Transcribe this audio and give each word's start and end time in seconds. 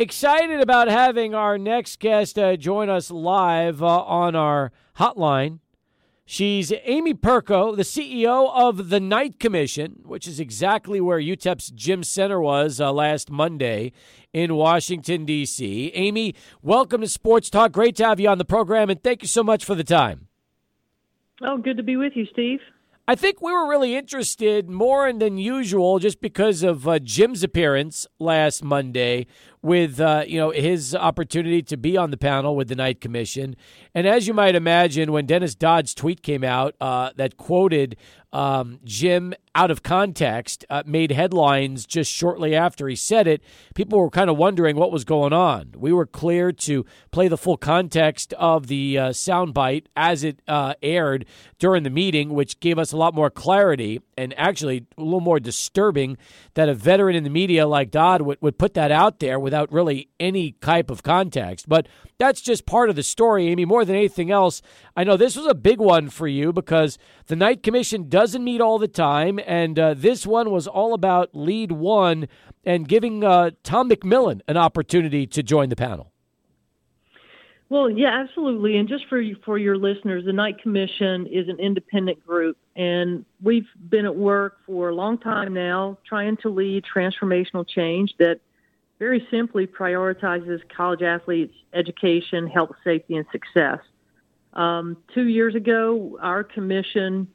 Excited 0.00 0.62
about 0.62 0.88
having 0.88 1.34
our 1.34 1.58
next 1.58 2.00
guest 2.00 2.38
uh, 2.38 2.56
join 2.56 2.88
us 2.88 3.10
live 3.10 3.82
uh, 3.82 4.00
on 4.04 4.34
our 4.34 4.72
hotline. 4.96 5.58
She's 6.24 6.72
Amy 6.84 7.12
Perko, 7.12 7.76
the 7.76 7.82
CEO 7.82 8.50
of 8.50 8.88
the 8.88 8.98
Knight 8.98 9.38
Commission, 9.38 10.00
which 10.06 10.26
is 10.26 10.40
exactly 10.40 11.02
where 11.02 11.20
UTEP's 11.20 11.70
Jim 11.72 12.00
Senter 12.00 12.40
was 12.40 12.80
uh, 12.80 12.90
last 12.90 13.30
Monday 13.30 13.92
in 14.32 14.54
Washington, 14.54 15.26
D.C. 15.26 15.92
Amy, 15.92 16.34
welcome 16.62 17.02
to 17.02 17.06
Sports 17.06 17.50
Talk. 17.50 17.72
Great 17.72 17.94
to 17.96 18.06
have 18.06 18.18
you 18.18 18.30
on 18.30 18.38
the 18.38 18.46
program, 18.46 18.88
and 18.88 19.02
thank 19.02 19.20
you 19.20 19.28
so 19.28 19.44
much 19.44 19.66
for 19.66 19.74
the 19.74 19.84
time. 19.84 20.28
Oh, 21.42 21.58
good 21.58 21.76
to 21.76 21.82
be 21.82 21.96
with 21.96 22.14
you, 22.14 22.24
Steve. 22.32 22.60
I 23.10 23.16
think 23.16 23.42
we 23.42 23.52
were 23.52 23.68
really 23.68 23.96
interested 23.96 24.70
more 24.70 25.12
than 25.12 25.36
usual 25.36 25.98
just 25.98 26.20
because 26.20 26.62
of 26.62 26.86
uh, 26.86 27.00
Jim's 27.00 27.42
appearance 27.42 28.06
last 28.20 28.62
Monday 28.62 29.26
with 29.62 30.00
uh, 30.00 30.24
you 30.26 30.38
know 30.38 30.50
his 30.50 30.94
opportunity 30.94 31.62
to 31.62 31.76
be 31.76 31.96
on 31.96 32.10
the 32.10 32.16
panel 32.16 32.56
with 32.56 32.68
the 32.68 32.76
Knight 32.76 33.00
Commission. 33.00 33.56
And 33.94 34.06
as 34.06 34.26
you 34.26 34.34
might 34.34 34.54
imagine, 34.54 35.12
when 35.12 35.26
Dennis 35.26 35.54
Dodd's 35.54 35.94
tweet 35.94 36.22
came 36.22 36.44
out 36.44 36.74
uh, 36.80 37.10
that 37.16 37.36
quoted 37.36 37.96
um, 38.32 38.78
Jim 38.84 39.34
out 39.54 39.70
of 39.70 39.82
context, 39.82 40.64
uh, 40.70 40.84
made 40.86 41.10
headlines 41.10 41.84
just 41.84 42.12
shortly 42.12 42.54
after 42.54 42.86
he 42.86 42.94
said 42.94 43.26
it. 43.26 43.42
People 43.74 43.98
were 43.98 44.10
kind 44.10 44.30
of 44.30 44.36
wondering 44.36 44.76
what 44.76 44.92
was 44.92 45.04
going 45.04 45.32
on. 45.32 45.74
We 45.76 45.92
were 45.92 46.06
clear 46.06 46.52
to 46.52 46.86
play 47.10 47.26
the 47.26 47.36
full 47.36 47.56
context 47.56 48.32
of 48.34 48.68
the 48.68 48.96
uh, 48.96 49.08
soundbite 49.10 49.86
as 49.96 50.22
it 50.22 50.40
uh, 50.46 50.74
aired 50.82 51.26
during 51.58 51.82
the 51.82 51.90
meeting, 51.90 52.30
which 52.30 52.60
gave 52.60 52.78
us 52.78 52.92
a 52.92 52.96
lot 52.96 53.14
more 53.14 53.30
clarity 53.30 54.00
and 54.16 54.32
actually 54.38 54.86
a 54.96 55.02
little 55.02 55.20
more 55.20 55.40
disturbing 55.40 56.16
that 56.54 56.68
a 56.68 56.74
veteran 56.74 57.16
in 57.16 57.24
the 57.24 57.30
media 57.30 57.66
like 57.66 57.90
Dodd 57.90 58.22
would, 58.22 58.38
would 58.40 58.58
put 58.58 58.74
that 58.74 58.92
out 58.92 59.18
there 59.18 59.40
without 59.50 59.72
really 59.72 60.08
any 60.20 60.52
type 60.52 60.90
of 60.90 61.02
context. 61.02 61.68
But 61.68 61.88
that's 62.18 62.40
just 62.40 62.66
part 62.66 62.88
of 62.88 62.94
the 62.94 63.02
story, 63.02 63.48
Amy. 63.48 63.64
More 63.64 63.84
than 63.84 63.96
anything 63.96 64.30
else, 64.30 64.62
I 64.96 65.02
know 65.02 65.16
this 65.16 65.34
was 65.34 65.46
a 65.46 65.56
big 65.56 65.80
one 65.80 66.08
for 66.08 66.28
you 66.28 66.52
because 66.52 66.98
the 67.26 67.34
Knight 67.34 67.64
Commission 67.64 68.08
doesn't 68.08 68.44
meet 68.44 68.60
all 68.60 68.78
the 68.78 68.86
time, 68.86 69.40
and 69.44 69.76
uh, 69.76 69.94
this 69.94 70.24
one 70.24 70.52
was 70.52 70.68
all 70.68 70.94
about 70.94 71.30
lead 71.34 71.72
one 71.72 72.28
and 72.64 72.86
giving 72.86 73.24
uh, 73.24 73.50
Tom 73.64 73.90
McMillan 73.90 74.40
an 74.46 74.56
opportunity 74.56 75.26
to 75.26 75.42
join 75.42 75.68
the 75.68 75.76
panel. 75.76 76.12
Well, 77.70 77.90
yeah, 77.90 78.22
absolutely. 78.22 78.76
And 78.76 78.88
just 78.88 79.06
for 79.08 79.20
for 79.44 79.58
your 79.58 79.76
listeners, 79.76 80.24
the 80.26 80.32
Knight 80.32 80.60
Commission 80.62 81.26
is 81.26 81.48
an 81.48 81.58
independent 81.58 82.24
group, 82.24 82.56
and 82.76 83.24
we've 83.42 83.68
been 83.88 84.06
at 84.06 84.14
work 84.14 84.58
for 84.64 84.90
a 84.90 84.94
long 84.94 85.18
time 85.18 85.54
now, 85.54 85.98
trying 86.08 86.36
to 86.38 86.48
lead 86.48 86.84
transformational 86.84 87.66
change 87.68 88.14
that 88.18 88.40
very 89.00 89.26
simply 89.30 89.66
prioritizes 89.66 90.60
college 90.68 91.02
athletes' 91.02 91.54
education, 91.72 92.46
health, 92.46 92.76
safety, 92.84 93.16
and 93.16 93.26
success. 93.32 93.78
Um, 94.52 94.98
two 95.14 95.26
years 95.26 95.54
ago, 95.54 96.18
our 96.20 96.44
commission 96.44 97.26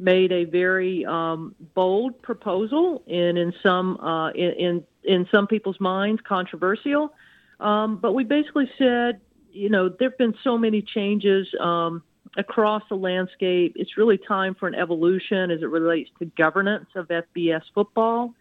made 0.00 0.32
a 0.32 0.44
very 0.44 1.06
um, 1.06 1.54
bold 1.74 2.20
proposal, 2.22 3.04
and 3.06 3.38
in 3.38 3.54
some 3.62 3.98
uh, 3.98 4.30
in, 4.30 4.50
in, 4.52 4.84
in 5.04 5.28
some 5.30 5.46
people's 5.46 5.78
minds, 5.78 6.20
controversial. 6.26 7.14
Um, 7.60 7.98
but 7.98 8.12
we 8.14 8.24
basically 8.24 8.68
said, 8.76 9.20
you 9.52 9.68
know, 9.70 9.88
there 9.88 10.10
have 10.10 10.18
been 10.18 10.34
so 10.42 10.58
many 10.58 10.82
changes 10.82 11.46
um, 11.60 12.02
across 12.36 12.82
the 12.88 12.96
landscape. 12.96 13.74
It's 13.76 13.96
really 13.96 14.18
time 14.18 14.56
for 14.56 14.66
an 14.66 14.74
evolution 14.74 15.52
as 15.52 15.62
it 15.62 15.70
relates 15.70 16.10
to 16.18 16.24
governance 16.24 16.88
of 16.96 17.06
FBS 17.06 17.62
football. 17.72 18.34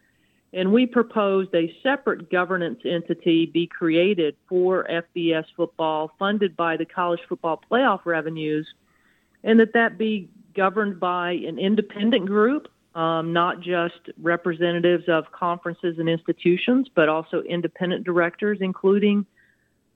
And 0.53 0.73
we 0.73 0.85
proposed 0.85 1.55
a 1.55 1.73
separate 1.81 2.29
governance 2.29 2.79
entity 2.83 3.45
be 3.45 3.67
created 3.67 4.35
for 4.49 4.85
FBS 4.89 5.45
football, 5.55 6.11
funded 6.19 6.57
by 6.57 6.75
the 6.75 6.85
college 6.85 7.21
football 7.29 7.61
playoff 7.71 8.05
revenues, 8.05 8.67
and 9.43 9.59
that 9.59 9.73
that 9.73 9.97
be 9.97 10.29
governed 10.53 10.99
by 10.99 11.31
an 11.31 11.57
independent 11.57 12.25
group, 12.25 12.67
um, 12.95 13.31
not 13.31 13.61
just 13.61 14.09
representatives 14.21 15.05
of 15.07 15.31
conferences 15.31 15.97
and 15.97 16.09
institutions, 16.09 16.89
but 16.93 17.07
also 17.07 17.41
independent 17.43 18.03
directors, 18.03 18.57
including 18.59 19.25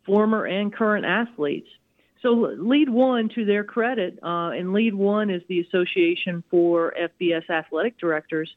former 0.05 0.45
and 0.45 0.73
current 0.73 1.05
athletes. 1.05 1.67
So, 2.21 2.31
Lead 2.57 2.89
One, 2.89 3.27
to 3.35 3.43
their 3.43 3.65
credit, 3.65 4.17
uh, 4.23 4.51
and 4.51 4.71
Lead 4.71 4.95
One 4.95 5.29
is 5.29 5.41
the 5.49 5.59
Association 5.59 6.43
for 6.49 6.95
FBS 6.97 7.49
Athletic 7.49 7.99
Directors 7.99 8.49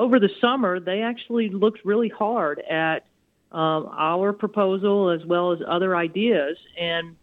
over 0.00 0.18
the 0.18 0.30
summer, 0.40 0.80
they 0.80 1.02
actually 1.02 1.50
looked 1.50 1.84
really 1.84 2.08
hard 2.08 2.58
at 2.60 3.04
um, 3.52 3.90
our 3.92 4.32
proposal 4.32 5.10
as 5.10 5.24
well 5.26 5.52
as 5.52 5.58
other 5.68 5.94
ideas 5.94 6.56
and, 6.78 7.16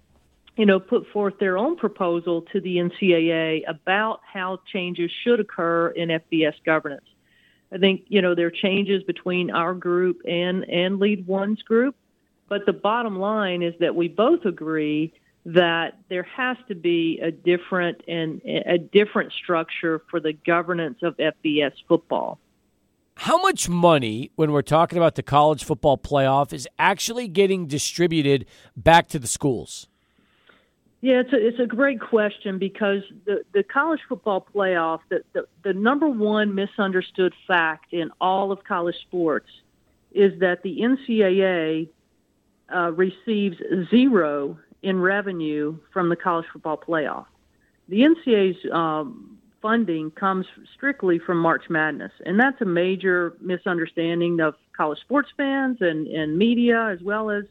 you 0.56 0.66
know, 0.68 0.80
put 0.80 1.08
forth 1.08 1.40
their 1.40 1.58
own 1.58 1.76
proposal 1.76 2.44
to 2.54 2.62
the 2.62 2.78
NCAA 2.78 3.64
about 3.68 4.22
how 4.32 4.60
changes 4.72 5.10
should 5.24 5.40
occur 5.40 5.88
in 5.90 6.10
FBS 6.10 6.54
governance. 6.66 7.06
I 7.72 7.80
think, 7.80 8.04
you 8.10 8.22
know, 8.22 8.36
there 8.36 8.46
are 8.46 8.52
changes 8.52 9.02
between 9.04 9.50
our 9.50 9.74
group 9.74 10.22
and, 10.28 10.64
and 10.70 11.00
Lead 11.00 11.26
One's 11.26 11.64
group, 11.64 11.96
but 12.48 12.68
the 12.68 12.74
bottom 12.74 13.18
line 13.18 13.64
is 13.64 13.74
that 13.80 13.96
we 13.96 14.08
both 14.08 14.46
agree 14.46 15.14
that 15.46 15.98
there 16.10 16.24
has 16.24 16.58
to 16.68 16.76
be 16.76 17.20
a 17.24 17.32
different 17.32 18.04
and 18.08 18.40
a 18.46 18.78
different 18.78 19.34
structure 19.34 20.04
for 20.12 20.20
the 20.20 20.34
governance 20.34 21.00
of 21.02 21.18
FBS 21.18 21.72
football 21.88 22.38
how 23.18 23.42
much 23.42 23.68
money, 23.68 24.32
when 24.36 24.52
we're 24.52 24.62
talking 24.62 24.98
about 24.98 25.16
the 25.16 25.24
college 25.24 25.64
football 25.64 25.98
playoff, 25.98 26.54
is 26.54 26.68
actually 26.78 27.28
getting 27.28 27.66
distributed 27.66 28.46
back 28.76 29.08
to 29.10 29.20
the 29.20 29.28
schools? 29.28 29.88
Yeah, 31.02 31.22
it's 31.22 31.34
a, 31.34 31.48
it's 31.48 31.60
a 31.60 31.66
great 31.66 32.00
question 32.00 32.60
because 32.60 33.02
the, 33.26 33.44
the 33.54 33.64
college 33.64 34.02
football 34.08 34.46
playoff, 34.54 35.00
the, 35.10 35.24
the, 35.34 35.48
the 35.64 35.74
number 35.74 36.08
one 36.08 36.54
misunderstood 36.54 37.34
fact 37.48 37.94
in 37.94 38.12
all 38.22 38.52
of 38.52 38.64
college 38.64 38.96
sports 39.02 39.50
is 40.12 40.40
that 40.40 40.64
the 40.64 40.80
NCAA 40.80 41.90
uh, 42.74 42.92
receives 42.92 43.58
zero 43.90 44.58
in 44.82 45.00
revenue 45.00 45.78
from 45.92 46.10
the 46.10 46.16
college 46.16 46.46
football 46.52 46.78
playoff. 46.78 47.26
The 47.90 48.02
NCAA's 48.02 48.58
um, 48.72 49.38
funding 49.62 50.12
comes 50.12 50.46
strictly 50.76 51.20
from 51.20 51.38
March 51.40 51.64
Madness, 51.70 52.12
and 52.26 52.40
that's 52.40 52.60
a 52.62 52.66
major 52.66 53.36
misunderstanding 53.42 54.40
of 54.40 54.56
college 54.76 55.00
sports 55.00 55.30
fans 55.36 55.78
and, 55.82 56.08
and 56.08 56.38
media, 56.38 56.90
as 56.92 57.02
well 57.02 57.30
as 57.30 57.46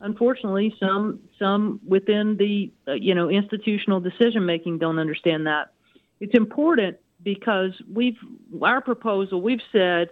unfortunately 0.00 0.74
some 0.78 1.20
some 1.38 1.80
within 1.86 2.36
the 2.36 2.70
uh, 2.88 2.92
you 2.92 3.14
know 3.14 3.28
institutional 3.28 4.00
decision 4.00 4.44
making 4.44 4.78
don't 4.78 4.98
understand 4.98 5.46
that. 5.46 5.72
It's 6.20 6.34
important 6.34 6.98
because 7.22 7.72
we've 7.92 8.18
our 8.60 8.80
proposal 8.80 9.40
we've 9.40 9.62
said 9.70 10.10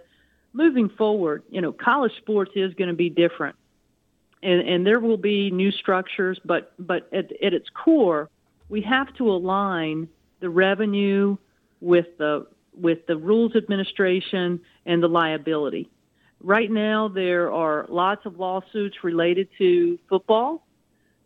moving 0.53 0.89
forward, 0.89 1.43
you 1.49 1.61
know, 1.61 1.71
college 1.71 2.11
sports 2.17 2.51
is 2.55 2.73
going 2.73 2.89
to 2.89 2.95
be 2.95 3.09
different, 3.09 3.55
and, 4.43 4.67
and 4.67 4.85
there 4.85 4.99
will 4.99 5.17
be 5.17 5.51
new 5.51 5.71
structures, 5.71 6.39
but 6.43 6.73
but 6.79 7.07
at, 7.13 7.31
at 7.43 7.53
its 7.53 7.69
core, 7.69 8.29
we 8.69 8.81
have 8.81 9.13
to 9.15 9.29
align 9.29 10.07
the 10.41 10.49
revenue 10.49 11.37
with 11.79 12.17
the 12.17 12.47
with 12.73 13.05
the 13.07 13.17
rules 13.17 13.55
administration 13.55 14.61
and 14.85 15.03
the 15.03 15.07
liability. 15.07 15.89
Right 16.43 16.71
now, 16.71 17.07
there 17.07 17.51
are 17.51 17.85
lots 17.89 18.25
of 18.25 18.39
lawsuits 18.39 19.03
related 19.03 19.47
to 19.57 19.99
football. 20.09 20.65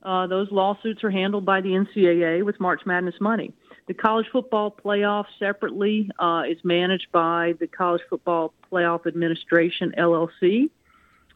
Uh, 0.04 0.28
those 0.28 0.52
lawsuits 0.52 1.04
are 1.04 1.10
handled 1.10 1.46
by 1.46 1.62
the 1.62 1.70
NCAA 1.70 2.44
with 2.44 2.60
March 2.60 2.82
Madness 2.86 3.16
money. 3.20 3.54
The 3.88 3.94
college 3.94 4.26
football 4.32 4.72
playoff 4.72 5.26
separately 5.40 6.10
uh, 6.20 6.44
is 6.48 6.58
managed 6.64 7.12
by 7.12 7.54
the 7.60 7.68
College 7.68 8.02
Football 8.10 8.54
Playoff 8.72 9.06
Administration 9.06 9.94
LLC, 9.98 10.70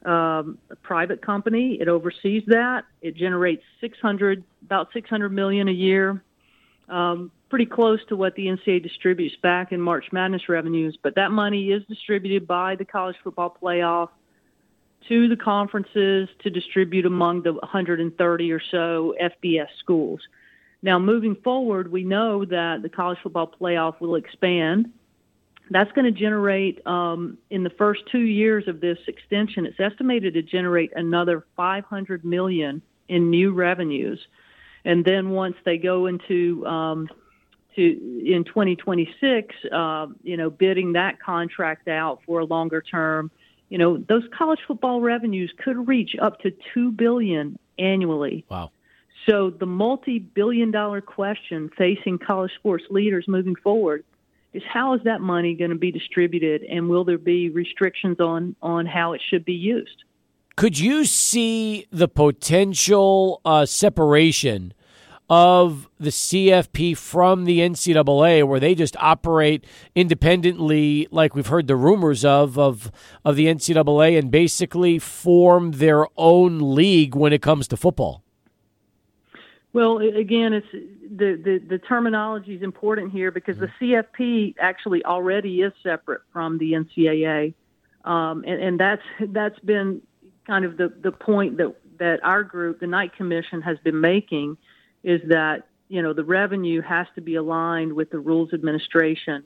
um, 0.03 0.57
a 0.69 0.75
private 0.81 1.21
company. 1.21 1.77
It 1.79 1.87
oversees 1.87 2.43
that. 2.47 2.85
It 3.01 3.15
generates 3.15 3.63
600 3.81 4.43
about 4.63 4.89
600 4.93 5.29
million 5.29 5.67
a 5.67 5.71
year. 5.71 6.23
Um, 6.89 7.31
pretty 7.49 7.65
close 7.65 7.99
to 8.09 8.15
what 8.15 8.35
the 8.35 8.45
NCAA 8.45 8.83
distributes 8.83 9.35
back 9.41 9.71
in 9.71 9.81
March 9.81 10.05
Madness 10.11 10.47
revenues, 10.47 10.97
but 11.01 11.15
that 11.15 11.31
money 11.31 11.71
is 11.71 11.83
distributed 11.87 12.47
by 12.47 12.75
the 12.75 12.85
college 12.85 13.15
football 13.23 13.55
playoff 13.61 14.09
to 15.07 15.27
the 15.27 15.35
conferences 15.35 16.29
to 16.43 16.49
distribute 16.49 17.05
among 17.05 17.41
the 17.41 17.53
130 17.53 18.51
or 18.51 18.61
so 18.71 19.15
FBS 19.19 19.67
schools. 19.79 20.21
Now, 20.81 20.99
moving 20.99 21.35
forward, 21.35 21.91
we 21.91 22.03
know 22.03 22.45
that 22.45 22.81
the 22.81 22.89
college 22.89 23.17
football 23.23 23.51
playoff 23.59 23.99
will 23.99 24.15
expand. 24.15 24.93
That's 25.71 25.91
going 25.91 26.05
to 26.05 26.17
generate, 26.17 26.85
um, 26.87 27.37
in 27.49 27.63
the 27.63 27.69
first 27.71 28.01
two 28.11 28.21
years 28.21 28.67
of 28.67 28.79
this 28.79 28.97
extension, 29.07 29.65
it's 29.65 29.79
estimated 29.79 30.35
to 30.35 30.41
generate 30.41 30.91
another 30.95 31.45
500 31.55 32.23
million 32.23 32.81
in 33.07 33.29
new 33.29 33.51
revenues. 33.51 34.19
And 34.85 35.03
then 35.03 35.31
once 35.31 35.55
they 35.65 35.77
go 35.77 36.05
into 36.05 36.65
um, 36.65 37.09
to 37.75 37.81
in 37.81 38.43
2026, 38.45 39.55
uh, 39.71 40.07
you 40.23 40.37
know, 40.37 40.49
bidding 40.49 40.93
that 40.93 41.19
contract 41.19 41.87
out 41.87 42.21
for 42.25 42.39
a 42.39 42.45
longer 42.45 42.81
term, 42.81 43.31
you 43.69 43.77
know, 43.77 43.97
those 43.97 44.23
college 44.37 44.59
football 44.67 45.01
revenues 45.01 45.51
could 45.63 45.87
reach 45.87 46.15
up 46.21 46.39
to 46.41 46.51
two 46.73 46.91
billion 46.91 47.57
annually. 47.77 48.45
Wow. 48.49 48.71
So 49.27 49.51
the 49.51 49.65
multi-billion 49.65 50.71
dollar 50.71 51.01
question 51.01 51.69
facing 51.77 52.17
college 52.17 52.51
sports 52.57 52.85
leaders 52.89 53.25
moving 53.27 53.55
forward 53.55 54.03
is 54.53 54.63
how 54.67 54.95
is 54.95 55.01
that 55.03 55.21
money 55.21 55.53
going 55.53 55.69
to 55.69 55.77
be 55.77 55.91
distributed 55.91 56.63
and 56.63 56.89
will 56.89 57.03
there 57.03 57.19
be 57.19 57.49
restrictions 57.49 58.19
on 58.19 58.55
on 58.61 58.85
how 58.85 59.13
it 59.13 59.21
should 59.29 59.45
be 59.45 59.53
used? 59.53 60.03
Could 60.55 60.79
you 60.79 61.05
see 61.05 61.85
the 61.91 62.07
potential 62.07 63.39
uh, 63.45 63.65
separation 63.65 64.73
of 65.29 65.87
the 65.99 66.09
CFP 66.09 66.97
from 66.97 67.45
the 67.45 67.59
NCAA, 67.59 68.47
where 68.47 68.59
they 68.59 68.73
just 68.73 68.97
operate 68.97 69.65
independently, 69.93 71.07
like 71.11 71.35
we've 71.35 71.47
heard 71.47 71.67
the 71.67 71.75
rumors 71.75 72.25
of 72.25 72.57
of 72.57 72.91
of 73.23 73.35
the 73.35 73.45
NCAA, 73.45 74.17
and 74.17 74.31
basically 74.31 74.97
form 74.97 75.73
their 75.73 76.07
own 76.17 76.75
league 76.75 77.15
when 77.15 77.33
it 77.33 77.41
comes 77.41 77.67
to 77.67 77.77
football? 77.77 78.23
Well, 79.71 79.99
again, 79.99 80.53
it's 80.53 80.67
the, 80.71 81.39
the, 81.43 81.61
the 81.67 81.77
terminology 81.77 82.55
is 82.55 82.63
important 82.63 83.11
here 83.11 83.31
because 83.31 83.57
the 83.59 83.69
CFP 83.79 84.55
actually 84.59 85.05
already 85.05 85.61
is 85.61 85.73
separate 85.83 86.21
from 86.33 86.57
the 86.57 86.73
NCAA, 86.73 87.53
um, 88.03 88.43
and, 88.47 88.61
and 88.61 88.79
that's 88.79 89.03
that's 89.27 89.59
been 89.59 90.01
kind 90.47 90.65
of 90.65 90.77
the, 90.77 90.91
the 91.01 91.11
point 91.11 91.57
that 91.57 91.75
that 91.99 92.19
our 92.23 92.43
group, 92.43 92.79
the 92.79 92.87
Knight 92.87 93.15
Commission, 93.15 93.61
has 93.61 93.77
been 93.79 94.01
making 94.01 94.57
is 95.03 95.21
that 95.29 95.67
you 95.87 96.01
know 96.01 96.13
the 96.13 96.23
revenue 96.23 96.81
has 96.81 97.07
to 97.15 97.21
be 97.21 97.35
aligned 97.35 97.93
with 97.93 98.09
the 98.11 98.19
rules 98.19 98.53
administration, 98.53 99.43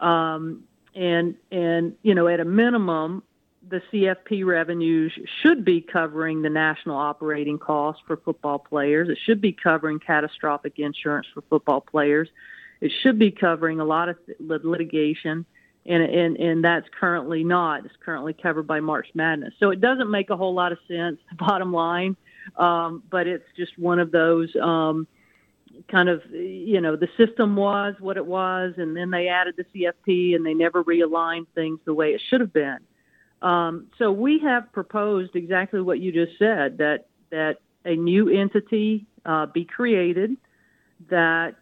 um, 0.00 0.64
and 0.94 1.34
and 1.50 1.94
you 2.02 2.14
know 2.14 2.28
at 2.28 2.40
a 2.40 2.44
minimum, 2.44 3.22
the 3.68 3.80
CFP 3.92 4.44
revenues 4.44 5.12
should 5.42 5.64
be 5.64 5.80
covering 5.80 6.42
the 6.42 6.50
national 6.50 6.96
operating 6.96 7.58
costs 7.58 8.02
for 8.06 8.18
football 8.18 8.58
players. 8.58 9.08
It 9.08 9.18
should 9.24 9.40
be 9.40 9.52
covering 9.52 9.98
catastrophic 9.98 10.78
insurance 10.78 11.26
for 11.32 11.42
football 11.48 11.80
players. 11.80 12.28
It 12.80 12.92
should 13.02 13.18
be 13.18 13.30
covering 13.30 13.80
a 13.80 13.84
lot 13.84 14.08
of 14.08 14.16
litigation, 14.40 15.46
and 15.86 16.02
and 16.02 16.36
and 16.36 16.62
that's 16.62 16.86
currently 17.00 17.44
not. 17.44 17.86
It's 17.86 17.94
currently 18.04 18.34
covered 18.34 18.66
by 18.66 18.80
March 18.80 19.08
Madness. 19.14 19.54
So 19.58 19.70
it 19.70 19.80
doesn't 19.80 20.10
make 20.10 20.30
a 20.30 20.36
whole 20.36 20.54
lot 20.54 20.72
of 20.72 20.78
sense. 20.86 21.18
Bottom 21.38 21.72
line 21.72 22.16
um, 22.56 23.02
but 23.10 23.26
it's 23.26 23.44
just 23.56 23.78
one 23.78 23.98
of 23.98 24.10
those 24.10 24.54
um, 24.60 25.06
kind 25.90 26.08
of, 26.08 26.22
you 26.30 26.80
know, 26.80 26.96
the 26.96 27.08
system 27.16 27.56
was 27.56 27.94
what 28.00 28.16
it 28.16 28.26
was, 28.26 28.74
and 28.76 28.96
then 28.96 29.10
they 29.10 29.28
added 29.28 29.54
the 29.56 29.64
CFP 29.64 30.34
and 30.34 30.44
they 30.44 30.54
never 30.54 30.82
realigned 30.84 31.46
things 31.54 31.78
the 31.84 31.94
way 31.94 32.14
it 32.14 32.22
should 32.28 32.40
have 32.40 32.52
been. 32.52 32.78
Um, 33.40 33.86
so 33.98 34.10
we 34.10 34.40
have 34.40 34.72
proposed 34.72 35.36
exactly 35.36 35.80
what 35.80 36.00
you 36.00 36.12
just 36.12 36.38
said 36.38 36.78
that 36.78 37.06
that 37.30 37.60
a 37.84 37.94
new 37.94 38.28
entity 38.28 39.06
uh, 39.24 39.46
be 39.46 39.64
created 39.64 40.36
that 41.08 41.54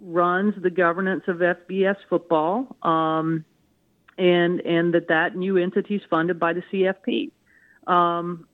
runs 0.00 0.54
the 0.62 0.70
governance 0.70 1.24
of 1.26 1.38
FBS 1.38 1.96
football, 2.08 2.76
um, 2.82 3.44
and 4.18 4.60
and 4.60 4.94
that 4.94 5.08
that 5.08 5.36
new 5.36 5.56
entity 5.56 5.96
is 5.96 6.02
funded 6.08 6.38
by 6.38 6.52
the 6.52 6.62
CFP. 6.72 7.30
Um, 7.90 8.46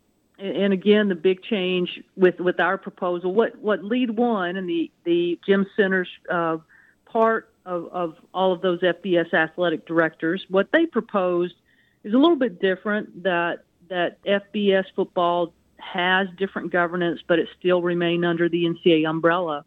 and 0.42 0.72
again, 0.72 1.08
the 1.08 1.14
big 1.14 1.42
change 1.42 2.02
with, 2.16 2.40
with 2.40 2.58
our 2.58 2.76
proposal, 2.76 3.32
what, 3.32 3.56
what 3.58 3.84
Lead 3.84 4.10
One 4.10 4.56
and 4.56 4.68
the, 4.68 4.90
the 5.04 5.38
Jim 5.46 5.66
Senter's 5.76 6.08
uh, 6.28 6.56
part 7.04 7.52
of, 7.64 7.86
of 7.92 8.16
all 8.34 8.52
of 8.52 8.60
those 8.60 8.80
FBS 8.80 9.32
athletic 9.32 9.86
directors, 9.86 10.44
what 10.48 10.68
they 10.72 10.86
proposed 10.86 11.54
is 12.02 12.12
a 12.12 12.18
little 12.18 12.36
bit 12.36 12.60
different. 12.60 13.22
That 13.22 13.64
that 13.88 14.22
FBS 14.24 14.84
football 14.96 15.52
has 15.76 16.26
different 16.38 16.72
governance, 16.72 17.20
but 17.28 17.38
it 17.38 17.48
still 17.58 17.82
remain 17.82 18.24
under 18.24 18.48
the 18.48 18.64
NCAA 18.64 19.08
umbrella. 19.08 19.64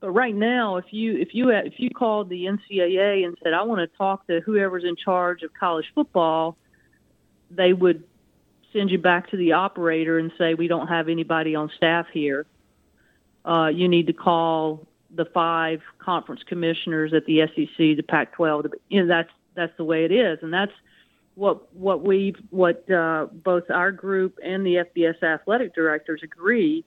But 0.00 0.10
right 0.10 0.34
now, 0.34 0.76
if 0.76 0.86
you 0.90 1.16
if 1.16 1.34
you 1.34 1.50
if 1.50 1.74
you 1.78 1.90
called 1.90 2.28
the 2.28 2.46
NCAA 2.46 3.24
and 3.24 3.36
said, 3.44 3.52
"I 3.52 3.62
want 3.62 3.80
to 3.80 3.96
talk 3.96 4.26
to 4.26 4.40
whoever's 4.40 4.84
in 4.84 4.96
charge 4.96 5.42
of 5.42 5.54
college 5.54 5.86
football," 5.94 6.56
they 7.50 7.72
would 7.72 8.02
send 8.76 8.90
you 8.90 8.98
back 8.98 9.30
to 9.30 9.36
the 9.36 9.52
operator 9.52 10.18
and 10.18 10.30
say 10.38 10.54
we 10.54 10.68
don't 10.68 10.88
have 10.88 11.08
anybody 11.08 11.54
on 11.54 11.70
staff 11.76 12.06
here. 12.12 12.46
Uh, 13.44 13.68
you 13.68 13.88
need 13.88 14.08
to 14.08 14.12
call 14.12 14.86
the 15.14 15.24
five 15.24 15.80
conference 15.98 16.42
commissioners 16.46 17.14
at 17.14 17.24
the 17.26 17.40
SEC, 17.46 17.76
the 17.78 18.02
Pac-12. 18.02 18.72
You 18.88 19.02
know, 19.02 19.08
that's 19.08 19.30
that's 19.54 19.72
the 19.78 19.84
way 19.84 20.04
it 20.04 20.12
is, 20.12 20.38
and 20.42 20.52
that's 20.52 20.72
what 21.34 21.72
what 21.74 22.02
we 22.02 22.34
what 22.50 22.90
uh, 22.90 23.26
both 23.32 23.70
our 23.70 23.92
group 23.92 24.38
and 24.42 24.66
the 24.66 24.84
FBS 24.96 25.22
athletic 25.22 25.74
directors 25.74 26.20
agree 26.22 26.84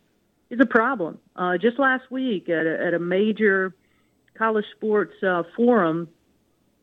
is 0.49 0.59
a 0.59 0.65
problem. 0.65 1.19
Uh, 1.35 1.57
just 1.57 1.79
last 1.79 2.11
week 2.11 2.49
at 2.49 2.65
a, 2.65 2.85
at 2.87 2.93
a 2.93 2.99
major 2.99 3.73
college 4.37 4.65
sports 4.75 5.13
uh, 5.23 5.43
forum 5.55 6.07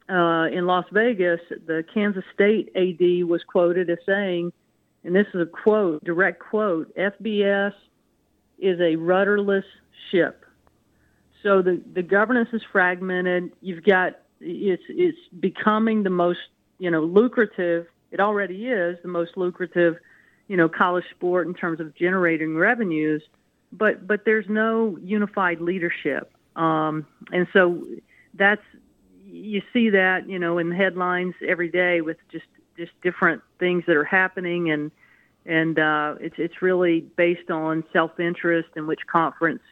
uh, 0.09 0.47
in 0.53 0.67
Las 0.67 0.87
Vegas, 0.93 1.41
the 1.67 1.85
Kansas 1.93 2.25
State 2.33 2.71
AD 2.75 3.29
was 3.29 3.43
quoted 3.45 3.91
as 3.91 3.99
saying 4.07 4.53
and 5.07 5.15
this 5.15 5.27
is 5.33 5.41
a 5.41 5.47
quote, 5.47 6.03
direct 6.05 6.41
quote 6.41 6.95
FBS 6.97 7.73
is 8.59 8.81
a 8.81 8.97
rudderless 8.97 9.65
ship. 10.11 10.45
So 11.43 11.63
the, 11.63 11.81
the 11.95 12.03
governance 12.03 12.49
is 12.53 12.63
fragmented. 12.73 13.53
You've 13.61 13.85
got 13.85 14.19
it's 14.41 14.83
it's 14.89 15.19
becoming 15.39 16.03
the 16.03 16.11
most 16.11 16.41
you 16.79 16.91
know 16.91 17.03
lucrative. 17.03 17.87
It 18.11 18.19
already 18.19 18.67
is 18.67 18.99
the 19.03 19.09
most 19.09 19.37
lucrative, 19.37 19.97
you 20.49 20.57
know, 20.57 20.69
college 20.69 21.05
sport 21.15 21.47
in 21.47 21.55
terms 21.55 21.79
of 21.79 21.95
generating 21.95 22.57
revenues. 22.57 23.23
But 23.73 24.09
but 24.09 24.25
there's 24.25 24.47
no 24.49 24.99
unified 25.01 25.61
leadership, 25.61 26.33
um, 26.57 27.07
and 27.33 27.47
so 27.53 27.85
that's 28.35 28.63
you 29.25 29.63
see 29.73 29.91
that 29.91 30.29
you 30.29 30.39
know 30.39 30.59
in 30.59 30.71
the 30.71 30.77
headlines 30.77 31.35
every 31.47 31.69
day 31.69 32.01
with 32.01 32.17
just 32.33 32.47
just 32.77 32.93
different 33.03 33.43
things 33.59 33.85
that 33.87 33.97
are 33.97 34.05
happening 34.05 34.71
and 34.71 34.91
and 35.45 35.79
uh, 35.79 36.17
it's 36.21 36.35
it's 36.39 36.61
really 36.61 37.01
based 37.01 37.51
on 37.51 37.85
self 37.93 38.19
interest 38.19 38.69
and 38.77 38.87
which 38.87 39.01
conference 39.07 39.63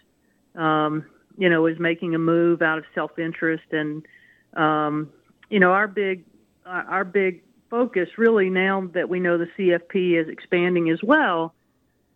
um, 0.54 1.04
you 1.36 1.48
know 1.48 1.66
is 1.66 1.78
making 1.78 2.14
a 2.14 2.18
move 2.18 2.62
out 2.62 2.78
of 2.78 2.84
self 2.94 3.18
interest 3.18 3.64
and 3.72 4.06
um, 4.54 5.10
you 5.50 5.58
know 5.58 5.72
our 5.72 5.88
big 5.88 6.24
our 6.64 7.04
big 7.04 7.42
focus 7.68 8.08
really 8.16 8.48
now 8.48 8.88
that 8.94 9.08
we 9.08 9.20
know 9.20 9.36
the 9.36 9.48
CFP 9.58 10.20
is 10.20 10.28
expanding 10.28 10.90
as 10.90 11.02
well 11.02 11.54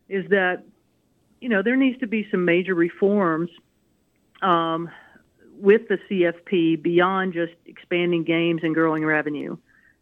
is 0.09 0.29
that 0.31 0.63
you 1.41 1.49
know 1.49 1.63
there 1.63 1.77
needs 1.77 1.99
to 1.99 2.07
be 2.07 2.27
some 2.31 2.45
major 2.45 2.75
reforms 2.75 3.51
um, 4.41 4.89
with 5.61 5.89
the 5.89 5.99
CFP 6.09 6.81
beyond 6.81 7.33
just 7.33 7.55
expanding 7.67 8.23
games 8.23 8.61
and 8.63 8.75
growing 8.75 9.05
revenue. 9.05 9.57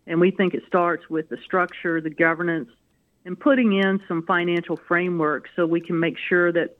And 0.07 0.21
we 0.21 0.31
think 0.31 0.55
it 0.55 0.63
starts 0.67 1.09
with 1.11 1.29
the 1.29 1.37
structure, 1.45 2.01
the 2.01 2.11
governance, 2.11 2.69
and 3.25 3.39
putting 3.39 3.73
in 3.73 4.01
some 4.07 4.23
financial 4.25 4.79
framework 4.89 5.49
so 5.57 5.67
we 5.67 5.81
can 5.81 5.99
make 5.99 6.17
sure 6.29 6.53
that, 6.53 6.77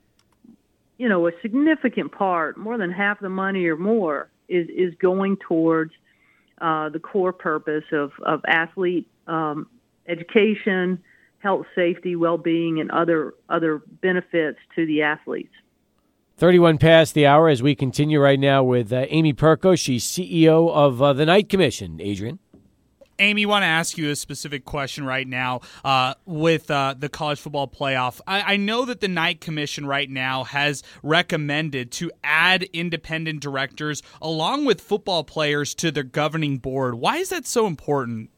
you 0.97 1.09
know, 1.09 1.27
a 1.27 1.31
significant 1.41 2.11
part, 2.11 2.57
more 2.57 2.77
than 2.77 2.89
half 2.91 3.19
the 3.19 3.29
money 3.29 3.65
or 3.65 3.75
more, 3.75 4.29
is, 4.47 4.67
is 4.69 4.93
going 4.95 5.37
towards 5.37 5.91
uh, 6.61 6.89
the 6.89 6.99
core 6.99 7.33
purpose 7.33 7.83
of, 7.91 8.11
of 8.23 8.41
athlete 8.47 9.07
um, 9.27 9.67
education, 10.07 11.03
health, 11.39 11.65
safety, 11.75 12.15
well-being, 12.15 12.79
and 12.79 12.89
other 12.91 13.33
other 13.49 13.81
benefits 14.01 14.57
to 14.75 14.85
the 14.85 15.01
athletes. 15.01 15.53
31 16.37 16.77
past 16.77 17.13
the 17.13 17.25
hour 17.25 17.49
as 17.49 17.63
we 17.63 17.75
continue 17.75 18.21
right 18.21 18.39
now 18.39 18.63
with 18.63 18.93
uh, 18.93 19.05
Amy 19.09 19.33
Perko. 19.33 19.77
She's 19.77 20.05
CEO 20.05 20.71
of 20.71 21.01
uh, 21.01 21.13
the 21.13 21.25
Knight 21.25 21.49
Commission. 21.49 21.99
Adrian. 21.99 22.39
Amy, 23.19 23.45
want 23.45 23.63
to 23.63 23.67
ask 23.67 23.97
you 23.97 24.11
a 24.11 24.15
specific 24.15 24.63
question 24.65 25.05
right 25.05 25.27
now 25.27 25.61
uh, 25.83 26.13
with 26.25 26.69
uh, 26.69 26.93
the 26.97 27.09
college 27.09 27.39
football 27.39 27.67
playoff. 27.67 28.21
I, 28.27 28.53
I, 28.53 28.57
know 28.57 28.85
that 28.85 29.01
the 29.01 29.07
Knight 29.07 29.41
Commission 29.41 29.87
right 29.87 30.09
now 30.09 30.43
has 30.43 30.83
recommended 31.01 31.91
to 31.93 32.11
add 32.23 32.63
independent 32.73 33.41
directors 33.41 34.03
along 34.21 34.65
with 34.65 34.81
football 34.81 35.23
players 35.23 35.73
to 35.75 35.89
their 35.91 36.03
governing 36.03 36.57
board. 36.59 36.95
Why 36.95 37.17
is 37.17 37.29
that 37.29 37.47
so 37.47 37.65
important? 37.65 38.29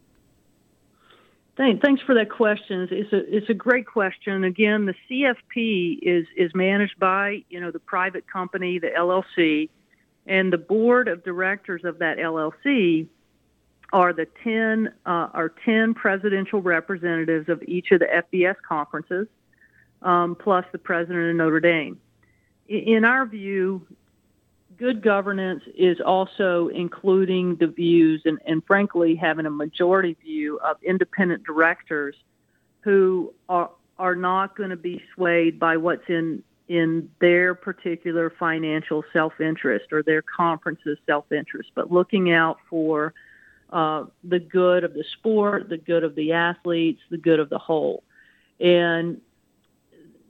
Thanks 1.57 2.01
for 2.03 2.15
that 2.15 2.29
question. 2.29 2.87
It's 2.89 3.11
a 3.11 3.35
it's 3.35 3.49
a 3.49 3.53
great 3.53 3.85
question. 3.85 4.45
Again, 4.45 4.85
the 4.85 4.93
CFP 5.09 5.99
is 6.01 6.25
is 6.37 6.51
managed 6.55 6.97
by 6.97 7.43
you 7.49 7.59
know 7.59 7.69
the 7.69 7.79
private 7.79 8.25
company, 8.31 8.79
the 8.79 8.87
LLC, 8.97 9.67
and 10.25 10.53
the 10.53 10.57
board 10.57 11.09
of 11.09 11.21
directors 11.25 11.83
of 11.83 11.99
that 11.99 12.17
LLC 12.17 13.09
are 13.91 14.13
the 14.13 14.27
10 14.43 14.93
uh, 15.05 15.09
are 15.33 15.53
10 15.65 15.93
presidential 15.93 16.61
representatives 16.61 17.49
of 17.49 17.61
each 17.63 17.91
of 17.91 17.99
the 17.99 18.23
FBS 18.33 18.55
conferences, 18.67 19.27
um, 20.01 20.35
plus 20.35 20.65
the 20.71 20.77
president 20.77 21.31
of 21.31 21.35
Notre 21.35 21.59
Dame. 21.59 21.99
In 22.67 23.03
our 23.03 23.25
view, 23.25 23.85
good 24.77 25.01
governance 25.01 25.63
is 25.75 25.99
also 25.99 26.69
including 26.69 27.55
the 27.55 27.67
views 27.67 28.21
and, 28.25 28.39
and 28.45 28.63
frankly 28.65 29.15
having 29.15 29.45
a 29.45 29.49
majority 29.49 30.15
view 30.23 30.59
of 30.59 30.77
independent 30.83 31.43
directors 31.43 32.15
who 32.81 33.33
are 33.47 33.71
are 33.97 34.15
not 34.15 34.55
going 34.55 34.69
to 34.69 34.77
be 34.77 35.01
swayed 35.13 35.59
by 35.59 35.75
what's 35.75 36.07
in 36.07 36.41
in 36.69 37.09
their 37.19 37.55
particular 37.55 38.31
financial 38.39 39.03
self-interest 39.11 39.91
or 39.91 40.03
their 40.03 40.21
conference's 40.21 40.99
self-interest, 41.07 41.71
but 41.73 41.91
looking 41.91 42.31
out 42.31 42.59
for 42.69 43.13
uh, 43.71 44.05
the 44.23 44.39
good 44.39 44.83
of 44.83 44.93
the 44.93 45.03
sport, 45.17 45.69
the 45.69 45.77
good 45.77 46.03
of 46.03 46.15
the 46.15 46.33
athletes, 46.33 47.01
the 47.09 47.17
good 47.17 47.39
of 47.39 47.49
the 47.49 47.59
whole, 47.59 48.03
and 48.59 49.21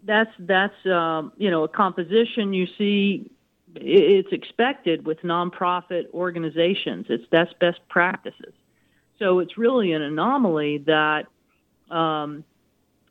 that's 0.04 0.32
that's 0.40 0.86
um, 0.86 1.32
you 1.38 1.50
know 1.50 1.64
a 1.64 1.68
composition 1.68 2.54
you 2.54 2.68
see 2.78 3.32
it's 3.76 4.32
expected 4.32 5.06
with 5.06 5.22
nonprofit 5.22 6.12
organizations. 6.14 7.06
It's 7.10 7.26
that's 7.32 7.54
best 7.60 7.80
practices. 7.88 8.54
So 9.20 9.40
it's 9.40 9.58
really 9.58 9.92
an 9.94 10.02
anomaly 10.02 10.80
that 10.88 11.28
um, 11.92 12.44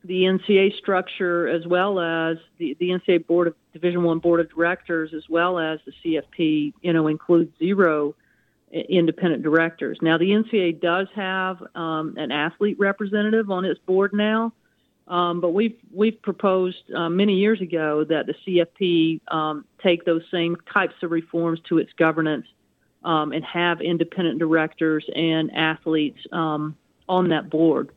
the 0.05 0.23
NCAA 0.23 0.77
structure, 0.79 1.49
as 1.49 1.67
well 1.67 2.01
as 2.01 2.39
the, 2.59 2.77
the 2.81 2.91
NCAA 2.91 3.27
board 3.27 3.49
of 3.49 3.55
Division 3.73 4.03
One 4.03 4.19
board 4.19 4.41
of 4.41 4.51
directors, 4.51 5.13
as 5.15 5.29
well 5.29 5.59
as 5.59 5.81
the 5.85 5.93
CFP, 6.05 6.73
you 6.81 6.93
know, 6.93 7.09
include 7.09 7.53
zero 7.59 8.15
independent 8.73 9.43
directors. 9.43 9.99
Now 10.03 10.19
the 10.19 10.31
NCAA 10.31 10.81
does 10.81 11.09
have 11.15 11.63
um, 11.75 12.15
an 12.17 12.31
athlete 12.31 12.79
representative 12.79 13.51
on 13.51 13.65
its 13.65 13.81
board 13.81 14.13
now. 14.13 14.53
Um, 15.09 15.41
but 15.41 15.51
we've 15.51 15.77
we've 15.91 16.21
proposed 16.21 16.93
uh, 16.95 17.09
many 17.09 17.35
years 17.35 17.63
ago 17.63 18.05
that 18.05 18.27
the 18.27 18.35
CFP 18.47 19.21
um, 19.33 19.65
take 19.83 20.05
those 20.05 20.23
same 20.31 20.57
types 20.73 20.95
of 21.03 21.11
reforms 21.11 21.61
to 21.71 21.79
its 21.79 21.91
governance 21.95 22.47
um, 23.05 23.33
and 23.33 23.43
have 23.45 23.81
independent 23.81 24.39
directors 24.39 25.09
and 25.15 25.51
athletes 25.55 26.19
um, 26.31 26.77
on 27.09 27.31
that 27.31 27.49
board. 27.49 27.91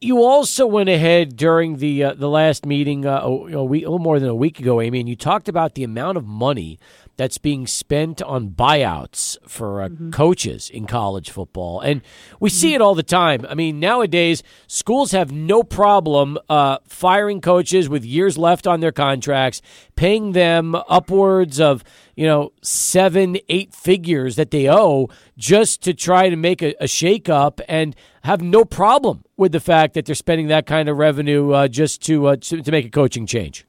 You 0.00 0.22
also 0.22 0.64
went 0.66 0.88
ahead 0.88 1.36
during 1.36 1.78
the 1.78 2.04
uh, 2.04 2.14
the 2.14 2.28
last 2.30 2.64
meeting 2.64 3.04
uh, 3.04 3.20
a, 3.20 3.26
a, 3.26 3.64
week, 3.64 3.82
a 3.82 3.90
little 3.90 3.98
more 3.98 4.18
than 4.18 4.30
a 4.30 4.34
week 4.34 4.60
ago, 4.60 4.80
Amy, 4.80 5.00
and 5.00 5.08
you 5.08 5.16
talked 5.16 5.48
about 5.48 5.74
the 5.74 5.84
amount 5.84 6.16
of 6.16 6.24
money 6.24 6.78
that's 7.18 7.36
being 7.36 7.66
spent 7.66 8.22
on 8.22 8.50
buyouts 8.50 9.36
for 9.46 9.82
uh, 9.82 9.88
mm-hmm. 9.88 10.10
coaches 10.10 10.70
in 10.70 10.86
college 10.86 11.30
football. 11.30 11.80
And 11.80 12.00
we 12.38 12.48
see 12.48 12.74
it 12.74 12.80
all 12.80 12.94
the 12.94 13.02
time. 13.02 13.44
I 13.48 13.54
mean, 13.54 13.80
nowadays, 13.80 14.42
schools 14.68 15.10
have 15.10 15.32
no 15.32 15.64
problem 15.64 16.38
uh, 16.48 16.78
firing 16.86 17.40
coaches 17.40 17.88
with 17.88 18.04
years 18.04 18.38
left 18.38 18.68
on 18.68 18.78
their 18.78 18.92
contracts, 18.92 19.60
paying 19.96 20.30
them 20.30 20.76
upwards 20.76 21.60
of, 21.60 21.82
you 22.14 22.24
know, 22.24 22.52
seven, 22.62 23.36
eight 23.48 23.74
figures 23.74 24.36
that 24.36 24.52
they 24.52 24.70
owe 24.70 25.08
just 25.36 25.82
to 25.82 25.92
try 25.92 26.30
to 26.30 26.36
make 26.36 26.62
a, 26.62 26.72
a 26.80 26.86
shakeup 26.86 27.60
and 27.68 27.96
have 28.22 28.40
no 28.40 28.64
problem 28.64 29.24
with 29.36 29.50
the 29.50 29.60
fact 29.60 29.94
that 29.94 30.06
they're 30.06 30.14
spending 30.14 30.46
that 30.46 30.66
kind 30.66 30.88
of 30.88 30.96
revenue 30.96 31.50
uh, 31.50 31.66
just 31.66 32.00
to, 32.02 32.28
uh, 32.28 32.36
to, 32.36 32.62
to 32.62 32.70
make 32.70 32.86
a 32.86 32.90
coaching 32.90 33.26
change. 33.26 33.67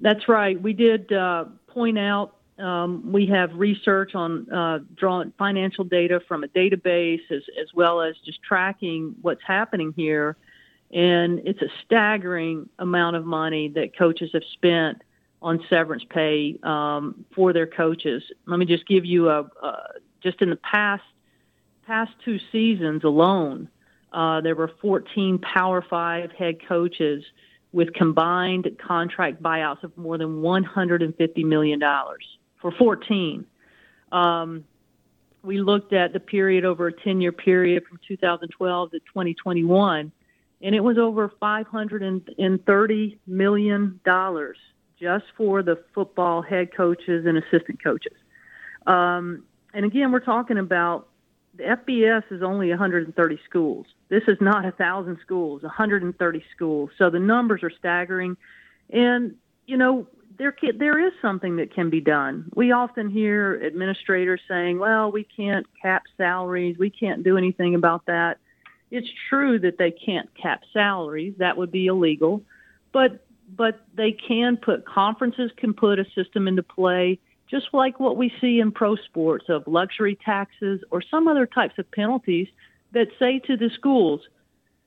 That's 0.00 0.28
right. 0.28 0.60
We 0.60 0.72
did 0.72 1.12
uh, 1.12 1.46
point 1.68 1.98
out 1.98 2.36
um, 2.58 3.12
we 3.12 3.26
have 3.26 3.52
research 3.54 4.14
on 4.14 4.50
uh, 4.50 4.78
drawing 4.94 5.32
financial 5.38 5.84
data 5.84 6.20
from 6.26 6.42
a 6.42 6.48
database 6.48 7.20
as, 7.30 7.42
as 7.60 7.68
well 7.74 8.00
as 8.00 8.14
just 8.24 8.42
tracking 8.42 9.14
what's 9.20 9.42
happening 9.46 9.92
here. 9.94 10.36
And 10.92 11.40
it's 11.44 11.60
a 11.60 11.68
staggering 11.84 12.68
amount 12.78 13.16
of 13.16 13.26
money 13.26 13.68
that 13.70 13.96
coaches 13.96 14.30
have 14.32 14.44
spent 14.54 15.02
on 15.42 15.62
severance 15.68 16.04
pay 16.08 16.58
um, 16.62 17.24
for 17.34 17.52
their 17.52 17.66
coaches. 17.66 18.22
Let 18.46 18.58
me 18.58 18.64
just 18.64 18.86
give 18.86 19.04
you 19.04 19.28
a, 19.28 19.42
uh, 19.62 19.82
just 20.22 20.40
in 20.40 20.50
the 20.50 20.56
past 20.56 21.02
past 21.86 22.10
two 22.24 22.38
seasons 22.50 23.04
alone, 23.04 23.68
uh, 24.12 24.40
there 24.40 24.56
were 24.56 24.72
14 24.80 25.38
Power 25.38 25.84
Five 25.88 26.32
head 26.32 26.56
coaches 26.66 27.22
with 27.76 27.92
combined 27.92 28.66
contract 28.78 29.42
buyouts 29.42 29.82
of 29.84 29.94
more 29.98 30.16
than 30.16 30.40
$150 30.40 31.44
million 31.44 31.78
for 32.58 32.72
14. 32.72 33.44
Um, 34.10 34.64
we 35.42 35.60
looked 35.60 35.92
at 35.92 36.14
the 36.14 36.18
period 36.18 36.64
over 36.64 36.86
a 36.86 36.92
10 36.92 37.20
year 37.20 37.32
period 37.32 37.84
from 37.86 38.00
2012 38.08 38.90
to 38.92 38.98
2021, 39.00 40.10
and 40.62 40.74
it 40.74 40.80
was 40.80 40.96
over 40.96 41.30
$530 41.40 43.18
million 43.26 44.00
just 44.98 45.24
for 45.36 45.62
the 45.62 45.84
football 45.94 46.40
head 46.40 46.74
coaches 46.74 47.26
and 47.26 47.36
assistant 47.36 47.84
coaches. 47.84 48.16
Um, 48.86 49.44
and 49.74 49.84
again, 49.84 50.12
we're 50.12 50.20
talking 50.20 50.56
about 50.56 51.08
the 51.56 51.64
FBS 51.64 52.24
is 52.30 52.42
only 52.42 52.68
130 52.70 53.40
schools. 53.48 53.86
This 54.08 54.22
is 54.28 54.36
not 54.40 54.64
a 54.64 54.72
thousand 54.72 55.18
schools, 55.22 55.62
130 55.62 56.44
schools. 56.54 56.90
So 56.98 57.10
the 57.10 57.18
numbers 57.18 57.62
are 57.62 57.70
staggering, 57.70 58.36
and 58.90 59.34
you 59.66 59.76
know 59.76 60.06
there 60.38 60.54
there 60.78 61.04
is 61.04 61.12
something 61.22 61.56
that 61.56 61.74
can 61.74 61.90
be 61.90 62.00
done. 62.00 62.50
We 62.54 62.72
often 62.72 63.10
hear 63.10 63.60
administrators 63.64 64.40
saying, 64.48 64.78
"Well, 64.78 65.10
we 65.10 65.24
can't 65.24 65.66
cap 65.80 66.04
salaries. 66.16 66.76
We 66.78 66.90
can't 66.90 67.24
do 67.24 67.36
anything 67.36 67.74
about 67.74 68.06
that." 68.06 68.38
It's 68.90 69.08
true 69.28 69.58
that 69.60 69.78
they 69.78 69.90
can't 69.90 70.32
cap 70.34 70.62
salaries. 70.72 71.34
That 71.38 71.56
would 71.56 71.72
be 71.72 71.86
illegal, 71.86 72.42
but 72.92 73.24
but 73.54 73.80
they 73.94 74.12
can 74.12 74.56
put 74.56 74.84
conferences 74.84 75.50
can 75.56 75.72
put 75.72 75.98
a 75.98 76.04
system 76.14 76.48
into 76.48 76.62
play 76.62 77.18
just 77.50 77.66
like 77.72 78.00
what 78.00 78.16
we 78.16 78.32
see 78.40 78.60
in 78.60 78.72
pro 78.72 78.96
sports 78.96 79.46
of 79.48 79.66
luxury 79.66 80.18
taxes 80.24 80.80
or 80.90 81.00
some 81.02 81.28
other 81.28 81.46
types 81.46 81.78
of 81.78 81.90
penalties 81.90 82.48
that 82.92 83.08
say 83.18 83.38
to 83.40 83.56
the 83.56 83.70
schools, 83.74 84.20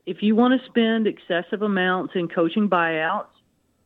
if 0.05 0.21
you 0.21 0.35
want 0.35 0.59
to 0.59 0.67
spend 0.67 1.07
excessive 1.07 1.61
amounts 1.61 2.13
in 2.15 2.27
coaching 2.27 2.69
buyouts, 2.69 3.27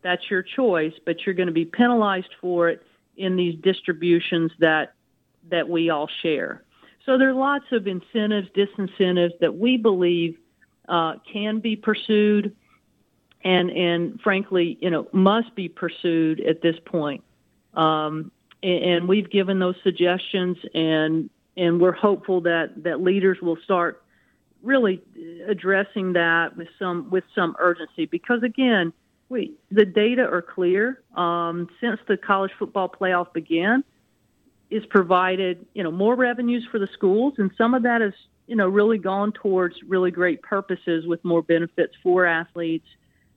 that's 0.02 0.30
your 0.30 0.44
choice, 0.44 0.94
but 1.06 1.26
you're 1.26 1.36
going 1.36 1.48
to 1.48 1.54
be 1.54 1.66
penalized 1.66 2.34
for 2.42 2.70
it 2.70 2.82
in 3.18 3.36
these 3.36 3.56
distributions 3.62 4.52
that 4.60 4.94
that 5.50 5.68
we 5.68 5.90
all 5.90 6.10
share. 6.22 6.64
So 7.06 7.18
there 7.18 7.30
are 7.30 7.34
lots 7.34 7.66
of 7.72 7.86
incentives, 7.86 8.48
disincentives 8.56 9.38
that 9.42 9.58
we 9.58 9.76
believe 9.76 10.38
uh, 10.88 11.16
can 11.32 11.60
be 11.60 11.76
pursued, 11.76 12.56
and 13.44 13.70
and 13.70 14.22
frankly, 14.22 14.78
you 14.82 14.90
know, 14.90 15.08
must 15.12 15.54
be 15.56 15.68
pursued 15.68 16.40
at 16.42 16.62
this 16.62 16.76
point. 16.86 17.24
Um, 17.74 18.32
and 18.64 19.08
we've 19.08 19.30
given 19.30 19.60
those 19.60 19.76
suggestions, 19.84 20.58
and 20.74 21.30
and 21.58 21.80
we're 21.80 21.92
hopeful 21.92 22.42
that 22.42 22.84
that 22.84 23.02
leaders 23.02 23.38
will 23.42 23.58
start 23.64 24.04
really 24.64 25.02
addressing 25.48 26.14
that 26.14 26.56
with 26.56 26.70
some 26.80 27.10
with 27.10 27.24
some 27.36 27.56
urgency. 27.60 28.06
Because 28.06 28.42
again 28.44 28.94
we 29.30 29.54
the 29.72 29.86
data 29.86 30.22
are 30.22 30.42
clear 30.42 31.02
um, 31.16 31.68
since 31.82 32.00
the 32.08 32.18
college 32.18 32.52
football 32.58 32.90
playoff 32.90 33.34
began 33.34 33.84
is 34.70 34.86
provided 34.88 35.66
you 35.74 35.84
know 35.84 35.92
more 35.92 36.16
revenues 36.16 36.66
for 36.72 36.80
the 36.80 36.88
schools 36.94 37.34
and 37.38 37.52
some 37.58 37.74
of 37.74 37.84
that 37.84 38.02
is 38.02 38.14
you 38.48 38.56
know 38.56 38.68
really 38.68 38.98
gone 38.98 39.32
towards 39.32 39.76
really 39.88 40.12
great 40.12 40.42
purposes 40.42 41.06
with 41.06 41.24
more 41.24 41.42
benefits 41.42 41.94
for 42.02 42.26
athletes 42.26 42.88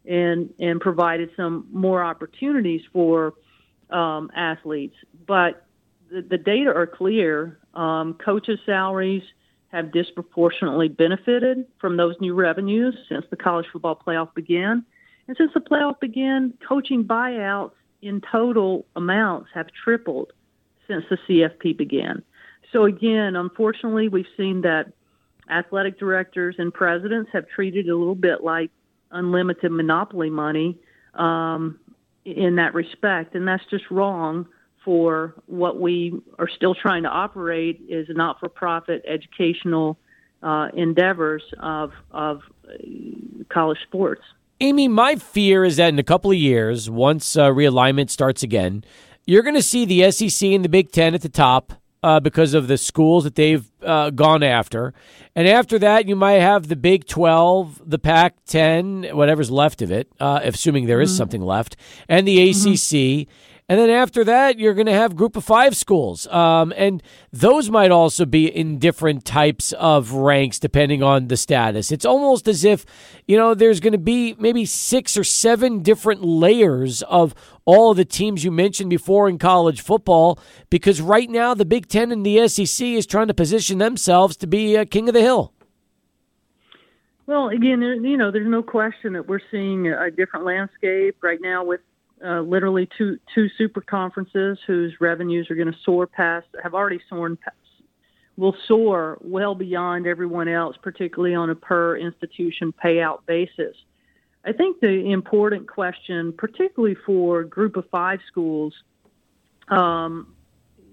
and 0.04 0.52
and 0.58 0.80
provided 0.80 1.30
some 1.36 1.66
more 1.72 2.04
opportunities 2.04 2.82
for 2.92 3.34
um, 3.90 4.30
athletes 4.34 4.96
but 5.26 5.66
the, 6.10 6.22
the 6.22 6.38
data 6.38 6.70
are 6.70 6.86
clear 6.86 7.58
um, 7.74 8.14
coaches 8.14 8.58
salaries 8.66 9.22
have 9.68 9.92
disproportionately 9.92 10.88
benefited 10.88 11.66
from 11.78 11.96
those 11.96 12.14
new 12.20 12.34
revenues 12.34 12.96
since 13.08 13.24
the 13.30 13.36
college 13.36 13.66
football 13.72 14.00
playoff 14.06 14.32
began. 14.34 14.84
And 15.28 15.36
since 15.36 15.52
the 15.54 15.60
playoff 15.60 16.00
began, 16.00 16.54
coaching 16.66 17.04
buyouts 17.04 17.72
in 18.00 18.22
total 18.30 18.86
amounts 18.94 19.50
have 19.54 19.66
tripled 19.84 20.32
since 20.86 21.04
the 21.10 21.18
CFP 21.28 21.76
began. 21.76 22.22
So, 22.72 22.84
again, 22.84 23.36
unfortunately, 23.36 24.08
we've 24.08 24.26
seen 24.36 24.62
that 24.62 24.92
athletic 25.50 25.98
directors 25.98 26.56
and 26.58 26.72
presidents 26.72 27.30
have 27.32 27.48
treated 27.48 27.86
it 27.86 27.90
a 27.90 27.96
little 27.96 28.14
bit 28.14 28.42
like 28.42 28.70
unlimited 29.10 29.72
monopoly 29.72 30.30
money 30.30 30.78
um, 31.14 31.78
in 32.26 32.56
that 32.56 32.74
respect, 32.74 33.34
and 33.34 33.46
that's 33.46 33.62
just 33.70 33.84
wrong 33.90 34.46
for 34.84 35.34
what 35.46 35.80
we 35.80 36.12
are 36.38 36.48
still 36.48 36.74
trying 36.74 37.02
to 37.04 37.08
operate 37.08 37.80
is 37.88 38.06
not-for-profit 38.10 39.04
educational 39.06 39.96
uh, 40.42 40.68
endeavors 40.74 41.42
of 41.60 41.92
of 42.10 42.42
uh, 42.68 42.72
college 43.48 43.78
sports. 43.82 44.22
Amy, 44.60 44.88
my 44.88 45.16
fear 45.16 45.64
is 45.64 45.76
that 45.76 45.88
in 45.88 45.98
a 45.98 46.04
couple 46.04 46.30
of 46.30 46.36
years, 46.36 46.88
once 46.88 47.36
uh, 47.36 47.48
realignment 47.48 48.10
starts 48.10 48.42
again, 48.42 48.84
you're 49.26 49.42
going 49.42 49.54
to 49.54 49.62
see 49.62 49.84
the 49.84 50.10
SEC 50.10 50.48
and 50.50 50.64
the 50.64 50.68
Big 50.68 50.92
Ten 50.92 51.14
at 51.14 51.22
the 51.22 51.28
top 51.28 51.72
uh, 52.02 52.20
because 52.20 52.54
of 52.54 52.68
the 52.68 52.78
schools 52.78 53.24
that 53.24 53.34
they've 53.34 53.70
uh, 53.82 54.10
gone 54.10 54.42
after. 54.42 54.94
And 55.34 55.48
after 55.48 55.78
that, 55.78 56.08
you 56.08 56.16
might 56.16 56.40
have 56.40 56.68
the 56.68 56.76
Big 56.76 57.06
12, 57.06 57.82
the 57.84 57.98
Pac 57.98 58.36
10, 58.46 59.10
whatever's 59.12 59.50
left 59.50 59.82
of 59.82 59.90
it, 59.90 60.08
uh, 60.20 60.40
assuming 60.42 60.86
there 60.86 61.00
is 61.00 61.10
mm-hmm. 61.10 61.16
something 61.16 61.42
left, 61.42 61.76
and 62.08 62.26
the 62.26 62.50
ACC. 62.50 63.28
And 63.68 63.80
then 63.80 63.90
after 63.90 64.22
that, 64.22 64.60
you're 64.60 64.74
going 64.74 64.86
to 64.86 64.92
have 64.92 65.16
group 65.16 65.36
of 65.36 65.44
five 65.44 65.76
schools. 65.76 66.28
Um, 66.28 66.72
and 66.76 67.02
those 67.32 67.68
might 67.68 67.90
also 67.90 68.24
be 68.24 68.46
in 68.46 68.78
different 68.78 69.24
types 69.24 69.72
of 69.72 70.12
ranks 70.12 70.60
depending 70.60 71.02
on 71.02 71.26
the 71.26 71.36
status. 71.36 71.90
It's 71.90 72.04
almost 72.04 72.46
as 72.46 72.62
if, 72.62 72.86
you 73.26 73.36
know, 73.36 73.54
there's 73.54 73.80
going 73.80 73.92
to 73.92 73.98
be 73.98 74.34
maybe 74.38 74.66
six 74.66 75.16
or 75.16 75.24
seven 75.24 75.82
different 75.82 76.22
layers 76.22 77.02
of 77.02 77.34
all 77.64 77.92
the 77.92 78.04
teams 78.04 78.44
you 78.44 78.52
mentioned 78.52 78.88
before 78.90 79.28
in 79.28 79.36
college 79.36 79.80
football 79.80 80.38
because 80.70 81.00
right 81.00 81.28
now 81.28 81.52
the 81.52 81.64
Big 81.64 81.88
Ten 81.88 82.12
and 82.12 82.24
the 82.24 82.46
SEC 82.46 82.86
is 82.86 83.04
trying 83.04 83.26
to 83.26 83.34
position 83.34 83.78
themselves 83.78 84.36
to 84.36 84.46
be 84.46 84.76
uh, 84.76 84.84
king 84.84 85.08
of 85.08 85.14
the 85.14 85.20
hill. 85.20 85.52
Well, 87.26 87.48
again, 87.48 87.82
you 87.82 88.16
know, 88.16 88.30
there's 88.30 88.46
no 88.46 88.62
question 88.62 89.14
that 89.14 89.26
we're 89.26 89.40
seeing 89.50 89.88
a 89.88 90.12
different 90.12 90.46
landscape 90.46 91.16
right 91.20 91.40
now 91.42 91.64
with 91.64 91.80
uh, 92.24 92.40
literally 92.40 92.88
two 92.96 93.18
two 93.34 93.48
super 93.58 93.80
conferences 93.80 94.58
whose 94.66 94.94
revenues 95.00 95.50
are 95.50 95.54
going 95.54 95.70
to 95.70 95.78
soar 95.84 96.06
past, 96.06 96.46
have 96.62 96.74
already 96.74 97.00
soared 97.08 97.38
past, 97.40 97.56
will 98.36 98.56
soar 98.66 99.18
well 99.20 99.54
beyond 99.54 100.06
everyone 100.06 100.48
else, 100.48 100.76
particularly 100.82 101.34
on 101.34 101.50
a 101.50 101.54
per 101.54 101.96
institution 101.96 102.72
payout 102.72 103.18
basis. 103.26 103.76
I 104.44 104.52
think 104.52 104.80
the 104.80 105.10
important 105.10 105.68
question, 105.68 106.32
particularly 106.32 106.96
for 107.04 107.42
group 107.42 107.76
of 107.76 107.84
five 107.90 108.20
schools, 108.28 108.72
um, 109.68 110.34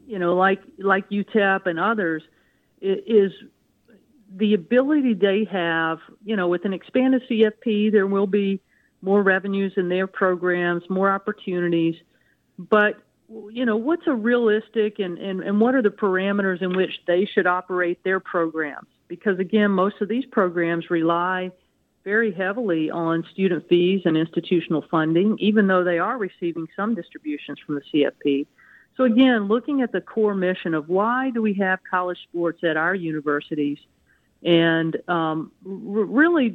you 0.07 0.19
know, 0.19 0.35
like 0.35 0.61
like 0.79 1.09
UTEP 1.09 1.67
and 1.67 1.79
others, 1.79 2.23
is 2.81 3.31
the 4.35 4.55
ability 4.55 5.13
they 5.13 5.47
have. 5.51 5.99
You 6.25 6.35
know, 6.35 6.47
with 6.47 6.65
an 6.65 6.73
expanded 6.73 7.21
CFP, 7.29 7.91
there 7.91 8.07
will 8.07 8.27
be 8.27 8.59
more 9.03 9.21
revenues 9.21 9.73
in 9.77 9.89
their 9.89 10.07
programs, 10.07 10.83
more 10.89 11.11
opportunities, 11.11 11.95
but 12.57 12.95
you 13.51 13.65
know 13.65 13.77
what's 13.77 14.05
a 14.07 14.13
realistic 14.13 14.99
and, 14.99 15.17
and, 15.17 15.41
and 15.41 15.59
what 15.59 15.75
are 15.75 15.81
the 15.81 15.89
parameters 15.89 16.61
in 16.61 16.75
which 16.75 17.01
they 17.07 17.25
should 17.25 17.47
operate 17.47 18.03
their 18.03 18.19
programs 18.19 18.87
because 19.07 19.39
again 19.39 19.71
most 19.71 19.95
of 20.01 20.09
these 20.09 20.25
programs 20.25 20.89
rely 20.91 21.49
very 22.03 22.33
heavily 22.33 22.91
on 22.91 23.25
student 23.31 23.67
fees 23.69 24.01
and 24.05 24.17
institutional 24.17 24.83
funding, 24.91 25.37
even 25.39 25.67
though 25.67 25.83
they 25.83 25.99
are 25.99 26.17
receiving 26.17 26.67
some 26.75 26.95
distributions 26.95 27.59
from 27.65 27.75
the 27.75 27.81
CFP. 27.93 28.45
So, 28.95 29.05
again, 29.05 29.47
looking 29.47 29.81
at 29.81 29.91
the 29.91 30.01
core 30.01 30.35
mission 30.35 30.73
of 30.73 30.89
why 30.89 31.31
do 31.31 31.41
we 31.41 31.53
have 31.55 31.79
college 31.89 32.19
sports 32.29 32.63
at 32.63 32.77
our 32.77 32.93
universities 32.93 33.79
and 34.43 34.97
um, 35.07 35.51
really 35.63 36.49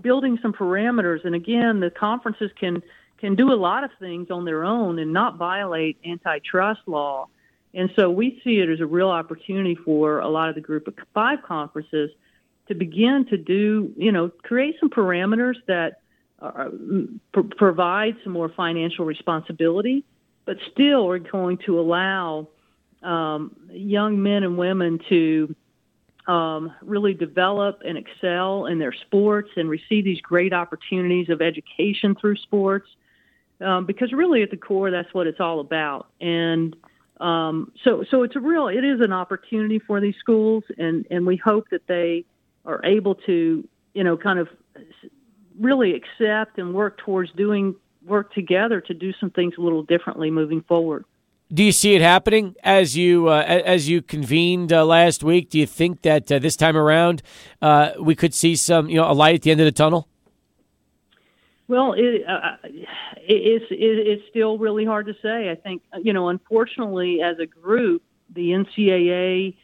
building 0.00 0.38
some 0.40 0.52
parameters. 0.52 1.24
And 1.24 1.34
again, 1.34 1.80
the 1.80 1.90
conferences 1.90 2.50
can, 2.58 2.82
can 3.18 3.34
do 3.34 3.52
a 3.52 3.54
lot 3.54 3.84
of 3.84 3.90
things 3.98 4.30
on 4.30 4.44
their 4.44 4.64
own 4.64 4.98
and 4.98 5.12
not 5.12 5.36
violate 5.36 5.98
antitrust 6.04 6.80
law. 6.86 7.28
And 7.74 7.90
so 7.96 8.10
we 8.10 8.40
see 8.44 8.58
it 8.58 8.68
as 8.68 8.80
a 8.80 8.86
real 8.86 9.08
opportunity 9.08 9.74
for 9.74 10.20
a 10.20 10.28
lot 10.28 10.48
of 10.48 10.54
the 10.54 10.60
group 10.60 10.86
of 10.88 10.94
five 11.14 11.42
conferences 11.42 12.10
to 12.68 12.74
begin 12.74 13.26
to 13.30 13.36
do, 13.36 13.92
you 13.96 14.12
know, 14.12 14.28
create 14.28 14.76
some 14.78 14.90
parameters 14.90 15.56
that 15.66 16.00
uh, 16.40 16.68
pr- 17.32 17.40
provide 17.56 18.16
some 18.24 18.32
more 18.32 18.50
financial 18.50 19.04
responsibility, 19.04 20.04
but 20.44 20.56
still 20.72 21.08
are 21.08 21.18
going 21.18 21.58
to 21.66 21.78
allow 21.80 22.48
um, 23.02 23.56
young 23.70 24.22
men 24.22 24.42
and 24.42 24.56
women 24.58 25.00
to 25.08 25.54
um, 26.26 26.72
really 26.82 27.14
develop 27.14 27.82
and 27.84 27.98
excel 27.98 28.66
in 28.66 28.78
their 28.78 28.92
sports 28.92 29.50
and 29.56 29.68
receive 29.68 30.04
these 30.04 30.20
great 30.20 30.52
opportunities 30.52 31.28
of 31.28 31.42
education 31.42 32.14
through 32.14 32.36
sports. 32.36 32.88
Um, 33.60 33.86
because 33.86 34.12
really, 34.12 34.42
at 34.42 34.50
the 34.50 34.56
core, 34.56 34.90
that's 34.90 35.12
what 35.14 35.26
it's 35.26 35.40
all 35.40 35.60
about. 35.60 36.08
And 36.20 36.74
um, 37.20 37.72
so, 37.84 38.04
so 38.10 38.24
it's 38.24 38.34
a 38.34 38.40
real, 38.40 38.68
it 38.68 38.84
is 38.84 39.00
an 39.00 39.12
opportunity 39.12 39.78
for 39.78 40.00
these 40.00 40.16
schools, 40.18 40.64
and 40.78 41.06
and 41.10 41.24
we 41.24 41.36
hope 41.36 41.68
that 41.70 41.86
they 41.86 42.24
are 42.64 42.84
able 42.84 43.14
to, 43.14 43.68
you 43.94 44.04
know, 44.04 44.16
kind 44.16 44.40
of 44.40 44.48
really 45.60 45.94
accept 45.94 46.58
and 46.58 46.74
work 46.74 46.98
towards 46.98 47.30
doing 47.32 47.76
work 48.04 48.32
together 48.34 48.80
to 48.80 48.94
do 48.94 49.12
some 49.20 49.30
things 49.30 49.54
a 49.58 49.60
little 49.60 49.82
differently 49.84 50.30
moving 50.30 50.62
forward. 50.62 51.04
Do 51.52 51.62
you 51.62 51.72
see 51.72 51.94
it 51.94 52.00
happening 52.00 52.54
as 52.62 52.96
you 52.96 53.28
uh, 53.28 53.42
as 53.42 53.88
you 53.88 54.00
convened 54.00 54.72
uh, 54.72 54.86
last 54.86 55.22
week? 55.22 55.50
Do 55.50 55.58
you 55.58 55.66
think 55.66 56.02
that 56.02 56.32
uh, 56.32 56.38
this 56.38 56.56
time 56.56 56.76
around 56.76 57.22
uh, 57.60 57.90
we 58.00 58.14
could 58.14 58.32
see 58.32 58.56
some 58.56 58.88
you 58.88 58.96
know 58.96 59.10
a 59.10 59.12
light 59.12 59.34
at 59.34 59.42
the 59.42 59.50
end 59.50 59.60
of 59.60 59.66
the 59.66 59.72
tunnel? 59.72 60.08
Well, 61.68 61.92
it, 61.92 62.22
uh, 62.26 62.56
it's 63.18 63.66
it, 63.70 63.76
it's 64.06 64.22
still 64.30 64.56
really 64.56 64.84
hard 64.84 65.06
to 65.06 65.14
say. 65.22 65.50
I 65.50 65.54
think 65.54 65.82
you 66.02 66.12
know, 66.12 66.28
unfortunately, 66.28 67.20
as 67.22 67.38
a 67.38 67.46
group, 67.46 68.02
the 68.34 68.50
NCAA 68.50 69.54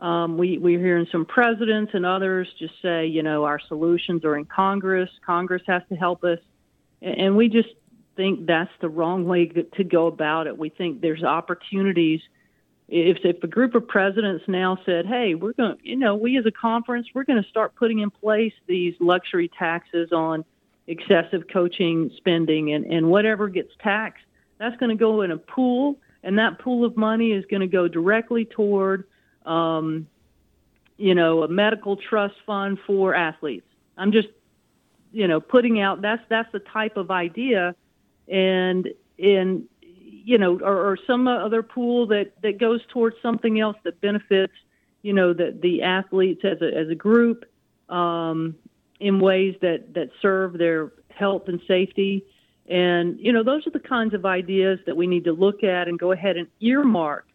um, 0.00 0.38
we, 0.38 0.58
we're 0.58 0.78
hearing 0.78 1.06
some 1.10 1.24
presidents 1.24 1.92
and 1.94 2.06
others 2.06 2.48
just 2.58 2.74
say, 2.82 3.06
you 3.06 3.22
know, 3.22 3.44
our 3.44 3.58
solutions 3.66 4.24
are 4.24 4.36
in 4.36 4.44
Congress. 4.44 5.10
Congress 5.26 5.62
has 5.66 5.82
to 5.88 5.96
help 5.96 6.22
us. 6.22 6.38
And 7.02 7.36
we 7.36 7.48
just 7.48 7.68
think 8.18 8.46
that's 8.46 8.70
the 8.82 8.90
wrong 8.90 9.24
way 9.24 9.46
to 9.46 9.84
go 9.84 10.08
about 10.08 10.46
it. 10.48 10.58
We 10.58 10.68
think 10.68 11.00
there's 11.00 11.24
opportunities. 11.24 12.20
If, 12.88 13.18
if 13.24 13.42
a 13.42 13.46
group 13.46 13.74
of 13.74 13.88
presidents 13.88 14.44
now 14.46 14.78
said, 14.84 15.06
hey, 15.06 15.34
we're 15.34 15.54
going 15.54 15.78
to, 15.78 15.88
you 15.88 15.96
know, 15.96 16.14
we 16.14 16.36
as 16.36 16.44
a 16.44 16.50
conference, 16.50 17.06
we're 17.14 17.24
going 17.24 17.42
to 17.42 17.48
start 17.48 17.74
putting 17.76 18.00
in 18.00 18.10
place 18.10 18.52
these 18.66 18.94
luxury 19.00 19.48
taxes 19.58 20.12
on 20.12 20.44
excessive 20.86 21.44
coaching 21.50 22.10
spending 22.18 22.72
and, 22.74 22.84
and 22.84 23.08
whatever 23.08 23.48
gets 23.48 23.72
taxed, 23.82 24.24
that's 24.58 24.76
going 24.76 24.90
to 24.90 25.00
go 25.00 25.22
in 25.22 25.30
a 25.30 25.38
pool. 25.38 25.96
And 26.22 26.38
that 26.38 26.58
pool 26.58 26.84
of 26.84 26.96
money 26.96 27.32
is 27.32 27.44
going 27.46 27.62
to 27.62 27.72
go 27.78 27.88
directly 27.88 28.44
toward– 28.44 29.04
um, 29.48 30.06
you 30.98 31.14
know, 31.14 31.42
a 31.42 31.48
medical 31.48 31.96
trust 31.96 32.34
fund 32.44 32.78
for 32.86 33.14
athletes. 33.14 33.66
I'm 33.96 34.12
just, 34.12 34.28
you 35.12 35.26
know, 35.26 35.40
putting 35.40 35.80
out 35.80 36.02
that's 36.02 36.22
that's 36.28 36.50
the 36.52 36.58
type 36.58 36.96
of 36.96 37.10
idea, 37.10 37.74
and 38.30 38.88
in 39.16 39.68
you 40.28 40.36
know, 40.36 40.58
or, 40.60 40.90
or 40.90 40.98
some 41.06 41.26
other 41.26 41.62
pool 41.62 42.06
that 42.08 42.32
that 42.42 42.58
goes 42.58 42.80
towards 42.92 43.16
something 43.22 43.60
else 43.60 43.76
that 43.84 44.00
benefits, 44.00 44.52
you 45.02 45.12
know, 45.12 45.32
the 45.32 45.58
the 45.62 45.82
athletes 45.82 46.44
as 46.44 46.60
a 46.60 46.76
as 46.76 46.88
a 46.90 46.94
group, 46.94 47.44
um, 47.88 48.54
in 49.00 49.20
ways 49.20 49.56
that 49.62 49.94
that 49.94 50.10
serve 50.20 50.58
their 50.58 50.92
health 51.10 51.48
and 51.48 51.60
safety. 51.66 52.24
And 52.68 53.18
you 53.18 53.32
know, 53.32 53.42
those 53.42 53.66
are 53.66 53.70
the 53.70 53.80
kinds 53.80 54.12
of 54.12 54.26
ideas 54.26 54.78
that 54.84 54.96
we 54.96 55.06
need 55.06 55.24
to 55.24 55.32
look 55.32 55.64
at 55.64 55.88
and 55.88 55.98
go 55.98 56.12
ahead 56.12 56.36
and 56.36 56.46
earmark 56.60 57.26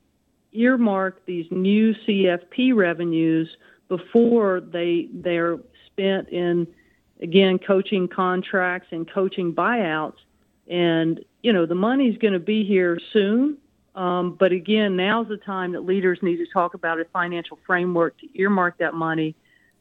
earmark 0.53 1.25
these 1.25 1.47
new 1.49 1.93
CFP 2.07 2.75
revenues 2.75 3.49
before 3.89 4.61
they 4.61 5.07
they're 5.13 5.57
spent 5.87 6.29
in 6.29 6.67
again 7.21 7.57
coaching 7.59 8.07
contracts 8.07 8.89
and 8.91 9.09
coaching 9.09 9.53
buyouts 9.53 10.17
and 10.67 11.23
you 11.41 11.53
know 11.53 11.65
the 11.65 11.75
money's 11.75 12.17
going 12.17 12.33
to 12.33 12.39
be 12.39 12.65
here 12.65 12.99
soon. 13.11 13.57
Um, 13.95 14.35
but 14.39 14.51
again 14.51 14.95
now's 14.95 15.27
the 15.27 15.37
time 15.37 15.73
that 15.73 15.81
leaders 15.81 16.17
need 16.21 16.37
to 16.37 16.47
talk 16.51 16.73
about 16.73 16.99
a 16.99 17.05
financial 17.13 17.59
framework 17.65 18.17
to 18.19 18.27
earmark 18.33 18.79
that 18.79 18.95
money 18.95 19.35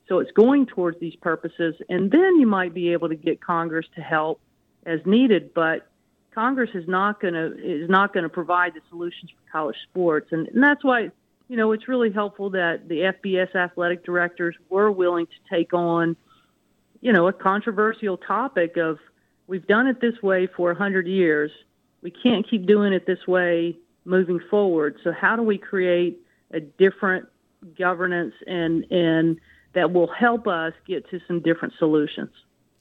so 0.09 0.18
it's 0.18 0.33
going 0.33 0.66
towards 0.66 1.01
these 1.01 1.16
purposes. 1.16 1.75
And 1.88 2.11
then 2.11 2.38
you 2.38 2.47
might 2.47 2.75
be 2.75 2.92
able 2.92 3.09
to 3.09 3.14
get 3.14 3.40
congress 3.40 3.87
to 3.95 4.03
help 4.03 4.40
as 4.85 5.01
needed. 5.07 5.55
But 5.55 5.88
Congress 6.35 6.71
is 6.75 6.87
not 6.88 7.21
going 7.21 7.35
to 7.35 7.47
is 7.59 7.88
not 7.88 8.12
going 8.12 8.25
to 8.25 8.29
provide 8.29 8.75
the 8.75 8.81
solutions 8.88 9.31
for 9.31 9.53
college 9.53 9.77
sports, 9.90 10.29
and, 10.33 10.49
and 10.49 10.62
that's 10.62 10.83
why 10.83 11.11
you 11.49 11.57
know 11.57 11.73
it's 11.73 11.88
really 11.88 12.11
helpful 12.11 12.51
that 12.51 12.88
the 12.88 13.12
FBS 13.12 13.55
athletic 13.55 14.05
directors 14.05 14.57
were 14.71 14.90
willing 14.90 15.27
to 15.27 15.55
take 15.55 15.75
on 15.75 16.16
you 17.01 17.12
know 17.12 17.29
a 17.29 17.33
controversial 17.33 18.16
topic 18.16 18.77
of 18.77 18.99
we've 19.46 19.66
done 19.66 19.87
it 19.87 20.00
this 20.00 20.14
way 20.22 20.48
for 20.57 20.70
a 20.70 20.74
hundred 20.74 21.07
years, 21.07 21.50
we 22.02 22.11
can't 22.11 22.48
keep 22.48 22.66
doing 22.66 22.92
it 22.92 23.07
this 23.07 23.26
way 23.26 23.76
moving 24.05 24.40
forward. 24.50 24.96
So 25.05 25.12
how 25.12 25.37
do 25.37 25.42
we 25.42 25.59
create 25.59 26.20
a 26.52 26.61
different 26.61 27.26
governance 27.78 28.35
and 28.46 28.85
and 28.90 29.40
that 29.74 29.92
will 29.92 30.09
help 30.12 30.46
us 30.46 30.72
get 30.87 31.09
to 31.11 31.20
some 31.26 31.40
different 31.40 31.74
solutions? 31.78 32.31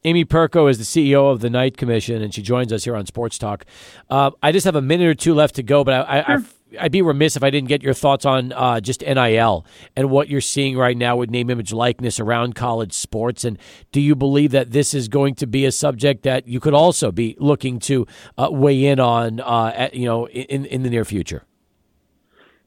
Amy 0.04 0.26
Perko 0.26 0.70
is 0.70 0.80
the 0.80 0.84
CEO 0.84 1.32
of 1.32 1.42
the 1.42 1.50
Knight 1.50 1.78
Commission, 1.78 2.24
and 2.24 2.34
she 2.34 2.42
joins 2.42 2.74
us 2.74 2.84
here 2.84 2.96
on 2.96 3.06
Sports 3.06 3.38
Talk. 3.38 3.66
Uh, 4.10 4.32
I 4.42 4.52
just 4.52 4.66
have 4.66 4.76
a 4.76 4.82
minute 4.82 5.08
or 5.08 5.14
two 5.14 5.36
left 5.36 5.56
to 5.56 5.64
go, 5.64 5.84
but 5.84 5.94
I, 5.94 6.24
sure. 6.24 6.38
I, 6.40 6.44
would 6.80 6.92
be 6.92 7.02
remiss 7.02 7.36
if 7.36 7.44
I 7.44 7.50
didn't 7.50 7.68
get 7.68 7.82
your 7.82 7.94
thoughts 7.94 8.26
on 8.26 8.52
uh, 8.54 8.80
just 8.80 9.02
NIL 9.02 9.66
and 9.96 10.10
what 10.10 10.30
you're 10.30 10.42
seeing 10.42 10.78
right 10.78 10.96
now 10.96 11.16
with 11.18 11.30
name, 11.30 11.50
image, 11.50 11.74
likeness 11.74 12.20
around 12.20 12.56
college 12.56 12.94
sports. 12.94 13.44
And 13.44 13.58
do 13.92 14.00
you 14.00 14.16
believe 14.16 14.52
that 14.52 14.72
this 14.72 14.94
is 14.94 15.08
going 15.08 15.36
to 15.36 15.48
be 15.48 15.66
a 15.66 15.72
subject 15.72 16.24
that 16.24 16.48
you 16.48 16.60
could 16.60 16.74
also 16.74 17.12
be 17.12 17.36
looking 17.40 17.80
to 17.80 18.08
uh, 18.38 18.50
weigh 18.52 18.86
in 18.86 19.00
on, 19.00 19.40
uh, 19.40 19.74
at, 19.76 19.94
you 19.94 20.06
know, 20.06 20.28
in 20.28 20.66
in 20.66 20.84
the 20.84 20.90
near 20.90 21.06
future? 21.06 21.44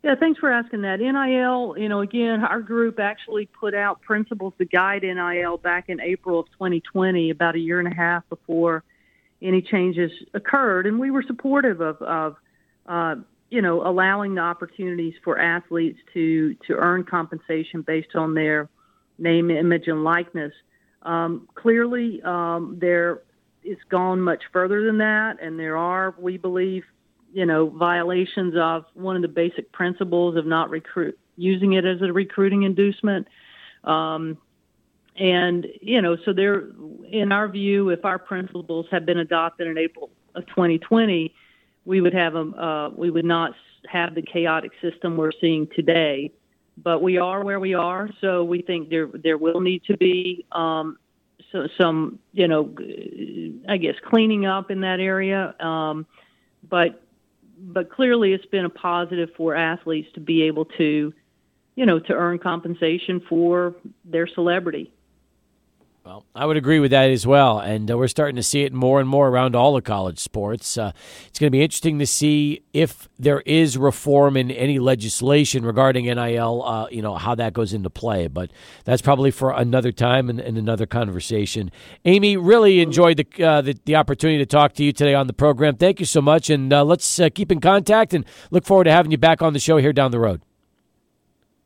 Yeah, 0.03 0.15
thanks 0.17 0.39
for 0.39 0.53
asking 0.53 0.83
that. 0.83 1.01
NIL, 1.01 1.77
you 1.79 1.89
know, 1.89 2.03
again, 2.03 2.45
our 2.45 2.61
group 2.61 3.01
actually 3.01 3.47
put 3.47 3.75
out 3.75 4.03
principles 4.03 4.53
to 4.59 4.67
guide 4.67 5.03
NIL 5.03 5.57
back 5.57 5.89
in 5.89 5.99
April 5.99 6.41
of 6.41 6.47
2020, 6.53 7.31
about 7.31 7.55
a 7.55 7.59
year 7.59 7.79
and 7.79 7.89
a 7.89 7.95
half 7.95 8.29
before 8.29 8.85
any 9.41 9.63
changes 9.63 10.11
occurred, 10.35 10.87
and 10.87 10.99
we 10.99 11.11
were 11.11 11.23
supportive 11.23 11.81
of, 11.81 12.03
of 12.03 12.37
uh, 12.87 13.17
you 13.51 13.63
know, 13.63 13.87
allowing 13.87 14.35
the 14.35 14.41
opportunities 14.41 15.15
for 15.23 15.39
athletes 15.39 15.99
to 16.15 16.55
to 16.67 16.75
earn 16.75 17.05
compensation 17.05 17.83
based 17.83 18.15
on 18.15 18.35
their 18.35 18.69
name, 19.19 19.51
image, 19.51 19.87
and 19.87 20.05
likeness. 20.05 20.53
Um, 21.03 21.49
clearly, 21.55 22.23
um, 22.23 22.79
there 22.81 23.23
it's 23.63 23.83
gone 23.89 24.21
much 24.21 24.43
further 24.53 24.85
than 24.85 24.99
that, 24.99 25.39
and 25.41 25.59
there 25.59 25.77
are, 25.77 26.15
we 26.19 26.37
believe, 26.37 26.85
you 27.33 27.47
know, 27.47 27.71
violations 27.71 28.55
of 28.57 28.85
one 28.95 29.17
of 29.17 29.23
the 29.23 29.29
basic 29.29 29.73
principles 29.73 30.37
of 30.37 30.47
not 30.47 30.71
recruit 30.71 31.19
using 31.37 31.73
it 31.73 31.85
as 31.85 32.01
a 32.03 32.13
recruiting 32.13 32.63
inducement. 32.63 33.27
Um, 33.83 34.39
and 35.17 35.67
you 35.81 36.03
know, 36.03 36.17
so 36.25 36.33
there, 36.33 36.69
in 37.11 37.33
our 37.33 37.49
view, 37.49 37.91
if 37.91 38.05
our 38.05 38.19
principles 38.19 38.87
had 38.91 39.07
been 39.07 39.19
adopted 39.19 39.67
in 39.67 39.79
April 39.79 40.11
of 40.35 40.47
2020, 40.47 41.35
we 41.85 42.01
would 42.01 42.15
have 42.15 42.35
a 42.35 42.41
uh, 42.41 42.91
we 42.97 43.11
would 43.11 43.25
not 43.25 43.53
have 43.87 44.15
the 44.15 44.23
chaotic 44.23 44.73
system 44.81 45.17
we're 45.17 45.33
seeing 45.41 45.69
today. 45.75 46.33
But 46.77 47.03
we 47.03 47.19
are 47.19 47.45
where 47.45 47.61
we 47.61 47.75
are, 47.75 48.11
so 48.21 48.43
we 48.43 48.63
think 48.63 48.91
there 48.91 49.09
there 49.23 49.39
will 49.39 49.61
need 49.61 49.85
to 49.85 49.97
be 49.97 50.45
um, 50.51 50.99
so, 51.53 51.69
some 51.79 52.19
you 52.33 52.49
know 52.49 52.75
I 53.69 53.77
guess 53.77 53.95
cleaning 54.05 54.47
up 54.47 54.71
in 54.71 54.81
that 54.81 55.01
area. 55.01 55.55
Um, 55.61 56.07
but 56.69 57.03
but 57.59 57.91
clearly, 57.91 58.33
it's 58.33 58.47
been 58.47 58.65
a 58.65 58.71
positive 58.71 59.31
for 59.37 59.55
athletes 59.55 60.09
to 60.15 60.21
be 60.21 60.43
able 60.43 60.65
to 60.65 61.13
you 61.77 61.87
know 61.87 62.01
to 62.01 62.13
earn 62.13 62.39
compensation 62.39 63.23
for 63.29 63.77
their 64.05 64.27
celebrity. 64.27 64.93
Well, 66.05 66.27
I 66.35 66.45
would 66.45 66.59
agree 66.59 66.81
with 66.81 66.91
that 66.91 67.09
as 67.09 67.27
well, 67.27 67.61
and 67.61 67.91
uh, 67.91 67.97
we're 67.97 68.09
starting 68.09 68.37
to 68.37 68.43
see 68.43 68.61
it 68.61 68.75
more 68.75 69.01
and 69.01 69.09
more 69.09 69.27
around 69.29 69.57
all 69.57 69.73
the 69.73 69.81
college 69.81 70.19
sports. 70.19 70.77
Uh, 70.77 70.93
it's 71.27 71.39
going 71.39 71.47
to 71.47 71.51
be 71.51 71.63
interesting 71.63 71.99
to 71.99 72.07
see 72.07 72.61
if 72.75 73.09
there 73.19 73.41
is 73.47 73.79
reform 73.79 74.37
in 74.37 74.51
any 74.51 74.79
legislation 74.79 75.65
regarding 75.65 76.05
NIL. 76.05 76.63
Uh, 76.63 76.89
you 76.91 77.01
know 77.01 77.15
how 77.15 77.35
that 77.37 77.55
goes 77.55 77.73
into 77.73 77.89
play, 77.89 78.27
but 78.27 78.51
that's 78.85 79.01
probably 79.01 79.31
for 79.31 79.53
another 79.53 79.93
time 79.93 80.29
and, 80.29 80.41
and 80.41 80.59
another 80.59 80.85
conversation. 80.85 81.71
Amy, 82.05 82.37
really 82.37 82.81
enjoyed 82.81 83.17
the, 83.17 83.43
uh, 83.43 83.63
the, 83.63 83.75
the 83.87 83.97
opportunity 83.97 84.37
to 84.37 84.47
talk 84.47 84.75
to 84.75 84.85
you 84.85 84.93
today 84.93 85.15
on 85.15 85.27
the 85.27 85.33
program. 85.33 85.75
Thank 85.75 86.01
you 86.01 86.07
so 86.07 86.21
much, 86.21 86.51
and 86.51 86.71
uh, 86.71 86.85
let's 86.85 87.19
uh, 87.19 87.31
keep 87.35 87.51
in 87.51 87.61
contact 87.61 88.13
and 88.13 88.27
look 88.51 88.67
forward 88.67 88.85
to 88.85 88.93
having 88.93 89.11
you 89.11 89.17
back 89.17 89.41
on 89.41 89.55
the 89.55 89.59
show 89.59 89.79
here 89.79 89.95
down 89.95 90.11
the 90.11 90.21
road. 90.21 90.43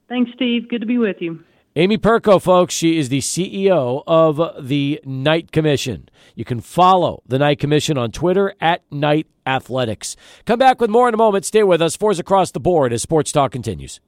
Thanks, 0.09 0.31
Steve. 0.37 0.68
Good 0.68 0.83
to 0.83 0.87
be 0.87 0.98
with 0.98 1.16
you. 1.18 1.42
Amy 1.78 1.96
Perko, 1.96 2.42
folks, 2.42 2.74
she 2.74 2.98
is 2.98 3.08
the 3.08 3.20
CEO 3.20 4.02
of 4.04 4.66
the 4.66 5.00
Knight 5.04 5.52
Commission. 5.52 6.08
You 6.34 6.44
can 6.44 6.60
follow 6.60 7.22
the 7.24 7.38
Knight 7.38 7.60
Commission 7.60 7.96
on 7.96 8.10
Twitter 8.10 8.52
at 8.60 8.82
Knight 8.90 9.28
Athletics. 9.46 10.16
Come 10.44 10.58
back 10.58 10.80
with 10.80 10.90
more 10.90 11.06
in 11.06 11.14
a 11.14 11.16
moment. 11.16 11.44
Stay 11.44 11.62
with 11.62 11.80
us. 11.80 11.94
Fours 11.94 12.18
across 12.18 12.50
the 12.50 12.58
board 12.58 12.92
as 12.92 13.02
Sports 13.02 13.30
Talk 13.30 13.52
continues. 13.52 14.00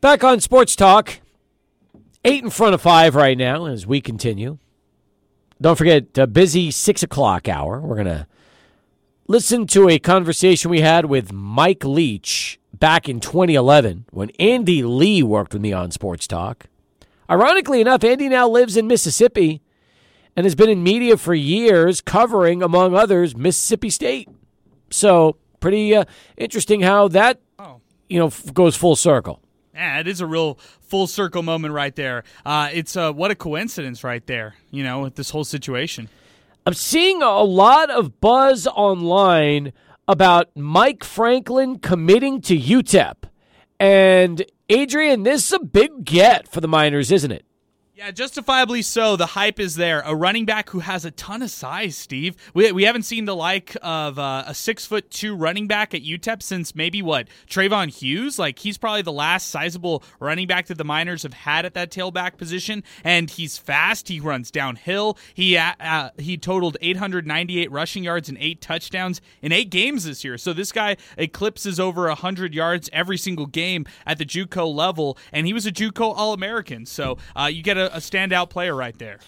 Back 0.00 0.24
on 0.24 0.40
Sports 0.40 0.74
Talk, 0.74 1.20
eight 2.24 2.42
in 2.42 2.48
front 2.48 2.72
of 2.72 2.80
five 2.80 3.14
right 3.14 3.36
now 3.36 3.66
as 3.66 3.86
we 3.86 4.00
continue. 4.00 4.56
Don't 5.60 5.76
forget, 5.76 6.16
a 6.16 6.26
busy 6.26 6.70
six 6.70 7.02
o'clock 7.02 7.50
hour. 7.50 7.82
We're 7.82 7.96
going 7.96 8.06
to 8.06 8.26
listen 9.28 9.66
to 9.66 9.90
a 9.90 9.98
conversation 9.98 10.70
we 10.70 10.80
had 10.80 11.04
with 11.04 11.34
Mike 11.34 11.84
Leach 11.84 12.59
back 12.72 13.08
in 13.08 13.20
2011 13.20 14.06
when 14.10 14.30
Andy 14.38 14.82
Lee 14.82 15.22
worked 15.22 15.52
with 15.52 15.62
me 15.62 15.72
on 15.72 15.90
Sports 15.90 16.26
Talk. 16.26 16.66
Ironically 17.30 17.80
enough, 17.80 18.02
Andy 18.02 18.28
now 18.28 18.48
lives 18.48 18.76
in 18.76 18.86
Mississippi 18.86 19.62
and 20.36 20.44
has 20.44 20.54
been 20.54 20.68
in 20.68 20.82
media 20.82 21.16
for 21.16 21.34
years 21.34 22.00
covering, 22.00 22.62
among 22.62 22.94
others, 22.94 23.36
Mississippi 23.36 23.90
State. 23.90 24.28
So, 24.90 25.36
pretty 25.60 25.94
uh, 25.94 26.04
interesting 26.36 26.80
how 26.80 27.08
that 27.08 27.40
oh. 27.58 27.80
you 28.08 28.18
know 28.18 28.32
goes 28.52 28.76
full 28.76 28.96
circle. 28.96 29.40
Yeah, 29.74 30.00
it 30.00 30.08
is 30.08 30.20
a 30.20 30.26
real 30.26 30.58
full 30.80 31.06
circle 31.06 31.42
moment 31.42 31.72
right 31.72 31.94
there. 31.94 32.24
Uh, 32.44 32.68
it's 32.72 32.96
uh, 32.96 33.12
what 33.12 33.30
a 33.30 33.34
coincidence 33.34 34.02
right 34.02 34.26
there, 34.26 34.56
you 34.70 34.82
know, 34.82 35.00
with 35.00 35.14
this 35.14 35.30
whole 35.30 35.44
situation. 35.44 36.08
I'm 36.66 36.74
seeing 36.74 37.22
a 37.22 37.42
lot 37.42 37.90
of 37.90 38.20
buzz 38.20 38.66
online 38.66 39.72
about 40.08 40.48
Mike 40.56 41.04
Franklin 41.04 41.78
committing 41.78 42.40
to 42.42 42.58
UTEP. 42.58 43.16
And 43.78 44.44
Adrian, 44.68 45.22
this 45.22 45.46
is 45.46 45.52
a 45.52 45.64
big 45.64 46.04
get 46.04 46.48
for 46.48 46.60
the 46.60 46.68
Miners, 46.68 47.10
isn't 47.10 47.32
it? 47.32 47.44
Yeah, 48.00 48.12
justifiably 48.12 48.80
so. 48.80 49.16
The 49.16 49.26
hype 49.26 49.60
is 49.60 49.74
there. 49.74 50.00
A 50.06 50.16
running 50.16 50.46
back 50.46 50.70
who 50.70 50.78
has 50.78 51.04
a 51.04 51.10
ton 51.10 51.42
of 51.42 51.50
size, 51.50 51.98
Steve. 51.98 52.34
We, 52.54 52.72
we 52.72 52.84
haven't 52.84 53.02
seen 53.02 53.26
the 53.26 53.36
like 53.36 53.76
of 53.82 54.18
uh, 54.18 54.44
a 54.46 54.54
six 54.54 54.86
foot 54.86 55.10
two 55.10 55.36
running 55.36 55.66
back 55.66 55.92
at 55.92 56.00
UTEP 56.00 56.42
since 56.42 56.74
maybe 56.74 57.02
what 57.02 57.28
Treyvon 57.46 57.90
Hughes. 57.90 58.38
Like 58.38 58.58
he's 58.60 58.78
probably 58.78 59.02
the 59.02 59.12
last 59.12 59.48
sizable 59.48 60.02
running 60.18 60.46
back 60.46 60.68
that 60.68 60.78
the 60.78 60.84
Miners 60.84 61.24
have 61.24 61.34
had 61.34 61.66
at 61.66 61.74
that 61.74 61.90
tailback 61.90 62.38
position, 62.38 62.84
and 63.04 63.28
he's 63.28 63.58
fast. 63.58 64.08
He 64.08 64.18
runs 64.18 64.50
downhill. 64.50 65.18
He 65.34 65.58
uh, 65.58 65.74
uh 65.78 66.08
he 66.16 66.38
totaled 66.38 66.78
898 66.80 67.70
rushing 67.70 68.02
yards 68.02 68.30
and 68.30 68.38
eight 68.40 68.62
touchdowns 68.62 69.20
in 69.42 69.52
eight 69.52 69.68
games 69.68 70.04
this 70.04 70.24
year. 70.24 70.38
So 70.38 70.54
this 70.54 70.72
guy 70.72 70.96
eclipses 71.18 71.78
over 71.78 72.08
hundred 72.08 72.54
yards 72.54 72.88
every 72.94 73.18
single 73.18 73.44
game 73.44 73.84
at 74.06 74.16
the 74.16 74.24
JUCO 74.24 74.74
level, 74.74 75.18
and 75.34 75.46
he 75.46 75.52
was 75.52 75.66
a 75.66 75.70
JUCO 75.70 76.14
All 76.16 76.32
American. 76.32 76.86
So 76.86 77.18
uh, 77.36 77.50
you 77.52 77.62
get 77.62 77.76
a 77.76 77.89
a, 77.92 77.98
standout 77.98 78.50
player 78.50 78.74
right 78.74 78.98
there. 78.98 79.18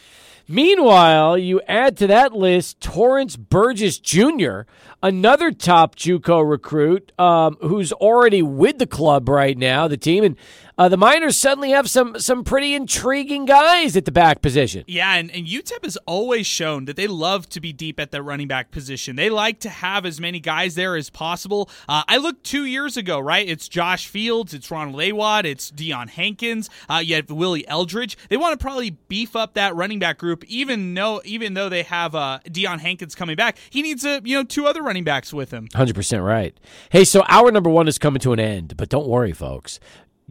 Meanwhile, 0.49 1.39
you 1.39 1.61
add 1.69 1.97
to 1.99 2.07
that 2.09 2.33
list 2.33 2.81
Torrance 2.81 3.37
Burgess 3.37 3.99
Jr., 3.99 4.63
another 5.03 5.51
top 5.51 5.97
JUCO 5.97 6.49
recruit 6.49 7.13
um, 7.19 7.57
who's 7.61 7.93
already 7.93 8.43
with 8.43 8.79
the 8.79 8.87
club 8.87 9.29
right 9.29 9.57
now, 9.57 9.89
the 9.89 9.97
team, 9.97 10.25
and 10.25 10.37
uh, 10.79 10.89
the 10.89 10.97
Miners 10.97 11.37
suddenly 11.37 11.71
have 11.71 11.89
some 11.91 12.19
some 12.19 12.45
pretty 12.45 12.75
intriguing 12.75 13.45
guys 13.45 13.97
at 13.97 14.05
the 14.05 14.13
back 14.13 14.41
position. 14.41 14.85
Yeah, 14.87 15.15
and, 15.15 15.31
and 15.31 15.47
UTEP 15.47 15.85
has 15.85 15.99
always 16.07 16.47
shown 16.47 16.87
that 16.87 16.97
they 16.97 17.07
love 17.07 17.49
to 17.51 17.61
be 17.61 17.73
deep 17.73 18.01
at 18.01 18.11
the 18.11 18.23
running 18.23 18.49
back 18.49 18.71
position. 18.71 19.17
They 19.17 19.29
like 19.29 19.61
to 19.61 19.69
have 19.69 20.07
as 20.07 20.21
many 20.21 20.41
guys 20.41 20.75
there 20.75 20.97
as 20.97 21.11
possible. 21.11 21.69
Uh, 21.89 22.05
I 22.09 22.17
looked 22.17 22.45
two 22.45 22.65
years 22.65 22.97
ago, 22.97 23.19
right? 23.19 23.47
It's 23.47 23.69
Josh 23.69 24.07
Fields, 24.07 24.55
it's 24.55 24.71
Ronald 24.71 25.01
Awatt, 25.01 25.45
it's 25.45 25.71
Deion 25.71 26.09
Hankins, 26.09 26.71
uh, 26.89 26.97
you 26.97 27.17
have 27.17 27.31
Willie 27.31 27.67
Eldridge. 27.69 28.17
They 28.29 28.37
want 28.37 28.59
to 28.59 28.63
probably 28.63 28.91
beef 29.09 29.37
up 29.37 29.55
that 29.55 29.75
running 29.75 29.99
back 29.99 30.19
group, 30.19 30.43
even 30.45 30.95
though 30.95 31.21
even 31.25 31.55
though 31.55 31.69
they 31.69 31.83
have 31.83 32.15
uh, 32.15 32.41
Deion 32.47 32.81
Hankins 32.81 33.15
coming 33.15 33.37
back. 33.37 33.59
He 33.71 33.83
needs 33.83 34.05
a 34.05 34.21
you 34.25 34.37
know 34.37 34.45
two 34.45 34.67
other 34.67 34.83
running 34.83 34.92
backs 35.01 35.33
with 35.33 35.51
him. 35.51 35.69
Hundred 35.75 35.95
percent 35.95 36.23
right. 36.23 36.55
Hey, 36.91 37.05
so 37.05 37.23
our 37.29 37.51
number 37.51 37.71
one 37.71 37.89
is 37.89 37.99
coming 37.99 38.21
to 38.21 38.33
an 38.33 38.41
end, 38.41 38.77
but 38.77 38.89
don't 38.89 39.09
worry, 39.09 39.33
folks 39.33 39.81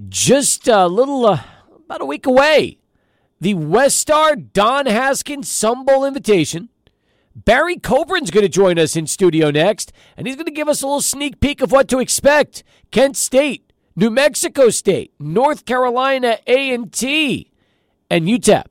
just 0.09 0.67
a 0.67 0.87
little, 0.87 1.25
uh, 1.25 1.43
about 1.85 2.01
a 2.01 2.05
week 2.05 2.25
away. 2.25 2.77
The 3.39 3.55
West 3.55 3.97
Star 3.97 4.35
Don 4.35 4.85
Haskins 4.85 5.49
Sun 5.49 5.85
Bowl 5.85 6.05
invitation. 6.05 6.69
Barry 7.33 7.77
Coburn's 7.77 8.29
going 8.29 8.43
to 8.43 8.49
join 8.49 8.77
us 8.77 8.95
in 8.95 9.07
studio 9.07 9.51
next, 9.51 9.91
and 10.17 10.27
he's 10.27 10.35
going 10.35 10.45
to 10.45 10.51
give 10.51 10.67
us 10.67 10.81
a 10.81 10.85
little 10.85 11.01
sneak 11.01 11.39
peek 11.39 11.61
of 11.61 11.71
what 11.71 11.87
to 11.87 11.99
expect. 11.99 12.63
Kent 12.91 13.15
State, 13.15 13.71
New 13.95 14.09
Mexico 14.09 14.69
State, 14.69 15.13
North 15.17 15.65
Carolina 15.65 16.37
A&T, 16.45 17.51
and 18.09 18.27
UTEP. 18.27 18.65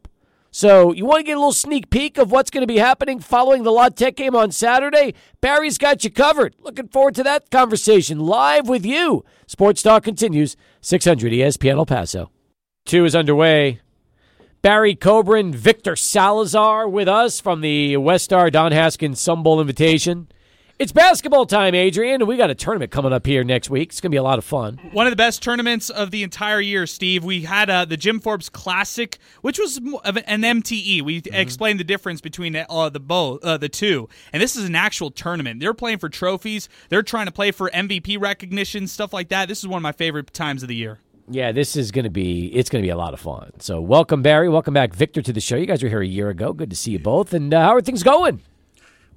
So 0.50 0.92
you 0.92 1.04
want 1.04 1.20
to 1.20 1.24
get 1.24 1.36
a 1.36 1.38
little 1.38 1.52
sneak 1.52 1.90
peek 1.90 2.18
of 2.18 2.32
what's 2.32 2.50
going 2.50 2.62
to 2.62 2.66
be 2.72 2.78
happening 2.78 3.20
following 3.20 3.62
the 3.62 3.70
La 3.70 3.88
Tech 3.88 4.16
game 4.16 4.34
on 4.34 4.50
Saturday? 4.50 5.14
Barry's 5.40 5.78
got 5.78 6.02
you 6.02 6.10
covered. 6.10 6.56
Looking 6.58 6.88
forward 6.88 7.14
to 7.16 7.22
that 7.22 7.50
conversation 7.50 8.18
live 8.18 8.68
with 8.68 8.84
you. 8.84 9.24
Sports 9.46 9.82
Talk 9.82 10.02
continues. 10.02 10.56
600 10.80 11.32
ESPN 11.32 11.76
El 11.76 11.86
Paso. 11.86 12.30
Two 12.84 13.04
is 13.04 13.14
underway. 13.14 13.80
Barry 14.62 14.94
Coburn, 14.94 15.52
Victor 15.54 15.96
Salazar 15.96 16.88
with 16.88 17.08
us 17.08 17.40
from 17.40 17.60
the 17.60 17.96
West 17.96 18.24
Star 18.24 18.50
Don 18.50 18.72
Haskins 18.72 19.20
Sun 19.20 19.42
Bowl 19.42 19.60
invitation. 19.60 20.28
It's 20.80 20.92
basketball 20.92 21.44
time, 21.44 21.74
Adrian, 21.74 22.22
and 22.22 22.26
we 22.26 22.38
got 22.38 22.48
a 22.48 22.54
tournament 22.54 22.90
coming 22.90 23.12
up 23.12 23.26
here 23.26 23.44
next 23.44 23.68
week. 23.68 23.90
It's 23.90 24.00
going 24.00 24.10
to 24.10 24.14
be 24.14 24.18
a 24.18 24.22
lot 24.22 24.38
of 24.38 24.46
fun. 24.46 24.80
One 24.92 25.06
of 25.06 25.10
the 25.12 25.16
best 25.16 25.42
tournaments 25.42 25.90
of 25.90 26.10
the 26.10 26.22
entire 26.22 26.58
year, 26.58 26.86
Steve. 26.86 27.22
We 27.22 27.42
had 27.42 27.68
uh, 27.68 27.84
the 27.84 27.98
Jim 27.98 28.18
Forbes 28.18 28.48
Classic, 28.48 29.18
which 29.42 29.58
was 29.58 29.76
an 29.76 29.84
MTE. 30.40 31.02
We 31.02 31.20
mm-hmm. 31.20 31.34
explained 31.34 31.80
the 31.80 31.84
difference 31.84 32.22
between 32.22 32.56
uh, 32.56 32.88
the 32.88 32.98
both 32.98 33.44
uh, 33.44 33.58
the 33.58 33.68
two, 33.68 34.08
and 34.32 34.42
this 34.42 34.56
is 34.56 34.64
an 34.64 34.74
actual 34.74 35.10
tournament. 35.10 35.60
They're 35.60 35.74
playing 35.74 35.98
for 35.98 36.08
trophies. 36.08 36.70
They're 36.88 37.02
trying 37.02 37.26
to 37.26 37.32
play 37.32 37.50
for 37.50 37.68
MVP 37.68 38.18
recognition, 38.18 38.86
stuff 38.86 39.12
like 39.12 39.28
that. 39.28 39.48
This 39.48 39.58
is 39.58 39.68
one 39.68 39.80
of 39.80 39.82
my 39.82 39.92
favorite 39.92 40.32
times 40.32 40.62
of 40.62 40.70
the 40.70 40.76
year. 40.76 41.00
Yeah, 41.28 41.52
this 41.52 41.76
is 41.76 41.90
going 41.90 42.04
to 42.04 42.10
be 42.10 42.46
it's 42.54 42.70
going 42.70 42.82
to 42.82 42.86
be 42.86 42.90
a 42.90 42.96
lot 42.96 43.12
of 43.12 43.20
fun. 43.20 43.52
So, 43.58 43.82
welcome 43.82 44.22
Barry, 44.22 44.48
welcome 44.48 44.72
back 44.72 44.94
Victor 44.94 45.20
to 45.20 45.32
the 45.34 45.42
show. 45.42 45.56
You 45.56 45.66
guys 45.66 45.82
were 45.82 45.90
here 45.90 46.00
a 46.00 46.06
year 46.06 46.30
ago. 46.30 46.54
Good 46.54 46.70
to 46.70 46.76
see 46.76 46.92
you 46.92 46.98
both. 46.98 47.34
And 47.34 47.52
uh, 47.52 47.60
how 47.60 47.74
are 47.74 47.82
things 47.82 48.02
going? 48.02 48.40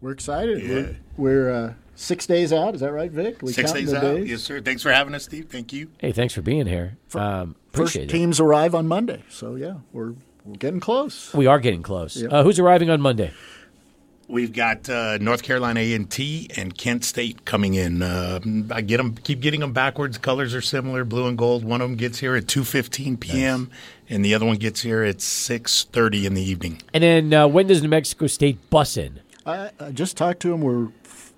We're 0.04 0.12
excited. 0.12 0.62
Yeah. 0.62 0.70
We're, 0.70 0.96
we're 1.16 1.50
uh, 1.50 1.74
six 1.96 2.28
days 2.28 2.52
out. 2.52 2.76
Is 2.76 2.82
that 2.82 2.92
right, 2.92 3.10
Vic? 3.10 3.42
We 3.42 3.54
six 3.54 3.72
days 3.72 3.94
out. 3.94 4.02
Days? 4.02 4.30
Yes, 4.30 4.42
sir. 4.42 4.60
Thanks 4.60 4.84
for 4.84 4.92
having 4.92 5.16
us, 5.16 5.24
Steve. 5.24 5.48
Thank 5.50 5.72
you. 5.72 5.92
Hey, 5.98 6.12
thanks 6.12 6.34
for 6.34 6.42
being 6.42 6.66
here. 6.66 6.98
Um, 7.16 7.56
First 7.72 7.96
teams 8.10 8.42
arrive 8.42 8.76
on 8.76 8.86
Monday, 8.86 9.24
so 9.30 9.56
yeah, 9.56 9.76
we're 9.94 10.14
we're 10.44 10.58
getting 10.58 10.82
close. 10.82 11.34
We 11.34 11.48
are 11.48 11.58
getting 11.58 11.84
close. 11.84 12.22
Yep. 12.22 12.34
Uh, 12.34 12.44
who's 12.44 12.60
arriving 12.60 12.90
on 12.90 13.00
Monday? 13.00 13.32
We've 14.28 14.52
got 14.52 14.90
uh, 14.90 15.20
North 15.20 15.42
Carolina 15.42 15.80
A 15.80 15.94
and 15.94 16.12
T 16.12 16.50
and 16.58 16.78
Kent 16.78 17.06
State 17.06 17.46
coming 17.46 17.76
in. 17.76 18.02
Uh, 18.02 18.42
I 18.72 18.82
get 18.82 18.98
them, 18.98 19.16
keep 19.16 19.40
getting 19.40 19.62
them 19.62 19.72
backwards. 19.72 20.18
Colors 20.18 20.54
are 20.54 20.62
similar, 20.62 21.06
blue 21.06 21.28
and 21.28 21.38
gold. 21.38 21.64
One 21.64 21.82
of 21.82 21.90
them 21.90 21.98
gets 21.98 22.20
here 22.20 22.36
at 22.36 22.50
two 22.50 22.66
fifteen 22.66 23.16
p.m. 23.16 23.70
Nice. 23.70 23.72
and 24.10 24.26
the 24.26 24.34
other 24.34 24.46
one 24.46 24.58
gets 24.58 24.82
here 24.82 25.02
at 25.04 25.22
six 25.22 25.86
thirty 25.86 26.26
in 26.26 26.34
the 26.34 26.44
evening. 26.44 26.82
And 26.94 27.04
then 27.04 27.34
uh, 27.34 27.48
when 27.48 27.68
does 27.68 27.82
New 27.82 27.88
Mexico 27.88 28.28
State 28.28 28.70
bus 28.70 28.98
in? 28.98 29.22
I, 29.46 29.72
I 29.80 29.92
just 29.92 30.18
talked 30.18 30.42
to 30.42 30.50
them. 30.50 30.62
We're 30.62 30.90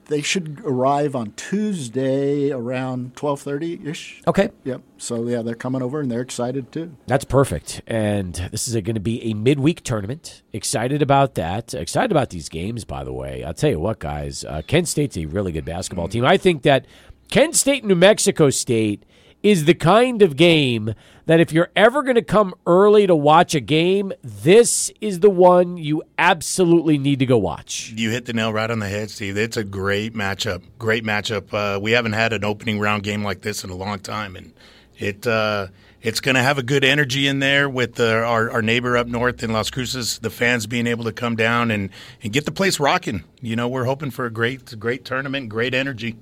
they 0.08 0.22
should 0.22 0.62
arrive 0.64 1.16
on 1.16 1.32
Tuesday 1.32 2.52
around 2.52 3.16
twelve 3.16 3.42
thirty 3.42 3.80
ish. 3.84 4.22
Okay. 4.28 4.50
Yep. 4.64 4.82
So 4.98 5.28
yeah, 5.28 5.42
they're 5.42 5.56
coming 5.56 5.82
over 5.82 6.00
and 6.00 6.12
they're 6.12 6.22
excited 6.22 6.72
too. 6.72 6.96
That's 7.08 7.26
perfect. 7.26 7.82
And 7.88 8.36
this 8.52 8.68
is 8.68 8.76
going 8.76 8.96
to 8.96 9.00
be 9.00 9.32
a 9.32 9.34
midweek 9.34 9.84
tournament. 9.84 10.44
Excited 10.54 11.02
about 11.02 11.36
that. 11.36 11.74
Excited 11.74 12.12
about 12.12 12.30
these 12.30 12.50
games, 12.50 12.86
by 12.86 13.04
the 13.04 13.14
way. 13.14 13.44
I'll 13.44 13.54
tell 13.54 13.72
you 13.72 13.80
what, 13.80 14.00
guys. 14.00 14.46
Uh, 14.46 14.62
Kent 14.66 14.88
State's 14.88 15.18
a 15.18 15.26
really 15.26 15.52
good 15.52 15.66
basketball 15.66 16.08
team. 16.08 16.26
I 16.26 16.38
think 16.38 16.62
that 16.64 16.86
Kent 17.32 17.56
State, 17.56 17.82
and 17.82 17.90
New 17.90 17.96
Mexico 17.96 18.52
State 18.52 19.04
is 19.46 19.66
the 19.66 19.76
kind 19.76 20.24
of 20.24 20.36
game 20.36 20.96
that 21.28 21.40
if 21.40 21.54
you're 21.54 21.70
ever 21.76 22.02
going 22.02 22.16
to 22.16 22.24
come 22.24 22.56
early 22.66 23.06
to 23.06 23.16
watch 23.16 23.54
a 23.54 23.60
game, 23.60 24.12
this 24.24 24.92
is 25.02 25.20
the 25.20 25.30
one 25.30 25.78
you 25.78 26.02
absolutely 26.18 26.98
need 26.98 27.20
to 27.20 27.28
go 27.28 27.38
watch. 27.38 27.94
You 27.96 28.10
hit 28.10 28.26
the 28.26 28.34
nail 28.34 28.52
right 28.52 28.72
on 28.72 28.80
the 28.80 28.90
head, 28.90 29.12
Steve. 29.12 29.38
It's 29.38 29.56
a 29.56 29.64
great 29.64 30.16
matchup. 30.16 30.64
Great 30.80 31.04
matchup. 31.04 31.54
Uh, 31.54 31.80
we 31.80 31.92
haven't 31.92 32.14
had 32.14 32.34
an 32.34 32.44
opening 32.44 32.80
round 32.80 33.04
game 33.04 33.24
like 33.24 33.42
this 33.42 33.64
in 33.64 33.70
a 33.70 33.76
long 33.76 34.00
time, 34.00 34.36
and 34.36 34.52
it. 34.98 35.28
Uh, 35.28 35.68
it's 36.02 36.20
going 36.20 36.36
to 36.36 36.44
have 36.44 36.60
a 36.60 36.64
good 36.64 36.84
energy 36.84 37.28
in 37.28 37.40
there 37.40 37.68
with 37.68 38.00
uh, 38.00 38.06
our, 38.06 38.52
our 38.52 38.62
neighbor 38.62 38.96
up 38.96 39.08
north 39.08 39.42
in 39.42 39.52
Las 39.52 39.72
Cruces, 39.72 40.20
the 40.20 40.30
fans 40.30 40.68
being 40.68 40.86
able 40.86 41.04
to 41.06 41.12
come 41.12 41.36
down 41.36 41.72
and, 41.72 41.90
and 42.22 42.32
get 42.32 42.46
the 42.46 42.52
place 42.52 42.80
rocking. 42.80 43.24
You 43.42 43.56
know, 43.56 43.68
we're 43.68 43.86
hoping 43.86 44.12
for 44.12 44.28
a 44.28 44.30
great 44.30 44.80
great 44.80 45.04
tournament, 45.04 45.50
great 45.50 45.74
energy. 45.74 46.16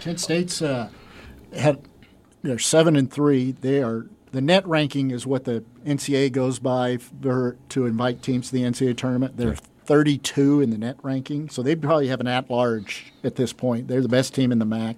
Kent 0.00 0.20
State's 0.20 0.60
uh, 0.60 0.90
had 1.54 1.80
they're 2.42 2.58
seven 2.58 2.96
and 2.96 3.10
three. 3.10 3.52
They 3.52 3.82
are 3.82 4.06
the 4.32 4.40
net 4.40 4.66
ranking 4.66 5.10
is 5.10 5.26
what 5.26 5.44
the 5.44 5.62
NCAA 5.84 6.32
goes 6.32 6.58
by 6.58 6.96
for, 6.96 7.56
to 7.68 7.86
invite 7.86 8.22
teams 8.22 8.48
to 8.48 8.54
the 8.54 8.62
NCAA 8.62 8.96
tournament. 8.96 9.36
They're 9.36 9.56
32 9.84 10.60
in 10.60 10.70
the 10.70 10.78
net 10.78 10.96
ranking, 11.02 11.48
so 11.48 11.62
they 11.62 11.76
probably 11.76 12.08
have 12.08 12.20
an 12.20 12.26
at 12.26 12.50
large 12.50 13.12
at 13.22 13.36
this 13.36 13.52
point. 13.52 13.88
They're 13.88 14.00
the 14.00 14.08
best 14.08 14.34
team 14.34 14.52
in 14.52 14.58
the 14.58 14.64
MAC. 14.64 14.96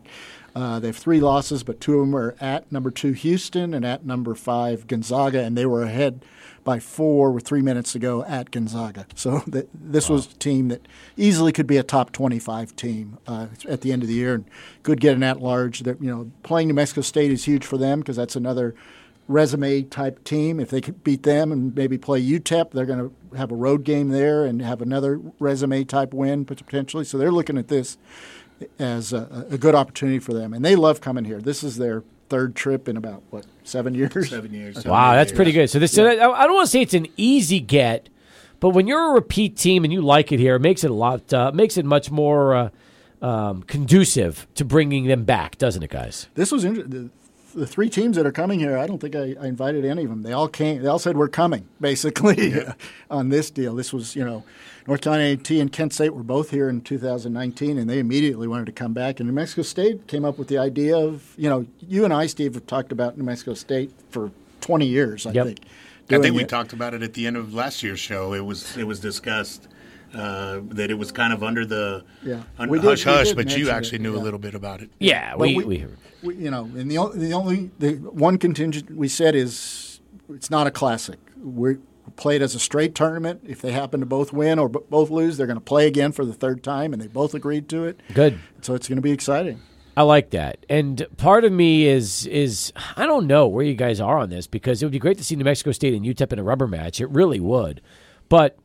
Uh, 0.55 0.79
they 0.79 0.89
have 0.89 0.97
three 0.97 1.21
losses, 1.21 1.65
but 1.65 1.81
two 1.81 1.99
of 1.99 2.07
them 2.07 2.15
are 2.15 2.37
at 2.41 2.71
number 2.71 2.91
two 2.91 3.13
Houston 3.13 3.75
and 3.75 3.85
at 3.85 4.07
number 4.07 4.35
five 4.35 4.87
Gonzaga, 4.87 5.41
and 5.41 5.59
they 5.59 5.67
were 5.67 5.83
ahead 5.83 6.25
by 6.65 6.81
four 6.81 7.31
with 7.31 7.45
three 7.45 7.63
minutes 7.63 7.93
to 7.93 7.99
go 7.99 8.25
at 8.25 8.51
Gonzaga. 8.51 9.07
So 9.15 9.41
th- 9.53 9.69
this 9.73 10.09
wow. 10.09 10.17
was 10.17 10.27
a 10.27 10.35
team 10.37 10.69
that 10.69 10.87
easily 11.17 11.53
could 11.53 11.67
be 11.67 11.77
a 11.77 11.83
top 11.83 12.13
25 12.13 12.75
team 12.75 13.19
uh, 13.27 13.49
at 13.69 13.83
the 13.83 13.93
end 13.93 14.03
of 14.03 14.09
the 14.09 14.15
year 14.15 14.35
and 14.35 14.45
could 14.83 15.01
get 15.01 15.15
an 15.15 15.23
at-large. 15.23 15.81
That 15.81 16.03
you 16.03 16.11
know, 16.11 16.31
playing 16.43 16.69
New 16.69 16.75
Mexico 16.75 17.03
State 17.03 17.31
is 17.31 17.45
huge 17.45 17.65
for 17.65 17.79
them 17.79 18.01
because 18.01 18.17
that's 18.17 18.35
another 18.35 18.75
resume 19.29 19.83
type 19.83 20.25
team. 20.25 20.61
If 20.61 20.71
they 20.71 20.81
could 20.81 21.05
beat 21.05 21.23
them 21.23 21.53
and 21.53 21.75
maybe 21.75 21.99
play 21.99 22.23
UTEP, 22.23 22.73
they're 22.73 22.87
going 22.87 23.11
to 23.11 23.37
have 23.37 23.51
a 23.51 23.57
road 23.57 23.85
game 23.85 24.09
there 24.09 24.45
and 24.45 24.61
have 24.63 24.83
another 24.83 25.21
resume 25.39 25.85
type 25.85 26.13
win 26.13 26.45
potentially. 26.45 27.05
So 27.05 27.19
they're 27.19 27.33
looking 27.33 27.59
at 27.59 27.69
this 27.69 27.97
as 28.79 29.13
a, 29.13 29.47
a 29.51 29.59
good 29.59 29.75
opportunity 29.75 30.19
for 30.19 30.33
them, 30.33 30.53
and 30.53 30.65
they 30.65 30.77
love 30.77 31.01
coming 31.01 31.25
here. 31.25 31.41
This 31.41 31.65
is 31.65 31.77
their 31.77 32.05
third 32.29 32.55
trip 32.55 32.89
in 32.89 32.97
about 32.97 33.23
what 33.31 33.47
seven 33.65 33.95
years. 33.95 34.31
Seven 34.31 34.53
years. 34.53 34.77
Seven 34.77 34.91
wow, 34.91 35.15
that's 35.15 35.33
pretty 35.33 35.53
good. 35.53 35.71
So 35.71 35.79
this, 35.79 35.97
yeah. 35.97 36.05
I 36.05 36.47
don't 36.47 36.55
want 36.55 36.67
to 36.67 36.71
say 36.71 36.81
it's 36.81 36.95
an 36.95 37.07
easy 37.17 37.61
get, 37.61 38.09
but 38.61 38.71
when 38.71 38.87
you're 38.87 39.11
a 39.11 39.15
repeat 39.15 39.57
team 39.57 39.85
and 39.85 39.93
you 39.93 40.03
like 40.03 40.33
it 40.33 40.41
here, 40.41 40.57
it 40.57 40.61
makes 40.61 40.85
it 40.85 40.91
a 40.91 40.95
lot, 40.95 41.33
uh, 41.33 41.53
makes 41.53 41.77
it 41.77 41.85
much 41.85 42.11
more 42.11 42.55
uh, 42.55 42.71
um, 43.23 43.63
conducive 43.63 44.47
to 44.55 44.65
bringing 44.65 45.07
them 45.07 45.25
back, 45.25 45.59
doesn't 45.59 45.83
it, 45.83 45.91
guys? 45.91 46.29
This 46.35 46.53
was 46.53 46.65
interesting 46.65 47.11
the 47.55 47.67
three 47.67 47.89
teams 47.89 48.17
that 48.17 48.27
are 48.27 48.33
coming 48.33 48.59
here, 48.59 48.77
I 48.77 48.87
don't 48.87 49.01
think 49.01 49.15
I, 49.15 49.35
I, 49.41 49.47
invited 49.47 49.85
any 49.85 50.05
of 50.05 50.11
them. 50.11 50.23
They 50.23 50.33
all 50.33 50.49
came. 50.49 50.83
They 50.83 50.89
all 50.89 50.99
said 50.99 51.17
we're 51.17 51.29
coming, 51.29 51.69
basically, 51.81 52.51
yeah. 52.51 52.75
on 53.11 53.29
this 53.29 53.51
deal. 53.51 53.75
This 53.75 53.93
was, 53.93 54.15
you 54.17 54.25
know, 54.25 54.45
North 54.87 55.01
Carolina 55.01 55.33
A&T 55.33 55.61
and 55.61 55.73
Kent 55.73 55.95
State 55.95 56.15
were 56.15 56.23
both 56.23 56.51
here 56.51 56.69
in 56.69 56.83
2019, 56.83 57.79
and 57.79 57.89
they 57.89 57.99
immediately 57.99 58.47
wanted 58.47 58.67
to 58.67 58.73
come 58.73 58.93
back. 58.93 59.19
And 59.19 59.29
New 59.29 59.35
Mexico 59.35 59.63
State 59.63 60.07
came 60.07 60.25
up 60.25 60.37
with 60.37 60.49
the 60.49 60.59
idea 60.59 60.97
of, 60.97 61.33
you 61.39 61.49
know, 61.49 61.67
you 61.81 62.05
and 62.05 62.13
I, 62.13 62.27
Steve, 62.27 62.55
have 62.55 62.67
talked 62.67 62.93
about 62.93 63.17
New 63.17 63.25
Mexico 63.25 63.55
State 63.55 63.91
for 64.11 64.31
20 64.61 64.87
years, 64.87 65.27
I 65.27 65.33
yep. 65.33 65.47
think. 65.47 65.61
I 66.11 66.19
think 66.19 66.37
we 66.37 66.43
it. 66.43 66.51
talked 66.51 66.75
about 66.75 66.93
it 66.93 67.03
at 67.03 67.15
the 67.15 67.27
end 67.27 67.39
of 67.39 67.55
last 67.55 67.83
year's 67.83 67.99
show. 67.99 68.35
It 68.35 68.45
was 68.45 68.77
it 68.77 68.85
was 68.85 69.01
discussed. 69.01 69.69
Uh, 70.15 70.61
that 70.69 70.93
it 70.93 70.95
was 70.95 71.11
kind 71.11 71.33
of 71.33 71.43
under 71.43 71.67
the 71.67 72.05
yeah. 72.23 72.41
un- 72.57 72.69
hush 72.79 73.03
hush, 73.03 73.33
but 73.33 73.57
you 73.57 73.69
actually 73.69 73.97
it, 73.97 74.03
knew 74.03 74.15
yeah. 74.15 74.21
a 74.21 74.23
little 74.23 74.39
bit 74.39 74.55
about 74.55 74.81
it. 74.81 74.89
Yeah, 75.01 75.35
we, 75.35 75.57
we, 75.57 75.65
we, 75.65 75.87
we, 76.23 76.37
you 76.37 76.51
know, 76.53 76.67
and 76.67 76.89
the 76.89 77.11
the 77.15 77.33
only 77.33 77.71
the 77.81 77.95
one 77.95 78.39
contingent 78.39 78.95
we 78.95 79.09
said 79.09 79.35
is 79.35 80.01
it's 80.29 80.51
not 80.51 80.69
a 80.69 80.71
classic. 80.71 81.19
We 82.15 82.23
played 82.23 82.43
as 82.43 82.55
a 82.55 82.61
straight 82.61 82.95
tournament. 82.95 83.43
If 83.47 83.61
they 83.61 83.73
happen 83.73 84.01
to 84.01 84.07
both 84.07 84.33
win 84.33 84.59
or 84.59 84.69
b- 84.69 84.81
both 84.89 85.11
lose, 85.11 85.37
they're 85.37 85.47
going 85.47 85.59
to 85.59 85.65
play 85.65 85.87
again 85.87 86.13
for 86.13 86.25
the 86.25 86.33
third 86.33 86.63
time, 86.63 86.93
and 86.93 87.01
they 87.03 87.07
both 87.07 87.35
agreed 87.35 87.69
to 87.71 87.85
it. 87.85 88.01
Good. 88.13 88.39
So 88.63 88.75
it's 88.75 88.89
going 88.89 88.97
to 88.97 89.03
be 89.03 89.13
exciting. 89.13 89.61
I 89.97 90.03
like 90.03 90.31
that. 90.31 90.67
And 90.69 91.07
part 91.17 91.45
of 91.45 91.53
me 91.53 91.87
is 91.87 92.27
is 92.27 92.73
I 92.97 93.07
don't 93.07 93.27
know 93.27 93.47
where 93.47 93.65
you 93.65 93.75
guys 93.75 94.01
are 94.01 94.19
on 94.19 94.31
this 94.31 94.47
because 94.47 94.83
it 94.83 94.87
would 94.87 94.93
be 94.93 94.99
great 94.99 95.19
to 95.19 95.25
see 95.25 95.37
New 95.37 95.45
Mexico 95.45 95.71
State 95.73 95.95
and 95.95 96.05
UTEP 96.05 96.33
in 96.33 96.39
a 96.39 96.43
rubber 96.43 96.67
match. 96.67 97.01
It 97.01 97.09
really 97.11 97.39
would. 97.39 97.81
But 98.29 98.59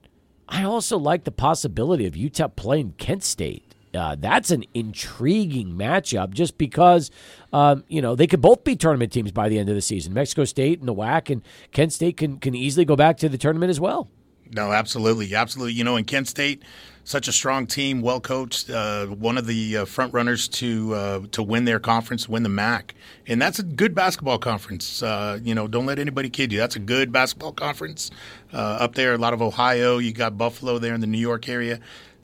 I 0.47 0.63
also 0.63 0.97
like 0.97 1.25
the 1.25 1.31
possibility 1.31 2.07
of 2.07 2.13
UTEP 2.13 2.55
playing 2.55 2.93
Kent 2.97 3.23
State. 3.23 3.68
Uh, 3.93 4.15
that's 4.19 4.51
an 4.51 4.63
intriguing 4.73 5.69
matchup 5.71 6.31
just 6.31 6.57
because, 6.57 7.09
um, 7.53 7.83
you 7.87 8.01
know, 8.01 8.15
they 8.15 8.27
could 8.27 8.41
both 8.41 8.63
be 8.63 8.75
tournament 8.75 9.11
teams 9.11 9.31
by 9.31 9.49
the 9.49 9.57
end 9.57 9.69
of 9.69 9.75
the 9.75 9.81
season. 9.81 10.13
Mexico 10.13 10.45
State 10.45 10.79
and 10.79 10.87
the 10.87 10.93
WAC 10.93 11.29
and 11.31 11.41
Kent 11.71 11.93
State 11.93 12.17
can, 12.17 12.37
can 12.37 12.53
easily 12.53 12.85
go 12.85 12.95
back 12.95 13.17
to 13.17 13.29
the 13.29 13.37
tournament 13.37 13.69
as 13.69 13.79
well. 13.79 14.07
No, 14.51 14.71
absolutely. 14.71 15.35
Absolutely. 15.35 15.73
You 15.73 15.83
know, 15.83 15.95
in 15.95 16.05
Kent 16.05 16.27
State, 16.27 16.63
such 17.03 17.27
a 17.27 17.31
strong 17.31 17.65
team, 17.65 18.01
well 18.01 18.19
coached, 18.19 18.69
uh, 18.69 19.07
one 19.07 19.37
of 19.37 19.45
the 19.45 19.77
uh, 19.77 19.85
front 19.85 20.13
runners 20.13 20.47
to 20.47 20.93
uh, 20.93 21.19
to 21.31 21.41
win 21.43 21.65
their 21.65 21.79
conference, 21.79 22.29
win 22.29 22.43
the 22.43 22.49
MAC, 22.49 22.93
and 23.27 23.41
that's 23.41 23.59
a 23.59 23.63
good 23.63 23.95
basketball 23.95 24.37
conference. 24.37 25.01
Uh, 25.01 25.39
you 25.41 25.55
know, 25.55 25.67
don't 25.67 25.85
let 25.85 25.99
anybody 25.99 26.29
kid 26.29 26.51
you. 26.51 26.59
That's 26.59 26.75
a 26.75 26.79
good 26.79 27.11
basketball 27.11 27.51
conference 27.51 28.11
uh, 28.53 28.57
up 28.57 28.95
there. 28.95 29.13
A 29.13 29.17
lot 29.17 29.33
of 29.33 29.41
Ohio, 29.41 29.97
you 29.97 30.13
got 30.13 30.37
Buffalo 30.37 30.77
there 30.77 30.93
in 30.93 31.01
the 31.01 31.07
New 31.07 31.19
York 31.19 31.49
area. 31.49 31.79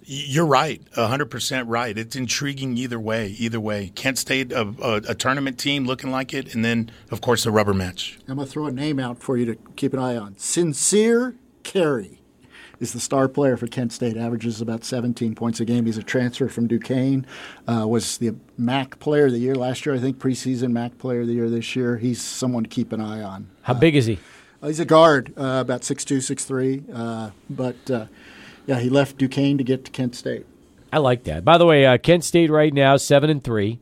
You're 0.08 0.46
right, 0.46 0.84
100% 0.94 1.64
right. 1.68 1.98
It's 1.98 2.16
intriguing 2.16 2.78
either 2.78 3.00
way. 3.00 3.30
Either 3.40 3.60
way, 3.60 3.92
Kent 3.96 4.20
State, 4.20 4.52
a, 4.52 4.62
a, 4.82 4.96
a, 5.10 5.16
tournament 5.16 5.58
team 5.58 5.86
looking 5.86 6.12
like 6.12 6.32
it, 6.32 6.54
and 6.54 6.64
then, 6.64 6.92
of 7.10 7.22
course, 7.22 7.44
the 7.44 7.50
rubber 7.50 7.74
match. 7.74 8.20
I'm 8.28 8.36
going 8.36 8.48
to 8.48 8.52
throw 8.52 8.68
a 8.68 8.72
name 8.72 9.00
out 9.00 9.20
for 9.20 9.36
you 9.36 9.46
to 9.46 9.56
keep 9.76 9.94
an 9.94 10.00
eye 10.00 10.16
on. 10.16 10.38
Sincere 10.38 11.36
Carry 11.64 12.22
is 12.80 12.94
the 12.94 13.00
star 13.00 13.28
player 13.28 13.58
for 13.58 13.66
Kent 13.66 13.94
State. 13.94 14.16
Averages 14.16 14.62
about 14.62 14.84
17 14.84 15.34
points 15.34 15.60
a 15.60 15.66
game. 15.66 15.88
He's 15.88 15.98
a 15.98 16.04
transfer 16.04 16.50
from 16.50 16.68
Duquesne. 16.68 17.26
Uh, 17.68 17.88
was 17.88 18.20
the 18.20 18.36
MAC 18.58 19.00
player 19.00 19.26
of 19.26 19.32
the 19.32 19.40
year 19.40 19.56
last 19.56 19.86
year, 19.86 19.96
I 19.96 20.00
think. 20.00 20.20
Preseason 20.20 20.72
MAC 20.72 21.00
player 21.00 21.22
of 21.22 21.28
the 21.28 21.34
year 21.34 21.50
this 21.50 21.76
year. 21.76 21.98
He's 21.98 22.22
someone 22.22 22.64
to 22.64 22.70
keep 22.70 22.92
an 22.92 23.02
eye 23.02 23.24
on. 23.24 23.50
How 23.64 23.74
uh, 23.74 23.80
big 23.80 23.96
is 23.96 24.06
he? 24.06 24.20
Uh, 24.62 24.68
he's 24.68 24.80
a 24.80 24.86
guard, 24.86 25.34
uh, 25.38 25.60
about 25.62 25.82
6'2", 25.82 26.18
6'3", 26.18 26.84
uh, 26.94 27.32
but 27.50 27.92
uh, 27.92 28.06
yeah, 28.66 28.80
he 28.80 28.90
left 28.90 29.18
Duquesne 29.18 29.58
to 29.58 29.64
get 29.64 29.86
to 29.86 29.92
Kent 29.92 30.16
State. 30.16 30.46
I 30.92 31.00
like 31.00 31.24
that. 31.26 31.44
By 31.44 31.58
the 31.58 31.66
way, 31.66 31.98
Kent 31.98 32.24
State 32.24 32.50
right 32.50 32.74
now 32.74 32.98
seven 32.98 33.30
and 33.30 33.44
three. 33.44 33.80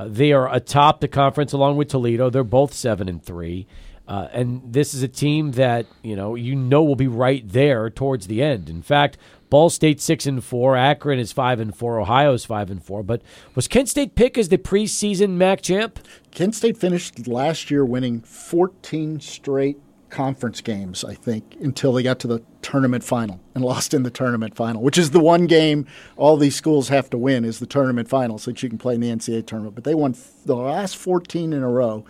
they 0.00 0.32
are 0.32 0.52
atop 0.52 1.00
the 1.00 1.08
conference 1.08 1.52
along 1.52 1.76
with 1.76 1.88
Toledo. 1.88 2.30
They're 2.30 2.44
both 2.44 2.72
seven 2.72 3.08
and 3.08 3.22
three. 3.22 3.66
Uh, 4.06 4.28
and 4.32 4.60
this 4.72 4.92
is 4.92 5.02
a 5.02 5.08
team 5.08 5.52
that 5.52 5.86
you 6.02 6.14
know 6.14 6.34
you 6.34 6.54
know 6.54 6.82
will 6.82 6.96
be 6.96 7.08
right 7.08 7.48
there 7.48 7.88
towards 7.88 8.26
the 8.26 8.42
end. 8.42 8.68
In 8.68 8.82
fact, 8.82 9.16
Ball 9.48 9.70
State 9.70 10.00
six 10.00 10.26
and 10.26 10.44
four, 10.44 10.76
Akron 10.76 11.18
is 11.18 11.32
five 11.32 11.58
and 11.58 11.74
four, 11.74 11.98
Ohio 11.98 12.34
is 12.34 12.44
five 12.44 12.70
and 12.70 12.84
four. 12.84 13.02
But 13.02 13.22
was 13.54 13.66
Kent 13.66 13.88
State 13.88 14.14
pick 14.14 14.36
as 14.36 14.50
the 14.50 14.58
preseason 14.58 15.30
MAC 15.30 15.62
champ? 15.62 15.98
Kent 16.32 16.54
State 16.54 16.76
finished 16.76 17.26
last 17.26 17.70
year 17.70 17.84
winning 17.84 18.20
14 18.20 19.20
straight 19.20 19.78
conference 20.14 20.60
games, 20.60 21.04
I 21.04 21.14
think, 21.14 21.56
until 21.60 21.92
they 21.92 22.02
got 22.02 22.20
to 22.20 22.28
the 22.28 22.42
tournament 22.62 23.02
final 23.02 23.40
and 23.54 23.64
lost 23.64 23.92
in 23.92 24.04
the 24.04 24.10
tournament 24.10 24.54
final, 24.54 24.80
which 24.80 24.96
is 24.96 25.10
the 25.10 25.20
one 25.20 25.46
game 25.46 25.86
all 26.16 26.36
these 26.36 26.54
schools 26.54 26.88
have 26.88 27.10
to 27.10 27.18
win 27.18 27.44
is 27.44 27.58
the 27.58 27.66
tournament 27.66 28.08
final 28.08 28.38
so 28.38 28.52
that 28.52 28.62
you 28.62 28.68
can 28.68 28.78
play 28.78 28.94
in 28.94 29.00
the 29.00 29.08
NCAA 29.08 29.44
tournament. 29.44 29.74
But 29.74 29.84
they 29.84 29.94
won 29.94 30.14
the 30.46 30.54
last 30.54 30.96
14 30.96 31.52
in 31.52 31.62
a 31.62 31.68
row. 31.68 32.04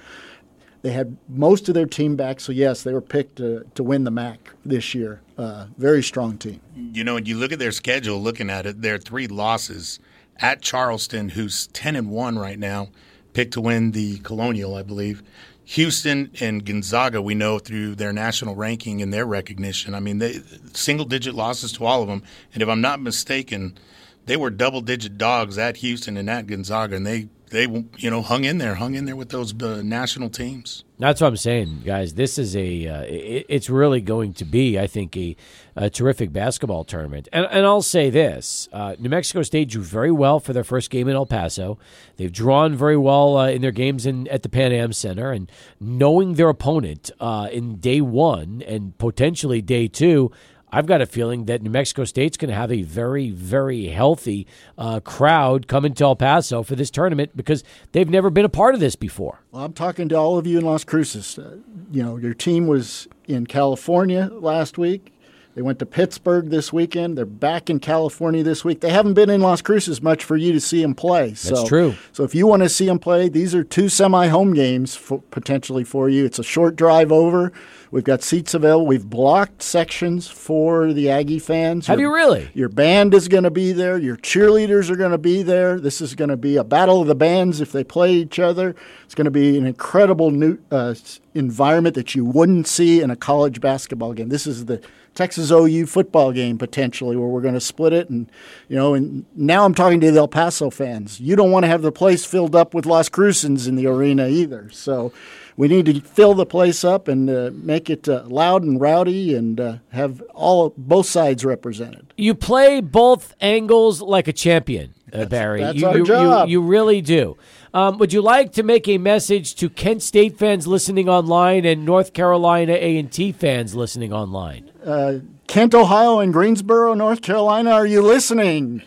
They 0.83 0.93
had 0.93 1.17
most 1.31 1.67
of 1.69 1.75
their 1.75 1.87
team 1.87 2.15
back, 2.15 2.41
so 2.41 2.53
yes, 2.53 2.83
they 2.83 2.93
were 2.93 3.01
picked 3.01 3.37
to, 3.37 3.65
to 3.75 3.83
win 3.83 4.05
the 4.05 4.11
MAC 4.11 4.51
this 4.67 4.95
year. 4.95 5.23
Uh, 5.39 5.67
very 5.79 6.03
strong 6.03 6.37
team. 6.37 6.61
You 6.77 7.05
know, 7.05 7.17
you 7.17 7.39
look 7.39 7.53
at 7.53 7.59
their 7.59 7.73
schedule, 7.73 8.23
looking 8.23 8.51
at 8.51 8.67
it, 8.67 8.83
their 8.83 8.99
three 8.99 9.27
losses 9.27 9.99
at 10.37 10.61
Charleston, 10.61 11.31
who's 11.31 11.69
ten 11.69 11.97
and 11.97 12.11
one 12.11 12.39
right 12.39 12.59
now, 12.59 12.91
picked 13.33 13.55
to 13.55 13.63
win 13.63 13.93
the 13.93 14.19
Colonial, 14.19 14.75
I 14.75 14.83
believe. 14.83 15.23
Houston 15.67 16.31
and 16.41 16.65
Gonzaga, 16.65 17.23
we 17.23 17.35
know 17.35 17.59
through 17.59 17.95
their 17.95 18.13
national 18.13 18.55
ranking 18.55 19.01
and 19.01 19.13
their 19.13 19.25
recognition. 19.25 19.95
I 19.95 20.01
mean, 20.01 20.19
they 20.19 20.41
single 20.75 21.07
digit 21.07 21.35
losses 21.35 21.73
to 21.73 21.87
all 21.87 22.03
of 22.03 22.09
them. 22.09 22.23
And 22.53 22.63
if 22.63 22.69
I'm 22.69 22.83
not 22.83 23.01
mistaken, 23.01 23.79
they 24.27 24.37
were 24.37 24.51
double 24.51 24.83
digit 24.83 25.17
dogs 25.17 25.57
at 25.57 25.79
Houston 25.79 26.17
and 26.17 26.29
at 26.29 26.47
Gonzaga, 26.47 26.97
and 26.97 27.07
they 27.07 27.29
they 27.55 27.67
you 27.97 28.11
know 28.11 28.21
hung 28.21 28.45
in 28.45 28.59
there, 28.59 28.75
hung 28.75 28.95
in 28.95 29.05
there 29.05 29.17
with 29.17 29.31
those 29.31 29.55
uh, 29.63 29.81
national 29.83 30.29
teams. 30.29 30.85
That's 30.99 31.21
what 31.21 31.29
I'm 31.29 31.37
saying, 31.37 31.83
guys. 31.85 32.15
This 32.15 32.39
is 32.39 32.55
a 32.57 32.87
uh, 32.87 33.03
it, 33.03 33.47
it's 33.49 33.71
really 33.71 34.01
going 34.01 34.33
to 34.35 34.45
be, 34.45 34.79
I 34.79 34.87
think, 34.87 35.17
a, 35.17 35.37
a 35.77 35.89
terrific 35.89 36.33
basketball 36.33 36.85
tournament. 36.85 37.29
And, 37.33 37.47
and 37.51 37.65
I'll 37.65 37.83
say 37.83 38.11
this: 38.11 38.69
uh, 38.73 38.97
New 38.99 39.09
Mexico 39.09 39.43
State 39.43 39.69
drew 39.71 39.83
very 39.83 40.11
well 40.11 40.41
for 40.41 40.53
their 40.53 40.65
first 40.65 40.91
game 40.91 41.09
in 41.09 41.15
El 41.15 41.27
Paso. 41.27 41.79
They've 42.17 42.33
drawn 42.33 42.75
very 42.75 42.97
well 42.97 43.37
uh, 43.37 43.49
in 43.49 43.63
their 43.63 43.73
games 43.73 44.05
in 44.05 44.29
at 44.29 44.43
the 44.43 44.49
Pan 44.49 44.73
Am 44.73 44.93
Center, 44.93 45.31
and 45.31 45.51
knowing 45.81 46.35
their 46.35 46.49
opponent 46.49 47.11
uh, 47.21 47.49
in 47.53 47.77
day 47.77 48.01
one 48.01 48.63
and 48.67 48.97
potentially 48.99 49.63
day 49.63 49.89
two 49.89 50.33
I've 50.75 50.87
got 50.87 51.01
a 51.01 51.07
feeling 51.07 51.45
that 51.45 51.63
New 51.63 51.71
Mexico 51.71 52.03
State's 52.05 52.37
going 52.37 52.49
to 52.49 52.57
have 52.57 52.73
a 52.73 52.83
very, 52.83 53.31
very 53.31 53.87
healthy 53.87 54.49
uh, 54.77 54.99
crowd 54.99 55.69
coming 55.69 55.95
to 55.95 56.05
El 56.05 56.17
Paso 56.17 56.65
for 56.65 56.75
this 56.75 56.91
tournament 56.91 57.31
because 57.37 57.63
they've 57.93 58.11
never 58.11 58.29
been 58.29 58.45
a 58.45 58.49
part 58.49 58.75
of 58.75 58.81
this 58.81 58.97
before. 58.97 59.39
Well, 59.53 59.63
I'm 59.63 59.73
talking 59.73 60.09
to 60.09 60.17
all 60.17 60.37
of 60.37 60.49
you 60.49 60.59
in 60.59 60.65
Las 60.65 60.83
Cruces. 60.83 61.39
Uh, 61.39 61.59
you 61.93 62.03
know, 62.03 62.17
your 62.17 62.35
team 62.35 62.67
was 62.67 63.07
in 63.29 63.47
California 63.47 64.29
last 64.33 64.77
week. 64.77 65.14
They 65.55 65.63
went 65.63 65.79
to 65.79 65.87
Pittsburgh 65.87 66.51
this 66.51 66.73
weekend. 66.73 67.17
They're 67.17 67.25
back 67.25 67.71
in 67.71 67.79
California 67.79 68.43
this 68.43 68.65
week. 68.65 68.81
They 68.81 68.91
haven't 68.91 69.15
been 69.15 69.31
in 69.31 69.41
Las 69.41 69.63
Cruces 69.63 70.03
much 70.03 70.25
for 70.25 70.37
you 70.37 70.53
to 70.53 70.61
see 70.61 70.83
them 70.83 70.97
play. 70.97 71.29
That's 71.29 71.49
so, 71.49 71.67
true. 71.67 71.95
So 72.11 72.25
if 72.25 72.35
you 72.35 72.49
want 72.49 72.65
to 72.65 72.69
see 72.69 72.87
them 72.87 72.99
play, 72.99 73.29
these 73.29 73.55
are 73.55 73.63
two 73.63 73.89
semi-home 73.89 74.55
games 74.55 74.97
for, 74.97 75.23
potentially 75.31 75.85
for 75.85 76.09
you. 76.09 76.25
It's 76.25 76.41
a 76.41 76.45
short 76.45 76.75
drive 76.75 77.13
over. 77.13 77.53
We've 77.93 78.03
got 78.03 78.25
seats 78.25 78.55
available. 78.55 78.89
We've 78.89 79.09
blocked 79.09 79.63
sections 79.63 80.27
for 80.27 80.93
the 80.93 81.09
Aggie 81.09 81.39
fans. 81.39 81.87
Have 81.87 82.01
your, 82.01 82.11
you 82.11 82.17
really? 82.17 82.51
Your 82.53 82.69
band 82.69 83.15
is 83.15 83.29
going 83.29 83.45
to 83.45 83.53
be 83.53 83.71
there. 83.71 83.97
Your 83.97 84.17
cheerleaders 84.17 84.91
are 84.91 84.97
going 84.97 85.13
to 85.13 85.19
be 85.19 85.45
there. 85.45 85.79
This 85.79 86.01
is 86.01 86.17
going 86.17 86.31
to 86.31 86.37
be 86.37 86.57
a 86.57 86.65
battle 86.65 87.01
of 87.01 87.07
the 87.07 87.15
bands 87.15 87.61
if 87.61 87.71
they 87.71 87.85
play 87.85 88.13
each 88.13 88.41
other. 88.41 88.75
It's 89.05 89.15
going 89.15 89.27
to 89.27 89.31
be 89.31 89.57
an 89.57 89.67
incredible 89.67 90.33
new 90.33 90.59
uh, 90.73 90.97
environment 91.35 91.95
that 91.95 92.17
you 92.17 92.25
wouldn't 92.25 92.67
see 92.67 93.01
in 93.01 93.13
a 93.13 93.17
college 93.17 93.61
basketball 93.61 94.13
game. 94.13 94.29
This 94.29 94.49
is 94.49 94.65
the 94.65 94.81
Texas 95.15 95.51
OU 95.51 95.87
football 95.87 96.33
game 96.33 96.59
potentially 96.59 97.17
where 97.17 97.29
we're 97.29 97.41
going 97.41 97.55
to 97.55 97.61
split 97.61 97.93
it 97.93 98.11
and 98.11 98.31
you 98.69 98.77
know 98.77 98.95
and 98.95 99.25
now 99.35 99.65
I'm 99.65 99.75
talking 99.75 100.01
to 100.01 100.11
the 100.11 100.19
El 100.19 100.29
Paso 100.29 100.71
fans. 100.71 101.21
You 101.21 101.37
don't 101.37 101.51
want 101.51 101.65
to 101.65 101.69
have 101.69 101.83
the 101.83 101.93
place 101.93 102.25
filled 102.25 102.55
up 102.55 102.75
with 102.75 102.87
Las 102.87 103.09
Cruces 103.09 103.67
in 103.67 103.77
the 103.77 103.87
arena 103.87 104.29
either. 104.29 104.69
So 104.71 105.13
we 105.57 105.69
need 105.69 105.87
to 105.87 106.01
fill 106.01 106.35
the 106.35 106.47
place 106.47 106.85
up 106.85 107.09
and 107.09 107.31
uh, 107.31 107.51
make 107.53 107.89
it 107.89 108.09
uh, 108.09 108.25
loud 108.27 108.63
and 108.63 108.81
rowdy 108.81 109.35
and 109.35 109.61
uh, 109.61 109.77
have 109.91 110.21
all 110.35 110.75
both 110.77 111.07
sides 111.07 111.45
represented. 111.45 112.13
You 112.17 112.35
play 112.35 112.81
both 112.81 113.35
angles 113.41 114.03
like 114.03 114.27
a 114.27 114.33
champion, 114.33 114.95
uh, 115.13 115.27
Barry. 115.27 115.61
That's 115.61 115.79
you, 115.79 115.87
our 115.87 115.99
you, 115.99 116.05
job. 116.05 116.49
You, 116.49 116.61
you 116.61 116.67
really 116.67 117.01
do. 117.01 117.37
Um, 117.75 117.99
would 117.99 118.13
you 118.13 118.23
like 118.23 118.53
to 118.53 118.63
make 118.63 118.87
a 118.87 118.99
message 118.99 119.57
to 119.57 119.69
Kent 119.69 120.01
State 120.01 120.39
fans 120.39 120.69
listening 120.69 121.09
online 121.09 121.65
and 121.65 121.85
North 121.85 122.13
Carolina 122.13 122.73
A 122.75 122.97
and 122.99 123.11
T 123.11 123.33
fans 123.33 123.75
listening 123.75 124.13
online? 124.13 124.71
Uh, 124.85 125.19
Kent, 125.49 125.75
Ohio, 125.75 126.21
and 126.21 126.33
Greensboro, 126.33 126.95
North 126.95 127.21
Carolina, 127.21 127.71
are 127.71 127.85
you 127.85 128.01
listening? 128.01 128.85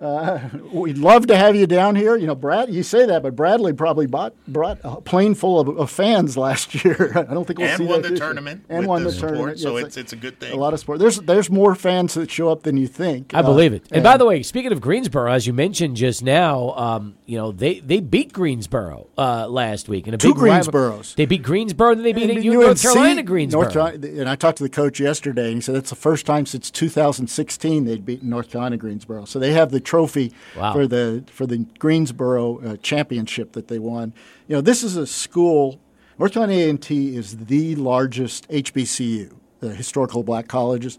Uh, 0.00 0.40
we'd 0.72 0.98
love 0.98 1.26
to 1.26 1.36
have 1.36 1.56
you 1.56 1.66
down 1.66 1.96
here. 1.96 2.16
You 2.16 2.26
know, 2.26 2.34
Brad, 2.34 2.72
you 2.72 2.82
say 2.82 3.06
that, 3.06 3.22
but 3.22 3.34
Bradley 3.34 3.72
probably 3.72 4.06
bought, 4.06 4.34
brought 4.46 4.78
a 4.84 5.00
plane 5.00 5.34
full 5.34 5.58
of, 5.58 5.68
of 5.68 5.90
fans 5.90 6.36
last 6.36 6.74
year. 6.84 7.12
I 7.16 7.34
don't 7.34 7.46
think 7.46 7.58
we'll 7.58 7.68
and 7.68 7.78
see 7.78 7.84
won 7.84 8.02
that 8.02 8.10
the 8.10 8.18
tournament. 8.18 8.64
And 8.68 8.86
won 8.86 9.04
the, 9.04 9.10
the 9.10 9.20
tournament. 9.20 9.58
So 9.58 9.76
yeah, 9.76 9.86
it's, 9.86 9.96
it's 9.96 10.12
a 10.12 10.16
good 10.16 10.38
thing. 10.38 10.52
A 10.52 10.56
lot 10.56 10.74
of 10.74 10.80
sport. 10.80 10.98
There's 10.98 11.18
there's 11.20 11.50
more 11.50 11.74
fans 11.74 12.14
that 12.14 12.30
show 12.30 12.48
up 12.48 12.62
than 12.62 12.76
you 12.76 12.86
think. 12.86 13.34
I 13.34 13.40
uh, 13.40 13.42
believe 13.42 13.72
it. 13.72 13.84
And, 13.86 13.96
and, 13.96 14.04
by 14.04 14.16
the 14.16 14.26
way, 14.26 14.42
speaking 14.42 14.72
of 14.72 14.80
Greensboro, 14.80 15.32
as 15.32 15.46
you 15.46 15.52
mentioned 15.52 15.96
just 15.96 16.22
now, 16.22 16.72
um, 16.72 17.16
you 17.24 17.38
know 17.38 17.52
they, 17.52 17.80
they 17.80 18.00
beat 18.00 18.32
Greensboro 18.32 19.08
uh, 19.16 19.48
last 19.48 19.88
week. 19.88 20.06
And 20.06 20.14
a 20.14 20.18
Two 20.18 20.34
big 20.34 20.42
Greensboros. 20.42 20.72
Rival. 20.72 21.02
They 21.16 21.26
beat 21.26 21.42
Greensboro, 21.42 21.92
and 21.92 22.00
then 22.00 22.04
they 22.04 22.12
beat 22.12 22.30
and 22.30 22.44
North 22.44 22.82
Carolina 22.82 23.22
Greensboro. 23.22 23.62
North 23.62 23.72
Carolina, 23.72 24.06
and 24.06 24.28
I 24.28 24.36
talked 24.36 24.58
to 24.58 24.64
the 24.64 24.68
coach 24.68 25.00
yesterday, 25.00 25.46
and 25.46 25.54
he 25.56 25.60
said 25.60 25.74
it's 25.74 25.90
the 25.90 25.96
first 25.96 26.26
time 26.26 26.44
since 26.46 26.70
2016 26.70 27.84
they'd 27.84 28.04
beaten 28.04 28.28
North 28.28 28.50
Carolina 28.50 28.76
Greensboro. 28.76 29.24
So 29.24 29.38
they 29.38 29.52
have 29.52 29.70
the 29.70 29.80
trophy. 29.86 30.32
Wow. 30.56 30.74
for 30.74 30.86
the 30.86 31.24
for 31.30 31.46
the 31.46 31.58
Greensboro 31.78 32.58
uh, 32.58 32.76
championship 32.78 33.52
that 33.52 33.68
they 33.68 33.78
won. 33.78 34.12
You 34.48 34.56
know, 34.56 34.60
this 34.60 34.82
is 34.82 34.96
a 34.96 35.06
school. 35.06 35.80
North 36.18 36.32
Carolina 36.32 36.70
A&T 36.70 37.16
is 37.16 37.36
the 37.36 37.76
largest 37.76 38.48
HBCU, 38.48 39.34
the 39.60 39.74
historical 39.74 40.22
black 40.22 40.48
colleges. 40.48 40.98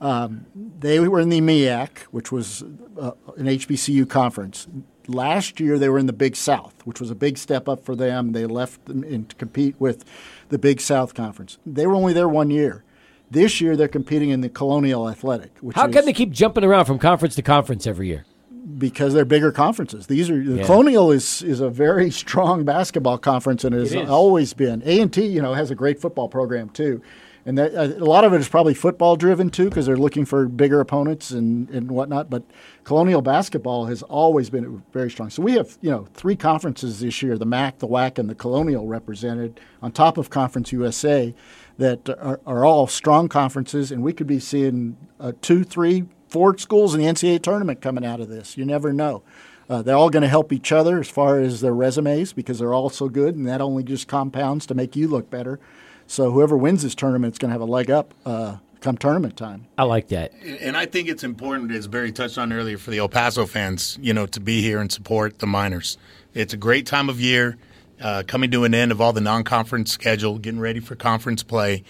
Um, 0.00 0.46
they 0.54 0.98
were 1.00 1.20
in 1.20 1.28
the 1.28 1.40
MEAC, 1.40 1.98
which 2.10 2.32
was 2.32 2.62
uh, 2.98 3.12
an 3.36 3.46
HBCU 3.46 4.08
conference. 4.08 4.66
Last 5.06 5.60
year, 5.60 5.78
they 5.78 5.88
were 5.90 5.98
in 5.98 6.06
the 6.06 6.14
Big 6.14 6.34
South, 6.34 6.74
which 6.84 6.98
was 6.98 7.10
a 7.10 7.14
big 7.14 7.36
step 7.36 7.68
up 7.68 7.84
for 7.84 7.94
them. 7.94 8.32
They 8.32 8.46
left 8.46 8.88
in 8.88 9.26
to 9.26 9.36
compete 9.36 9.76
with 9.78 10.04
the 10.48 10.58
Big 10.58 10.80
South 10.80 11.14
Conference. 11.14 11.58
They 11.66 11.86
were 11.86 11.94
only 11.94 12.14
there 12.14 12.28
one 12.28 12.50
year. 12.50 12.83
This 13.34 13.60
year, 13.60 13.76
they're 13.76 13.88
competing 13.88 14.30
in 14.30 14.40
the 14.40 14.48
Colonial 14.48 15.08
Athletic. 15.08 15.58
Which 15.60 15.76
How 15.76 15.88
is, 15.88 15.94
come 15.94 16.06
they 16.06 16.12
keep 16.12 16.30
jumping 16.30 16.64
around 16.64 16.86
from 16.86 16.98
conference 16.98 17.34
to 17.34 17.42
conference 17.42 17.86
every 17.86 18.06
year? 18.08 18.24
because 18.78 19.14
they're 19.14 19.24
bigger 19.24 19.52
conferences. 19.52 20.06
These 20.06 20.30
are 20.30 20.42
the 20.42 20.56
Yeah. 20.56 20.64
Colonial 20.64 21.10
is 21.10 21.42
is 21.42 21.60
a 21.60 21.68
very 21.68 22.10
strong 22.22 22.64
basketball 22.64 23.18
conference 23.18 23.64
and 23.64 23.74
has 23.74 23.94
always 23.94 24.52
been. 24.52 24.82
A 24.84 25.00
and 25.00 25.12
T, 25.12 25.26
you 25.26 25.42
know, 25.42 25.54
has 25.54 25.70
a 25.70 25.74
great 25.74 26.00
football 26.00 26.28
program 26.28 26.70
too, 26.70 27.02
and 27.46 27.58
that, 27.58 27.74
uh, 27.74 28.02
a 28.02 28.06
lot 28.06 28.24
of 28.24 28.32
it 28.32 28.40
is 28.40 28.48
probably 28.48 28.74
football 28.74 29.16
driven 29.16 29.50
too 29.50 29.68
because 29.68 29.86
they're 29.86 29.96
looking 29.96 30.24
for 30.24 30.48
bigger 30.48 30.80
opponents 30.80 31.30
and 31.30 31.68
and 31.70 31.90
whatnot. 31.90 32.30
But 32.30 32.44
Colonial 32.84 33.22
basketball 33.22 33.86
has 33.86 34.02
always 34.02 34.50
been 34.50 34.82
very 34.92 35.10
strong. 35.10 35.30
So 35.30 35.42
we 35.42 35.52
have 35.52 35.76
you 35.80 35.90
know 35.90 36.06
three 36.14 36.36
conferences 36.36 37.00
this 37.00 37.22
year: 37.22 37.36
the 37.36 37.46
MAC, 37.46 37.78
the 37.78 37.88
WAC, 37.88 38.18
and 38.18 38.30
the 38.30 38.34
Colonial 38.34 38.86
represented 38.86 39.60
on 39.82 39.92
top 39.92 40.16
of 40.16 40.30
Conference 40.30 40.72
USA. 40.72 41.34
That 41.76 42.08
are, 42.08 42.40
are 42.46 42.64
all 42.64 42.86
strong 42.86 43.28
conferences, 43.28 43.90
and 43.90 44.02
we 44.02 44.12
could 44.12 44.28
be 44.28 44.38
seeing 44.38 44.96
uh, 45.18 45.32
two, 45.42 45.64
three, 45.64 46.04
four 46.28 46.56
schools 46.56 46.94
in 46.94 47.00
the 47.00 47.06
NCAA 47.06 47.42
tournament 47.42 47.80
coming 47.80 48.04
out 48.04 48.20
of 48.20 48.28
this. 48.28 48.56
You 48.56 48.64
never 48.64 48.92
know. 48.92 49.22
Uh, 49.68 49.82
they're 49.82 49.96
all 49.96 50.10
going 50.10 50.22
to 50.22 50.28
help 50.28 50.52
each 50.52 50.72
other 50.72 51.00
as 51.00 51.08
far 51.08 51.40
as 51.40 51.60
their 51.60 51.74
resumes 51.74 52.32
because 52.32 52.58
they're 52.58 52.74
all 52.74 52.90
so 52.90 53.08
good, 53.08 53.34
and 53.34 53.46
that 53.46 53.60
only 53.60 53.82
just 53.82 54.06
compounds 54.06 54.66
to 54.66 54.74
make 54.74 54.94
you 54.94 55.08
look 55.08 55.30
better. 55.30 55.58
So 56.06 56.30
whoever 56.30 56.56
wins 56.56 56.82
this 56.82 56.94
tournament 56.94 57.34
is 57.34 57.38
going 57.38 57.48
to 57.48 57.52
have 57.52 57.60
a 57.60 57.70
leg 57.70 57.90
up 57.90 58.14
uh, 58.26 58.58
come 58.80 58.98
tournament 58.98 59.36
time. 59.36 59.66
I 59.78 59.84
like 59.84 60.08
that. 60.08 60.32
And 60.60 60.76
I 60.76 60.84
think 60.86 61.08
it's 61.08 61.24
important, 61.24 61.72
as 61.72 61.88
Barry 61.88 62.12
touched 62.12 62.36
on 62.36 62.52
earlier, 62.52 62.76
for 62.76 62.90
the 62.90 62.98
El 62.98 63.08
Paso 63.08 63.46
fans, 63.46 63.98
you 64.00 64.12
know, 64.12 64.26
to 64.26 64.40
be 64.40 64.60
here 64.60 64.80
and 64.80 64.92
support 64.92 65.38
the 65.38 65.46
Miners. 65.46 65.96
It's 66.34 66.52
a 66.52 66.58
great 66.58 66.84
time 66.86 67.08
of 67.08 67.20
year, 67.20 67.56
uh, 68.04 68.22
coming 68.26 68.50
to 68.50 68.64
an 68.64 68.74
end 68.74 68.92
of 68.92 69.00
all 69.00 69.14
the 69.14 69.20
non-conference 69.20 69.90
schedule, 69.90 70.38
getting 70.38 70.60
ready 70.60 70.78
for 70.78 70.94
conference 70.94 71.42
play. 71.42 71.82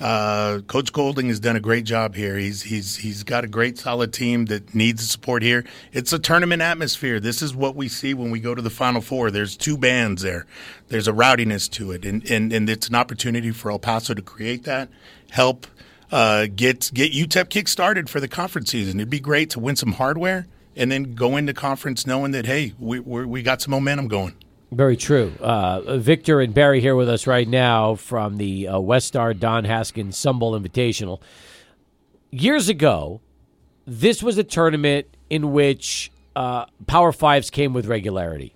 Uh, 0.00 0.60
Coach 0.66 0.92
Golding 0.92 1.28
has 1.28 1.40
done 1.40 1.56
a 1.56 1.60
great 1.60 1.84
job 1.84 2.14
here. 2.14 2.36
He's 2.36 2.62
he's 2.62 2.96
he's 2.96 3.24
got 3.24 3.44
a 3.44 3.48
great 3.48 3.78
solid 3.78 4.12
team 4.12 4.46
that 4.46 4.74
needs 4.74 5.02
the 5.02 5.08
support 5.08 5.42
here. 5.42 5.64
It's 5.92 6.12
a 6.12 6.20
tournament 6.20 6.62
atmosphere. 6.62 7.20
This 7.20 7.42
is 7.42 7.54
what 7.54 7.74
we 7.74 7.88
see 7.88 8.14
when 8.14 8.30
we 8.30 8.38
go 8.40 8.54
to 8.54 8.62
the 8.62 8.70
Final 8.70 9.00
Four. 9.00 9.30
There's 9.30 9.56
two 9.56 9.76
bands 9.76 10.22
there. 10.22 10.46
There's 10.86 11.08
a 11.08 11.12
rowdiness 11.12 11.68
to 11.72 11.90
it, 11.90 12.04
and 12.04 12.28
and, 12.30 12.52
and 12.52 12.70
it's 12.70 12.88
an 12.88 12.94
opportunity 12.94 13.50
for 13.50 13.72
El 13.72 13.80
Paso 13.80 14.14
to 14.14 14.22
create 14.22 14.62
that, 14.64 14.88
help 15.30 15.66
uh, 16.12 16.46
get 16.46 16.92
get 16.94 17.12
UTEP 17.12 17.50
kick 17.50 17.68
started 17.68 18.08
for 18.08 18.20
the 18.20 18.28
conference 18.28 18.70
season. 18.70 19.00
It'd 19.00 19.10
be 19.10 19.20
great 19.20 19.50
to 19.50 19.60
win 19.60 19.74
some 19.76 19.92
hardware 19.92 20.46
and 20.76 20.92
then 20.92 21.14
go 21.16 21.36
into 21.36 21.52
conference 21.52 22.06
knowing 22.06 22.30
that 22.30 22.46
hey, 22.46 22.72
we 22.78 23.00
we 23.00 23.26
we 23.26 23.42
got 23.42 23.60
some 23.60 23.72
momentum 23.72 24.06
going. 24.06 24.34
Very 24.70 24.96
true. 24.96 25.32
Uh, 25.40 25.96
Victor 25.96 26.40
and 26.40 26.52
Barry 26.52 26.80
here 26.80 26.94
with 26.94 27.08
us 27.08 27.26
right 27.26 27.48
now 27.48 27.94
from 27.94 28.36
the 28.36 28.68
uh, 28.68 28.78
West 28.78 29.08
Star 29.08 29.32
Don 29.32 29.64
Haskins 29.64 30.16
Sunbowl 30.16 30.60
Invitational. 30.60 31.22
Years 32.30 32.68
ago, 32.68 33.22
this 33.86 34.22
was 34.22 34.36
a 34.36 34.44
tournament 34.44 35.06
in 35.30 35.52
which 35.52 36.12
uh, 36.36 36.66
Power 36.86 37.12
Fives 37.12 37.48
came 37.48 37.72
with 37.72 37.86
regularity. 37.86 38.54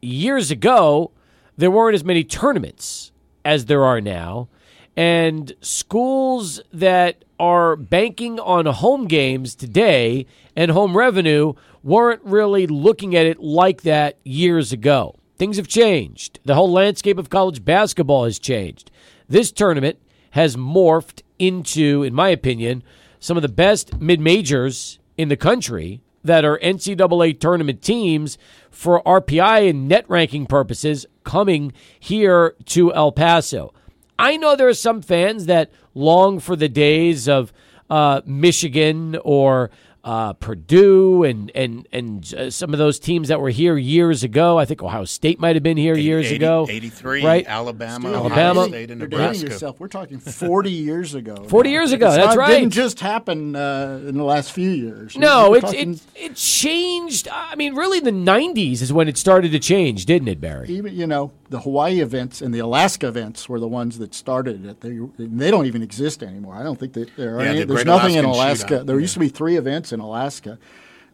Years 0.00 0.52
ago, 0.52 1.10
there 1.56 1.72
weren't 1.72 1.96
as 1.96 2.04
many 2.04 2.22
tournaments 2.22 3.10
as 3.44 3.64
there 3.64 3.84
are 3.84 4.00
now, 4.00 4.48
and 4.96 5.52
schools 5.60 6.60
that 6.72 7.24
are 7.40 7.74
banking 7.74 8.38
on 8.38 8.66
home 8.66 9.08
games 9.08 9.56
today 9.56 10.26
and 10.54 10.70
home 10.70 10.96
revenue 10.96 11.52
weren't 11.82 12.22
really 12.24 12.68
looking 12.68 13.16
at 13.16 13.26
it 13.26 13.40
like 13.40 13.82
that 13.82 14.16
years 14.22 14.72
ago. 14.72 15.17
Things 15.38 15.56
have 15.56 15.68
changed. 15.68 16.40
The 16.44 16.54
whole 16.54 16.70
landscape 16.70 17.18
of 17.18 17.30
college 17.30 17.64
basketball 17.64 18.24
has 18.24 18.38
changed. 18.38 18.90
This 19.28 19.52
tournament 19.52 19.98
has 20.30 20.56
morphed 20.56 21.22
into, 21.38 22.02
in 22.02 22.14
my 22.14 22.28
opinion, 22.30 22.82
some 23.20 23.36
of 23.36 23.42
the 23.42 23.48
best 23.48 24.00
mid 24.00 24.20
majors 24.20 24.98
in 25.16 25.28
the 25.28 25.36
country 25.36 26.00
that 26.24 26.44
are 26.44 26.58
NCAA 26.58 27.38
tournament 27.38 27.82
teams 27.82 28.36
for 28.70 29.02
RPI 29.04 29.70
and 29.70 29.88
net 29.88 30.04
ranking 30.08 30.46
purposes 30.46 31.06
coming 31.24 31.72
here 31.98 32.54
to 32.66 32.92
El 32.92 33.12
Paso. 33.12 33.72
I 34.18 34.36
know 34.36 34.56
there 34.56 34.68
are 34.68 34.74
some 34.74 35.00
fans 35.00 35.46
that 35.46 35.70
long 35.94 36.40
for 36.40 36.56
the 36.56 36.68
days 36.68 37.28
of 37.28 37.52
uh, 37.88 38.20
Michigan 38.26 39.16
or 39.24 39.70
uh, 40.04 40.32
Purdue 40.34 41.24
and 41.24 41.50
and 41.54 41.86
and 41.92 42.34
uh, 42.34 42.50
some 42.50 42.72
of 42.72 42.78
those 42.78 42.98
teams 42.98 43.28
that 43.28 43.40
were 43.40 43.50
here 43.50 43.76
years 43.76 44.22
ago. 44.22 44.58
I 44.58 44.64
think 44.64 44.82
Ohio 44.82 45.04
State 45.04 45.38
might 45.40 45.56
have 45.56 45.62
been 45.62 45.76
here 45.76 45.96
years 45.96 46.26
80, 46.26 46.36
ago. 46.36 46.66
83, 46.68 47.24
right? 47.24 47.46
Alabama, 47.46 48.08
Alabama. 48.12 48.60
Ohio 48.60 48.68
State, 48.68 48.90
and 48.90 49.00
You're 49.00 49.08
dating 49.08 49.24
Nebraska. 49.26 49.46
yourself. 49.50 49.80
We're 49.80 49.88
talking 49.88 50.18
40 50.18 50.70
years 50.70 51.14
ago. 51.14 51.36
40 51.48 51.70
years 51.70 51.92
ago, 51.92 52.06
It's 52.08 52.16
that's 52.16 52.28
not- 52.28 52.38
right. 52.38 52.60
Didn't 52.60 52.72
just 52.72 53.00
happen 53.00 53.56
uh, 53.56 54.00
in 54.06 54.16
the 54.16 54.24
last 54.24 54.52
few 54.52 54.70
years. 54.70 55.16
No, 55.16 55.54
it, 55.54 55.60
talking 55.62 55.94
it 55.94 56.00
it 56.16 56.34
changed. 56.36 57.28
I 57.30 57.54
mean, 57.56 57.74
really, 57.74 58.00
the 58.00 58.10
'90s 58.10 58.80
is 58.82 58.92
when 58.92 59.08
it 59.08 59.18
started 59.18 59.52
to 59.52 59.58
change, 59.58 60.06
didn't 60.06 60.28
it, 60.28 60.40
Barry? 60.40 60.68
even 60.68 60.94
you 60.94 61.06
know 61.06 61.32
the 61.50 61.60
Hawaii 61.60 62.00
events 62.00 62.42
and 62.42 62.52
the 62.54 62.58
Alaska 62.58 63.08
events 63.08 63.48
were 63.48 63.58
the 63.60 63.68
ones 63.68 63.98
that 63.98 64.14
started 64.14 64.64
it. 64.66 64.80
They 64.80 64.98
they 65.18 65.50
don't 65.50 65.66
even 65.66 65.82
exist 65.82 66.22
anymore. 66.22 66.54
I 66.54 66.62
don't 66.62 66.78
think 66.78 66.92
that 66.94 67.08
there 67.16 67.36
are 67.38 67.42
Yeah, 67.44 67.50
any. 67.50 67.60
the 67.60 67.66
There's 67.74 67.84
nothing 67.86 68.14
in 68.14 68.24
Alaska. 68.24 68.80
Shootout, 68.80 68.86
There 68.86 69.00
used 69.00 69.14
to 69.14 69.20
be 69.20 69.28
three 69.28 69.56
events 69.56 69.92
in 69.92 70.00
Alaska, 70.00 70.58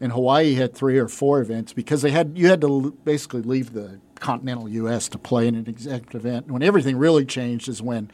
and 0.01 0.13
Hawaii 0.13 0.55
had 0.55 0.75
three 0.75 0.99
or 0.99 1.09
four 1.09 1.41
events 1.41 1.73
because 1.73 2.03
they 2.03 2.11
had 2.11 2.33
you 2.37 2.49
had 2.49 2.61
to 2.63 2.69
l- 2.69 2.91
basically 3.05 3.43
leave 3.43 3.73
the 3.73 4.01
continental 4.17 4.69
U.S. 4.69 5.09
to 5.11 5.19
play 5.19 5.47
in 5.47 5.55
an 5.55 5.67
exempt 5.69 6.15
event. 6.15 6.51
When 6.51 6.63
everything 6.63 6.97
really 6.97 7.25
changed 7.25 7.69
is 7.69 7.81
when. 7.83 8.11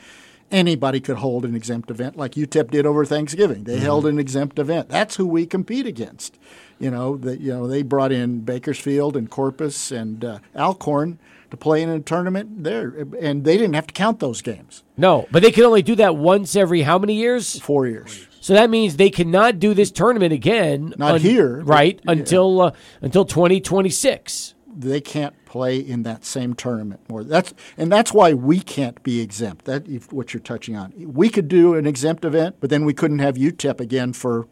Anybody 0.52 0.98
could 0.98 1.18
hold 1.18 1.44
an 1.44 1.54
exempt 1.54 1.92
event 1.92 2.16
like 2.16 2.32
UTEP 2.32 2.72
did 2.72 2.84
over 2.84 3.04
Thanksgiving. 3.04 3.62
They 3.62 3.78
held 3.78 4.04
an 4.04 4.18
exempt 4.18 4.58
event. 4.58 4.88
That's 4.88 5.14
who 5.14 5.24
we 5.24 5.46
compete 5.46 5.86
against. 5.86 6.38
You 6.80 6.90
know 6.90 7.16
that 7.18 7.38
you 7.38 7.52
know 7.52 7.68
they 7.68 7.82
brought 7.82 8.10
in 8.10 8.40
Bakersfield 8.40 9.16
and 9.16 9.30
Corpus 9.30 9.92
and 9.92 10.24
uh, 10.24 10.38
Alcorn 10.56 11.20
to 11.50 11.56
play 11.56 11.82
in 11.82 11.88
a 11.88 12.00
tournament 12.00 12.64
there, 12.64 13.06
and 13.20 13.44
they 13.44 13.56
didn't 13.56 13.74
have 13.74 13.86
to 13.88 13.94
count 13.94 14.20
those 14.20 14.42
games. 14.42 14.82
No, 14.96 15.26
but 15.30 15.42
they 15.42 15.50
can 15.52 15.64
only 15.64 15.82
do 15.82 15.94
that 15.96 16.16
once 16.16 16.56
every 16.56 16.82
how 16.82 16.98
many 16.98 17.14
years? 17.14 17.58
Four 17.60 17.86
years. 17.86 18.26
So 18.40 18.54
that 18.54 18.70
means 18.70 18.96
they 18.96 19.10
cannot 19.10 19.58
do 19.58 19.74
this 19.74 19.90
tournament 19.90 20.32
again. 20.32 20.94
Not 20.96 21.20
here, 21.20 21.58
but- 21.58 21.66
right? 21.66 22.00
yeah. 22.04 22.12
Until 22.12 22.60
uh, 22.62 22.72
until 23.00 23.24
2026. 23.24 24.54
They 24.72 25.00
can't 25.00 25.34
play 25.44 25.78
in 25.78 26.04
that 26.04 26.24
same 26.24 26.54
tournament 26.54 27.00
more. 27.08 27.24
That's 27.24 27.52
and 27.76 27.90
that's 27.90 28.14
why 28.14 28.32
we 28.32 28.60
can't 28.60 29.02
be 29.02 29.20
exempt. 29.20 29.64
That 29.66 30.12
what 30.12 30.32
you're 30.32 30.40
touching 30.40 30.76
on. 30.76 30.92
We 30.96 31.28
could 31.28 31.48
do 31.48 31.74
an 31.74 31.86
exempt 31.86 32.24
event, 32.24 32.56
but 32.60 32.70
then 32.70 32.84
we 32.84 32.94
couldn't 32.94 33.18
have 33.18 33.34
UTEP 33.34 33.80
again 33.80 34.12
for 34.12 34.46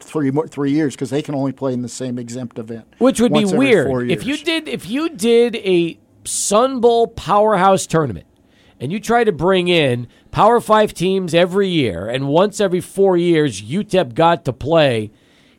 three 0.00 0.30
more 0.30 0.46
three 0.46 0.70
years 0.70 0.94
because 0.94 1.10
they 1.10 1.22
can 1.22 1.34
only 1.34 1.52
play 1.52 1.72
in 1.72 1.82
the 1.82 1.88
same 1.88 2.18
exempt 2.18 2.58
event, 2.58 2.86
Which 2.98 3.20
would 3.20 3.32
be 3.32 3.44
weird 3.44 4.10
if 4.10 4.24
you 4.24 4.36
did 4.36 4.68
if 4.68 4.88
you 4.88 5.08
did 5.10 5.56
a 5.56 5.98
Sun 6.24 6.80
Bowl 6.80 7.06
powerhouse 7.06 7.86
tournament 7.86 8.26
and 8.80 8.92
you 8.92 9.00
try 9.00 9.24
to 9.24 9.32
bring 9.32 9.68
in 9.68 10.08
Power 10.30 10.60
Five 10.60 10.94
teams 10.94 11.34
every 11.34 11.68
year, 11.68 12.08
and 12.08 12.28
once 12.28 12.60
every 12.60 12.80
four 12.80 13.16
years 13.16 13.62
UTEP 13.62 14.14
got 14.14 14.44
to 14.44 14.52
play. 14.52 15.10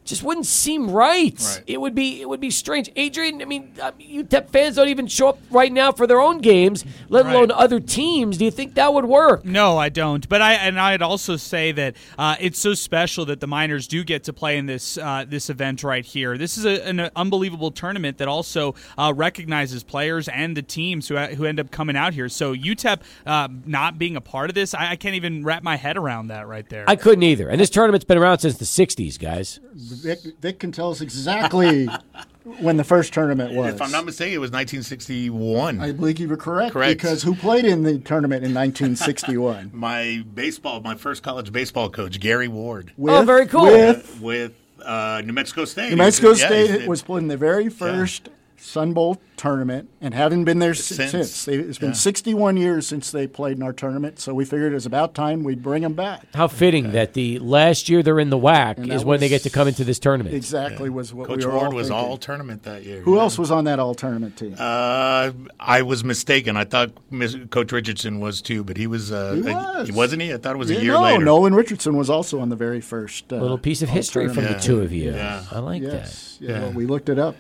Just 0.10 0.24
wouldn't 0.24 0.46
seem 0.48 0.90
right. 0.90 1.40
Right. 1.40 1.64
It 1.68 1.80
would 1.80 1.94
be 1.96 2.22
it 2.22 2.28
would 2.28 2.40
be 2.40 2.50
strange. 2.50 2.90
Adrian, 2.96 3.42
I 3.42 3.46
mean, 3.46 3.72
uh, 3.82 3.92
UTEP 4.00 4.50
fans 4.50 4.76
don't 4.76 4.88
even 4.90 5.08
show 5.08 5.30
up 5.30 5.40
right 5.52 5.72
now 5.72 5.92
for 5.92 6.08
their 6.08 6.20
own 6.20 6.40
games, 6.40 6.84
let 7.10 7.26
Right. 7.26 7.36
alone 7.36 7.52
other 7.52 7.80
teams. 7.80 8.38
Do 8.38 8.46
you 8.46 8.52
think 8.52 8.74
that 8.74 8.94
would 8.94 9.06
work? 9.06 9.46
No, 9.46 9.78
I 9.78 9.90
don't. 9.90 10.28
But 10.28 10.42
I 10.42 10.54
and 10.54 10.80
I'd 10.80 11.02
also 11.02 11.36
say 11.38 11.72
that 11.74 11.96
uh, 12.18 12.36
it's 12.40 12.58
so 12.60 12.74
special 12.74 13.26
that 13.26 13.40
the 13.40 13.48
Miners 13.48 13.88
do 13.88 14.04
get 14.04 14.24
to 14.24 14.34
play 14.34 14.58
in 14.58 14.66
this 14.66 14.98
uh, 14.98 15.26
this 15.28 15.50
event 15.50 15.84
right 15.84 16.04
here. 16.06 16.38
This 16.38 16.58
is 16.58 16.66
a, 16.66 16.88
an 16.88 17.10
unbelievable 17.16 17.70
tournament 17.72 18.18
that 18.18 18.28
also 18.28 18.76
uh, 18.98 19.14
recognizes 19.16 19.84
players 19.84 20.28
and 20.28 20.58
the 20.58 20.62
teams 20.64 21.08
who 21.08 21.18
who 21.18 21.46
end 21.46 21.60
up 21.60 21.70
coming 21.72 21.96
out 21.96 22.14
here. 22.16 22.30
So 22.30 22.56
UTEP 22.56 23.02
uh, 23.28 23.48
not 23.66 24.00
being 24.00 24.16
a 24.16 24.22
part 24.22 24.50
of 24.50 24.56
this, 24.56 24.74
I, 24.74 24.92
I 24.92 24.96
can't 24.96 25.16
even 25.16 25.44
wrap 25.44 25.62
my 25.62 25.76
head 25.76 25.98
around 25.98 26.28
that 26.30 26.48
right 26.48 26.68
there. 26.68 26.86
I 26.88 26.96
couldn't 26.96 27.24
either. 27.24 27.48
And 27.48 27.62
this 27.62 27.70
tournament's 27.70 28.06
been 28.06 28.18
around 28.18 28.40
since 28.40 28.58
the 28.58 28.66
'60s, 28.66 29.20
guys. 29.20 29.60
Vic, 30.04 30.20
Vic 30.42 30.60
can 30.60 30.72
tell 30.72 30.92
us 30.92 31.02
exactly 31.02 31.88
when 32.60 32.78
the 32.78 32.84
first 32.84 33.14
tournament 33.14 33.54
was. 33.54 33.74
If 33.76 33.82
I'm 33.82 33.92
not 33.92 34.06
mistaken, 34.06 34.34
it 34.36 34.40
was 34.40 34.52
1961. 34.52 35.80
I 35.80 35.92
believe 35.92 36.20
you 36.20 36.28
were 36.28 36.38
correct, 36.38 36.74
Correct. 36.74 36.98
because 36.98 37.24
who 37.24 37.36
played 37.36 37.66
in 37.66 37.84
the 37.84 38.00
tournament 38.00 38.44
in 38.44 38.54
1961? 38.54 39.72
my 39.74 40.24
baseball, 40.34 40.82
my 40.82 40.96
first 40.96 41.24
college 41.24 41.52
baseball 41.52 41.90
coach, 41.90 42.20
Gary 42.20 42.48
Ward, 42.48 42.92
With, 42.98 43.14
Oh, 43.14 43.24
very 43.24 43.46
cool. 43.48 43.64
With 43.64 44.20
with 44.22 44.54
uh, 44.84 45.22
New 45.26 45.34
Mexico 45.34 45.66
State. 45.66 45.90
New 45.90 45.98
Mexico 45.98 46.34
State 46.34 46.70
he's- 46.72 46.88
was 46.88 47.02
playing 47.02 47.28
the 47.28 47.38
very 47.38 47.70
first 47.70 48.30
Sun 48.62 48.94
Bowl 48.94 49.18
tournament 49.38 49.90
and 50.02 50.14
haven't 50.14 50.44
been 50.44 50.60
there 50.60 50.74
since. 50.74 51.12
Since. 51.12 51.46
They, 51.46 51.56
it's 51.56 51.78
been 51.78 51.90
Yeah. 51.90 51.94
61 51.96 52.58
years 52.58 52.86
since 52.86 53.10
they 53.10 53.26
played 53.26 53.56
in 53.58 53.64
our 53.64 53.72
tournament, 53.72 54.20
so 54.20 54.34
we 54.34 54.44
figured 54.44 54.74
it 54.74 54.76
was 54.76 54.86
about 54.86 55.16
time 55.16 55.44
we'd 55.44 55.64
bring 55.64 55.82
them 55.82 55.94
back. 55.94 56.26
How 56.36 56.48
fitting 56.50 56.92
that 56.92 57.14
the 57.14 57.40
last 57.40 57.88
year 57.88 58.04
they're 58.04 58.20
in 58.20 58.30
the 58.30 58.38
WAC 58.38 58.78
And 58.78 58.92
is 58.92 59.06
when 59.06 59.22
they 59.22 59.30
get 59.30 59.44
to 59.44 59.50
come 59.50 59.68
into 59.70 59.84
this 59.86 59.98
tournament. 59.98 60.36
Exactly 60.36 60.90
was 60.90 61.14
what 61.14 61.28
Coach 61.28 61.40
we 61.40 61.46
were 61.46 61.54
Ward 61.54 61.68
all 61.68 61.74
was 61.74 61.88
thinking. 61.88 62.06
all 62.06 62.18
tournament 62.18 62.64
that 62.64 62.84
year. 62.84 63.02
Who 63.02 63.16
Yeah. 63.16 63.22
else 63.22 63.40
was 63.40 63.50
on 63.50 63.64
that 63.64 63.80
all 63.80 63.96
tournament 63.96 64.36
team? 64.38 64.56
Uh, 64.60 65.32
I 65.60 65.82
was 65.84 66.04
mistaken. 66.04 66.58
I 66.58 66.66
thought 66.66 66.92
Miss, 67.10 67.36
Coach 67.50 67.72
Richardson 67.72 68.20
was 68.20 68.42
too, 68.42 68.64
but 68.66 68.76
he 68.78 68.88
was. 68.88 69.12
Uh, 69.12 69.34
He 69.42 69.50
a- 69.50 69.54
was. 69.54 69.92
wasn't 69.94 70.22
he? 70.22 70.34
I 70.34 70.38
thought 70.38 70.56
it 70.56 70.60
was 70.60 70.70
Yeah, 70.70 70.80
a 70.80 70.82
year 70.82 70.92
ago. 70.94 71.00
no, 71.02 71.06
later. 71.14 71.26
Nolan 71.26 71.56
Richardson 71.56 71.96
was 71.96 72.10
also 72.10 72.40
on 72.40 72.50
the 72.50 72.56
very 72.58 72.82
first 72.82 73.32
uh, 73.32 73.38
A 73.38 73.42
little 73.42 73.58
piece 73.58 73.82
of 73.82 73.88
history 73.90 74.28
from 74.28 74.44
the 74.44 74.56
two 74.60 74.82
of 74.82 74.92
you. 74.92 75.14
Yeah. 75.14 75.44
I 75.50 75.60
like 75.60 75.82
Yes, 75.82 76.38
that. 76.42 76.46
yeah, 76.46 76.52
Yeah. 76.52 76.60
well, 76.64 76.72
we 76.74 76.86
looked 76.86 77.08
it 77.10 77.18
up. 77.18 77.38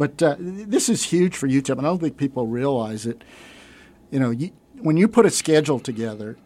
But 0.00 0.22
uh, 0.22 0.36
this 0.38 0.88
is 0.88 1.02
huge 1.02 1.36
for 1.36 1.46
UTEP, 1.46 1.72
and 1.72 1.80
I 1.82 1.90
don't 1.90 1.98
think 1.98 2.16
people 2.16 2.46
realize 2.46 3.04
it. 3.04 3.22
You 4.10 4.18
know, 4.18 4.30
you, 4.30 4.50
when 4.80 4.96
you 4.96 5.06
put 5.06 5.26
a 5.26 5.30
schedule 5.30 5.78
together, 5.78 6.38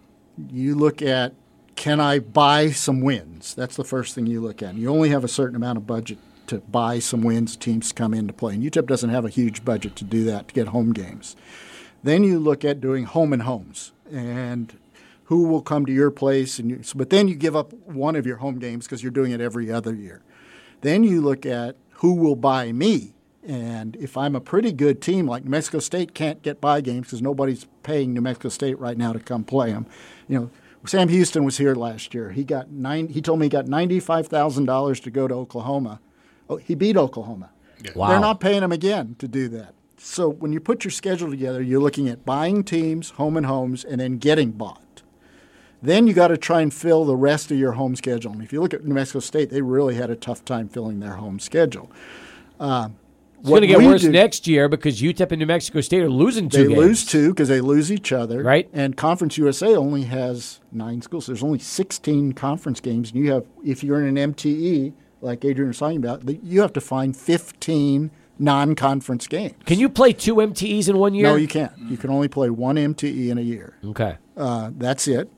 you 0.51 0.75
look 0.75 1.01
at 1.01 1.35
can 1.77 2.01
I 2.01 2.19
buy 2.19 2.73
some 2.73 3.01
wins? 3.01 3.55
That's 3.55 3.77
the 3.77 3.85
first 3.85 4.13
thing 4.13 4.27
you 4.27 4.41
look 4.41 4.61
at. 4.61 4.75
You 4.75 4.89
only 4.89 5.11
have 5.11 5.23
a 5.23 5.29
certain 5.29 5.55
amount 5.55 5.79
of 5.79 5.87
budget 5.87 6.19
to 6.49 6.59
buy 6.59 6.99
some 6.99 7.23
wins. 7.23 7.55
Teams 7.55 7.93
come 7.93 8.13
into 8.13 8.33
play, 8.33 8.55
and 8.55 8.63
UTEP 8.65 8.87
doesn't 8.87 9.11
have 9.11 9.25
a 9.25 9.29
huge 9.29 9.65
budget 9.65 9.95
to 9.97 10.05
do 10.05 10.25
that 10.25 10.49
to 10.49 10.55
get 10.55 10.67
home 10.69 10.93
games. 10.93 11.37
Then 12.03 12.25
you 12.25 12.41
look 12.41 12.65
at 12.65 12.81
doing 12.81 13.05
home 13.05 13.33
and 13.33 13.43
homes, 13.43 13.93
and 14.11 14.77
who 15.27 15.47
will 15.47 15.63
come 15.63 15.87
to 15.87 15.93
your 15.93 16.11
place, 16.11 16.59
and 16.59 16.71
you, 16.71 16.83
but 16.97 17.11
then 17.11 17.29
you 17.29 17.37
give 17.37 17.55
up 17.55 17.73
one 17.73 18.17
of 18.17 18.27
your 18.27 18.39
home 18.39 18.59
games 18.59 18.87
because 18.87 19.05
you're 19.05 19.13
doing 19.13 19.31
it 19.31 19.41
every 19.41 19.71
other 19.71 19.95
year. 19.95 20.23
Then 20.81 21.05
you 21.05 21.21
look 21.21 21.47
at 21.47 21.77
who 21.99 22.15
will 22.15 22.35
buy 22.35 22.73
me. 22.73 23.14
And 23.47 23.97
if 23.97 24.17
I'm 24.17 24.35
a 24.35 24.41
pretty 24.41 24.73
good 24.73 25.03
team, 25.03 25.27
like 25.27 25.45
New 25.45 25.51
Mexico 25.51 25.79
State 25.79 26.15
can't 26.15 26.43
get 26.43 26.61
buy 26.61 26.81
games 26.81 27.09
because 27.09 27.21
nobody's 27.21 27.67
paying 27.83 28.15
New 28.15 28.23
Mexico 28.23 28.49
State 28.49 28.79
right 28.79 28.97
now 28.97 29.13
to 29.13 29.19
come 29.19 29.45
play 29.45 29.71
them. 29.71 29.87
You 30.29 30.39
know, 30.39 30.51
Sam 30.87 31.09
Houston 31.09 31.45
was 31.45 31.59
here 31.59 31.75
last 31.75 32.15
year. 32.15 32.31
He 32.31 32.45
got 32.45 32.71
nine. 32.71 33.09
He 33.09 33.21
told 33.21 33.39
me 33.39 33.47
he 33.47 33.51
got 33.51 33.67
ninety-five 33.67 34.29
thousand 34.29 34.65
dollars 34.65 35.01
to 35.01 35.11
go 35.11 35.29
to 35.29 35.35
Oklahoma. 35.35 36.01
Oh, 36.49 36.57
he 36.57 36.75
beat 36.75 36.97
Oklahoma. 36.97 37.51
Wow. 37.95 38.09
They're 38.09 38.21
not 38.21 38.41
paying 38.41 38.63
him 38.63 38.73
again 38.73 39.17
to 39.19 39.29
do 39.29 39.49
that. 39.49 39.75
So 39.99 40.29
when 40.29 40.53
you 40.53 40.61
put 40.61 40.85
your 40.85 40.91
schedule 40.91 41.31
together, 41.31 41.63
you're 41.63 41.81
looking 41.81 42.09
at 42.09 42.25
buying 42.25 42.65
teams, 42.65 43.11
home 43.11 43.37
and 43.37 43.47
homes, 43.47 43.85
and 43.85 44.01
then 44.01 44.19
getting 44.19 44.53
bought. 44.53 45.03
Then 45.83 46.07
you 46.07 46.15
got 46.15 46.29
to 46.29 46.39
try 46.39 46.63
and 46.63 46.73
fill 46.73 47.05
the 47.05 47.17
rest 47.17 47.51
of 47.51 47.59
your 47.59 47.73
home 47.73 47.95
schedule. 47.95 48.33
And 48.33 48.43
if 48.43 48.55
you 48.55 48.61
look 48.63 48.73
at 48.73 48.85
New 48.85 48.95
Mexico 48.95 49.21
State, 49.21 49.51
they 49.51 49.61
really 49.61 49.97
had 49.97 50.09
a 50.09 50.17
tough 50.17 50.43
time 50.45 50.69
filling 50.69 51.01
their 51.01 51.15
home 51.15 51.39
schedule. 51.39 51.91
Uh, 52.59 52.89
It's 53.45 53.51
going 53.51 53.61
to 53.61 53.67
get 53.67 53.83
worse 53.83 54.05
next 54.05 54.47
year 54.47 54.71
because 54.71 55.03
UTEP 55.03 55.31
and 55.33 55.39
New 55.39 55.45
Mexico 55.45 55.83
State 55.83 56.01
are 56.01 56.09
losing 56.09 56.49
two 56.49 56.63
They 56.63 56.69
games. 56.69 56.79
lose 56.79 57.05
two 57.05 57.29
because 57.29 57.49
they 57.49 57.61
lose 57.61 57.93
each 57.93 58.11
other. 58.11 58.43
Right. 58.43 58.71
And 58.73 58.97
Conference 58.97 59.37
USA 59.37 59.77
only 59.77 60.05
has 60.05 60.61
nine 60.73 61.03
schools. 61.03 61.27
There's 61.27 61.43
only 61.43 61.59
16 61.59 62.33
conference 62.33 62.81
games. 62.81 63.11
And 63.13 63.23
you 63.23 63.33
have, 63.33 63.45
if 63.63 63.85
you're 63.85 64.03
in 64.03 64.17
an 64.17 64.33
MTE, 64.33 64.95
like 65.21 65.45
Adrian 65.45 65.69
was 65.69 65.79
talking 65.79 65.99
about, 65.99 66.23
you 66.43 66.63
have 66.63 66.73
to 66.73 66.81
find 66.81 67.15
15 67.15 68.11
non 68.39 68.75
conference 68.75 69.27
games. 69.27 69.53
Can 69.67 69.79
you 69.79 69.91
play 69.91 70.15
two 70.15 70.37
MTEs 70.37 70.89
in 70.89 70.97
one 70.97 71.15
year? 71.15 71.25
No, 71.25 71.37
you 71.37 71.47
can't. 71.47 71.77
You 71.79 71.99
can 71.99 72.09
only 72.09 72.29
play 72.29 72.49
one 72.49 72.77
MTE 72.77 73.29
in 73.29 73.37
a 73.37 73.43
year. 73.43 73.77
Okay. 73.85 74.17
Uh, 74.39 74.71
that's 74.79 75.07
it. 75.07 75.31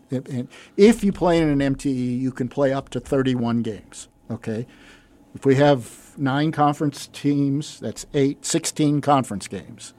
If 0.76 1.02
you 1.02 1.11
play 1.12 1.40
in 1.40 1.61
an 1.61 1.74
MTE, 1.74 2.20
you 2.20 2.30
can 2.30 2.48
play 2.48 2.72
up 2.72 2.88
to 2.90 3.00
31 3.00 3.62
games. 3.62 4.07
Okay. 4.30 4.64
If 5.34 5.44
we 5.44 5.57
have 5.57 6.05
nine 6.19 6.53
conference 6.53 7.09
teams, 7.12 7.81
that's 7.81 8.07
eight, 8.14 8.45
16 8.45 9.01
conference 9.01 9.49
games. 9.49 9.95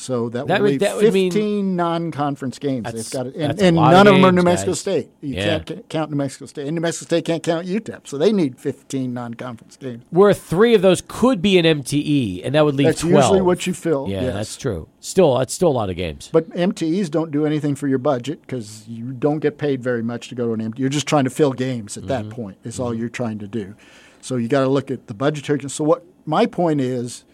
So 0.00 0.30
that, 0.30 0.46
That 0.46 0.62
would 0.62 0.70
would- 0.72 0.80
that 0.80 0.96
would 0.96 1.12
mean- 1.12 1.30
15 1.30 1.76
non-conference 1.76 2.58
games. 2.58 2.84
That's- 2.84 3.10
They've 3.10 3.12
got 3.12 3.26
it, 3.26 3.38
that's 3.38 3.60
and, 3.60 3.76
and 3.76 3.76
none 3.76 4.06
of 4.06 4.14
them 4.14 4.24
are 4.24 4.32
New 4.32 4.42
Mexico 4.42 4.70
guys. 4.70 4.80
State. 4.80 5.10
You 5.20 5.34
Yeah. 5.34 5.58
can't 5.58 5.88
count 5.90 6.10
New 6.10 6.16
Mexico 6.16 6.46
State, 6.46 6.66
and 6.66 6.74
New 6.74 6.80
Mexico 6.80 7.04
State 7.04 7.26
can't 7.26 7.42
count 7.42 7.66
UTEP. 7.66 8.08
So 8.08 8.16
they 8.16 8.32
need 8.32 8.58
15 8.58 9.12
non-conference 9.12 9.76
games. 9.76 10.02
Where 10.08 10.32
three 10.32 10.74
of 10.74 10.80
those 10.80 11.02
could 11.06 11.42
be 11.42 11.58
an 11.58 11.66
MTE, 11.66 12.40
and 12.42 12.54
that 12.54 12.64
would 12.64 12.76
leave 12.76 12.86
That's 12.86 13.02
12. 13.02 13.14
usually 13.14 13.40
what 13.42 13.66
you 13.66 13.74
fill. 13.74 14.06
Yeah, 14.08 14.22
yes. 14.22 14.34
that's 14.34 14.56
true. 14.56 14.88
Still, 15.00 15.36
that's 15.36 15.52
still 15.52 15.68
a 15.68 15.76
lot 15.76 15.90
of 15.90 15.96
games. 15.96 16.30
But 16.32 16.48
MTEs 16.56 17.10
don't 17.10 17.30
do 17.30 17.44
anything 17.44 17.74
for 17.74 17.86
your 17.86 17.98
budget 17.98 18.40
because 18.40 18.84
you 18.88 19.12
don't 19.12 19.40
get 19.40 19.58
paid 19.58 19.82
very 19.82 20.02
much 20.02 20.30
to 20.30 20.34
go 20.34 20.46
to 20.46 20.54
an 20.54 20.60
MTE. 20.60 20.78
You're 20.78 20.88
just 20.88 21.06
trying 21.06 21.24
to 21.24 21.30
fill 21.30 21.52
games 21.52 21.98
at 21.98 22.06
that 22.06 22.24
mm-hmm. 22.24 22.32
point. 22.32 22.56
Is 22.64 22.80
all 22.80 22.92
mm-hmm. 22.92 23.00
you're 23.00 23.10
trying 23.10 23.38
to 23.40 23.46
do. 23.46 23.74
So 24.20 24.36
you 24.36 24.48
got 24.48 24.60
to 24.60 24.68
look 24.68 24.90
at 24.90 25.06
the 25.06 25.14
budgetary. 25.14 25.68
So 25.68 25.84
what 25.84 26.04
my 26.26 26.46
point 26.46 26.80
is, 26.80 27.24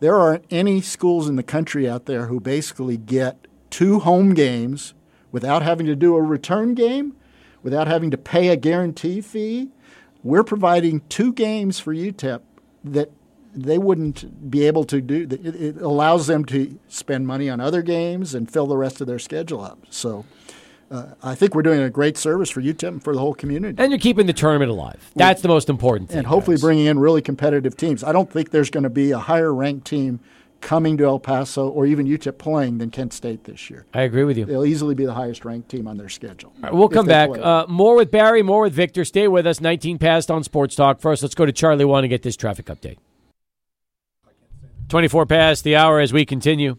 there 0.00 0.16
aren't 0.16 0.44
any 0.50 0.80
schools 0.80 1.28
in 1.28 1.36
the 1.36 1.42
country 1.42 1.88
out 1.88 2.06
there 2.06 2.26
who 2.26 2.40
basically 2.40 2.96
get 2.96 3.46
two 3.70 3.98
home 4.00 4.34
games 4.34 4.94
without 5.32 5.62
having 5.62 5.86
to 5.86 5.96
do 5.96 6.14
a 6.16 6.22
return 6.22 6.74
game, 6.74 7.14
without 7.62 7.86
having 7.86 8.10
to 8.10 8.18
pay 8.18 8.48
a 8.48 8.56
guarantee 8.56 9.20
fee. 9.20 9.70
We're 10.22 10.44
providing 10.44 11.02
two 11.08 11.32
games 11.32 11.78
for 11.80 11.94
UTEP 11.94 12.40
that 12.84 13.10
they 13.54 13.78
wouldn't 13.78 14.50
be 14.50 14.66
able 14.66 14.84
to 14.84 15.00
do. 15.00 15.26
It, 15.30 15.76
allows 15.78 16.26
them 16.26 16.44
to 16.46 16.78
spend 16.88 17.26
money 17.26 17.50
on 17.50 17.60
other 17.60 17.82
games 17.82 18.34
and 18.34 18.50
fill 18.50 18.66
the 18.66 18.76
rest 18.76 19.00
of 19.00 19.06
their 19.06 19.18
schedule 19.18 19.60
up. 19.60 19.86
So 19.90 20.24
uh, 20.90 21.06
I 21.22 21.34
think 21.34 21.54
we're 21.54 21.62
doing 21.62 21.80
a 21.80 21.90
great 21.90 22.16
service 22.16 22.48
for 22.50 22.62
UTEP 22.62 22.88
and 22.88 23.02
for 23.04 23.12
the 23.12 23.20
whole 23.20 23.34
community. 23.34 23.82
And 23.82 23.92
you're 23.92 23.98
keeping 23.98 24.26
the 24.26 24.32
tournament 24.32 24.70
alive. 24.70 25.10
That's 25.14 25.42
the 25.42 25.48
most 25.48 25.68
important 25.68 26.08
thing. 26.10 26.18
and 26.18 26.26
hopefully 26.26 26.56
guys. 26.56 26.62
bringing 26.62 26.86
in 26.86 26.98
really 26.98 27.22
competitive 27.22 27.76
teams. 27.76 28.02
I 28.02 28.12
don't 28.12 28.30
think 28.30 28.50
there's 28.50 28.70
going 28.70 28.84
to 28.84 28.90
be 28.90 29.10
a 29.10 29.18
higher 29.18 29.52
ranked 29.52 29.86
team 29.86 30.20
coming 30.60 30.96
to 30.96 31.04
El 31.04 31.18
Paso 31.20 31.68
or 31.68 31.86
even 31.86 32.06
UTEP 32.06 32.38
playing 32.38 32.78
than 32.78 32.90
Kent 32.90 33.12
State 33.12 33.44
this 33.44 33.70
year. 33.70 33.86
I 33.94 34.02
agree 34.02 34.24
with 34.24 34.36
you. 34.36 34.44
They'll 34.44 34.64
easily 34.64 34.94
be 34.94 35.04
the 35.06 35.14
highest 35.14 35.44
ranked 35.44 35.68
team 35.68 35.86
on 35.86 35.96
their 35.96 36.08
schedule. 36.08 36.52
All 36.56 36.62
right, 36.62 36.74
we'll 36.74 36.88
come 36.88 37.06
back. 37.06 37.30
Uh, 37.30 37.66
more 37.68 37.94
with 37.94 38.10
Barry, 38.10 38.42
more 38.42 38.62
with 38.62 38.72
Victor. 38.72 39.04
Stay 39.04 39.28
with 39.28 39.46
us. 39.46 39.60
19 39.60 39.98
past 39.98 40.30
on 40.30 40.42
Sports 40.42 40.74
Talk. 40.74 41.00
First, 41.00 41.22
let's 41.22 41.34
go 41.34 41.46
to 41.46 41.52
Charlie 41.52 41.84
One 41.84 42.02
and 42.04 42.10
get 42.10 42.22
this 42.22 42.36
traffic 42.36 42.66
update. 42.66 42.98
24 44.88 45.26
past 45.26 45.64
the 45.64 45.76
hour 45.76 46.00
as 46.00 46.12
we 46.12 46.24
continue. 46.24 46.78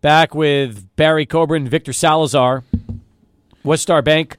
Back 0.00 0.34
with 0.34 0.96
Barry 0.96 1.26
Coburn, 1.26 1.68
Victor 1.68 1.92
Salazar, 1.92 2.64
West 3.64 3.82
Star 3.82 4.02
Bank, 4.02 4.36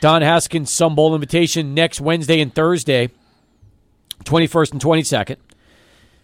Don 0.00 0.22
Haskins 0.22 0.70
Sun 0.70 0.94
Bowl 0.94 1.14
invitation 1.14 1.74
next 1.74 2.00
Wednesday 2.00 2.40
and 2.40 2.54
Thursday, 2.54 3.10
21st 4.24 4.72
and 4.72 4.80
22nd. 4.80 5.36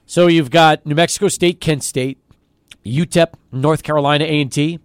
So 0.06 0.26
you've 0.26 0.50
got 0.50 0.84
New 0.84 0.94
Mexico 0.94 1.28
State, 1.28 1.60
Kent 1.60 1.82
State, 1.84 2.18
UTEP, 2.84 3.34
North 3.52 3.82
Carolina 3.82 4.24
A&T. 4.24 4.78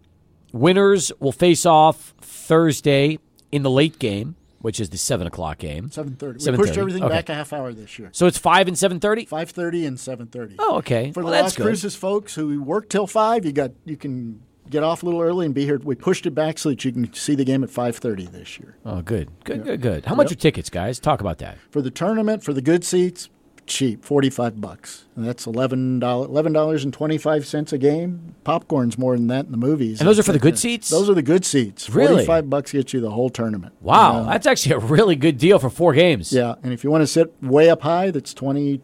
Winners 0.53 1.11
will 1.19 1.31
face 1.31 1.65
off 1.65 2.13
Thursday 2.21 3.19
in 3.51 3.63
the 3.63 3.69
late 3.69 3.99
game, 3.99 4.35
which 4.59 4.79
is 4.79 4.89
the 4.89 4.97
seven 4.97 5.27
o'clock 5.27 5.57
game. 5.57 5.89
Seven 5.91 6.15
thirty. 6.15 6.49
We 6.49 6.55
pushed 6.57 6.77
everything 6.77 7.03
Okay. 7.03 7.13
back 7.13 7.29
a 7.29 7.33
half 7.35 7.51
hour 7.53 7.73
this 7.73 7.99
year. 7.99 8.09
So 8.13 8.25
it's 8.27 8.37
five 8.37 8.67
and 8.67 8.77
seven 8.77 8.99
thirty. 8.99 9.25
Five 9.25 9.49
thirty 9.49 9.85
and 9.85 9.99
seven 9.99 10.27
thirty. 10.27 10.55
Oh, 10.57 10.77
okay. 10.77 11.11
For 11.11 11.19
the 11.21 11.25
Well, 11.25 11.33
that's 11.33 11.57
Las. 11.59 11.65
Cruces 11.65 11.95
folks 11.95 12.35
who 12.35 12.61
work 12.63 12.87
till 12.89 13.07
five, 13.07 13.45
you 13.45 13.51
got 13.51 13.71
you 13.85 13.97
can 13.97 14.41
get 14.69 14.83
off 14.83 15.03
a 15.03 15.05
little 15.05 15.21
early 15.21 15.45
and 15.45 15.55
be 15.55 15.65
here. 15.65 15.79
We 15.83 15.95
pushed 15.95 16.25
it 16.25 16.31
back 16.31 16.57
so 16.59 16.69
that 16.69 16.83
you 16.85 16.91
can 16.91 17.13
see 17.13 17.35
the 17.35 17.45
game 17.45 17.63
at 17.63 17.69
five 17.69 17.97
thirty 17.97 18.25
this 18.25 18.59
year. 18.59 18.75
Oh, 18.85 19.01
good, 19.01 19.29
good, 19.43 19.63
good, 19.63 19.81
good. 19.81 20.05
How 20.05 20.15
much 20.15 20.31
are 20.31 20.35
tickets, 20.35 20.69
guys? 20.69 20.99
Talk 20.99 21.21
about 21.21 21.37
that. 21.39 21.57
For 21.71 21.81
the 21.81 21.91
tournament, 21.91 22.43
for 22.43 22.53
the 22.53 22.61
good 22.61 22.83
seats, 22.85 23.29
cheap, 23.65 24.03
forty 24.05 24.29
five 24.29 24.61
bucks. 24.61 25.05
And 25.15 25.25
that's 25.27 25.45
eleven 25.47 25.99
dollars 25.99 26.29
eleven 26.29 26.53
dollars 26.53 26.83
and 26.83 26.93
twenty 26.93 27.17
five 27.17 27.45
cents 27.45 27.73
a 27.73 27.77
game. 27.77 28.35
Popcorn's 28.43 28.97
more 28.97 29.15
than 29.17 29.27
that 29.27 29.45
in 29.45 29.51
the 29.51 29.57
movies. 29.57 29.99
And 29.99 30.07
those 30.07 30.19
are 30.19 30.23
for 30.23 30.31
the 30.31 30.39
good 30.39 30.57
seats. 30.57 30.89
Those 30.89 31.09
are 31.09 31.13
the 31.13 31.21
good 31.21 31.43
seats. 31.43 31.89
Really? 31.89 32.13
Forty 32.13 32.25
five 32.25 32.49
bucks 32.49 32.71
gets 32.71 32.93
you 32.93 33.01
the 33.01 33.11
whole 33.11 33.29
tournament. 33.29 33.73
wow, 33.81 34.21
Uh, 34.21 34.31
that's 34.31 34.47
actually 34.47 34.75
a 34.75 34.79
really 34.79 35.15
good 35.15 35.37
deal 35.37 35.59
for 35.59 35.69
four 35.69 35.93
games. 35.93 36.31
yeah, 36.31 36.55
and 36.63 36.71
if 36.71 36.83
you 36.83 36.91
want 36.91 37.01
to 37.01 37.07
sit 37.07 37.33
way 37.43 37.69
up 37.69 37.81
high, 37.81 38.11
that's 38.11 38.33
twenty 38.33 38.81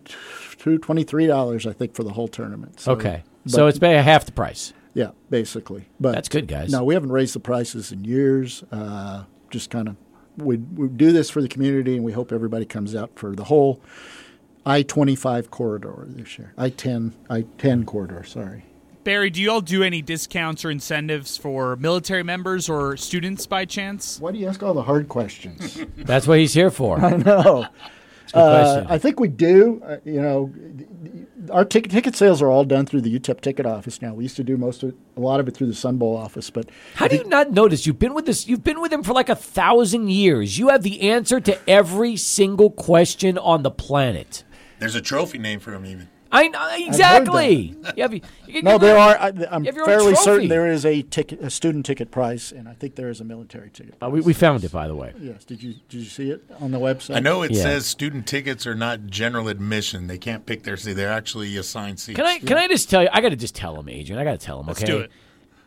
two, 0.57 0.77
twenty 0.79 1.03
three 1.03 1.27
dollars, 1.27 1.65
I 1.67 1.71
think, 1.73 1.93
for 1.95 2.03
the 2.03 2.11
whole 2.13 2.27
tournament. 2.27 2.79
So, 2.81 2.93
Okay, 2.93 3.23
so 3.45 3.67
it's 3.67 3.77
about 3.77 4.03
half 4.03 4.25
the 4.25 4.31
price. 4.31 4.73
Yeah, 4.93 5.11
basically. 5.29 5.85
But 5.99 6.13
That's 6.13 6.29
good, 6.29 6.47
guys. 6.47 6.71
No, 6.71 6.83
we 6.83 6.93
haven't 6.93 7.11
raised 7.11 7.33
the 7.35 7.39
prices 7.39 7.91
in 7.91 8.05
years. 8.05 8.63
Uh, 8.71 9.23
just 9.49 9.69
kind 9.69 9.87
of 9.87 9.95
we 10.37 10.57
we 10.57 10.87
do 10.87 11.11
this 11.11 11.29
for 11.29 11.41
the 11.41 11.47
community, 11.47 11.95
and 11.95 12.03
we 12.03 12.11
hope 12.11 12.31
everybody 12.31 12.65
comes 12.65 12.95
out 12.95 13.11
for 13.15 13.35
the 13.35 13.45
whole 13.45 13.81
I 14.65 14.83
twenty 14.83 15.15
five 15.15 15.51
corridor 15.51 16.05
this 16.07 16.37
year. 16.37 16.53
I 16.57 16.69
ten 16.69 17.13
I 17.29 17.45
ten 17.57 17.85
corridor. 17.85 18.23
Sorry. 18.23 18.65
Barry, 19.03 19.29
do 19.29 19.41
you 19.41 19.51
all 19.51 19.59
do 19.59 19.83
any 19.83 20.01
discounts 20.01 20.63
or 20.63 20.71
incentives 20.71 21.35
for 21.35 21.75
military 21.75 22.23
members 22.23 22.69
or 22.69 22.95
students 22.95 23.45
by 23.45 23.65
chance? 23.65 24.17
Why 24.17 24.31
do 24.31 24.37
you 24.37 24.47
ask 24.47 24.63
all 24.63 24.73
the 24.73 24.83
hard 24.83 25.09
questions? 25.09 25.77
That's 25.97 26.25
what 26.25 26.39
he's 26.39 26.53
here 26.53 26.71
for. 26.71 26.99
I 27.03 27.11
Good 27.17 27.25
Uh. 28.34 28.86
I 28.88 28.97
think 28.97 29.19
we 29.19 29.28
do. 29.28 29.82
Uh, 29.86 29.97
you 30.03 30.21
know, 30.21 30.51
our 31.51 31.65
ticket 31.65 31.91
ticket 31.91 32.15
sales 32.15 32.41
are 32.41 32.49
all 32.49 32.63
done 32.63 32.86
through 32.86 33.01
the 33.01 33.19
UTEP 33.19 33.41
ticket 33.41 33.65
office 33.65 34.01
now. 34.01 34.13
We 34.13 34.24
used 34.24 34.36
to 34.38 34.43
do 34.43 34.57
most 34.57 34.84
of 34.84 34.93
a 35.17 35.19
lot 35.19 35.39
of 35.39 35.47
it 35.47 35.55
through 35.55 35.67
the 35.67 35.76
Sun 35.76 35.97
Bowl 35.97 36.15
office, 36.15 36.49
but 36.49 36.69
How 36.95 37.07
do 37.07 37.15
you 37.15 37.26
not 37.26 37.51
notice? 37.51 37.86
You've 37.86 37.99
been 37.99 38.13
with 38.13 38.26
this. 38.26 38.47
You've 38.47 38.63
been 38.63 38.82
with 38.82 38.91
him 38.91 39.03
for 39.03 39.13
like 39.13 39.30
a 39.30 39.36
thousand 39.36 40.09
years. 40.09 40.57
You 40.57 40.69
have 40.69 40.84
the 40.84 41.09
answer 41.09 41.39
to 41.41 41.69
every 41.69 42.15
single 42.15 42.69
question 42.71 43.38
on 43.38 43.63
the 43.63 43.71
planet. 43.71 44.43
There's 44.80 44.95
a 44.95 45.01
trophy 45.01 45.38
name 45.38 45.59
for 45.59 45.74
him, 45.74 45.86
even. 45.86 46.09
I 46.34 46.47
know 46.47 46.69
exactly. 46.75 47.75
You 47.95 48.01
have, 48.03 48.13
you, 48.13 48.21
you- 48.47 48.61
No, 48.63 48.77
there 48.77 48.97
are. 48.97 49.15
I, 49.17 49.27
I'm 49.51 49.63
You 49.63 49.71
have 49.71 49.86
fairly 49.86 50.15
certain 50.15 50.47
there 50.47 50.67
is 50.67 50.86
a 50.86 51.01
ticket, 51.03 51.41
a 51.41 51.49
student 51.49 51.86
ticket 51.86 52.11
price, 52.11 52.51
and 52.51 52.67
I 52.67 52.73
think 52.73 52.95
there 52.95 53.09
is 53.09 53.21
a 53.21 53.23
military 53.23 53.69
ticket. 53.69 53.95
Uh, 54.01 54.09
we, 54.09 54.21
we 54.21 54.34
found 54.34 54.63
it, 54.63 54.71
by 54.71 54.88
the 54.88 54.95
way. 54.95 55.13
yes. 55.19 55.45
Did 55.45 55.61
you 55.61 55.75
did 55.89 55.99
you 55.99 56.05
see 56.05 56.31
it 56.31 56.43
on 56.59 56.71
the 56.71 56.79
website? 56.79 57.15
I 57.15 57.19
know 57.19 57.43
it 57.43 57.51
Yeah. 57.51 57.61
says 57.61 57.86
student 57.86 58.25
tickets 58.27 58.65
are 58.65 58.75
not 58.75 59.07
general 59.07 59.47
admission. 59.47 60.07
They 60.07 60.17
can't 60.17 60.45
pick 60.45 60.63
their 60.63 60.75
seat. 60.77 60.93
They're 60.93 61.11
actually 61.11 61.55
assigned 61.57 61.99
seats. 61.99 62.15
Can 62.15 62.25
I 62.25 62.39
can 62.39 62.57
I 62.57 62.67
just 62.67 62.89
tell 62.89 63.03
you? 63.03 63.09
I 63.13 63.21
got 63.21 63.29
to 63.29 63.36
just 63.36 63.55
tell 63.55 63.79
him, 63.79 63.88
Adrian. 63.88 64.19
I 64.19 64.23
got 64.23 64.39
to 64.39 64.45
tell 64.45 64.59
him. 64.59 64.67
Let's 64.67 64.81
okay. 64.84 64.91
do 64.91 64.97
it. 64.99 65.11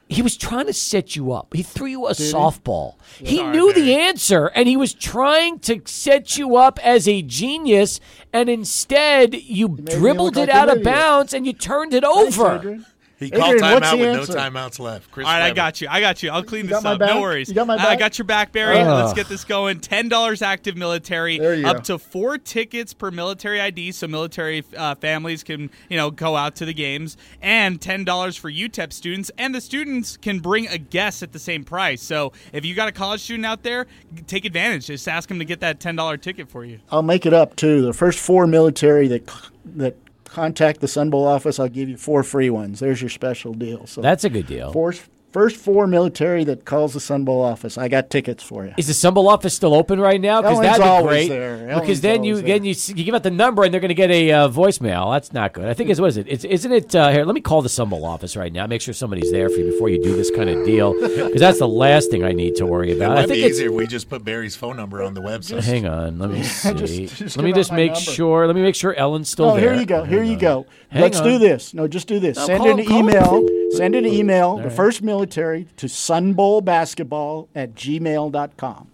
He 0.09 0.23
was 0.23 0.37
trying 0.37 0.67
to 0.67 0.73
set 0.73 1.17
you 1.17 1.33
up. 1.33 1.53
He 1.53 1.65
threw 1.65 1.89
you 1.89 2.07
a 2.07 2.13
softball. 2.13 2.95
He 3.19 3.39
Sorry, 3.39 3.51
knew 3.51 3.73
the 3.73 3.95
answer, 3.95 4.47
and 4.55 4.69
he 4.69 4.77
was 4.77 4.95
trying 4.95 5.59
to 5.61 5.83
set 5.85 6.39
you 6.39 6.57
up 6.57 6.79
as 6.85 7.09
a 7.09 7.23
genius. 7.23 7.99
And 8.33 8.49
instead, 8.49 9.35
you 9.35 9.69
dribbled 9.69 10.37
it 10.37 10.49
like 10.49 10.49
out 10.51 10.69
of 10.69 10.85
bounds, 10.85 11.35
and 11.35 11.45
you 11.45 11.53
turned 11.53 11.93
it 11.93 12.05
over. 12.05 12.57
Adrian. 12.57 12.87
He 13.19 13.31
called 13.31 13.55
Adrian, 13.55 13.73
what's 13.73 13.87
timeout 13.87 13.99
with 13.99 14.09
answer? 14.09 14.33
no 14.35 14.39
timeouts 14.39 14.79
left. 14.79 15.11
Chris 15.11 15.27
All 15.27 15.33
right, 15.33 15.43
I 15.43 15.55
got 15.55 15.81
you. 15.81 15.89
I 15.91 16.01
got 16.01 16.23
you. 16.23 16.31
I'll 16.31 16.43
clean 16.43 16.67
You 16.67 16.75
this 16.75 16.85
up. 16.85 17.01
No 17.01 17.23
worries. 17.23 17.49
You 17.49 17.55
got 17.55 17.67
my 17.67 17.77
I 17.77 17.97
got 17.97 18.19
your 18.19 18.27
back, 18.27 18.53
Barry. 18.53 18.79
Oh. 18.79 18.95
Let's 18.95 19.15
get 19.15 19.27
this 19.27 19.43
going. 19.43 19.81
Ten 19.81 20.11
dollars 20.11 20.43
active 20.43 20.77
military. 20.77 21.39
There 21.39 21.55
you 21.55 21.67
up 21.67 21.79
go. 21.79 21.83
to 21.83 21.99
four 21.99 22.37
tickets 22.37 22.93
per 22.93 23.11
military 23.11 23.59
ID, 23.59 23.93
so 23.93 24.07
military 24.07 24.65
uh, 24.77 24.97
families 24.97 25.43
can 25.43 25.71
you 25.89 25.97
know 25.97 26.11
go 26.11 26.37
out 26.37 26.57
to 26.57 26.67
the 26.67 26.75
games, 26.75 27.17
and 27.41 27.81
ten 27.81 28.05
dollars 28.05 28.37
for 28.37 28.51
UTEP 28.51 28.93
students, 28.93 29.31
and 29.39 29.55
the 29.55 29.63
students 29.63 30.19
can 30.19 30.41
bring 30.41 30.69
a 30.69 30.77
guest 30.77 31.23
at 31.23 31.33
the 31.33 31.39
same 31.39 31.65
price. 31.65 32.03
So 32.03 32.35
if 32.53 32.67
you 32.67 32.75
got 32.75 32.89
a 32.89 32.93
college 32.93 33.23
student 33.23 33.47
out 33.47 33.63
there, 33.63 33.87
take 34.27 34.45
advantage. 34.45 34.87
Just 34.87 35.09
ask 35.09 35.27
them 35.29 35.39
to 35.39 35.47
get 35.47 35.61
that 35.61 35.81
ten 35.81 35.97
dollar 35.97 36.19
ticket 36.19 36.51
for 36.51 36.67
you. 36.67 36.81
I'll 36.91 37.03
make 37.03 37.25
it 37.25 37.33
up 37.33 37.57
too. 37.57 37.81
The 37.81 37.95
first 37.95 38.19
four 38.19 38.47
military 38.47 39.09
that 39.09 39.31
that 39.77 39.97
contact 40.37 40.83
the 40.83 40.89
Sun 40.89 41.09
Bowl 41.09 41.27
office, 41.27 41.59
I'll 41.59 41.67
give 41.67 41.89
you 41.89 41.97
four 41.97 42.23
free 42.23 42.51
ones. 42.51 42.79
There's 42.79 43.01
your 43.01 43.09
special 43.09 43.55
deal. 43.55 43.87
So 43.87 44.03
That's 44.03 44.23
a 44.23 44.29
good 44.29 44.47
deal. 44.47 44.71
four, 44.71 44.93
first 45.33 45.57
four 45.57 45.87
military 45.87 46.45
that 46.45 46.65
calls 46.65 46.95
the 46.95 47.01
Sun 47.01 47.25
Bowl 47.25 47.43
office, 47.43 47.77
I 47.77 47.89
got 47.89 48.09
tickets 48.11 48.43
for 48.43 48.65
you. 48.65 48.73
Is 48.79 48.87
the 48.87 48.95
Sun 48.95 49.15
Bowl 49.15 49.29
office 49.29 49.55
still 49.55 49.75
open 49.75 50.01
right 50.01 50.21
now? 50.21 50.41
Because 50.41 50.57
Ellen's 50.59 50.69
that'd 50.79 50.83
be 50.85 50.89
always 50.89 51.29
great. 51.29 51.29
there. 51.29 51.79
Because 51.81 52.01
then 52.01 52.25
you 52.25 52.37
always 52.37 52.47
then 52.47 52.65
you, 52.65 52.75
you 52.97 53.05
give 53.05 53.15
out 53.15 53.23
the 53.23 53.31
number 53.31 53.63
and 53.65 53.73
they're 53.73 53.81
going 53.81 53.89
to 53.91 53.95
get 53.95 54.11
a 54.11 54.33
uh, 54.33 54.49
voicemail. 54.49 55.13
That's 55.13 55.33
not 55.33 55.53
good. 55.53 55.67
I 55.67 55.75
think 55.75 55.91
it's 55.91 56.01
what 56.01 56.09
is 56.09 56.17
it? 56.17 56.27
It's 56.29 56.45
isn't 56.45 56.73
it? 56.73 56.95
Uh, 56.95 57.11
here, 57.11 57.25
let 57.25 57.35
me 57.35 57.41
call 57.41 57.61
the 57.63 57.69
Sun 57.69 57.89
Bowl 57.91 58.05
office 58.05 58.37
right 58.37 58.53
now. 58.53 58.67
Make 58.67 58.81
sure 58.81 58.95
somebody's 58.95 59.31
there 59.31 59.49
for 59.51 59.57
you 59.57 59.71
before 59.73 59.89
you 59.91 60.03
do 60.03 60.17
this 60.17 60.31
kind 60.31 60.49
of 60.49 60.65
deal. 60.65 60.93
Because 60.95 61.41
that's 61.41 61.59
the 61.59 61.69
last 61.69 62.11
thing 62.11 62.25
I 62.25 62.33
need 62.33 62.57
to 62.57 62.67
worry 62.67 62.93
It 62.93 62.97
about. 62.97 63.13
I 63.13 63.15
might 63.17 63.29
think 63.29 63.45
be 63.45 63.49
easier 63.51 63.69
if 63.69 63.75
we 63.75 63.87
just 63.87 64.09
put 64.09 64.25
Barry's 64.25 64.57
phone 64.57 64.77
number 64.77 65.03
on 65.03 65.15
the 65.15 65.23
website. 65.23 65.63
Hang 65.65 65.87
on, 65.87 66.19
let 66.19 66.31
me 66.31 66.43
see. 66.45 66.73
Just- 66.75 67.17
just 67.17 67.37
let 67.37 67.45
me 67.45 67.53
just 67.53 67.73
make 67.73 67.93
number. 67.93 68.01
sure. 68.01 68.47
Let 68.47 68.57
me 68.57 68.63
make 68.63 68.75
sure 68.75 68.95
Ellen's 68.95 69.29
still 69.31 69.55
there. 69.55 69.55
Oh, 69.57 69.61
there. 69.61 69.73
here 69.73 69.81
you 69.81 69.87
go. 69.87 70.05
Here 70.05 70.19
Hang 70.21 70.29
you 70.29 70.35
on. 70.35 70.41
go. 70.41 70.67
Hang 70.89 71.03
Let's 71.03 71.19
on. 71.19 71.25
do 71.25 71.39
this. 71.39 71.75
No, 71.75 71.87
just 71.89 72.07
do 72.09 72.19
this. 72.21 72.37
No, 72.37 72.47
send 72.47 72.59
call- 72.63 72.79
an 72.79 72.87
call- 72.87 72.99
email. 72.99 73.47
Send 73.73 73.95
an 73.95 74.07
email, 74.07 74.57
the 74.57 74.65
right. 74.65 74.73
first 74.73 75.03
military, 75.03 75.67
to 75.77 75.87
sunbowlbasketball 75.87 77.49
at 77.55 77.75
gmail.com. 77.75 78.89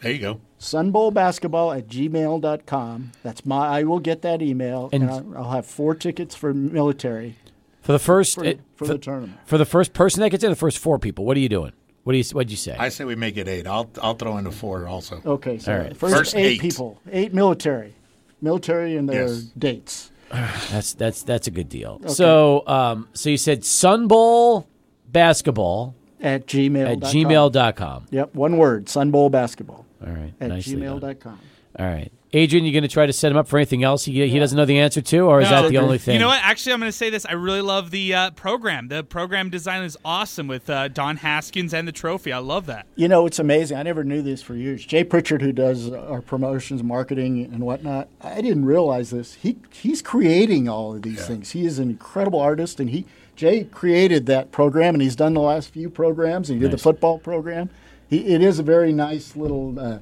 There 0.00 0.12
you 0.12 0.18
go. 0.18 0.40
sunbowlbasketball 0.58 1.76
at 1.78 1.86
gmail.com. 1.88 3.12
That's 3.22 3.44
my, 3.46 3.66
I 3.68 3.82
will 3.84 3.98
get 4.00 4.22
that 4.22 4.42
email, 4.42 4.88
and, 4.92 5.02
And- 5.04 5.12
I'll, 5.12 5.44
I'll 5.44 5.50
have 5.52 5.66
four 5.66 5.94
tickets 5.94 6.34
for 6.34 6.52
military 6.54 7.36
for 7.82 7.92
the 7.92 7.98
first 7.98 8.34
for, 8.36 8.44
it- 8.44 8.60
for 8.76 8.86
the 8.86 8.98
tournament. 8.98 9.38
for 9.46 9.58
the 9.58 9.64
first 9.64 9.92
person 9.92 10.20
that 10.20 10.30
gets 10.30 10.42
in, 10.44 10.50
the 10.50 10.56
first 10.56 10.78
four 10.78 10.98
people. 10.98 11.24
What 11.24 11.36
are 11.36 11.40
you 11.40 11.48
doing? 11.48 11.72
What 12.04 12.12
do 12.12 12.18
you 12.18 12.24
What'd 12.32 12.50
you 12.50 12.56
say? 12.56 12.74
I 12.78 12.88
say 12.88 13.04
we 13.04 13.14
make 13.14 13.36
it 13.36 13.46
eight. 13.46 13.66
I'll 13.66 13.90
I'll 14.02 14.14
throw 14.14 14.38
in 14.38 14.46
a 14.46 14.50
four 14.50 14.86
also. 14.88 15.20
Okay, 15.24 15.58
so 15.58 15.72
All 15.72 15.78
right. 15.78 15.96
first, 15.96 16.14
First 16.14 16.34
eight, 16.34 16.44
eight. 16.52 16.60
people, 16.60 16.98
eight 17.12 17.34
military, 17.34 17.94
military 18.40 18.96
and 18.96 19.06
their 19.08 19.26
Yes. 19.28 19.42
dates. 19.56 20.09
That's 20.30 20.92
that's 20.94 21.22
that's 21.22 21.46
a 21.48 21.50
good 21.50 21.68
deal. 21.68 22.00
So 22.08 22.66
um, 22.66 23.08
so 23.14 23.30
you 23.30 23.36
said 23.36 23.64
Sun 23.64 24.06
Bowl 24.08 24.68
basketball 25.08 25.94
At 26.20 26.46
gmail. 26.46 26.92
at 26.92 26.98
gmail.com. 27.00 28.06
Yep, 28.10 28.34
one 28.34 28.56
word, 28.56 28.88
Sun 28.88 29.10
Bowl 29.10 29.28
basketball 29.30 29.84
All 30.06 30.12
right. 30.12 30.32
at 30.40 30.48
nicely 30.48 30.76
done. 30.80 31.38
gmail.com. 31.78 31.86
All 31.86 31.92
right. 31.94 32.12
Adrian, 32.32 32.64
you 32.64 32.70
going 32.70 32.82
to 32.82 32.88
try 32.88 33.06
to 33.06 33.12
set 33.12 33.32
him 33.32 33.36
up 33.36 33.48
for 33.48 33.58
anything 33.58 33.82
else 33.82 34.04
he, 34.04 34.28
he 34.28 34.38
doesn't 34.38 34.56
know 34.56 34.64
the 34.64 34.78
answer 34.78 35.00
to, 35.00 35.18
or 35.22 35.40
is 35.40 35.50
No. 35.50 35.62
that 35.62 35.68
the 35.68 35.78
only 35.78 35.98
thing? 35.98 36.14
You 36.14 36.20
know 36.20 36.28
what? 36.28 36.38
Actually, 36.44 36.74
I'm 36.74 36.78
going 36.78 36.88
to 36.92 36.96
say 36.96 37.10
this. 37.10 37.26
I 37.26 37.32
really 37.32 37.60
love 37.60 37.90
the 37.90 38.14
uh, 38.14 38.30
program. 38.30 38.86
The 38.86 39.02
program 39.02 39.50
design 39.50 39.82
is 39.82 39.98
awesome 40.04 40.46
with 40.46 40.70
uh, 40.70 40.86
Don 40.86 41.16
Haskins 41.16 41.74
and 41.74 41.88
the 41.88 41.92
trophy. 41.92 42.32
I 42.32 42.38
love 42.38 42.66
that. 42.66 42.86
You 42.94 43.08
know, 43.08 43.26
it's 43.26 43.40
amazing. 43.40 43.78
I 43.78 43.82
never 43.82 44.04
knew 44.04 44.22
this 44.22 44.42
for 44.42 44.54
years. 44.54 44.86
Jay 44.86 45.02
Pritchard, 45.02 45.42
who 45.42 45.50
does 45.50 45.90
our 45.90 46.20
promotions, 46.20 46.84
marketing, 46.84 47.50
and 47.52 47.64
whatnot, 47.64 48.06
I 48.20 48.40
didn't 48.40 48.64
realize 48.64 49.10
this. 49.10 49.34
He 49.34 49.56
he's 49.72 50.00
creating 50.00 50.68
all 50.68 50.94
of 50.94 51.02
these 51.02 51.26
things. 51.26 51.50
He 51.50 51.66
is 51.66 51.80
an 51.80 51.90
incredible 51.90 52.38
artist, 52.38 52.78
and 52.78 52.90
he 52.90 53.06
Jay 53.34 53.64
created 53.64 54.26
that 54.26 54.52
program, 54.52 54.94
and 54.94 55.02
he's 55.02 55.16
done 55.16 55.34
the 55.34 55.40
last 55.40 55.70
few 55.70 55.90
programs. 55.90 56.46
He 56.46 56.60
did 56.60 56.70
the 56.70 56.78
football 56.78 57.18
program. 57.18 57.70
He, 58.08 58.34
it 58.34 58.40
is 58.42 58.58
a 58.58 58.62
very 58.62 58.92
nice 58.92 59.34
little, 59.34 59.78
uh, 59.80 59.98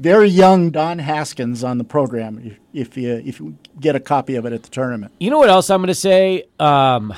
very 0.00 0.28
young 0.28 0.70
Don 0.70 0.98
Haskins 0.98 1.62
on 1.62 1.78
the 1.78 1.84
program. 1.84 2.56
If, 2.72 2.96
you 2.96 3.22
if 3.24 3.38
you 3.38 3.56
get 3.78 3.94
a 3.94 4.00
copy 4.00 4.34
of 4.34 4.46
it 4.46 4.52
at 4.52 4.62
the 4.62 4.70
tournament, 4.70 5.12
You 5.20 5.30
know 5.30 5.38
what 5.38 5.50
else 5.50 5.68
I'm 5.68 5.80
going 5.80 5.88
to 5.88 5.94
say? 5.94 6.44
Um, 6.58 7.12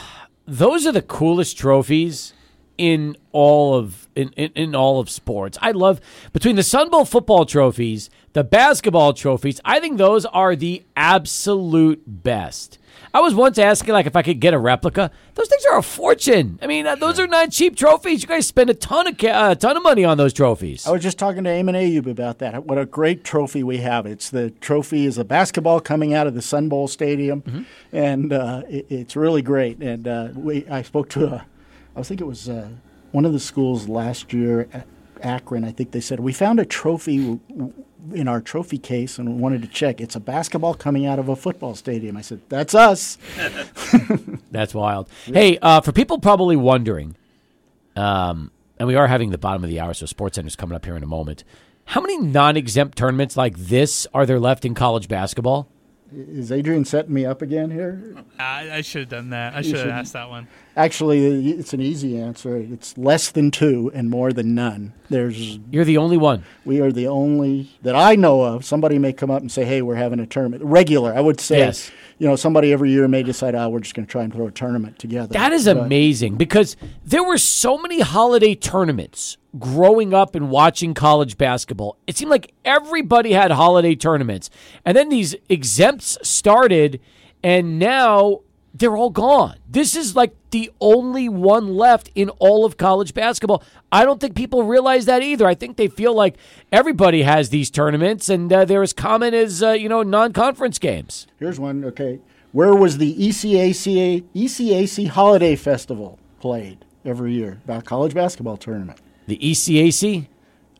those 0.47 0.87
are 0.87 0.93
the 0.93 1.03
coolest 1.03 1.57
trophies 1.57 2.35
in 2.77 3.17
all 3.31 3.77
of 3.77 4.09
in, 4.17 4.31
in, 4.31 4.51
in 4.55 4.75
all 4.75 4.99
of 4.99 5.09
sports. 5.09 5.57
I 5.63 5.71
love 5.71 6.01
between 6.33 6.57
the 6.57 6.63
Sun 6.63 6.91
Bowl 6.91 7.05
football 7.05 7.47
trophies, 7.47 8.11
the 8.33 8.43
basketball 8.43 9.13
trophies. 9.13 9.61
I 9.65 9.79
think 9.79 9.99
those 9.99 10.27
are 10.27 10.57
the 10.57 10.83
absolute 10.97 12.03
best. 12.07 12.79
I 13.15 13.21
was 13.21 13.35
once 13.35 13.59
asking 13.59 13.93
like 13.93 14.07
if 14.07 14.17
I 14.17 14.23
could 14.23 14.41
get 14.41 14.55
a 14.55 14.59
replica. 14.59 15.11
Those 15.35 15.49
things 15.49 15.65
are 15.71 15.79
a 15.79 15.83
fortune. 15.83 16.59
I 16.63 16.67
mean, 16.67 16.87
uh, 16.87 16.95
those 16.97 17.21
are 17.21 17.27
not 17.27 17.51
cheap 17.51 17.77
trophies. 17.77 18.23
You 18.23 18.29
guys 18.29 18.47
spend 18.47 18.71
a 18.71 18.75
ton 18.75 19.07
of 19.07 19.19
ca- 19.19 19.51
a 19.51 19.55
ton 19.57 19.77
of 19.77 19.83
money 19.83 20.05
on 20.05 20.17
those 20.17 20.33
trophies. 20.33 20.87
I 20.87 20.93
was 20.93 21.03
just 21.03 21.19
talking 21.19 21.45
to 21.45 21.51
Eamon 21.51 21.75
Ayub 21.77 22.07
about 22.07 22.39
that. 22.39 22.65
What 22.65 22.79
a 22.79 22.87
great 22.87 23.23
trophy 23.23 23.63
we 23.63 23.79
have! 23.79 24.07
It's 24.07 24.31
the 24.31 24.51
trophy 24.51 25.05
is 25.07 25.19
a 25.19 25.25
basketball 25.25 25.81
coming 25.81 26.15
out 26.15 26.27
of 26.27 26.35
the 26.35 26.43
Sun 26.43 26.69
Bowl 26.69 26.89
Stadium, 26.89 27.43
Mm-hmm. 27.43 27.63
and 27.93 28.33
uh, 28.33 28.63
it, 28.69 28.87
it's 28.89 29.15
really 29.17 29.43
great. 29.43 29.79
And 29.83 30.09
uh, 30.09 30.29
we, 30.35 30.67
I 30.69 30.83
spoke 30.83 31.09
to 31.11 31.27
a, 31.27 31.47
I 31.97 32.03
think 32.03 32.21
it 32.21 32.27
was 32.27 32.49
uh, 32.49 32.69
one 33.11 33.25
of 33.27 33.33
the 33.35 33.41
schools 33.41 33.89
last 33.89 34.33
year 34.33 34.69
at 34.73 34.87
Akron. 35.21 35.65
I 35.65 35.71
think 35.73 35.91
they 35.93 36.01
said 36.01 36.19
we 36.21 36.33
found 36.33 36.61
a 36.61 36.65
trophy 36.65 37.39
in 38.13 38.29
our 38.29 38.41
trophy 38.41 38.79
case 38.79 39.19
and 39.19 39.41
wanted 39.41 39.63
to 39.63 39.69
check. 39.69 40.01
It's 40.01 40.17
a 40.17 40.21
basketball 40.21 40.75
coming 40.75 41.07
out 41.07 41.19
of 41.19 41.29
a 41.29 41.37
football 41.37 41.75
stadium. 41.75 42.17
I 42.17 42.23
said 42.23 42.41
that's 42.49 42.75
us. 42.75 43.19
That's 44.51 44.75
wild. 44.75 45.09
Hey, 45.25 45.59
uh, 45.63 45.81
for 45.81 45.93
people 45.93 46.19
probably 46.19 46.57
wondering, 46.57 47.17
um, 47.97 48.51
and 48.79 48.87
we 48.87 48.97
are 48.97 49.07
having 49.07 49.31
the 49.31 49.39
bottom 49.39 49.65
of 49.65 49.71
the 49.71 49.81
hour, 49.81 49.95
so 49.95 50.05
Sports 50.05 50.35
Center's 50.35 50.57
coming 50.57 50.77
up 50.77 50.85
here 50.85 50.97
in 50.97 51.03
a 51.03 51.07
moment. 51.07 51.45
How 51.87 52.01
many 52.01 52.19
non-exempt 52.19 52.99
tournaments 52.99 53.37
like 53.37 53.57
this 53.57 54.07
are 54.13 54.27
there 54.27 54.39
left 54.39 54.65
in 54.65 54.75
college 54.75 55.09
basketball? 55.09 55.69
Is 56.15 56.53
Adrian 56.53 56.85
setting 56.85 57.15
me 57.15 57.25
up 57.25 57.43
again 57.43 57.71
here? 57.71 58.17
I, 58.39 58.71
I 58.71 58.81
should 58.83 59.03
have 59.03 59.09
done 59.09 59.31
that. 59.31 59.55
I 59.55 59.63
should 59.63 59.77
have 59.77 59.89
asked 59.89 60.13
that 60.13 60.29
one. 60.29 60.47
Actually, 60.77 61.51
it's 61.53 61.73
an 61.73 61.81
easy 61.81 62.19
answer. 62.19 62.57
It's 62.57 62.97
less 62.99 63.31
than 63.31 63.51
two 63.51 63.91
and 63.95 64.11
more 64.11 64.33
than 64.33 64.55
none. 64.55 64.93
There's 65.09 65.59
You're 65.71 65.85
the 65.85 65.99
only 65.99 66.17
one. 66.17 66.45
We 66.65 66.81
are 66.81 66.93
the 66.93 67.09
only 67.09 67.71
that 67.83 67.95
I 67.95 68.15
know 68.17 68.43
of. 68.43 68.65
Somebody 68.65 68.99
may 68.99 69.13
come 69.13 69.31
up 69.31 69.41
and 69.41 69.51
say, 69.51 69.65
"Hey, 69.65 69.81
we're 69.83 69.95
having 69.95 70.21
a 70.21 70.27
tournament." 70.27 70.63
Regular, 70.65 71.15
I 71.15 71.21
would 71.21 71.41
say. 71.41 71.59
Yes. 71.59 71.91
You 72.19 72.29
know, 72.29 72.37
somebody 72.37 72.73
every 72.73 72.91
year 72.91 73.09
may 73.09 73.23
decide, 73.23 73.55
"Oh, 73.55 73.69
we're 73.69 73.81
just 73.81 73.95
going 73.95 74.07
to 74.07 74.11
try 74.11 74.23
and 74.23 74.33
throw 74.33 74.47
a 74.47 74.51
tournament 74.51 74.99
together." 74.99 75.33
That 75.33 75.53
is 75.53 75.65
But 75.65 75.79
amazing 75.79 76.37
because 76.37 76.77
there 77.05 77.25
were 77.25 77.39
so 77.39 77.79
many 77.79 78.01
holiday 78.01 78.55
tournaments 78.55 79.39
growing 79.59 80.15
up 80.15 80.35
and 80.35 80.51
watching 80.51 80.95
college 80.95 81.37
basketball. 81.37 81.97
It 82.07 82.17
seemed 82.17 82.31
like 82.31 82.53
everybody 82.65 83.33
had 83.33 83.51
holiday 83.51 83.95
tournaments. 83.95 84.51
And 84.85 84.97
then 84.97 85.09
these 85.09 85.35
exempts 85.49 86.19
started, 86.23 87.01
and 87.43 87.79
now 87.79 88.41
they're 88.75 88.97
all 88.97 89.11
gone. 89.11 89.57
This 89.69 89.95
is 89.95 90.17
like 90.17 90.35
the 90.51 90.71
only 90.81 91.29
one 91.29 91.75
left 91.75 92.11
in 92.15 92.31
all 92.31 92.65
of 92.65 92.77
college 92.77 93.13
basketball. 93.13 93.63
I 93.91 94.05
don't 94.05 94.21
think 94.21 94.35
people 94.35 94.63
realize 94.63 95.05
that 95.07 95.23
either. 95.23 95.47
I 95.47 95.55
think 95.55 95.77
they 95.77 95.89
feel 95.89 96.15
like 96.15 96.37
everybody 96.71 97.23
has 97.23 97.51
these 97.51 97.71
tournaments, 97.71 98.29
and 98.29 98.51
uh, 98.51 98.65
they're 98.65 98.83
as 98.83 98.93
common 98.93 99.35
as, 99.35 99.63
uh, 99.63 99.73
you 99.73 99.89
know, 99.89 100.03
non 100.03 100.33
conference 100.33 100.79
games. 100.79 101.27
Here's 101.39 101.61
one. 101.61 101.85
Okay, 101.85 102.21
where 102.53 102.75
was 102.75 102.99
the 102.99 103.15
ECAC 103.15 104.25
ECAC 104.35 105.09
Holiday 105.09 105.57
Festival 105.57 106.19
played 106.41 106.85
every 107.05 107.35
year? 107.35 107.61
About 107.65 107.85
college 107.85 108.15
basketball 108.15 108.57
tournament. 108.57 108.99
The 109.27 109.37
ECAC? 109.39 110.27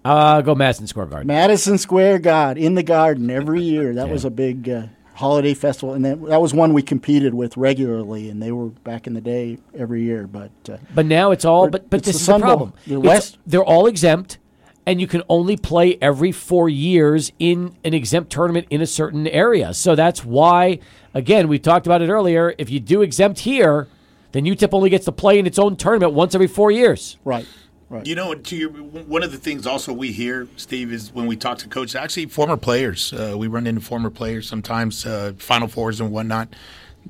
Uh, 0.05 0.41
go 0.41 0.55
Madison 0.55 0.87
Square 0.87 1.07
Garden. 1.07 1.27
Madison 1.29 1.79
Square 1.79 2.19
God 2.21 2.59
in 2.59 2.75
the 2.75 2.83
Garden 2.83 3.31
every 3.31 3.63
year. 3.75 3.95
That 3.95 4.09
was 4.09 4.25
a 4.25 4.31
big 4.31 4.69
uh, 4.69 4.87
holiday 5.15 5.55
festival, 5.55 5.95
and 5.95 6.05
then 6.05 6.25
that 6.25 6.41
was 6.41 6.53
one 6.53 6.73
we 6.73 6.83
competed 6.83 7.35
with 7.35 7.57
regularly, 7.57 8.29
and 8.29 8.43
they 8.43 8.51
were 8.51 8.67
back 8.67 9.07
in 9.07 9.15
the 9.15 9.21
day 9.21 9.59
every 9.79 10.03
year. 10.03 10.27
But 10.27 10.51
uh, 10.69 10.79
But 10.95 11.07
now 11.07 11.31
it's 11.31 11.45
all. 11.45 11.69
But 11.69 11.89
but 11.89 12.03
this 12.03 12.17
the 12.17 12.21
is 12.21 12.27
the 12.27 12.39
problem. 12.41 12.73
The 12.87 12.99
West- 12.99 13.39
they're 13.47 13.63
all 13.63 13.87
exempt, 13.87 14.39
and 14.87 15.01
you 15.01 15.07
can 15.07 15.23
only 15.29 15.57
play 15.57 15.97
every 16.03 16.33
four 16.33 16.69
years 16.69 17.31
in 17.39 17.77
an 17.85 17.95
exempt 17.95 18.33
tournament 18.33 18.67
in 18.71 18.81
a 18.83 18.87
certain 18.87 19.29
area. 19.29 19.73
So 19.73 19.95
that's 19.95 20.25
why, 20.25 20.81
again, 21.15 21.47
we 21.47 21.61
talked 21.61 21.87
about 21.87 22.03
it 22.03 22.09
earlier. 22.09 22.57
If 22.59 22.71
you 22.71 22.81
do 22.81 23.03
exempt 23.03 23.41
here, 23.41 23.87
then 24.33 24.45
UTEP 24.47 24.71
only 24.73 24.91
gets 24.91 25.05
to 25.05 25.13
play 25.13 25.39
in 25.39 25.47
its 25.47 25.61
own 25.61 25.77
tournament 25.77 26.13
once 26.13 26.35
every 26.35 26.49
four 26.49 26.73
years. 26.73 27.19
right, 27.25 27.47
right. 27.93 28.07
You 28.07 28.15
know, 28.15 28.35
to 28.35 28.57
your, 28.57 28.71
one 28.71 29.23
of 29.23 29.33
the 29.33 29.39
things 29.39 29.67
also 29.67 29.93
we 29.93 30.13
hear, 30.13 30.49
Steve, 30.57 30.93
is 30.93 31.13
when 31.13 31.27
we 31.27 31.37
talk 31.37 31.59
to 31.59 31.69
coaches, 31.69 31.95
actually 31.95 32.27
former 32.27 32.57
players. 32.57 33.13
Uh, 33.13 33.35
we 33.37 33.47
run 33.47 33.67
into 33.67 33.81
former 33.81 34.11
players 34.11 34.49
sometimes, 34.49 35.07
uh, 35.07 35.33
Final 35.39 35.69
Fours 35.69 36.01
and 36.01 36.11
whatnot. 36.11 36.49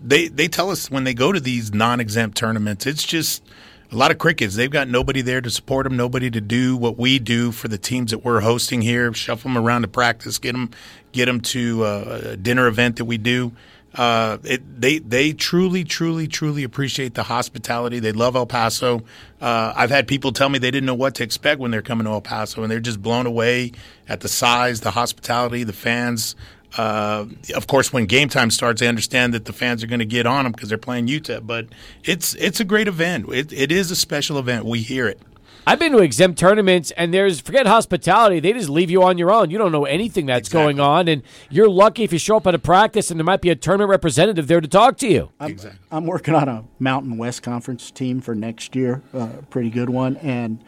They 0.01 0.29
they 0.29 0.49
tell 0.49 0.71
us 0.71 0.91
when 0.91 1.05
they 1.05 1.15
go 1.15 1.33
to 1.33 1.41
these 1.41 1.73
non-exempt 1.73 2.37
tournaments, 2.37 2.87
it's 2.87 3.05
just 3.05 3.43
a 3.91 3.97
lot 3.97 4.11
of 4.11 4.19
crickets. 4.19 4.55
They've 4.55 4.71
got 4.71 4.89
nobody 4.89 5.21
there 5.21 5.43
to 5.43 5.51
support 5.51 5.85
them, 5.85 5.97
nobody 5.97 6.31
to 6.31 6.41
do 6.41 6.77
what 6.77 6.97
we 6.97 7.19
do 7.19 7.53
for 7.53 7.69
the 7.69 7.77
teams 7.77 8.11
that 8.11 8.25
we're 8.25 8.41
hosting 8.41 8.81
here. 8.81 9.13
Shuffle 9.13 9.51
them 9.53 9.59
around 9.59 9.83
to 9.83 9.89
practice, 9.89 10.39
get 10.39 10.53
them 10.53 10.71
get 11.13 11.27
them 11.27 11.41
to 11.41 11.85
uh, 11.85 12.21
a 12.31 12.37
dinner 12.37 12.67
event 12.67 12.97
that 12.97 13.05
we 13.05 13.19
do. 13.19 13.53
Uh, 13.95 14.39
it, 14.45 14.81
they 14.81 14.99
they 14.99 15.33
truly, 15.33 15.85
truly, 15.85 16.27
truly 16.27 16.65
appreciate 16.65 17.15
the 17.15 17.25
hospitality. 17.25 18.01
They 18.01 18.13
love 18.13 18.37
El 18.37 18.47
Paso. 18.47 19.03
Uh, 19.41 19.73
I've 19.77 19.91
had 19.91 20.09
people 20.09 20.33
tell 20.33 20.49
me 20.49 20.59
they 20.59 20.71
didn't 20.71 20.87
know 20.87 20.95
what 20.95 21.15
to 21.17 21.25
expect 21.25 21.61
when 21.61 21.71
they're 21.71 21.83
coming 21.83 22.05
to 22.05 22.11
El 22.11 22.23
Paso, 22.23 22.63
and 22.63 22.71
they're 22.71 22.81
just 22.81 23.03
blown 23.03 23.27
away 23.27 23.73
at 24.09 24.21
the 24.21 24.29
size, 24.29 24.81
the 24.81 24.93
hospitality, 24.93 25.65
the 25.65 25.73
fans. 25.73 26.37
Uh, 26.77 27.27
of 27.55 27.67
course, 27.67 27.93
when 27.93 28.07
game 28.07 28.31
time 28.31 28.51
starts, 28.51 28.81
they 28.81 28.89
understand 28.89 29.35
that 29.35 29.45
the 29.45 29.53
fans 29.53 29.85
are 29.85 29.87
going 29.87 29.99
to 29.99 30.07
get 30.07 30.27
on 30.27 30.45
them 30.45 30.53
because 30.53 30.71
they're 30.71 30.79
playing 30.79 31.07
UTEP. 31.07 31.47
But 31.47 31.67
it's 32.03 32.35
it's 32.37 32.61
a 32.61 32.65
great 32.65 32.89
event. 32.89 33.29
It, 33.29 33.53
it 33.53 33.71
is 33.71 33.91
a 33.91 33.97
special 33.97 34.39
event. 34.39 34.65
We 34.65 34.81
hear 34.81 35.07
it. 35.07 35.21
I've 35.65 35.79
been 35.79 35.93
to 35.93 35.99
exempt 35.99 36.39
tournaments, 36.39 36.91
and 36.93 37.15
there's 37.15 37.41
forget 37.41 37.67
hospitality. 37.67 38.41
They 38.41 38.53
just 38.53 38.69
leave 38.69 38.91
you 38.91 39.03
on 39.03 39.17
your 39.17 39.31
own. 39.31 39.51
You 39.51 39.59
don't 39.59 39.71
know 39.71 39.85
anything 39.85 40.27
that's 40.27 40.49
going 40.49 40.81
on, 40.81 41.07
and 41.07 41.23
you're 41.51 41.69
lucky 41.69 42.03
if 42.03 42.13
you 42.13 42.19
show 42.19 42.37
up 42.37 42.47
at 42.49 42.55
a 42.55 42.59
practice 42.59 43.11
and 43.11 43.21
there 43.21 43.25
might 43.25 43.41
be 43.41 43.51
a 43.51 43.55
tournament 43.55 43.91
representative 43.91 44.49
there 44.49 44.61
to 44.61 44.67
talk 44.67 44.97
to 44.99 45.09
you. 45.09 45.31
I'm, 45.39 45.53
Exactly. 45.53 45.81
I'm 45.91 46.07
working 46.07 46.35
on 46.35 46.49
a 46.49 46.65
Mountain 46.79 47.17
West 47.17 47.43
Conference 47.43 47.91
team 47.91 48.21
for 48.21 48.35
next 48.35 48.75
year, 48.75 49.03
uh, 49.15 49.29
a 49.39 49.43
pretty 49.51 49.71
good 49.71 49.91
one. 49.91 50.17
And 50.17 50.65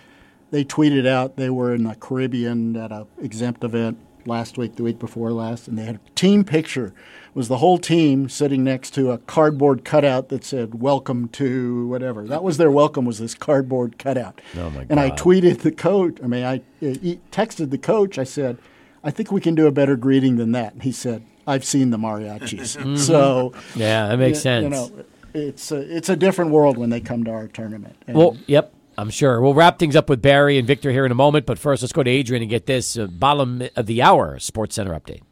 they 0.50 0.64
tweeted 0.64 1.06
out 1.06 1.36
they 1.36 1.50
were 1.50 1.74
in 1.74 1.82
the 1.82 1.96
Caribbean 1.96 2.76
at 2.76 2.92
a 2.92 3.06
exempt 3.20 3.64
event 3.64 3.98
last 4.26 4.56
week, 4.58 4.76
the 4.76 4.82
week 4.82 4.98
before 4.98 5.32
last, 5.32 5.68
and 5.68 5.78
they 5.78 5.84
had 5.84 5.96
a 5.96 6.10
team 6.14 6.44
picture. 6.44 6.86
It 6.86 7.36
was 7.36 7.48
the 7.48 7.58
whole 7.58 7.78
team 7.78 8.28
sitting 8.28 8.62
next 8.64 8.90
to 8.94 9.10
a 9.10 9.18
cardboard 9.18 9.84
cutout 9.84 10.28
that 10.28 10.44
said 10.44 10.80
"Welcome 10.80 11.28
to 11.30 11.86
whatever." 11.88 12.26
That 12.26 12.42
was 12.44 12.56
their 12.56 12.70
welcome. 12.70 13.04
Was 13.04 13.18
this 13.18 13.34
cardboard 13.34 13.98
cutout? 13.98 14.40
Oh, 14.56 14.70
my 14.70 14.86
And 14.88 15.00
I 15.00 15.10
tweeted 15.10 15.60
the 15.60 15.72
coach. 15.72 16.18
I 16.22 16.26
mean, 16.26 16.44
I 16.44 16.56
uh, 16.56 16.94
e- 17.02 17.20
texted 17.32 17.70
the 17.70 17.78
coach. 17.78 18.18
I 18.18 18.24
said, 18.24 18.58
"I 19.02 19.10
think 19.10 19.32
we 19.32 19.40
can 19.40 19.54
do 19.54 19.66
a 19.66 19.72
better 19.72 19.96
greeting 19.96 20.36
than 20.36 20.52
that." 20.52 20.74
And 20.74 20.82
he 20.84 20.92
said, 20.92 21.22
"I've 21.46 21.64
seen 21.64 21.90
the 21.90 21.98
mariachis." 21.98 22.98
So 22.98 23.52
Yeah, 23.74 24.08
that 24.08 24.18
makes 24.18 24.38
y- 24.38 24.42
sense. 24.42 24.62
You 24.64 24.70
know, 24.70 25.04
it's 25.34 25.72
a, 25.72 25.96
it's 25.96 26.08
a 26.08 26.14
different 26.16 26.52
world 26.52 26.78
when 26.78 26.90
they 26.90 27.00
come 27.00 27.24
to 27.24 27.30
our 27.32 27.48
tournament. 27.48 27.96
And 28.06 28.16
Well, 28.16 28.36
yep, 28.46 28.72
I'm 28.96 29.10
sure. 29.10 29.40
We'll 29.40 29.54
wrap 29.54 29.78
things 29.78 29.96
up 29.96 30.08
with 30.08 30.22
Barry 30.22 30.58
and 30.58 30.66
Victor 30.66 30.90
here 30.90 31.04
in 31.04 31.12
a 31.12 31.16
moment, 31.16 31.46
but 31.46 31.58
first, 31.58 31.82
let's 31.82 31.92
go 31.92 32.02
to 32.02 32.10
Adrian 32.10 32.42
and 32.42 32.50
get 32.50 32.66
this 32.66 32.96
uh, 32.96 33.06
bottom 33.06 33.62
of 33.76 33.86
the 33.86 34.02
hour 34.02 34.38
Sports 34.38 34.76
Center 34.76 34.98
update. 34.98 35.22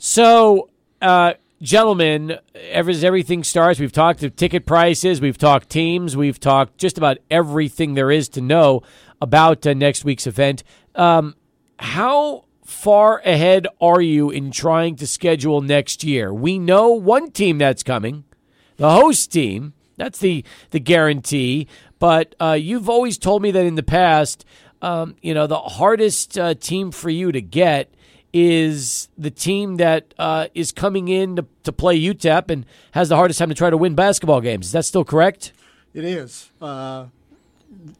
So, 0.00 0.70
uh, 1.02 1.34
gentlemen, 1.60 2.38
ever 2.54 2.90
as 2.90 3.02
everything 3.02 3.42
starts, 3.42 3.80
we've 3.80 3.92
talked 3.92 4.22
of 4.22 4.36
ticket 4.36 4.64
prices, 4.64 5.20
we've 5.20 5.38
talked 5.38 5.68
teams, 5.68 6.16
we've 6.16 6.38
talked 6.38 6.78
just 6.78 6.96
about 6.98 7.18
everything 7.30 7.94
there 7.94 8.10
is 8.10 8.28
to 8.30 8.40
know 8.40 8.82
about 9.20 9.66
uh, 9.66 9.74
next 9.74 10.04
week's 10.04 10.26
event. 10.26 10.62
Um, 10.94 11.34
how 11.80 12.44
far 12.68 13.20
ahead 13.24 13.66
are 13.80 14.02
you 14.02 14.28
in 14.28 14.50
trying 14.50 14.94
to 14.96 15.06
schedule 15.06 15.62
next 15.62 16.04
year? 16.04 16.34
We 16.34 16.58
know 16.58 16.90
one 16.90 17.30
team 17.30 17.56
that's 17.56 17.82
coming, 17.82 18.24
the 18.76 18.90
host 18.90 19.32
team. 19.32 19.72
That's 19.96 20.18
the 20.18 20.44
the 20.70 20.78
guarantee. 20.78 21.66
But 21.98 22.34
uh, 22.38 22.58
you've 22.60 22.88
always 22.88 23.16
told 23.18 23.42
me 23.42 23.50
that 23.50 23.64
in 23.64 23.74
the 23.74 23.82
past, 23.82 24.44
um, 24.82 25.16
you 25.22 25.34
know, 25.34 25.46
the 25.46 25.58
hardest 25.58 26.38
uh, 26.38 26.54
team 26.54 26.92
for 26.92 27.10
you 27.10 27.32
to 27.32 27.40
get 27.40 27.92
is 28.32 29.08
the 29.16 29.30
team 29.30 29.78
that 29.78 30.12
uh, 30.18 30.48
is 30.54 30.70
coming 30.70 31.08
in 31.08 31.36
to, 31.36 31.46
to, 31.64 31.72
play 31.72 31.98
UTEP 31.98 32.50
and 32.50 32.66
has 32.92 33.08
the 33.08 33.16
hardest 33.16 33.38
time 33.38 33.48
to 33.48 33.54
try 33.54 33.70
to 33.70 33.76
win 33.78 33.94
basketball 33.94 34.42
games. 34.42 34.66
Is 34.66 34.72
that 34.72 34.84
still 34.84 35.04
correct? 35.04 35.52
It 35.94 36.04
is. 36.04 36.50
Uh, 36.60 37.06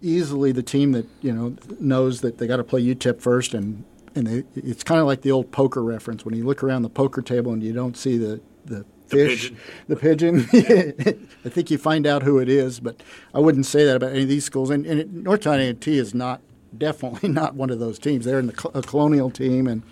easily 0.02 0.52
the 0.52 0.62
team 0.62 0.92
that 0.92 1.06
you 1.22 1.32
know 1.32 1.56
knows 1.80 2.20
that 2.20 2.36
they 2.36 2.46
got 2.46 2.58
to 2.58 2.64
play 2.64 2.82
UTEP 2.82 3.20
first, 3.22 3.54
and 3.54 3.84
and 4.18 4.26
they, 4.26 4.44
it's 4.54 4.84
kind 4.84 5.00
of 5.00 5.06
like 5.06 5.22
the 5.22 5.30
old 5.30 5.50
poker 5.52 5.82
reference 5.82 6.24
when 6.24 6.34
you 6.34 6.44
look 6.44 6.62
around 6.62 6.82
the 6.82 6.90
poker 6.90 7.22
table 7.22 7.52
and 7.52 7.62
you 7.62 7.72
don't 7.72 7.96
see 7.96 8.18
the 8.18 8.40
the 8.64 8.84
fish, 9.06 9.52
the 9.86 9.96
pigeon. 9.96 10.46
The 10.48 10.52
pigeon. 10.52 11.28
I 11.44 11.48
think 11.48 11.70
you 11.70 11.78
find 11.78 12.06
out 12.06 12.22
who 12.22 12.38
it 12.38 12.48
is, 12.48 12.80
but 12.80 13.02
I 13.34 13.40
wouldn't 13.40 13.66
say 13.66 13.84
that 13.84 13.96
about 13.96 14.10
any 14.10 14.22
of 14.22 14.28
these 14.28 14.44
schools. 14.44 14.70
And, 14.70 14.86
and 14.86 15.24
North 15.24 15.42
Carolina 15.42 15.70
A&T 15.70 15.96
is 15.96 16.14
not 16.14 16.42
definitely 16.76 17.28
not 17.30 17.54
one 17.54 17.70
of 17.70 17.78
those 17.78 17.98
teams. 17.98 18.24
They're 18.24 18.38
in 18.38 18.48
the 18.48 18.70
a 18.74 18.82
colonial 18.82 19.30
team, 19.30 19.66
and 19.66 19.82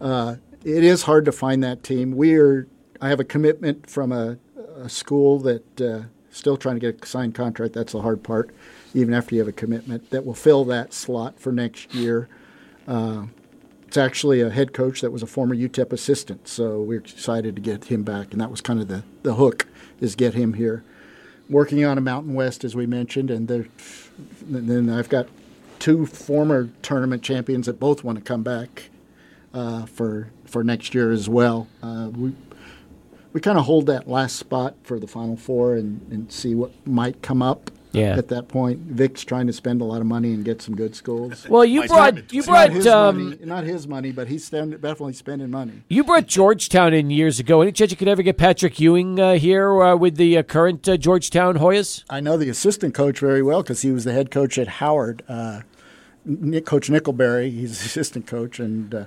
uh, 0.00 0.36
it 0.64 0.84
is 0.84 1.02
hard 1.02 1.24
to 1.24 1.32
find 1.32 1.62
that 1.64 1.82
team. 1.82 2.12
We 2.12 2.36
are. 2.36 2.66
I 3.00 3.08
have 3.08 3.20
a 3.20 3.24
commitment 3.24 3.90
from 3.90 4.12
a, 4.12 4.38
a 4.76 4.88
school 4.88 5.38
that 5.40 5.80
uh, 5.80 6.02
still 6.30 6.56
trying 6.56 6.76
to 6.76 6.80
get 6.80 7.02
a 7.02 7.06
signed 7.06 7.34
contract. 7.34 7.74
That's 7.74 7.92
the 7.92 8.00
hard 8.00 8.22
part, 8.22 8.54
even 8.94 9.12
after 9.12 9.34
you 9.34 9.40
have 9.40 9.48
a 9.48 9.52
commitment 9.52 10.10
that 10.10 10.24
will 10.24 10.34
fill 10.34 10.64
that 10.66 10.94
slot 10.94 11.38
for 11.38 11.52
next 11.52 11.94
year. 11.94 12.28
Uh, 12.86 13.26
it's 13.94 13.98
actually 13.98 14.40
a 14.40 14.50
head 14.50 14.72
coach 14.72 15.02
that 15.02 15.12
was 15.12 15.22
a 15.22 15.26
former 15.26 15.54
UTEP 15.54 15.92
assistant, 15.92 16.48
so 16.48 16.82
we're 16.82 16.98
excited 16.98 17.54
to 17.54 17.62
get 17.62 17.84
him 17.84 18.02
back, 18.02 18.32
and 18.32 18.40
that 18.40 18.50
was 18.50 18.60
kind 18.60 18.80
of 18.80 18.88
the, 18.88 19.04
the 19.22 19.34
hook 19.34 19.68
is 20.00 20.16
get 20.16 20.34
him 20.34 20.54
here. 20.54 20.82
Working 21.48 21.84
on 21.84 21.96
a 21.96 22.00
Mountain 22.00 22.34
West, 22.34 22.64
as 22.64 22.74
we 22.74 22.86
mentioned, 22.86 23.30
and 23.30 23.46
then 23.46 24.90
I've 24.90 25.08
got 25.08 25.28
two 25.78 26.06
former 26.06 26.70
tournament 26.82 27.22
champions 27.22 27.66
that 27.66 27.78
both 27.78 28.02
want 28.02 28.18
to 28.18 28.24
come 28.24 28.42
back 28.42 28.90
uh, 29.52 29.86
for 29.86 30.28
for 30.44 30.64
next 30.64 30.92
year 30.92 31.12
as 31.12 31.28
well. 31.28 31.68
Uh, 31.80 32.10
we 32.12 32.32
we 33.32 33.40
kind 33.40 33.58
of 33.58 33.64
hold 33.64 33.86
that 33.86 34.08
last 34.08 34.34
spot 34.34 34.74
for 34.82 34.98
the 34.98 35.06
Final 35.06 35.36
Four 35.36 35.76
and, 35.76 36.04
and 36.10 36.32
see 36.32 36.56
what 36.56 36.72
might 36.84 37.22
come 37.22 37.42
up 37.42 37.70
yeah. 37.94 38.16
At 38.16 38.28
that 38.28 38.48
point, 38.48 38.80
Vic's 38.80 39.24
trying 39.24 39.46
to 39.46 39.52
spend 39.52 39.80
a 39.80 39.84
lot 39.84 40.00
of 40.00 40.06
money 40.06 40.32
and 40.32 40.44
get 40.44 40.60
some 40.60 40.74
good 40.74 40.94
schools. 40.96 41.48
Well, 41.48 41.64
you 41.64 41.86
brought 41.86 42.32
you 42.32 42.42
brought 42.42 42.70
not 42.70 42.76
his, 42.76 42.86
um, 42.86 43.24
money, 43.24 43.44
not 43.44 43.64
his 43.64 43.86
money, 43.86 44.12
but 44.12 44.28
he's 44.28 44.48
definitely 44.48 45.12
spending 45.12 45.50
money. 45.50 45.82
You 45.88 46.04
brought 46.04 46.26
Georgetown 46.26 46.92
in 46.92 47.10
years 47.10 47.38
ago. 47.38 47.62
Any 47.62 47.72
chance 47.72 47.90
you 47.90 47.96
could 47.96 48.08
ever 48.08 48.22
get 48.22 48.36
Patrick 48.36 48.78
Ewing 48.80 49.20
uh, 49.20 49.34
here 49.34 49.82
uh, 49.82 49.96
with 49.96 50.16
the 50.16 50.38
uh, 50.38 50.42
current 50.42 50.88
uh, 50.88 50.96
Georgetown 50.96 51.58
Hoyas? 51.58 52.04
I 52.10 52.20
know 52.20 52.36
the 52.36 52.48
assistant 52.48 52.94
coach 52.94 53.18
very 53.20 53.42
well 53.42 53.62
because 53.62 53.82
he 53.82 53.90
was 53.90 54.04
the 54.04 54.12
head 54.12 54.30
coach 54.30 54.58
at 54.58 54.68
Howard. 54.68 55.22
Uh, 55.28 55.60
Nick, 56.24 56.66
coach 56.66 56.88
Nickelberry, 56.88 57.50
he's 57.50 57.78
the 57.80 57.86
assistant 57.86 58.26
coach, 58.26 58.58
and 58.58 58.94
uh, 58.94 59.04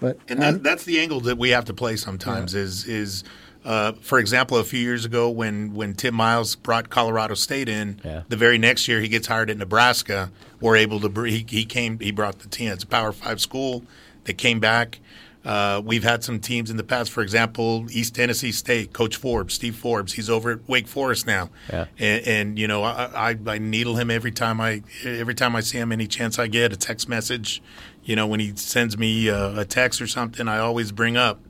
but 0.00 0.18
and 0.28 0.42
that, 0.42 0.62
that's 0.62 0.84
the 0.84 0.98
angle 0.98 1.20
that 1.20 1.38
we 1.38 1.50
have 1.50 1.64
to 1.66 1.74
play 1.74 1.96
sometimes. 1.96 2.54
Yeah. 2.54 2.60
Is 2.60 2.84
is 2.86 3.24
uh, 3.64 3.92
for 4.00 4.18
example, 4.18 4.56
a 4.56 4.64
few 4.64 4.80
years 4.80 5.04
ago, 5.04 5.28
when, 5.28 5.74
when 5.74 5.94
Tim 5.94 6.14
Miles 6.14 6.56
brought 6.56 6.88
Colorado 6.88 7.34
State 7.34 7.68
in, 7.68 8.00
yeah. 8.04 8.22
the 8.28 8.36
very 8.36 8.58
next 8.58 8.88
year 8.88 9.00
he 9.00 9.08
gets 9.08 9.26
hired 9.26 9.50
at 9.50 9.58
Nebraska. 9.58 10.30
We're 10.60 10.76
able 10.76 11.00
to 11.00 11.22
he, 11.22 11.44
he 11.48 11.64
came 11.64 11.98
he 11.98 12.10
brought 12.10 12.38
the 12.38 12.48
team. 12.48 12.72
It's 12.72 12.84
a 12.84 12.86
Power 12.86 13.12
Five 13.12 13.40
school. 13.40 13.84
They 14.24 14.32
came 14.32 14.60
back. 14.60 15.00
Uh, 15.42 15.80
we've 15.82 16.04
had 16.04 16.22
some 16.22 16.38
teams 16.38 16.70
in 16.70 16.76
the 16.76 16.84
past. 16.84 17.10
For 17.10 17.22
example, 17.22 17.86
East 17.90 18.14
Tennessee 18.14 18.52
State, 18.52 18.92
Coach 18.92 19.16
Forbes, 19.16 19.54
Steve 19.54 19.74
Forbes. 19.74 20.12
He's 20.12 20.28
over 20.28 20.52
at 20.52 20.68
Wake 20.68 20.86
Forest 20.86 21.26
now, 21.26 21.48
yeah. 21.70 21.86
and, 21.98 22.26
and 22.26 22.58
you 22.58 22.68
know 22.68 22.82
I, 22.82 23.30
I, 23.30 23.38
I 23.46 23.58
needle 23.58 23.96
him 23.96 24.10
every 24.10 24.32
time 24.32 24.60
I 24.60 24.82
every 25.02 25.34
time 25.34 25.56
I 25.56 25.60
see 25.60 25.78
him. 25.78 25.92
Any 25.92 26.06
chance 26.06 26.38
I 26.38 26.46
get, 26.46 26.72
a 26.72 26.76
text 26.76 27.08
message. 27.08 27.62
You 28.04 28.16
know 28.16 28.26
when 28.26 28.40
he 28.40 28.54
sends 28.56 28.98
me 28.98 29.28
a, 29.28 29.60
a 29.60 29.64
text 29.64 30.02
or 30.02 30.06
something, 30.06 30.46
I 30.46 30.58
always 30.58 30.92
bring 30.92 31.16
up 31.16 31.40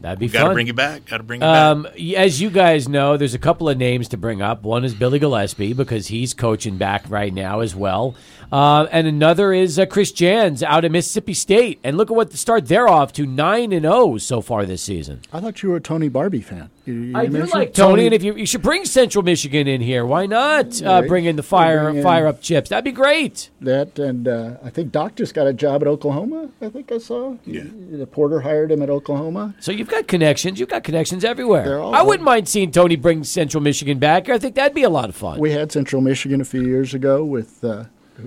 That'd 0.00 0.18
be 0.18 0.28
Got 0.28 0.40
fun. 0.40 0.48
to 0.50 0.54
bring 0.54 0.68
it 0.68 0.76
back. 0.76 1.06
Got 1.06 1.16
to 1.18 1.22
bring 1.24 1.40
it 1.42 1.44
um, 1.44 1.82
back. 1.82 2.00
As 2.16 2.40
you 2.40 2.50
guys 2.50 2.88
know, 2.88 3.16
there's 3.16 3.34
a 3.34 3.38
couple 3.38 3.68
of 3.68 3.76
names 3.76 4.08
to 4.08 4.16
bring 4.16 4.40
up. 4.40 4.62
One 4.62 4.84
is 4.84 4.94
Billy 4.94 5.18
Gillispie 5.18 5.76
because 5.76 6.06
he's 6.06 6.34
coaching 6.34 6.76
back 6.76 7.04
right 7.08 7.32
now 7.32 7.60
as 7.60 7.74
well. 7.74 8.14
Uh, 8.50 8.86
and 8.90 9.06
another 9.06 9.52
is 9.52 9.78
uh, 9.78 9.86
Chris 9.86 10.12
Jans 10.12 10.62
out 10.62 10.84
of 10.84 10.92
Mississippi 10.92 11.34
State. 11.34 11.78
And 11.84 11.96
look 11.96 12.10
at 12.10 12.16
what 12.16 12.30
the 12.30 12.36
start 12.36 12.66
they're 12.66 12.88
off 12.88 13.12
to 13.14 13.26
9 13.26 13.72
and 13.72 13.82
0 13.82 14.18
so 14.18 14.40
far 14.40 14.64
this 14.64 14.82
season. 14.82 15.20
I 15.32 15.40
thought 15.40 15.62
you 15.62 15.70
were 15.70 15.76
a 15.76 15.80
Tony 15.80 16.08
Barbee 16.08 16.42
fan. 16.44 16.70
You, 16.86 16.94
you 16.94 17.16
I 17.16 17.26
do 17.26 17.44
like 17.44 17.74
Tony, 17.74 17.90
Tony, 17.90 18.06
and 18.06 18.14
if 18.14 18.22
you, 18.22 18.34
you 18.34 18.46
should 18.46 18.62
bring 18.62 18.86
Central 18.86 19.22
Michigan 19.22 19.68
in 19.68 19.82
here, 19.82 20.06
why 20.06 20.24
not 20.24 20.80
uh, 20.82 21.02
bring 21.02 21.26
in 21.26 21.36
the 21.36 21.42
fire 21.42 21.90
in 21.90 22.02
fire 22.02 22.26
up 22.26 22.40
chips? 22.40 22.70
That'd 22.70 22.84
be 22.84 22.92
great. 22.92 23.50
That 23.60 23.98
and 23.98 24.26
uh, 24.26 24.54
I 24.64 24.70
think 24.70 24.92
Doc 24.92 25.16
just 25.16 25.34
got 25.34 25.46
a 25.46 25.52
job 25.52 25.82
at 25.82 25.88
Oklahoma. 25.88 26.48
I 26.62 26.70
think 26.70 26.90
I 26.90 26.98
saw. 26.98 27.36
Yeah. 27.44 27.64
The 27.90 28.06
Porter 28.06 28.40
hired 28.40 28.72
him 28.72 28.80
at 28.80 28.88
Oklahoma. 28.88 29.54
So 29.60 29.70
you've 29.70 29.90
got 29.90 30.08
connections. 30.08 30.58
You've 30.58 30.70
got 30.70 30.82
connections 30.82 31.24
everywhere. 31.24 31.82
I 31.82 32.02
wouldn't 32.02 32.24
mind 32.24 32.48
seeing 32.48 32.70
Tony 32.70 32.96
bring 32.96 33.22
Central 33.24 33.62
Michigan 33.62 33.98
back. 33.98 34.30
I 34.30 34.38
think 34.38 34.54
that'd 34.54 34.74
be 34.74 34.84
a 34.84 34.88
lot 34.90 35.10
of 35.10 35.16
fun. 35.16 35.38
We 35.38 35.52
had 35.52 35.70
Central 35.70 36.00
Michigan 36.00 36.40
a 36.40 36.44
few 36.46 36.62
years 36.62 36.94
ago 36.94 37.22
with. 37.22 37.62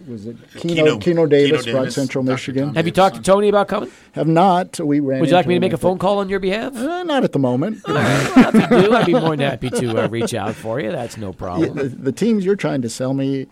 Was 0.08 0.26
it 0.26 0.38
Keno, 0.58 0.76
Keno, 0.76 0.98
Keno 1.00 1.26
Davis 1.26 1.64
Keno 1.64 1.74
brought 1.74 1.82
Davis, 1.84 1.96
Central 1.96 2.24
Dr. 2.24 2.34
Michigan. 2.34 2.66
Tom 2.68 2.76
Have 2.76 2.86
you 2.86 2.94
talked 2.94 3.18
to 3.18 3.22
Tony 3.22 3.50
about 3.50 3.68
coming? 3.68 3.92
Have 4.14 4.28
not. 4.28 4.80
We 4.80 5.02
ran. 5.02 5.20
Would 5.20 5.30
you 5.30 5.36
like 5.36 5.48
me 5.48 5.56
to 5.56 5.60
make 5.60 5.74
a 5.74 5.78
phone 5.78 5.98
call 5.98 6.20
on 6.20 6.30
your 6.30 6.40
behalf? 6.40 6.76
Uh, 6.76 7.04
not 7.04 7.24
at 7.24 7.34
the 7.34 7.40
moment. 7.40 7.82
All 7.86 7.96
right. 7.96 8.36
Well, 8.36 8.56
if 8.56 8.72
you 8.72 8.82
do, 8.88 8.94
I'd 8.94 9.06
be 9.06 9.14
more 9.14 9.36
than 9.36 9.40
happy 9.40 9.70
to 9.70 10.04
uh, 10.04 10.08
reach 10.08 10.34
out 10.34 10.56
for 10.56 10.80
you. 10.80 10.92
That's 10.92 11.18
no 11.18 11.34
problem. 11.34 11.78
Yeah, 11.78 11.84
the, 11.84 11.90
the, 11.90 12.12
teams 12.12 12.46
you're 12.46 12.56
trying 12.56 12.82
to 12.84 12.90
sell 12.90 13.14
me, 13.14 13.48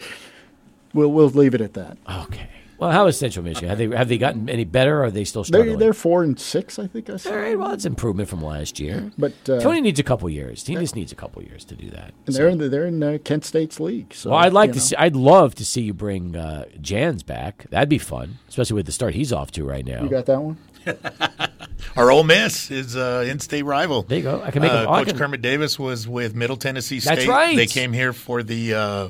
we'll 0.93 1.11
we'll 1.11 1.29
leave 1.29 1.53
it 1.53 1.61
at 1.61 1.73
that. 1.73 1.97
Okay. 2.09 2.49
Well, 2.79 2.91
how 2.91 3.07
is 3.07 3.19
Central 3.19 3.43
Michigan? 3.43 3.69
Have 3.69 3.77
they 3.77 3.95
have 3.95 4.07
they 4.07 4.17
gotten 4.17 4.49
any 4.49 4.63
better? 4.63 4.99
or 4.99 5.05
Are 5.05 5.11
they 5.11 5.25
still 5.25 5.43
struggling? 5.43 5.71
They're, 5.71 5.87
they're 5.87 5.93
four 5.93 6.23
and 6.23 6.39
six, 6.39 6.79
I 6.79 6.87
think. 6.87 7.09
I 7.09 7.17
saw. 7.17 7.31
All 7.31 7.37
right. 7.37 7.59
Well, 7.59 7.71
it's 7.71 7.85
improvement 7.85 8.29
from 8.29 8.41
last 8.41 8.79
year. 8.79 9.11
But 9.17 9.33
uh, 9.49 9.59
Tony 9.59 9.81
needs 9.81 9.99
a 9.99 10.03
couple 10.03 10.29
years. 10.29 10.65
He 10.65 10.75
just 10.75 10.95
needs 10.95 11.11
a 11.11 11.15
couple 11.15 11.43
years 11.43 11.65
to 11.65 11.75
do 11.75 11.89
that. 11.89 12.13
And 12.25 12.33
so. 12.33 12.41
they're 12.41 12.49
in 12.49 12.57
the, 12.57 12.69
they're 12.69 12.85
in 12.85 13.03
uh, 13.03 13.17
Kent 13.23 13.43
State's 13.43 13.79
league. 13.79 14.13
So, 14.13 14.31
well, 14.31 14.39
I'd 14.39 14.53
like 14.53 14.71
to 14.71 14.77
know. 14.77 14.83
see. 14.83 14.95
I'd 14.95 15.15
love 15.15 15.55
to 15.55 15.65
see 15.65 15.81
you 15.81 15.93
bring 15.93 16.35
uh, 16.37 16.65
Jans 16.79 17.21
back. 17.21 17.69
That'd 17.69 17.89
be 17.89 17.97
fun, 17.97 18.39
especially 18.47 18.75
with 18.75 18.85
the 18.85 18.93
start 18.93 19.13
he's 19.13 19.33
off 19.33 19.51
to 19.51 19.65
right 19.65 19.85
now. 19.85 20.01
You 20.03 20.09
got 20.09 20.25
that 20.27 20.41
one. 20.41 20.57
Our 21.97 22.11
Ole 22.11 22.23
Miss 22.23 22.71
is 22.71 22.95
uh, 22.95 23.25
in-state 23.27 23.63
rival. 23.63 24.03
There 24.03 24.17
you 24.17 24.23
go. 24.23 24.41
I 24.41 24.51
can 24.51 24.61
make 24.61 24.71
uh, 24.71 24.85
Coach 24.85 25.07
can... 25.07 25.17
Kermit 25.17 25.41
Davis 25.41 25.77
was 25.77 26.07
with 26.07 26.35
Middle 26.35 26.57
Tennessee 26.57 26.99
State. 26.99 27.15
That's 27.15 27.27
right. 27.27 27.55
They 27.55 27.67
came 27.67 27.93
here 27.93 28.13
for 28.13 28.43
the 28.43 28.73
uh, 28.73 29.09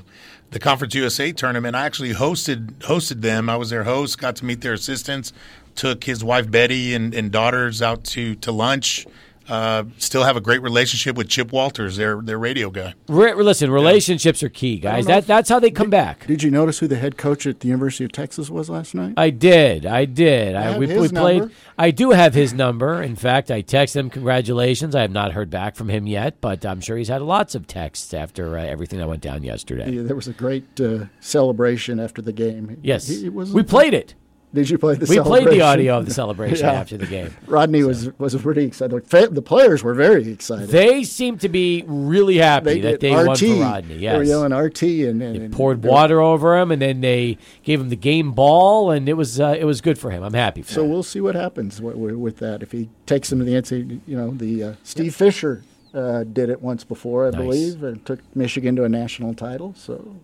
the 0.51 0.59
Conference 0.59 0.95
USA 0.95 1.31
tournament. 1.31 1.75
I 1.75 1.85
actually 1.85 2.13
hosted 2.13 2.71
hosted 2.79 3.21
them. 3.21 3.49
I 3.49 3.55
was 3.55 3.69
their 3.69 3.83
host. 3.83 4.17
Got 4.17 4.35
to 4.37 4.45
meet 4.45 4.61
their 4.61 4.73
assistants. 4.73 5.33
Took 5.75 6.03
his 6.03 6.23
wife 6.23 6.49
Betty 6.49 6.93
and, 6.93 7.13
and 7.13 7.31
daughters 7.31 7.81
out 7.81 8.03
to 8.05 8.35
to 8.35 8.51
lunch 8.51 9.05
uh, 9.49 9.83
still 9.97 10.23
have 10.23 10.37
a 10.37 10.41
great 10.41 10.61
relationship 10.61 11.17
with 11.17 11.27
Chip 11.27 11.51
Walters, 11.51 11.97
their 11.97 12.21
their 12.21 12.37
radio 12.37 12.69
guy. 12.69 12.93
Re- 13.07 13.33
listen, 13.33 13.71
relationships 13.71 14.41
yeah. 14.41 14.45
are 14.45 14.49
key, 14.49 14.77
guys. 14.77 15.05
That 15.05 15.27
that's 15.27 15.49
how 15.49 15.59
they 15.59 15.71
come 15.71 15.87
did, 15.87 15.91
back. 15.91 16.27
Did 16.27 16.43
you 16.43 16.51
notice 16.51 16.79
who 16.79 16.87
the 16.87 16.97
head 16.97 17.17
coach 17.17 17.45
at 17.47 17.59
the 17.61 17.67
University 17.67 18.05
of 18.05 18.11
Texas 18.11 18.49
was 18.49 18.69
last 18.69 18.93
night? 18.93 19.13
I 19.17 19.29
did. 19.29 19.85
I 19.85 20.05
did. 20.05 20.55
I, 20.55 20.73
I 20.73 20.77
we, 20.77 20.85
we 20.85 21.09
played. 21.09 21.49
I 21.77 21.91
do 21.91 22.11
have 22.11 22.33
his 22.33 22.53
number. 22.53 23.01
In 23.01 23.15
fact, 23.15 23.49
I 23.49 23.61
texted 23.61 23.95
him 23.97 24.09
congratulations. 24.09 24.95
I 24.95 25.01
have 25.01 25.11
not 25.11 25.33
heard 25.33 25.49
back 25.49 25.75
from 25.75 25.89
him 25.89 26.07
yet, 26.07 26.41
but 26.41 26.65
I'm 26.65 26.81
sure 26.81 26.97
he's 26.97 27.07
had 27.07 27.21
lots 27.21 27.55
of 27.55 27.67
texts 27.67 28.13
after 28.13 28.57
uh, 28.57 28.63
everything 28.63 28.99
that 28.99 29.07
went 29.07 29.21
down 29.21 29.43
yesterday. 29.43 29.91
Yeah, 29.91 30.03
there 30.03 30.15
was 30.15 30.27
a 30.27 30.33
great 30.33 30.79
uh, 30.79 31.05
celebration 31.19 31.99
after 31.99 32.21
the 32.21 32.33
game. 32.33 32.77
Yes, 32.81 33.07
he, 33.07 33.29
we 33.29 33.63
played 33.63 33.93
it. 33.93 34.13
Did 34.51 34.67
you 34.67 34.79
play 34.79 34.95
the? 34.95 35.05
Celebration? 35.05 35.31
We 35.31 35.41
played 35.43 35.59
the 35.59 35.61
audio 35.61 35.99
of 35.99 36.05
the 36.07 36.13
celebration 36.13 36.57
yeah. 36.65 36.73
after 36.73 36.97
the 36.97 37.05
game. 37.05 37.35
Rodney 37.45 37.81
so. 37.81 37.87
was 37.87 38.17
was 38.17 38.35
pretty 38.35 38.63
excited. 38.63 39.05
The 39.07 39.41
players 39.43 39.83
were 39.83 39.93
very 39.93 40.31
excited. 40.31 40.69
They 40.69 41.03
seemed 41.03 41.41
to 41.41 41.49
be 41.49 41.83
really 41.85 42.37
happy 42.37 42.81
they 42.81 42.91
that 42.91 42.99
they 42.99 43.15
RT. 43.15 43.27
won 43.27 43.37
for 43.37 43.45
Rodney. 43.45 43.97
Yes, 43.97 44.13
they 44.13 44.17
were 44.17 44.23
yelling 44.23 44.53
RT 44.53 44.81
and, 44.81 45.21
and, 45.21 45.35
they 45.35 45.45
and 45.45 45.53
poured 45.53 45.83
water 45.83 46.19
over 46.19 46.57
him, 46.57 46.71
and 46.71 46.81
then 46.81 47.01
they 47.01 47.37
gave 47.61 47.79
him 47.79 47.89
the 47.89 47.95
game 47.95 48.31
ball, 48.31 48.89
and 48.89 49.07
it 49.07 49.13
was 49.13 49.39
uh, 49.39 49.55
it 49.57 49.65
was 49.65 49.81
good 49.81 49.99
for 49.99 50.09
him. 50.09 50.23
I'm 50.23 50.33
happy. 50.33 50.63
so 50.63 50.81
that. 50.81 50.87
we'll 50.87 51.03
see 51.03 51.21
what 51.21 51.35
happens 51.35 51.79
with, 51.79 51.95
with, 51.95 52.37
that 52.37 52.63
if 52.63 52.71
he 52.71 52.89
takes 53.05 53.31
him 53.31 53.37
to 53.39 53.45
the 53.45 53.53
NCAA. 53.53 53.99
You 54.07 54.17
know, 54.17 54.31
the 54.31 54.63
uh, 54.63 54.73
Steve 54.83 55.05
yep. 55.07 55.13
Fisher 55.13 55.63
uh, 55.93 56.23
did 56.23 56.49
it 56.49 56.61
once 56.61 56.83
before, 56.83 57.27
I 57.27 57.29
nice. 57.29 57.39
believe, 57.39 57.83
and 57.83 58.03
took 58.03 58.19
Michigan 58.35 58.75
to 58.77 58.83
a 58.83 58.89
national 58.89 59.35
title. 59.35 59.75
So 59.77 60.15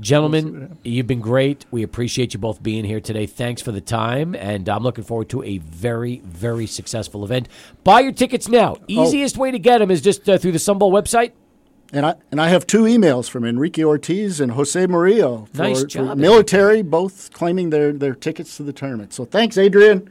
Gentlemen, 0.00 0.78
you've 0.84 1.06
been 1.08 1.20
great. 1.20 1.66
We 1.70 1.82
appreciate 1.82 2.32
you 2.32 2.38
both 2.38 2.62
being 2.62 2.84
here 2.84 3.00
today. 3.00 3.26
Thanks 3.26 3.60
for 3.60 3.72
the 3.72 3.80
time, 3.80 4.34
and 4.34 4.68
I'm 4.68 4.82
looking 4.82 5.04
forward 5.04 5.28
to 5.30 5.42
a 5.42 5.58
very, 5.58 6.20
very 6.24 6.66
successful 6.66 7.24
event. 7.24 7.48
Buy 7.82 8.00
your 8.00 8.12
tickets 8.12 8.48
now. 8.48 8.76
Oh. 8.76 8.84
Easiest 8.86 9.36
way 9.36 9.50
to 9.50 9.58
get 9.58 9.78
them 9.78 9.90
is 9.90 10.00
just 10.00 10.28
uh, 10.28 10.38
through 10.38 10.52
the 10.52 10.58
Sunbowl 10.58 10.92
website. 10.92 11.32
And 11.92 12.04
I 12.04 12.16
and 12.30 12.40
I 12.40 12.48
have 12.48 12.66
two 12.66 12.82
emails 12.82 13.30
from 13.30 13.44
Enrique 13.44 13.82
Ortiz 13.82 14.40
and 14.40 14.52
Jose 14.52 14.86
Murillo 14.86 15.48
for, 15.54 15.62
Nice 15.62 15.90
for 15.90 16.14
military, 16.14 16.82
both 16.82 17.32
claiming 17.32 17.70
their, 17.70 17.92
their 17.92 18.14
tickets 18.14 18.58
to 18.58 18.62
the 18.62 18.74
tournament. 18.74 19.14
So 19.14 19.24
thanks, 19.24 19.56
Adrian. 19.56 20.10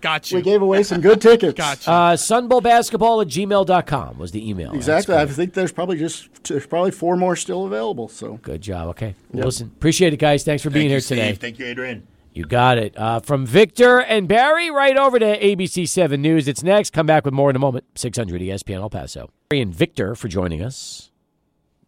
Got 0.00 0.30
you. 0.30 0.38
We 0.38 0.42
gave 0.42 0.62
away 0.62 0.82
some 0.82 1.00
good 1.00 1.20
tickets. 1.20 1.54
Gotcha. 1.54 1.90
Uh, 1.90 2.16
sunbowlbasketball 2.16 3.22
at 3.22 3.28
gmail.com 3.28 4.18
was 4.18 4.32
the 4.32 4.48
email. 4.48 4.72
Exactly. 4.72 5.14
I 5.14 5.26
think 5.26 5.54
there's 5.54 5.72
probably 5.72 5.98
just 5.98 6.44
there's 6.44 6.66
probably 6.66 6.90
four 6.90 7.16
more 7.16 7.36
still 7.36 7.66
available. 7.66 8.08
So 8.08 8.38
Good 8.38 8.62
job. 8.62 8.88
Okay. 8.88 9.14
Well, 9.32 9.46
listen, 9.46 9.70
appreciate 9.76 10.12
it, 10.12 10.18
guys. 10.18 10.44
Thanks 10.44 10.62
for 10.62 10.70
being 10.70 10.84
Thank 10.84 10.88
you, 10.88 10.90
here 10.90 11.00
Steve. 11.00 11.18
today. 11.18 11.34
Thank 11.34 11.58
you, 11.58 11.66
Adrian. 11.66 12.06
You 12.32 12.44
got 12.44 12.78
it. 12.78 12.96
Uh, 12.96 13.18
from 13.20 13.44
Victor 13.44 14.00
and 14.00 14.28
Barry, 14.28 14.70
right 14.70 14.96
over 14.96 15.18
to 15.18 15.38
ABC 15.40 15.88
7 15.88 16.22
News. 16.22 16.46
It's 16.46 16.62
next. 16.62 16.92
Come 16.92 17.04
back 17.06 17.24
with 17.24 17.34
more 17.34 17.50
in 17.50 17.56
a 17.56 17.58
moment. 17.58 17.84
600 17.96 18.40
ESPN 18.40 18.76
El 18.76 18.88
Paso. 18.88 19.30
Barry 19.48 19.60
and 19.60 19.74
Victor 19.74 20.14
for 20.14 20.28
joining 20.28 20.62
us. 20.62 21.10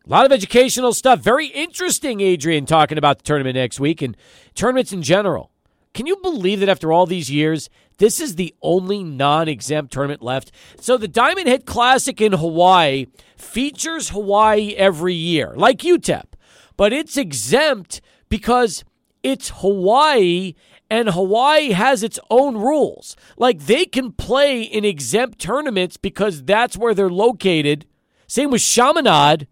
A 0.05 0.11
lot 0.11 0.27
of 0.27 0.33
educational 0.33 0.93
stuff. 0.95 1.21
Very 1.21 1.47
interesting, 1.47 2.21
Adrian, 2.21 2.67
talking 2.67 2.99
about 2.99 3.19
the 3.19 3.23
tournament 3.25 3.55
next 3.55 3.79
week 3.79 4.03
and 4.03 4.17
tournaments 4.57 4.93
in 4.93 5.01
general. 5.03 5.52
Can 5.95 6.07
you 6.07 6.17
believe 6.17 6.61
that 6.61 6.69
after 6.69 6.93
all 6.93 7.07
these 7.07 7.31
years, 7.31 7.69
this 7.99 8.21
is 8.21 8.37
the 8.37 8.55
only 8.63 9.03
non 9.03 9.49
exempt 9.49 9.93
tournament 9.93 10.23
left? 10.23 10.51
So 10.81 10.97
the 10.97 11.09
Diamond 11.09 11.49
Head 11.49 11.67
Classic 11.67 12.21
in 12.21 12.33
Hawaii 12.33 13.07
features 13.37 14.11
Hawaii 14.11 14.75
every 14.75 15.15
year, 15.15 15.53
like 15.55 15.79
UTEP, 15.79 16.35
but 16.77 16.93
it's 16.93 17.17
exempt 17.17 18.01
because 18.29 18.85
it's 19.23 19.51
Hawaii 19.57 20.55
and 20.89 21.11
Hawaii 21.11 21.73
has 21.73 22.03
its 22.03 22.19
own 22.31 22.57
rules. 22.57 23.17
Like 23.37 23.61
they 23.61 23.85
can 23.85 24.13
play 24.13 24.63
in 24.63 24.85
exempt 24.85 25.39
tournaments 25.39 25.97
because 25.97 26.43
that's 26.43 26.77
where 26.77 26.95
they're 26.95 27.11
located. 27.11 27.87
Same 28.27 28.51
with 28.51 28.63
Chaminade, 28.63 29.47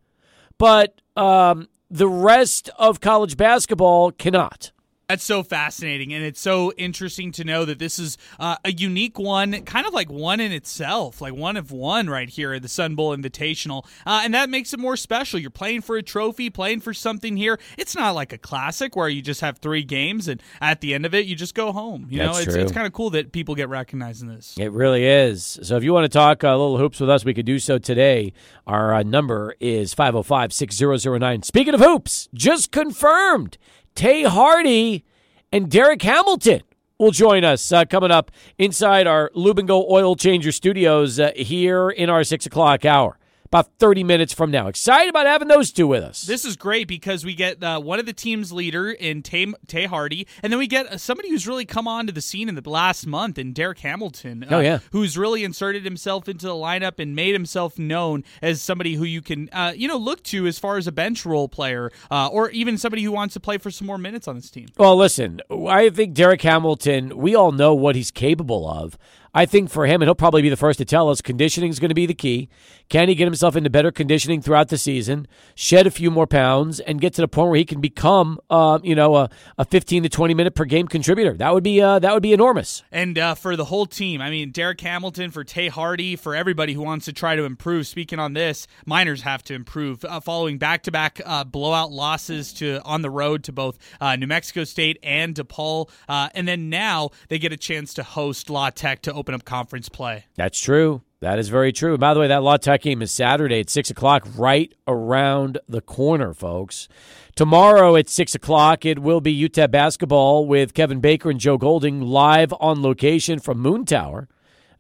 but 0.59 1.01
um, 1.17 1.69
the 1.91 2.09
rest 2.09 2.71
of 2.79 3.01
college 3.01 3.37
basketball 3.37 4.11
cannot. 4.13 4.73
That's 5.11 5.25
so 5.25 5.43
fascinating, 5.43 6.15
and 6.15 6.25
it's 6.25 6.41
so 6.41 6.73
interesting 6.77 7.33
to 7.33 7.43
know 7.43 7.65
that 7.65 7.81
this 7.81 7.99
is 7.99 8.17
uh, 8.39 8.59
a 8.65 8.71
unique 8.71 9.19
one, 9.19 9.63
kind 9.63 9.85
of 9.85 9.93
like 9.93 10.09
one 10.09 10.39
in 10.39 10.53
itself, 10.53 11.21
like 11.21 11.35
one 11.35 11.57
of 11.57 11.73
one 11.73 12.09
right 12.09 12.29
here 12.29 12.53
at 12.53 12.63
the 12.63 12.69
Sun 12.69 12.95
Bowl 12.95 13.17
Invitational, 13.17 13.85
uh, 14.07 14.21
and 14.23 14.33
that 14.35 14.49
makes 14.49 14.73
it 14.73 14.79
more 14.79 14.97
special. 14.97 15.41
You're 15.41 15.51
playing 15.51 15.81
for 15.81 15.97
a 15.97 16.03
trophy, 16.03 16.49
playing 16.49 16.83
for 16.83 16.95
something 16.95 17.37
here. 17.37 17.59
It's 17.77 17.97
not 17.97 18.15
like 18.15 18.33
a 18.33 18.39
classic 18.39 18.95
where 18.95 19.09
you 19.09 19.21
just 19.21 19.41
have 19.41 19.59
three 19.59 19.83
games 19.83 20.29
and 20.29 20.41
at 20.61 20.81
the 20.81 20.95
end 20.95 21.05
of 21.05 21.13
it 21.13 21.27
you 21.27 21.35
just 21.35 21.57
go 21.57 21.73
home. 21.73 22.07
You 22.09 22.19
That's 22.19 22.33
know, 22.33 22.43
it's, 22.45 22.55
it's 22.55 22.71
kind 22.71 22.87
of 22.87 22.93
cool 22.93 23.11
that 23.11 23.33
people 23.33 23.57
get 23.57 23.69
recognized 23.69 24.23
in 24.23 24.29
this. 24.29 24.55
It 24.59 24.71
really 24.71 25.05
is. 25.05 25.59
So 25.61 25.77
if 25.77 25.83
you 25.83 25.93
want 25.93 26.05
to 26.05 26.09
talk 26.09 26.45
a 26.45 26.51
little 26.51 26.79
hoops 26.79 27.01
with 27.01 27.11
us, 27.11 27.25
we 27.25 27.35
could 27.35 27.47
do 27.47 27.59
so 27.59 27.79
today. 27.79 28.33
Our 28.65 28.95
uh, 28.95 29.03
number 29.03 29.57
is 29.59 29.93
505 29.93 30.53
6009. 30.53 31.43
Speaking 31.43 31.75
of 31.75 31.81
hoops, 31.81 32.29
just 32.33 32.71
confirmed 32.71 33.59
Tae 34.01 34.23
Hardy 34.23 35.05
and 35.53 35.71
Derek 35.71 36.01
Hamilton 36.01 36.63
will 36.99 37.11
join 37.11 37.45
us 37.45 37.71
uh, 37.71 37.85
coming 37.85 38.11
up 38.11 38.31
inside 38.57 39.07
our 39.07 39.31
Lubingo 39.37 39.91
Oil 39.91 40.17
Changer 40.17 40.53
Studios 40.53 41.21
uh, 41.21 41.33
here 41.37 41.91
in 41.91 42.09
our 42.09 42.25
6 42.25 42.47
o'clock 42.47 42.87
hour. 42.87 43.19
About 43.53 43.69
30 43.81 44.05
minutes 44.05 44.33
from 44.33 44.53
now. 44.53 44.69
Excited 44.69 45.11
about 45.11 45.27
having 45.27 45.49
those 45.49 45.73
two 45.73 45.89
with 45.89 46.05
us. 46.05 46.23
This 46.23 46.45
is 46.45 46.55
great 46.57 46.87
because 46.87 47.25
we 47.25 47.35
get 47.35 47.61
uh, 47.65 47.81
one 47.81 47.99
of 47.99 48.07
the 48.07 48.13
team's 48.13 48.53
leader 48.53 48.93
in 48.93 49.25
Tae, 49.25 49.49
Tae 49.67 49.87
Hardy, 49.87 50.29
and 50.41 50.53
then 50.53 50.61
we 50.61 50.69
get 50.69 50.87
uh, 50.87 50.97
somebody 50.99 51.31
who's 51.31 51.49
really 51.49 51.65
come 51.65 51.89
onto 51.89 52.13
the 52.13 52.21
scene 52.21 52.49
in 52.49 52.55
the 52.55 52.71
last 52.71 53.09
month 53.09 53.39
in 53.39 53.53
Derek 53.53 53.81
Hamilton. 53.81 54.45
uh, 54.45 54.47
Oh, 54.53 54.61
yeah. 54.61 54.79
who's 54.93 55.19
really 55.19 55.43
inserted 55.43 55.83
himself 55.85 56.29
into 56.29 56.47
the 56.47 56.53
lineup 56.53 57.01
and 57.01 57.17
made 57.17 57.33
himself 57.33 57.77
known 57.77 58.23
as 58.41 58.63
somebody 58.63 58.95
who 58.95 59.03
you 59.03 59.21
can, 59.21 59.49
uh, 59.53 59.73
you 59.75 59.89
know, 59.89 59.97
look 59.97 60.23
to 60.25 60.47
as 60.47 60.61
far 60.61 60.77
as 60.77 60.87
a 60.87 60.93
bench 60.93 61.27
role 61.27 61.49
player, 61.49 61.91
uh, 62.09 62.29
or 62.29 62.51
even 62.51 62.79
somebody 62.79 63.03
who 63.03 63.11
wants 63.11 63.35
to 63.35 63.41
play 63.41 63.59
for 63.59 63.73
some 63.73 63.85
more 63.85 63.99
minutes 63.99 64.29
on 64.29 64.37
this 64.37 64.49
team. 64.49 64.69
Well, 64.79 64.95
listen, 64.97 65.41
I 65.51 65.91
think 65.91 66.15
Derek 66.15 66.43
Hamilton, 66.43 67.17
we 67.19 67.35
all 67.35 67.51
know 67.51 67.75
what 67.75 67.97
he's 67.97 68.13
capable 68.13 68.71
of. 68.71 68.97
I 69.35 69.47
think 69.47 69.71
for 69.71 69.87
him, 69.87 70.03
and 70.03 70.09
he'll 70.09 70.15
probably 70.15 70.43
be 70.43 70.49
the 70.49 70.57
first 70.57 70.79
to 70.79 70.85
tell 70.85 71.09
us, 71.09 71.21
conditioning 71.21 71.71
is 71.71 71.79
going 71.79 71.91
to 71.91 71.95
be 71.95 72.07
the 72.07 72.15
key. 72.15 72.49
Can 72.89 73.09
he 73.09 73.15
get 73.15 73.27
himself 73.27 73.55
into 73.55 73.71
better 73.71 73.93
conditioning 73.93 74.43
throughout 74.43 74.69
the 74.69 74.77
season, 74.77 75.29
shed 75.55 75.87
a 75.87 75.91
few 75.93 76.11
more 76.11 76.27
pounds, 76.27 76.81
and 76.81 77.01
get 77.01 77.15
to 77.15 77.21
the 77.21 77.29
point 77.29 77.51
where 77.51 77.59
he 77.59 77.65
can 77.65 77.81
become, 77.81 78.41
uh, 78.51 78.81
you 78.83 78.97
know, 78.97 79.15
a, 79.15 79.31
a 79.59 79.65
15 79.65 80.03
to 80.03 80.09
20 80.09 80.35
minute 80.35 80.57
per 80.57 80.65
game 80.65 80.89
contributor? 80.89 81.35
That 81.35 81.55
would 81.55 81.63
be 81.63 81.81
uh, 81.81 82.01
that 82.01 82.13
would 82.13 82.23
be 82.23 82.33
enormous. 82.33 82.83
And 82.91 83.17
uh, 83.17 83.37
for 83.37 83.55
the 83.55 83.67
whole 83.67 83.87
team, 83.87 84.21
I 84.21 84.31
mean, 84.31 84.51
Derek 84.51 84.81
Hamilton, 84.81 85.31
for 85.31 85.45
Tae 85.45 85.69
Hardy, 85.69 86.17
for 86.17 86.35
everybody 86.35 86.73
who 86.73 86.83
wants 86.83 87.05
to 87.05 87.13
try 87.13 87.37
to 87.37 87.45
improve. 87.45 87.87
Speaking 87.87 88.19
on 88.19 88.33
this, 88.33 88.67
miners 88.85 89.23
have 89.23 89.45
to 89.45 89.55
improve 89.55 90.05
uh, 90.05 90.19
following 90.19 90.59
back-to-back 90.59 91.21
uh, 91.25 91.45
blowout 91.45 91.93
losses 91.93 92.53
to 92.55 92.81
on 92.83 93.03
the 93.03 93.11
road 93.11 93.45
to 93.45 93.53
both 93.53 93.79
uh, 94.01 94.17
New 94.17 94.27
Mexico 94.27 94.65
State 94.65 94.99
and 95.05 95.37
DePaul, 95.37 95.89
uh, 96.09 96.29
and 96.35 96.49
then 96.49 96.69
now 96.69 97.11
they 97.29 97.39
get 97.39 97.53
a 97.53 97.57
chance 97.57 97.95
to 97.95 98.03
host 98.03 98.51
La 98.51 98.71
Tech 98.71 99.03
to 99.03 99.20
open 99.21 99.35
up 99.35 99.45
conference 99.45 99.89
play. 99.89 100.25
That's 100.35 100.59
true. 100.59 101.03
That 101.21 101.39
is 101.39 101.51
very 101.51 101.71
true. 101.71 101.99
By 101.99 102.15
the 102.15 102.21
way, 102.21 102.29
that 102.29 102.43
La 102.43 102.57
Tech 102.57 102.81
game 102.81 103.03
is 103.03 103.13
Saturday 103.13 103.61
at 103.61 103.69
6 103.69 103.91
o'clock, 103.91 104.27
right 104.37 104.75
around 104.89 105.59
the 105.69 105.83
corner, 105.83 106.33
folks. 106.33 106.89
Tomorrow 107.37 107.97
at 107.97 108.09
6 108.09 108.35
o'clock, 108.35 108.87
it 108.87 109.01
will 109.01 109.21
be 109.21 109.49
UTEP 109.49 109.71
basketball 109.71 110.47
with 110.47 110.73
Kevin 110.73 111.01
Baker 111.01 111.31
and 111.31 111.39
Joe 111.39 111.59
Golding 111.59 112.01
live 112.01 112.55
on 112.59 112.81
location 112.81 113.39
from 113.39 113.59
Moon 113.61 113.85
Tower. 113.85 114.29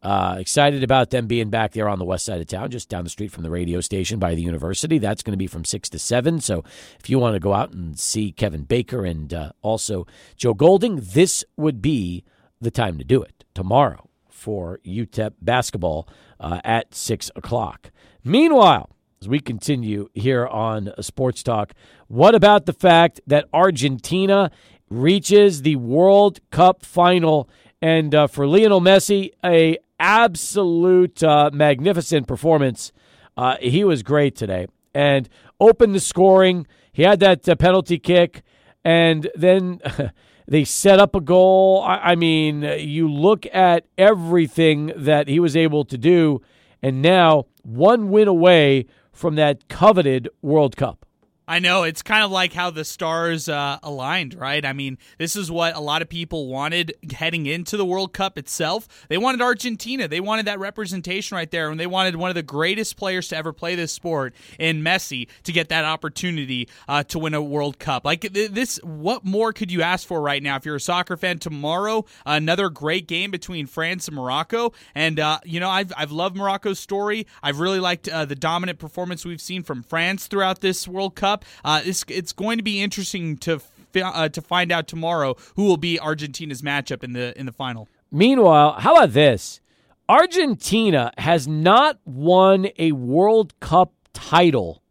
Uh, 0.03 0.36
excited 0.38 0.82
about 0.82 1.11
them 1.11 1.26
being 1.26 1.51
back 1.51 1.72
there 1.72 1.91
on 1.91 1.99
the 1.99 2.07
west 2.07 2.24
side 2.24 2.41
of 2.41 2.47
town, 2.47 2.70
just 2.70 2.88
down 2.88 3.05
the 3.05 3.11
street 3.11 3.30
from 3.30 3.43
the 3.43 3.51
radio 3.51 3.82
station 3.82 4.18
by 4.18 4.34
the 4.34 4.41
university. 4.41 4.97
That's 4.97 5.22
going 5.22 5.34
to 5.34 5.38
be 5.38 5.47
from 5.47 5.66
6 5.66 5.91
to 5.91 5.99
7. 5.99 6.41
So 6.41 6.64
if 6.99 7.11
you 7.11 7.18
want 7.18 7.34
to 7.34 7.41
go 7.41 7.53
out 7.53 7.72
and 7.72 7.99
see 7.99 8.32
Kevin 8.32 8.62
Baker 8.62 9.05
and 9.05 9.34
uh, 9.34 9.53
also 9.61 10.07
Joe 10.38 10.55
Golding, 10.55 11.01
this 11.03 11.45
would 11.59 11.82
be 11.82 12.24
the 12.62 12.70
time 12.70 12.97
to 12.97 13.05
do 13.05 13.22
it 13.22 13.45
tomorrow 13.53 14.09
for 14.41 14.80
UTEP 14.86 15.34
basketball 15.43 16.09
uh, 16.41 16.61
at 16.64 16.95
6 16.95 17.30
o'clock. 17.36 17.91
Meanwhile, 18.24 18.91
as 19.20 19.28
we 19.28 19.38
continue 19.38 20.09
here 20.14 20.47
on 20.47 20.93
Sports 21.01 21.43
Talk, 21.43 21.74
what 22.09 22.34
about 22.34 22.64
the 22.64 22.72
fact 22.72 23.20
that 23.26 23.45
Argentina 23.53 24.51
reaches 24.88 25.62
the 25.62 25.76
World 25.76 26.41
Cup 26.51 26.84
final? 26.84 27.49
And 27.82 28.14
uh, 28.14 28.26
for 28.26 28.47
Lionel 28.47 28.80
Messi, 28.80 29.30
a 29.45 29.76
absolute 30.01 31.22
uh, 31.22 31.51
magnificent 31.53 32.26
performance. 32.26 32.93
Uh, 33.36 33.57
he 33.61 33.84
was 33.84 34.03
great 34.03 34.34
today 34.34 34.66
and 34.95 35.28
opened 35.61 35.95
the 35.95 36.01
scoring. 36.01 36.66
He 36.93 37.03
had 37.03 37.20
that 37.20 37.49
uh, 37.49 37.55
penalty 37.55 37.99
kick, 37.99 38.43
and 38.84 39.30
then 39.34 39.80
they 40.51 40.64
set 40.64 40.98
up 40.98 41.14
a 41.14 41.20
goal. 41.20 41.82
I, 41.86 41.96
I 41.96 42.14
mean, 42.16 42.62
you 42.62 43.11
look 43.11 43.46
at 43.53 43.86
everything 43.96 44.92
that 44.96 45.28
he 45.28 45.40
was 45.40 45.57
able 45.57 45.84
to 45.84 45.96
do, 45.96 46.42
and 46.82 47.01
now 47.01 47.46
one 47.62 48.11
win 48.11 48.28
away 48.28 48.86
from 49.12 49.36
that 49.36 49.68
coveted 49.68 50.28
World 50.42 50.76
Cup. 50.76 51.07
I 51.51 51.59
know 51.59 51.82
it's 51.82 52.03
kind 52.03 52.22
of 52.22 52.30
like 52.30 52.53
how 52.53 52.70
the 52.70 52.84
stars 52.84 53.48
uh, 53.48 53.80
aligned, 53.82 54.34
right? 54.34 54.64
I 54.64 54.72
mean, 54.72 54.98
this 55.18 55.34
is 55.34 55.51
what 55.51 55.74
a 55.74 55.80
lot 55.80 56.01
of 56.01 56.09
people 56.09 56.46
wanted 56.46 56.94
heading 57.12 57.46
into 57.46 57.76
the 57.76 57.84
World 57.84 58.12
Cup 58.12 58.38
itself. 58.38 58.86
They 59.09 59.18
wanted 59.18 59.42
Argentina. 59.42 60.07
They 60.07 60.20
wanted 60.20 60.46
that 60.46 60.61
representation 60.61 61.34
right 61.34 61.51
there, 61.51 61.68
and 61.68 61.80
they 61.80 61.88
wanted 61.88 62.14
one 62.14 62.28
of 62.28 62.36
the 62.36 62.44
greatest 62.44 62.96
players 62.96 63.26
to 63.28 63.36
ever 63.36 63.53
play 63.53 63.74
this 63.74 63.90
sport 63.90 64.32
in 64.61 64.82
Messi 64.82 65.26
to 65.42 65.51
get 65.51 65.70
that 65.70 65.84
opportunity 65.84 66.68
uh, 66.86 67.03
to 67.03 67.18
win 67.18 67.34
a 67.34 67.42
World 67.42 67.80
Cup. 67.80 68.05
Like 68.05 68.20
this, 68.32 68.76
what 68.84 69.24
more 69.24 69.53
could 69.53 69.72
you 69.72 69.82
ask 69.82 70.07
for 70.07 70.20
right 70.20 70.40
now? 70.44 70.55
If 70.55 70.64
you're 70.64 70.76
a 70.76 70.80
soccer 70.80 71.16
fan, 71.16 71.40
tomorrow 71.40 72.05
another 72.24 72.68
great 72.68 73.09
game 73.09 73.32
between 73.32 73.66
France 73.66 74.07
and 74.07 74.14
Morocco, 74.14 74.72
and 74.94 75.18
uh, 75.18 75.40
you 75.44 75.59
know 75.59 75.68
I've 75.68 75.92
I've 75.96 76.12
loved 76.12 76.36
Morocco's 76.36 76.78
story. 76.78 77.26
I've 77.42 77.59
really 77.59 77.80
liked 77.80 78.09
uh, 78.09 78.24
the 78.24 78.36
dominant 78.36 78.78
performance 78.78 79.24
we've 79.24 79.40
seen 79.40 79.64
from 79.64 79.82
France 79.82 80.28
throughout 80.28 80.61
this 80.61 80.86
World 80.86 81.16
Cup. 81.16 81.39
Uh, 81.64 81.80
it's, 81.84 82.05
it's 82.09 82.32
going 82.32 82.59
to 82.59 82.64
be 82.64 82.82
interesting 82.82 83.36
to 83.38 83.61
uh, 83.97 84.28
to 84.28 84.41
find 84.41 84.70
out 84.70 84.86
tomorrow 84.86 85.36
who 85.57 85.64
will 85.64 85.76
be 85.76 85.99
Argentina's 85.99 86.62
matchup 86.62 87.03
in 87.03 87.12
the 87.12 87.38
in 87.38 87.47
the 87.47 87.53
final. 87.53 87.88
Meanwhile, 88.11 88.74
how 88.80 88.95
about 88.95 89.12
this? 89.12 89.61
Argentina 90.09 91.12
has 91.18 91.47
not 91.47 91.99
won 92.05 92.68
a 92.78 92.93
World 92.93 93.59
Cup 93.61 93.93
title 94.12 94.82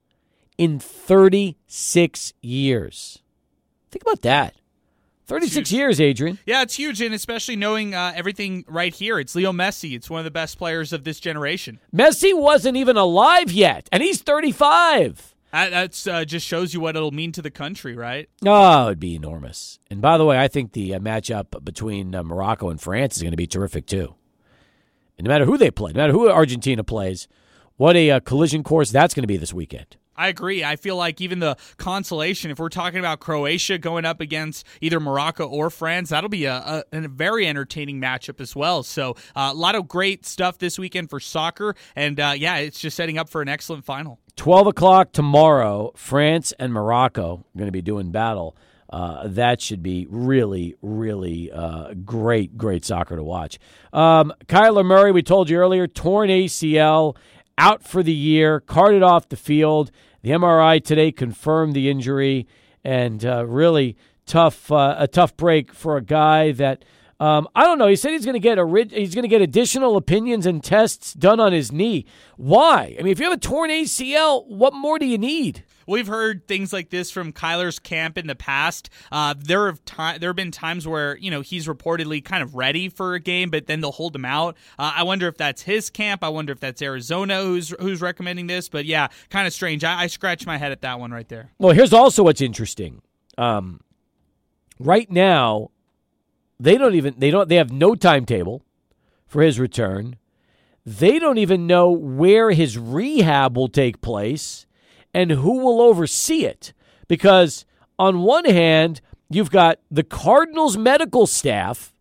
in 0.57 0.79
36 0.79 2.33
years. 2.41 3.21
Think 3.91 4.03
about 4.03 4.21
that. 4.21 4.55
36 5.25 5.71
years, 5.71 6.01
Adrian. 6.01 6.39
Yeah, 6.45 6.63
it's 6.63 6.75
huge, 6.75 7.01
and 7.01 7.13
especially 7.13 7.55
knowing 7.55 7.93
uh, 7.93 8.13
everything 8.15 8.65
right 8.67 8.93
here. 8.93 9.19
It's 9.19 9.35
Leo 9.35 9.51
Messi. 9.51 9.93
It's 9.93 10.09
one 10.09 10.19
of 10.19 10.23
the 10.23 10.31
best 10.31 10.57
players 10.57 10.91
of 10.91 11.03
this 11.03 11.19
generation. 11.19 11.79
Messi 11.95 12.35
wasn't 12.35 12.77
even 12.77 12.97
alive 12.97 13.51
yet, 13.51 13.87
and 13.91 14.01
he's 14.01 14.21
35. 14.21 15.35
That 15.51 15.71
that's, 15.71 16.05
uh, 16.05 16.25
just 16.25 16.45
shows 16.45 16.73
you 16.73 16.79
what 16.79 16.95
it'll 16.95 17.11
mean 17.11 17.31
to 17.33 17.41
the 17.41 17.49
country, 17.49 17.95
right? 17.95 18.29
Oh, 18.45 18.87
it'd 18.87 18.99
be 18.99 19.15
enormous. 19.15 19.79
And 19.89 20.01
by 20.01 20.17
the 20.17 20.25
way, 20.25 20.37
I 20.39 20.47
think 20.47 20.73
the 20.73 20.93
uh, 20.93 20.99
matchup 20.99 21.63
between 21.63 22.13
uh, 22.13 22.23
Morocco 22.23 22.69
and 22.69 22.79
France 22.79 23.17
is 23.17 23.23
going 23.23 23.31
to 23.31 23.37
be 23.37 23.47
terrific 23.47 23.85
too. 23.85 24.15
And 25.17 25.25
no 25.25 25.29
matter 25.29 25.45
who 25.45 25.57
they 25.57 25.71
play, 25.71 25.91
no 25.91 25.97
matter 25.97 26.13
who 26.13 26.29
Argentina 26.29 26.83
plays, 26.83 27.27
what 27.77 27.95
a 27.95 28.11
uh, 28.11 28.19
collision 28.19 28.63
course 28.63 28.91
that's 28.91 29.13
going 29.13 29.23
to 29.23 29.27
be 29.27 29.37
this 29.37 29.53
weekend. 29.53 29.97
I 30.19 30.27
agree. 30.27 30.65
I 30.65 30.75
feel 30.75 30.97
like 30.97 31.21
even 31.21 31.39
the 31.39 31.55
consolation, 31.77 32.51
if 32.51 32.59
we're 32.59 32.67
talking 32.67 32.99
about 32.99 33.21
Croatia 33.21 33.77
going 33.77 34.03
up 34.03 34.19
against 34.19 34.67
either 34.81 34.99
Morocco 34.99 35.47
or 35.47 35.69
France, 35.69 36.09
that'll 36.09 36.29
be 36.29 36.43
a, 36.43 36.55
a, 36.55 36.83
a 36.91 37.07
very 37.07 37.47
entertaining 37.47 38.01
matchup 38.01 38.41
as 38.41 38.53
well. 38.53 38.83
So 38.83 39.11
uh, 39.33 39.51
a 39.51 39.53
lot 39.53 39.75
of 39.75 39.87
great 39.87 40.25
stuff 40.25 40.57
this 40.57 40.77
weekend 40.77 41.09
for 41.09 41.21
soccer, 41.21 41.73
and 41.95 42.19
uh, 42.19 42.33
yeah, 42.35 42.57
it's 42.57 42.81
just 42.81 42.97
setting 42.97 43.17
up 43.17 43.29
for 43.29 43.41
an 43.41 43.47
excellent 43.47 43.85
final. 43.85 44.19
12 44.35 44.67
o'clock 44.67 45.13
tomorrow, 45.13 45.93
France 45.95 46.53
and 46.59 46.73
Morocco 46.73 47.35
are 47.35 47.57
going 47.57 47.67
to 47.67 47.71
be 47.71 47.81
doing 47.81 48.11
battle. 48.11 48.57
Uh, 48.89 49.25
that 49.25 49.61
should 49.61 49.81
be 49.81 50.05
really, 50.09 50.75
really 50.81 51.49
uh, 51.49 51.93
great, 52.03 52.57
great 52.57 52.83
soccer 52.83 53.15
to 53.15 53.23
watch. 53.23 53.57
Um, 53.93 54.33
Kyler 54.47 54.83
Murray, 54.83 55.13
we 55.13 55.21
told 55.21 55.49
you 55.49 55.57
earlier, 55.57 55.87
torn 55.87 56.29
ACL, 56.29 57.15
out 57.59 57.83
for 57.83 58.01
the 58.01 58.13
year, 58.13 58.61
carted 58.61 59.03
off 59.03 59.29
the 59.29 59.35
field. 59.35 59.91
The 60.21 60.31
MRI 60.31 60.83
today 60.83 61.11
confirmed 61.13 61.73
the 61.73 61.89
injury, 61.89 62.45
and 62.83 63.23
uh, 63.23 63.45
really 63.45 63.95
tough 64.25 64.71
uh, 64.71 64.95
a 64.97 65.07
tough 65.07 65.37
break 65.37 65.73
for 65.73 65.95
a 65.95 66.01
guy 66.01 66.51
that 66.51 66.83
um, 67.19 67.47
I 67.53 67.65
don't 67.65 67.77
know. 67.77 67.87
He 67.87 67.95
said 67.95 68.11
he's 68.11 68.25
going 68.25 68.33
to 68.33 68.39
get 68.39 68.57
a 68.57 68.65
he's 68.91 69.13
going 69.13 69.23
to 69.23 69.29
get 69.29 69.41
additional 69.41 69.97
opinions 69.97 70.45
and 70.45 70.63
tests 70.63 71.13
done 71.13 71.39
on 71.39 71.51
his 71.51 71.71
knee. 71.71 72.05
Why? 72.37 72.95
I 72.97 73.03
mean, 73.03 73.11
if 73.11 73.19
you 73.19 73.25
have 73.25 73.37
a 73.37 73.39
torn 73.39 73.69
ACL, 73.69 74.47
what 74.47 74.73
more 74.73 74.97
do 74.97 75.05
you 75.05 75.17
need? 75.17 75.65
We've 75.85 76.07
heard 76.07 76.47
things 76.47 76.71
like 76.71 76.91
this 76.91 77.09
from 77.09 77.33
Kyler's 77.33 77.79
camp 77.79 78.17
in 78.17 78.27
the 78.27 78.35
past. 78.35 78.91
Uh, 79.11 79.33
there 79.37 79.65
have 79.65 79.81
there 80.19 80.29
have 80.29 80.35
been 80.35 80.51
times 80.51 80.87
where 80.87 81.17
you 81.17 81.31
know 81.31 81.41
he's 81.41 81.67
reportedly 81.67 82.23
kind 82.23 82.43
of 82.43 82.55
ready 82.55 82.87
for 82.89 83.15
a 83.15 83.19
game, 83.19 83.49
but 83.49 83.65
then 83.65 83.81
they'll 83.81 83.91
hold 83.91 84.15
him 84.15 84.23
out. 84.23 84.55
Uh, 84.77 84.93
I 84.95 85.03
wonder 85.03 85.27
if 85.27 85.35
that's 85.35 85.63
his 85.63 85.89
camp. 85.89 86.23
I 86.23 86.29
wonder 86.29 86.53
if 86.53 86.59
that's 86.59 86.81
Arizona 86.81 87.41
who's 87.41 87.73
who's 87.81 88.01
recommending 88.01 88.47
this. 88.47 88.69
But 88.69 88.85
yeah, 88.85 89.07
kind 89.29 89.47
of 89.47 89.51
strange. 89.51 89.83
I, 89.83 90.03
I 90.03 90.07
scratch 90.07 90.45
my 90.45 90.57
head 90.57 90.71
at 90.71 90.81
that 90.81 90.99
one 90.99 91.11
right 91.11 91.27
there. 91.27 91.51
Well, 91.57 91.73
here's 91.73 91.91
also 91.91 92.23
what's 92.23 92.41
interesting. 92.41 93.01
Um, 93.37 93.81
right 94.79 95.09
now, 95.09 95.71
they 96.59 96.77
don't 96.77 96.95
even 96.95 97.15
they 97.17 97.31
don't 97.31 97.49
they 97.49 97.55
have 97.55 97.71
no 97.71 97.95
timetable 97.95 98.63
for 99.27 99.41
his 99.41 99.59
return. 99.59 100.17
They 100.85 101.19
don't 101.19 101.37
even 101.37 101.67
know 101.67 101.91
where 101.91 102.51
his 102.51 102.77
rehab 102.77 103.55
will 103.55 103.67
take 103.67 104.01
place 104.01 104.65
and 105.13 105.31
who 105.31 105.59
will 105.59 105.81
oversee 105.81 106.45
it. 106.45 106.73
Because 107.07 107.65
on 107.97 108.21
one 108.21 108.45
hand, 108.45 109.01
you've 109.29 109.51
got 109.51 109.79
the 109.91 110.03
Cardinals 110.03 110.77
medical 110.77 111.27
staff, 111.27 111.93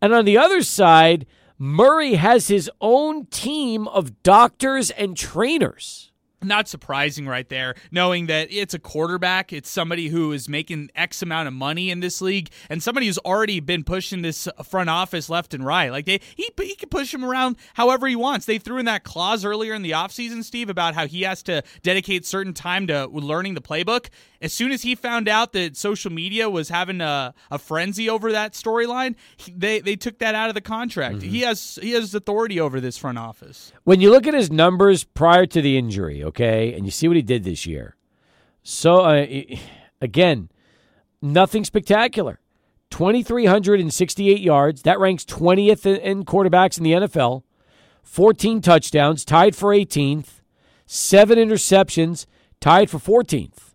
and 0.00 0.14
on 0.14 0.24
the 0.24 0.38
other 0.38 0.62
side, 0.62 1.26
Murray 1.58 2.14
has 2.14 2.48
his 2.48 2.70
own 2.80 3.26
team 3.26 3.88
of 3.88 4.22
doctors 4.22 4.90
and 4.90 5.16
trainers 5.16 6.11
not 6.42 6.68
surprising 6.68 7.26
right 7.26 7.48
there, 7.48 7.74
knowing 7.90 8.26
that 8.26 8.48
it's 8.50 8.74
a 8.74 8.78
quarterback. 8.78 9.52
It's 9.52 9.70
somebody 9.70 10.08
who 10.08 10.32
is 10.32 10.48
making 10.48 10.90
X 10.94 11.22
amount 11.22 11.48
of 11.48 11.54
money 11.54 11.90
in 11.90 12.00
this 12.00 12.20
league 12.20 12.50
and 12.68 12.82
somebody 12.82 13.06
who's 13.06 13.18
already 13.18 13.60
been 13.60 13.84
pushing 13.84 14.22
this 14.22 14.48
front 14.64 14.90
office 14.90 15.28
left 15.28 15.54
and 15.54 15.64
right. 15.64 15.90
Like 15.90 16.06
they, 16.06 16.20
he, 16.34 16.50
he 16.60 16.74
can 16.74 16.88
push 16.88 17.12
him 17.12 17.24
around 17.24 17.56
however 17.74 18.06
he 18.06 18.16
wants. 18.16 18.46
They 18.46 18.58
threw 18.58 18.78
in 18.78 18.86
that 18.86 19.04
clause 19.04 19.44
earlier 19.44 19.74
in 19.74 19.82
the 19.82 19.92
offseason, 19.92 20.44
Steve, 20.44 20.68
about 20.68 20.94
how 20.94 21.06
he 21.06 21.22
has 21.22 21.42
to 21.44 21.62
dedicate 21.82 22.26
certain 22.26 22.54
time 22.54 22.86
to 22.86 23.06
learning 23.06 23.54
the 23.54 23.60
playbook. 23.60 24.08
As 24.40 24.52
soon 24.52 24.72
as 24.72 24.82
he 24.82 24.94
found 24.94 25.28
out 25.28 25.52
that 25.52 25.76
social 25.76 26.10
media 26.10 26.50
was 26.50 26.68
having 26.68 27.00
a, 27.00 27.32
a 27.50 27.58
frenzy 27.58 28.10
over 28.10 28.32
that 28.32 28.54
storyline, 28.54 29.14
they, 29.48 29.80
they 29.80 29.94
took 29.94 30.18
that 30.18 30.34
out 30.34 30.48
of 30.48 30.54
the 30.54 30.60
contract. 30.60 31.16
Mm-hmm. 31.16 31.28
He 31.28 31.40
has 31.42 31.78
he 31.80 31.92
has 31.92 32.14
authority 32.14 32.58
over 32.58 32.80
this 32.80 32.98
front 32.98 33.18
office. 33.18 33.72
When 33.84 34.00
you 34.00 34.10
look 34.10 34.26
at 34.26 34.34
his 34.34 34.50
numbers 34.50 35.04
prior 35.04 35.46
to 35.46 35.62
the 35.62 35.78
injury, 35.78 36.24
okay, 36.24 36.31
and 36.40 36.84
you 36.84 36.90
see 36.90 37.08
what 37.08 37.16
he 37.16 37.22
did 37.22 37.44
this 37.44 37.66
year. 37.66 37.96
So 38.62 39.00
uh, 39.00 39.26
again, 40.00 40.50
nothing 41.20 41.64
spectacular. 41.64 42.40
2,368 42.90 44.40
yards. 44.40 44.82
That 44.82 45.00
ranks 45.00 45.24
20th 45.24 45.86
in 45.86 46.24
quarterbacks 46.24 46.76
in 46.76 46.84
the 46.84 46.92
NFL. 46.92 47.42
14 48.02 48.60
touchdowns, 48.60 49.24
tied 49.24 49.56
for 49.56 49.70
18th. 49.70 50.40
Seven 50.86 51.38
interceptions, 51.38 52.26
tied 52.60 52.90
for 52.90 52.98
14th. 52.98 53.72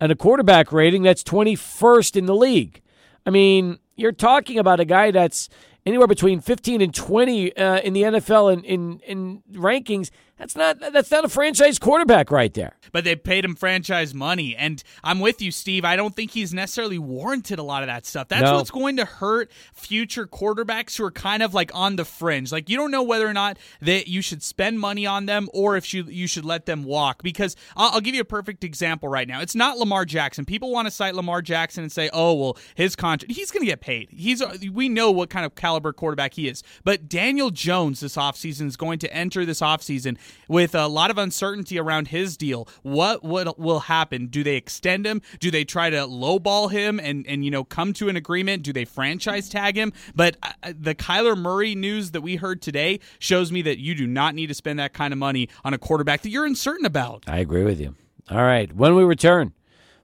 And 0.00 0.12
a 0.12 0.16
quarterback 0.16 0.70
rating 0.70 1.02
that's 1.02 1.24
21st 1.24 2.16
in 2.16 2.26
the 2.26 2.34
league. 2.34 2.82
I 3.24 3.30
mean, 3.30 3.78
you're 3.96 4.12
talking 4.12 4.58
about 4.58 4.80
a 4.80 4.84
guy 4.84 5.10
that's 5.10 5.48
anywhere 5.86 6.06
between 6.06 6.40
15 6.40 6.82
and 6.82 6.94
20 6.94 7.56
uh, 7.56 7.80
in 7.80 7.94
the 7.94 8.02
NFL 8.02 8.52
in, 8.52 8.64
in, 8.64 9.00
in 9.00 9.42
rankings. 9.52 10.10
That's 10.38 10.54
not 10.54 10.78
that's 10.78 11.10
not 11.10 11.24
a 11.24 11.28
franchise 11.28 11.78
quarterback 11.78 12.30
right 12.30 12.54
there. 12.54 12.76
But 12.92 13.04
they 13.04 13.16
paid 13.16 13.44
him 13.44 13.56
franchise 13.56 14.14
money, 14.14 14.54
and 14.56 14.82
I'm 15.02 15.18
with 15.18 15.42
you, 15.42 15.50
Steve. 15.50 15.84
I 15.84 15.96
don't 15.96 16.14
think 16.14 16.30
he's 16.30 16.54
necessarily 16.54 16.98
warranted 16.98 17.58
a 17.58 17.62
lot 17.62 17.82
of 17.82 17.88
that 17.88 18.06
stuff. 18.06 18.28
That's 18.28 18.42
no. 18.42 18.54
what's 18.54 18.70
going 18.70 18.96
to 18.96 19.04
hurt 19.04 19.50
future 19.74 20.26
quarterbacks 20.26 20.96
who 20.96 21.04
are 21.04 21.10
kind 21.10 21.42
of 21.42 21.54
like 21.54 21.74
on 21.74 21.96
the 21.96 22.04
fringe. 22.04 22.52
Like 22.52 22.70
you 22.70 22.76
don't 22.76 22.92
know 22.92 23.02
whether 23.02 23.26
or 23.26 23.32
not 23.32 23.58
that 23.80 24.06
you 24.06 24.22
should 24.22 24.42
spend 24.42 24.78
money 24.78 25.06
on 25.06 25.26
them 25.26 25.48
or 25.52 25.76
if 25.76 25.92
you 25.92 26.04
you 26.04 26.28
should 26.28 26.44
let 26.44 26.66
them 26.66 26.84
walk. 26.84 27.22
Because 27.22 27.56
I'll, 27.76 27.94
I'll 27.94 28.00
give 28.00 28.14
you 28.14 28.20
a 28.20 28.26
perfect 28.26 28.62
example 28.62 29.08
right 29.08 29.26
now. 29.26 29.40
It's 29.40 29.56
not 29.56 29.76
Lamar 29.76 30.04
Jackson. 30.04 30.44
People 30.44 30.70
want 30.70 30.86
to 30.86 30.92
cite 30.92 31.16
Lamar 31.16 31.42
Jackson 31.42 31.82
and 31.82 31.90
say, 31.90 32.10
"Oh, 32.12 32.34
well, 32.34 32.56
his 32.76 32.94
contract. 32.94 33.32
He's 33.32 33.50
going 33.50 33.62
to 33.62 33.70
get 33.70 33.80
paid. 33.80 34.10
He's 34.10 34.40
we 34.70 34.88
know 34.88 35.10
what 35.10 35.30
kind 35.30 35.44
of 35.44 35.56
caliber 35.56 35.92
quarterback 35.92 36.34
he 36.34 36.48
is." 36.48 36.62
But 36.84 37.08
Daniel 37.08 37.50
Jones 37.50 38.00
this 38.00 38.14
offseason 38.16 38.68
is 38.68 38.76
going 38.76 39.00
to 39.00 39.12
enter 39.12 39.44
this 39.44 39.60
offseason 39.60 40.16
with 40.48 40.74
a 40.74 40.86
lot 40.86 41.10
of 41.10 41.18
uncertainty 41.18 41.78
around 41.78 42.08
his 42.08 42.36
deal. 42.36 42.68
What 42.82 43.22
what 43.22 43.58
will 43.58 43.80
happen? 43.80 44.26
Do 44.26 44.42
they 44.42 44.56
extend 44.56 45.06
him? 45.06 45.22
Do 45.40 45.50
they 45.50 45.64
try 45.64 45.90
to 45.90 45.98
lowball 45.98 46.70
him 46.70 47.00
and 47.00 47.26
and 47.26 47.44
you 47.44 47.50
know 47.50 47.64
come 47.64 47.92
to 47.94 48.08
an 48.08 48.16
agreement? 48.16 48.62
Do 48.62 48.72
they 48.72 48.84
franchise 48.84 49.48
tag 49.48 49.76
him? 49.76 49.92
But 50.14 50.36
uh, 50.42 50.52
uh, 50.62 50.72
the 50.78 50.94
Kyler 50.94 51.36
Murray 51.36 51.74
news 51.74 52.12
that 52.12 52.20
we 52.20 52.36
heard 52.36 52.62
today 52.62 53.00
shows 53.18 53.52
me 53.52 53.62
that 53.62 53.78
you 53.78 53.94
do 53.94 54.06
not 54.06 54.34
need 54.34 54.48
to 54.48 54.54
spend 54.54 54.78
that 54.78 54.92
kind 54.92 55.12
of 55.12 55.18
money 55.18 55.48
on 55.64 55.74
a 55.74 55.78
quarterback 55.78 56.22
that 56.22 56.30
you're 56.30 56.46
uncertain 56.46 56.86
about. 56.86 57.24
I 57.26 57.38
agree 57.38 57.64
with 57.64 57.80
you. 57.80 57.94
All 58.30 58.42
right, 58.42 58.70
when 58.74 58.94
we 58.94 59.04
return, 59.04 59.52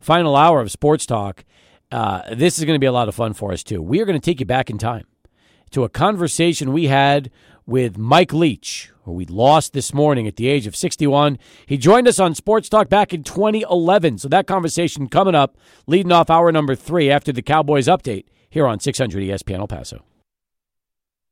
final 0.00 0.36
hour 0.36 0.60
of 0.60 0.70
sports 0.70 1.06
talk. 1.06 1.44
Uh, 1.92 2.34
this 2.34 2.58
is 2.58 2.64
going 2.64 2.74
to 2.74 2.80
be 2.80 2.86
a 2.86 2.92
lot 2.92 3.08
of 3.08 3.14
fun 3.14 3.32
for 3.34 3.52
us 3.52 3.62
too. 3.62 3.80
We 3.80 4.00
are 4.00 4.04
going 4.04 4.18
to 4.18 4.24
take 4.24 4.40
you 4.40 4.46
back 4.46 4.68
in 4.68 4.78
time 4.78 5.06
to 5.70 5.84
a 5.84 5.88
conversation 5.88 6.72
we 6.72 6.86
had 6.86 7.30
with 7.66 7.96
Mike 7.98 8.32
Leach, 8.32 8.90
who 9.04 9.12
we 9.12 9.24
lost 9.26 9.72
this 9.72 9.94
morning 9.94 10.26
at 10.26 10.36
the 10.36 10.48
age 10.48 10.66
of 10.66 10.76
61. 10.76 11.38
He 11.66 11.76
joined 11.76 12.08
us 12.08 12.18
on 12.18 12.34
Sports 12.34 12.68
Talk 12.68 12.88
back 12.88 13.12
in 13.12 13.22
2011. 13.22 14.18
So 14.18 14.28
that 14.28 14.46
conversation 14.46 15.08
coming 15.08 15.34
up, 15.34 15.56
leading 15.86 16.12
off 16.12 16.30
hour 16.30 16.52
number 16.52 16.74
three 16.74 17.10
after 17.10 17.32
the 17.32 17.42
Cowboys 17.42 17.86
update 17.86 18.26
here 18.50 18.66
on 18.66 18.80
600 18.80 19.22
ESPN 19.22 19.58
El 19.58 19.68
Paso. 19.68 20.04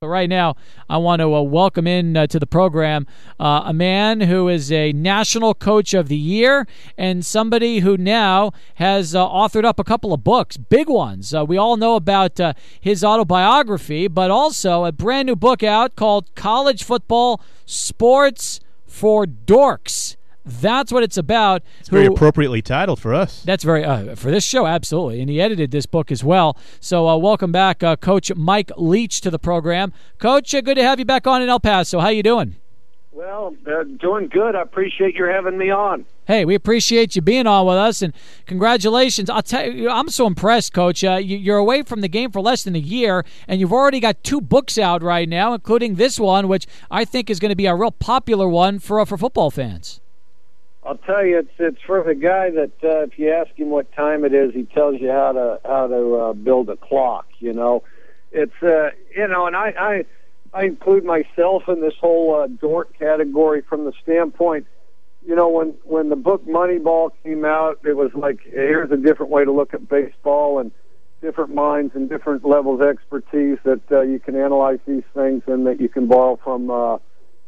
But 0.03 0.09
right 0.09 0.29
now, 0.29 0.57
I 0.91 0.97
want 0.97 1.21
to 1.21 1.33
uh, 1.33 1.43
welcome 1.43 1.87
in 1.87 2.17
uh, 2.17 2.27
to 2.27 2.41
the 2.41 2.47
program 2.47 3.07
uh, 3.39 3.63
a 3.67 3.73
man 3.73 4.23
who 4.23 4.49
is 4.49 4.73
a 4.73 4.93
National 4.93 5.55
Coach 5.55 5.95
of 5.95 6.09
the 6.09 6.17
Year 6.17 6.67
and 6.99 7.25
somebody 7.25 7.79
who 7.79 7.97
now 7.97 8.51
has 8.75 9.15
uh, 9.15 9.25
authored 9.25 9.65
up 9.65 9.79
a 9.79 9.85
couple 9.85 10.13
of 10.13 10.25
books, 10.25 10.57
big 10.57 10.89
ones. 10.89 11.33
Uh, 11.33 11.45
we 11.45 11.57
all 11.57 11.77
know 11.77 11.95
about 11.95 12.41
uh, 12.41 12.53
his 12.81 13.05
autobiography, 13.05 14.09
but 14.09 14.29
also 14.29 14.85
a 14.85 14.91
brand 14.91 15.27
new 15.27 15.37
book 15.37 15.63
out 15.63 15.95
called 15.95 16.35
College 16.35 16.83
Football 16.83 17.41
Sports 17.65 18.59
for 18.85 19.25
Dorks. 19.25 20.17
That's 20.45 20.93
what 20.93 21.03
it's 21.03 21.17
about. 21.17 21.63
It's 21.81 21.89
very 21.89 22.07
appropriately 22.07 22.63
titled 22.63 23.01
for 23.01 23.15
us. 23.15 23.43
That's 23.43 23.63
very 23.63 23.85
uh, 23.85 24.17
for 24.17 24.31
this 24.31 24.45
show, 24.45 24.67
absolutely. 24.67 25.21
And 25.21 25.31
he 25.31 25.41
edited 25.41 25.71
this 25.71 25.87
book 25.87 26.11
as 26.11 26.25
well. 26.25 26.57
So 26.81 27.09
uh, 27.09 27.17
welcome 27.17 27.53
back, 27.53 27.83
uh, 27.83 27.97
Coach 27.97 28.35
Mike 28.35 28.71
Leach, 28.77 29.21
to 29.21 29.31
the 29.31 29.39
program. 29.39 29.93
Coach, 30.19 30.55
uh, 30.55 30.61
good 30.61 30.77
to 30.77 30.83
have 30.83 30.99
you 30.99 31.05
back 31.05 31.27
on 31.27 31.43
in 31.43 31.49
El 31.49 31.61
Paso. 31.61 32.01
How 32.01 32.09
you 32.09 32.23
doing? 32.23 32.57
Well, 33.13 33.55
uh, 33.67 33.85
doing 34.01 34.29
good. 34.29 34.57
I 34.57 34.63
appreciate 34.63 35.15
your 35.15 35.31
having 35.31 35.59
me 35.59 35.71
on. 35.71 36.07
Hey, 36.25 36.45
we 36.45 36.55
appreciate 36.55 37.15
you 37.15 37.23
being 37.23 37.47
on 37.47 37.67
with 37.67 37.77
us, 37.77 38.01
and 38.01 38.15
congratulations! 38.47 39.29
I'll 39.29 39.43
tell 39.43 39.71
you, 39.71 39.91
I'm 39.91 40.09
so 40.09 40.27
impressed, 40.27 40.73
Coach. 40.73 41.05
Uh, 41.05 41.17
you're 41.17 41.59
away 41.59 41.83
from 41.83 42.01
the 42.01 42.09
game 42.09 42.31
for 42.31 42.41
less 42.41 42.65
than 42.65 42.75
a 42.75 42.81
year, 42.81 43.25
and 43.47 43.61
you've 43.61 43.73
already 43.73 44.01
got 44.01 44.25
two 44.25 44.41
books 44.41 44.79
out 44.79 45.03
right 45.03 45.29
now, 45.29 45.53
including 45.53 45.97
this 45.97 46.19
one, 46.19 46.49
which 46.49 46.67
I 46.91 47.05
think 47.05 47.29
is 47.29 47.39
going 47.39 47.51
to 47.51 47.57
be 47.57 47.67
a 47.67 47.75
real 47.75 47.91
popular 47.91 48.49
one 48.49 48.79
for 48.79 49.05
for 49.05 49.19
football 49.19 49.51
fans. 49.51 50.02
I'll 50.85 50.97
tell 50.97 51.25
you, 51.25 51.39
it's 51.39 51.53
it's 51.59 51.81
for 51.87 52.03
the 52.03 52.15
guy 52.15 52.51
that 52.51 52.73
uh, 52.83 53.03
if 53.05 53.19
you 53.19 53.33
ask 53.33 53.51
him 53.57 53.71
what 53.71 53.93
time 53.93 54.25
it 54.25 54.35
is, 54.35 54.53
he 54.53 54.65
tells 54.65 55.01
you 55.01 55.11
how 55.11 55.33
to 55.33 55.61
how 55.65 55.87
to 55.87 56.15
uh, 56.17 56.33
build 56.33 56.71
a 56.71 56.77
clock. 56.77 57.27
You 57.39 57.53
know, 57.53 57.85
it's 58.33 58.61
uh, 58.63 58.91
you 59.17 59.29
know, 59.29 59.47
and 59.47 59.55
I 59.55 59.75
I 59.79 60.05
I 60.53 60.65
include 60.65 61.05
myself 61.05 61.65
in 61.69 61.81
this 61.81 61.95
whole 62.01 62.35
uh, 62.35 62.47
dork 62.49 62.99
category 62.99 63.63
from 63.63 63.85
the 63.85 63.93
standpoint. 64.03 64.67
you 65.25 65.37
know, 65.37 65.49
when 65.49 65.75
when 65.85 66.09
the 66.09 66.17
book 66.17 66.45
Moneyball 66.47 67.11
came 67.23 67.45
out, 67.45 67.79
it 67.85 67.97
was 67.97 68.11
like 68.15 68.41
here's 68.45 68.91
a 68.91 68.97
different 68.97 69.31
way 69.31 69.45
to 69.45 69.53
look 69.53 69.75
at 69.75 69.89
baseball 69.89 70.59
and 70.59 70.73
different 71.21 71.55
minds 71.55 71.95
and 71.95 72.09
different 72.09 72.45
levels 72.45 72.81
of 72.81 72.89
expertise 72.89 73.59
that 73.65 73.81
uh, 73.93 74.01
you 74.01 74.19
can 74.19 74.35
analyze 74.35 74.81
these 74.87 75.05
things 75.15 75.43
and 75.47 75.65
that 75.67 75.81
you 75.81 75.89
can 75.89 76.09
borrow 76.09 76.37
from 76.43 76.69
uh, 76.71 76.99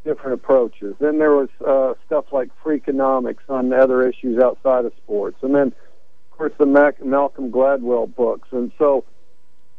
different 0.05 0.35
approaches. 0.35 0.95
Then 1.01 1.19
there 1.19 1.33
was 1.33 1.49
uh, 1.67 1.95
stuff 2.07 2.27
like 2.33 2.51
Freakonomics 2.63 3.49
on 3.49 3.73
other 3.73 4.07
issues 4.07 4.39
outside 4.43 4.85
of 4.85 4.93
sports, 5.03 5.39
and 5.43 5.55
then 5.55 5.69
of 5.69 6.39
course 6.39 6.53
the 6.59 6.67
Mac- 6.67 7.05
Malcolm 7.05 7.51
Gladwell 7.51 8.15
books. 8.15 8.49
And 8.53 8.71
so, 8.79 9.05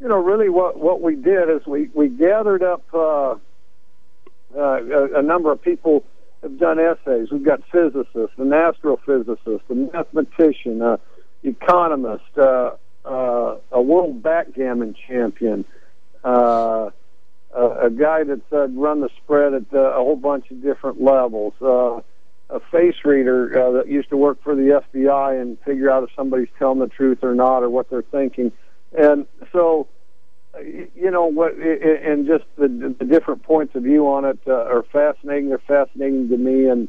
you 0.00 0.08
know, 0.08 0.22
really 0.22 0.48
what 0.48 0.78
what 0.78 1.00
we 1.00 1.16
did 1.16 1.48
is 1.48 1.66
we 1.66 1.88
we 1.94 2.08
gathered 2.08 2.62
up 2.62 2.82
uh, 2.92 3.36
uh, 4.56 4.58
a, 4.58 5.18
a 5.20 5.22
number 5.22 5.52
of 5.52 5.62
people 5.62 6.04
have 6.42 6.58
done 6.58 6.78
essays. 6.78 7.28
We've 7.30 7.44
got 7.44 7.62
physicists, 7.72 8.38
an 8.38 8.50
astrophysicist, 8.50 9.62
a 9.70 9.74
mathematician, 9.74 10.82
a 10.82 10.98
economist, 11.42 12.24
uh, 12.36 12.72
uh, 13.04 13.56
a 13.72 13.80
world 13.80 14.22
backgammon 14.22 14.94
champion, 15.06 15.64
uh, 16.24 16.90
a, 17.56 17.90
guy 17.90 18.24
that's 18.24 18.40
uh, 18.52 18.68
run 18.68 19.00
the 19.00 19.08
spread 19.22 19.54
at 19.54 19.64
uh, 19.72 19.78
a 19.78 19.96
whole 19.96 20.16
bunch 20.16 20.50
of 20.50 20.62
different 20.62 21.00
levels, 21.00 21.54
uh, 21.62 22.00
a 22.48 22.60
face 22.70 22.96
reader 23.04 23.58
uh, 23.58 23.70
that 23.72 23.88
used 23.88 24.10
to 24.10 24.16
work 24.16 24.42
for 24.42 24.54
the 24.54 24.82
FBI 24.94 25.40
and 25.40 25.58
figure 25.60 25.90
out 25.90 26.04
if 26.04 26.10
somebody's 26.14 26.48
telling 26.58 26.78
the 26.78 26.86
truth 26.86 27.18
or 27.22 27.34
not 27.34 27.62
or 27.62 27.70
what 27.70 27.90
they're 27.90 28.02
thinking. 28.02 28.52
And 28.96 29.26
so 29.52 29.88
you 30.62 31.10
know 31.10 31.26
what, 31.26 31.52
and 31.54 32.26
just 32.26 32.44
the, 32.56 32.94
the 32.98 33.04
different 33.04 33.42
points 33.42 33.74
of 33.74 33.82
view 33.82 34.06
on 34.08 34.24
it 34.24 34.38
uh, 34.46 34.52
are 34.52 34.84
fascinating. 34.92 35.48
They're 35.48 35.58
fascinating 35.58 36.28
to 36.28 36.36
me, 36.36 36.68
and 36.68 36.88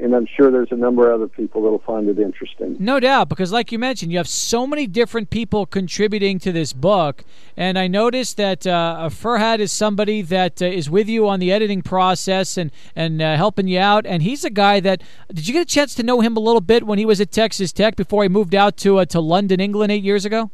and 0.00 0.14
I'm 0.14 0.26
sure 0.26 0.50
there's 0.50 0.72
a 0.72 0.76
number 0.76 1.08
of 1.08 1.20
other 1.20 1.28
people 1.28 1.62
that'll 1.62 1.78
find 1.78 2.08
it 2.08 2.18
interesting. 2.18 2.76
No 2.80 2.98
doubt, 2.98 3.28
because 3.28 3.52
like 3.52 3.70
you 3.70 3.78
mentioned, 3.78 4.10
you 4.10 4.18
have 4.18 4.28
so 4.28 4.66
many 4.66 4.86
different 4.86 5.30
people 5.30 5.66
contributing 5.66 6.38
to 6.40 6.52
this 6.52 6.72
book, 6.72 7.24
and 7.56 7.78
I 7.78 7.86
noticed 7.86 8.36
that 8.36 8.66
uh, 8.66 9.08
Ferhat 9.10 9.60
is 9.60 9.70
somebody 9.70 10.20
that 10.22 10.60
uh, 10.60 10.66
is 10.66 10.90
with 10.90 11.08
you 11.08 11.28
on 11.28 11.38
the 11.38 11.52
editing 11.52 11.82
process 11.82 12.56
and 12.56 12.72
and 12.96 13.22
uh, 13.22 13.36
helping 13.36 13.68
you 13.68 13.78
out, 13.78 14.04
and 14.04 14.22
he's 14.22 14.44
a 14.44 14.50
guy 14.50 14.80
that 14.80 15.02
did 15.32 15.46
you 15.46 15.54
get 15.54 15.62
a 15.62 15.66
chance 15.72 15.94
to 15.94 16.02
know 16.02 16.20
him 16.20 16.36
a 16.36 16.40
little 16.40 16.60
bit 16.60 16.86
when 16.86 16.98
he 16.98 17.06
was 17.06 17.20
at 17.20 17.30
Texas 17.30 17.72
Tech 17.72 17.94
before 17.94 18.24
he 18.24 18.28
moved 18.28 18.54
out 18.54 18.76
to 18.78 18.98
uh, 18.98 19.04
to 19.06 19.20
London, 19.20 19.60
England, 19.60 19.92
eight 19.92 20.02
years 20.02 20.24
ago? 20.24 20.50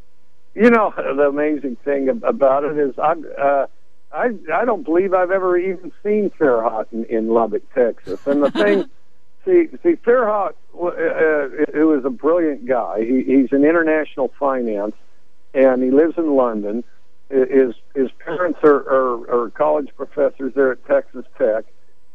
You 0.54 0.70
know, 0.70 0.92
the 0.96 1.28
amazing 1.28 1.76
thing 1.84 2.08
about 2.24 2.64
it 2.64 2.76
is 2.76 2.98
I 2.98 3.12
uh, 3.40 3.66
I 4.12 4.30
I 4.52 4.64
don't 4.64 4.84
believe 4.84 5.14
I've 5.14 5.30
ever 5.30 5.56
even 5.56 5.92
seen 6.02 6.30
Ferhat 6.30 6.92
in, 6.92 7.04
in 7.04 7.28
Lubbock, 7.28 7.62
Texas. 7.74 8.26
And 8.26 8.42
the 8.42 8.50
thing, 8.50 8.90
see, 9.44 9.68
see, 9.82 9.96
Ferhat, 9.96 10.54
uh, 10.74 10.86
uh, 10.86 11.48
who 11.72 11.98
is 11.98 12.04
a 12.04 12.10
brilliant 12.10 12.66
guy. 12.66 13.00
He, 13.04 13.22
he's 13.24 13.52
in 13.52 13.64
international 13.64 14.32
finance, 14.38 14.94
and 15.54 15.82
he 15.82 15.90
lives 15.90 16.14
in 16.16 16.34
London. 16.34 16.84
His 17.28 17.74
his 17.94 18.10
parents 18.24 18.58
are, 18.64 18.74
are, 18.74 19.44
are 19.44 19.50
college 19.50 19.90
professors 19.96 20.52
there 20.54 20.72
at 20.72 20.84
Texas 20.86 21.24
Tech. 21.38 21.64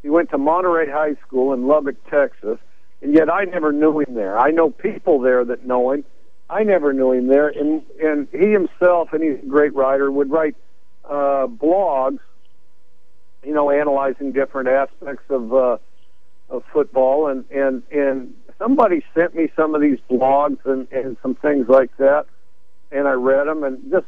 He 0.04 0.10
went 0.10 0.30
to 0.32 0.38
Monterey 0.38 0.92
High 0.92 1.16
School 1.26 1.54
in 1.54 1.68
Lubbock, 1.68 1.96
Texas, 2.10 2.60
and 3.02 3.14
yet 3.14 3.30
I 3.30 3.46
never 3.46 3.72
knew 3.72 4.00
him 4.02 4.14
there. 4.14 4.38
I 4.38 4.52
know 4.52 4.70
people 4.70 5.20
there 5.20 5.46
that 5.46 5.66
know 5.66 5.92
him 5.92 6.04
I 6.50 6.64
never 6.64 6.94
knew 6.94 7.12
him 7.12 7.28
there, 7.28 7.48
and 7.48 7.82
and 8.02 8.28
he 8.32 8.52
himself, 8.52 9.14
and 9.14 9.24
he's 9.24 9.44
a 9.44 9.48
great 9.48 9.74
writer, 9.74 10.12
would 10.12 10.30
write 10.30 10.56
uh, 11.04 11.48
blogs, 11.48 12.20
you 13.44 13.54
know, 13.54 13.72
analyzing 13.72 14.32
different 14.32 14.70
aspects 14.70 15.24
of 15.30 15.54
uh, 15.54 15.78
of 16.50 16.64
football, 16.72 17.28
and 17.28 17.46
and 17.52 17.84
and 17.92 18.34
somebody 18.58 19.04
sent 19.14 19.36
me 19.36 19.52
some 19.56 19.76
of 19.76 19.82
these 19.82 20.00
blogs 20.10 20.60
and 20.66 20.88
and 20.92 21.18
some 21.22 21.36
things 21.36 21.68
like 21.68 21.96
that, 21.98 22.26
and 22.92 23.08
I 23.08 23.14
read 23.14 23.48
them, 23.48 23.64
and 23.64 23.80
just 23.92 24.08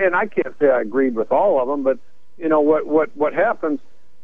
and 0.00 0.14
I 0.14 0.26
can't 0.26 0.54
say 0.58 0.68
I 0.68 0.80
agreed 0.80 1.14
with 1.14 1.30
all 1.30 1.60
of 1.60 1.68
them, 1.68 1.82
but 1.82 1.98
you 2.38 2.48
know 2.48 2.60
what 2.60 2.86
what 2.86 3.16
what 3.16 3.32
happens 3.32 3.80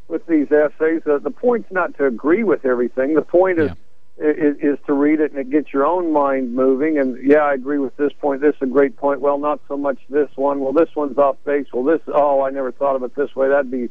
with 0.09 0.27
these 0.27 0.49
essays, 0.51 1.03
uh, 1.07 1.19
the 1.19 1.31
point's 1.31 1.71
not 1.71 1.97
to 1.99 2.05
agree 2.07 2.43
with 2.43 2.65
everything. 2.65 3.15
The 3.15 3.23
point 3.23 3.59
is. 3.59 3.69
Yeah 3.69 3.75
is, 4.21 4.57
is 4.61 4.79
to 4.87 4.93
read 4.93 5.21
it 5.21 5.33
and 5.33 5.41
it 5.41 5.51
gets 5.51 5.73
your 5.73 5.87
own 5.87 6.13
mind 6.13 6.55
moving. 6.55 6.99
And 6.99 7.17
yeah, 7.23 7.39
I 7.39 7.55
agree 7.55 7.79
with 7.79 7.97
this 7.97 8.13
point. 8.21 8.43
This 8.43 8.55
is 8.57 8.63
a 8.63 8.67
great 8.67 8.97
point. 8.97 9.21
Well, 9.21 9.39
not 9.39 9.61
so 9.67 9.77
much 9.77 9.99
this 10.11 10.29
one. 10.37 10.61
Well, 10.61 10.73
this 10.73 10.91
one's 10.95 11.17
off 11.17 11.37
base. 11.45 11.67
Well, 11.73 11.85
this 11.85 12.01
oh, 12.09 12.43
I 12.43 12.51
never 12.51 12.71
thought 12.71 12.97
of 12.97 13.03
it 13.03 13.15
this 13.17 13.35
way. 13.35 13.49
That'd 13.49 13.71
be, 13.71 13.89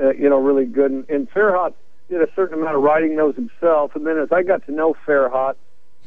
uh, 0.00 0.12
you 0.12 0.28
know, 0.28 0.38
really 0.38 0.66
good. 0.66 0.92
And, 0.92 1.10
and 1.10 1.30
Ferhat 1.30 1.74
did 2.08 2.22
a 2.22 2.28
certain 2.34 2.60
amount 2.60 2.76
of 2.76 2.82
writing 2.82 3.16
those 3.16 3.34
himself. 3.34 3.94
And 3.96 4.06
then 4.06 4.18
as 4.18 4.28
I 4.32 4.42
got 4.42 4.64
to 4.66 4.72
know 4.72 4.94
Ferhat, 5.06 5.54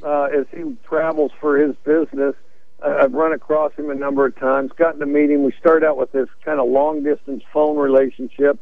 uh, 0.04 0.24
as 0.24 0.46
he 0.56 0.64
travels 0.88 1.32
for 1.40 1.58
his 1.58 1.76
business, 1.84 2.36
I've 2.82 3.14
run 3.14 3.34
across 3.34 3.74
him 3.74 3.90
a 3.90 3.96
number 3.96 4.26
of 4.26 4.38
times. 4.38 4.72
Gotten 4.78 5.02
to 5.02 5.06
meet 5.06 5.30
him. 5.30 5.44
We 5.44 5.54
started 5.60 5.86
out 5.86 5.98
with 5.98 6.14
this 6.14 6.30
kind 6.46 6.62
of 6.62 6.70
long 6.70 7.04
distance 7.04 7.44
phone 7.52 7.78
relationship. 7.78 8.58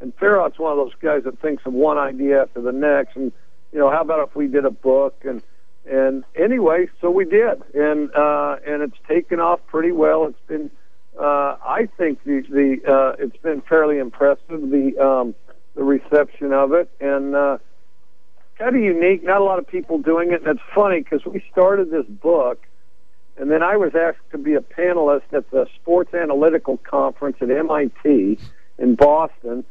And 0.00 0.14
Ferhat's 0.16 0.58
one 0.58 0.72
of 0.72 0.78
those 0.78 0.94
guys 1.00 1.24
that 1.24 1.38
thinks 1.40 1.64
of 1.64 1.72
one 1.72 1.96
idea 1.96 2.42
after 2.42 2.60
the 2.60 2.72
next 2.72 3.16
and 3.16 3.32
you 3.72 3.78
know, 3.78 3.90
how 3.90 4.02
about 4.02 4.28
if 4.28 4.36
we 4.36 4.46
did 4.48 4.64
a 4.64 4.70
book 4.70 5.16
and 5.24 5.42
and 5.84 6.22
anyway, 6.36 6.88
so 7.00 7.10
we 7.10 7.24
did, 7.24 7.60
and 7.74 8.14
uh, 8.14 8.56
and 8.64 8.82
it's 8.82 8.96
taken 9.08 9.40
off 9.40 9.58
pretty 9.66 9.90
well. 9.90 10.26
It's 10.26 10.38
been, 10.46 10.70
uh, 11.18 11.56
I 11.60 11.88
think 11.98 12.22
the 12.22 12.42
the 12.48 12.88
uh, 12.88 13.16
it's 13.18 13.36
been 13.38 13.62
fairly 13.62 13.98
impressive 13.98 14.38
the 14.48 14.96
um, 15.02 15.34
the 15.74 15.82
reception 15.82 16.52
of 16.52 16.72
it, 16.72 16.90
and 17.00 17.34
uh, 17.34 17.58
kind 18.58 18.76
of 18.76 18.82
unique. 18.82 19.24
Not 19.24 19.40
a 19.40 19.44
lot 19.44 19.58
of 19.58 19.66
people 19.66 19.98
doing 19.98 20.32
it, 20.32 20.42
and 20.42 20.48
it's 20.48 20.66
funny 20.74 21.00
because 21.00 21.24
we 21.24 21.42
started 21.50 21.90
this 21.90 22.06
book, 22.06 22.66
and 23.36 23.50
then 23.50 23.62
I 23.62 23.76
was 23.76 23.94
asked 23.94 24.30
to 24.32 24.38
be 24.38 24.54
a 24.54 24.60
panelist 24.60 25.32
at 25.32 25.50
the 25.50 25.66
Sports 25.80 26.14
Analytical 26.14 26.76
Conference 26.78 27.36
at 27.40 27.50
MIT 27.50 28.38
in 28.78 28.94
Boston, 28.94 29.64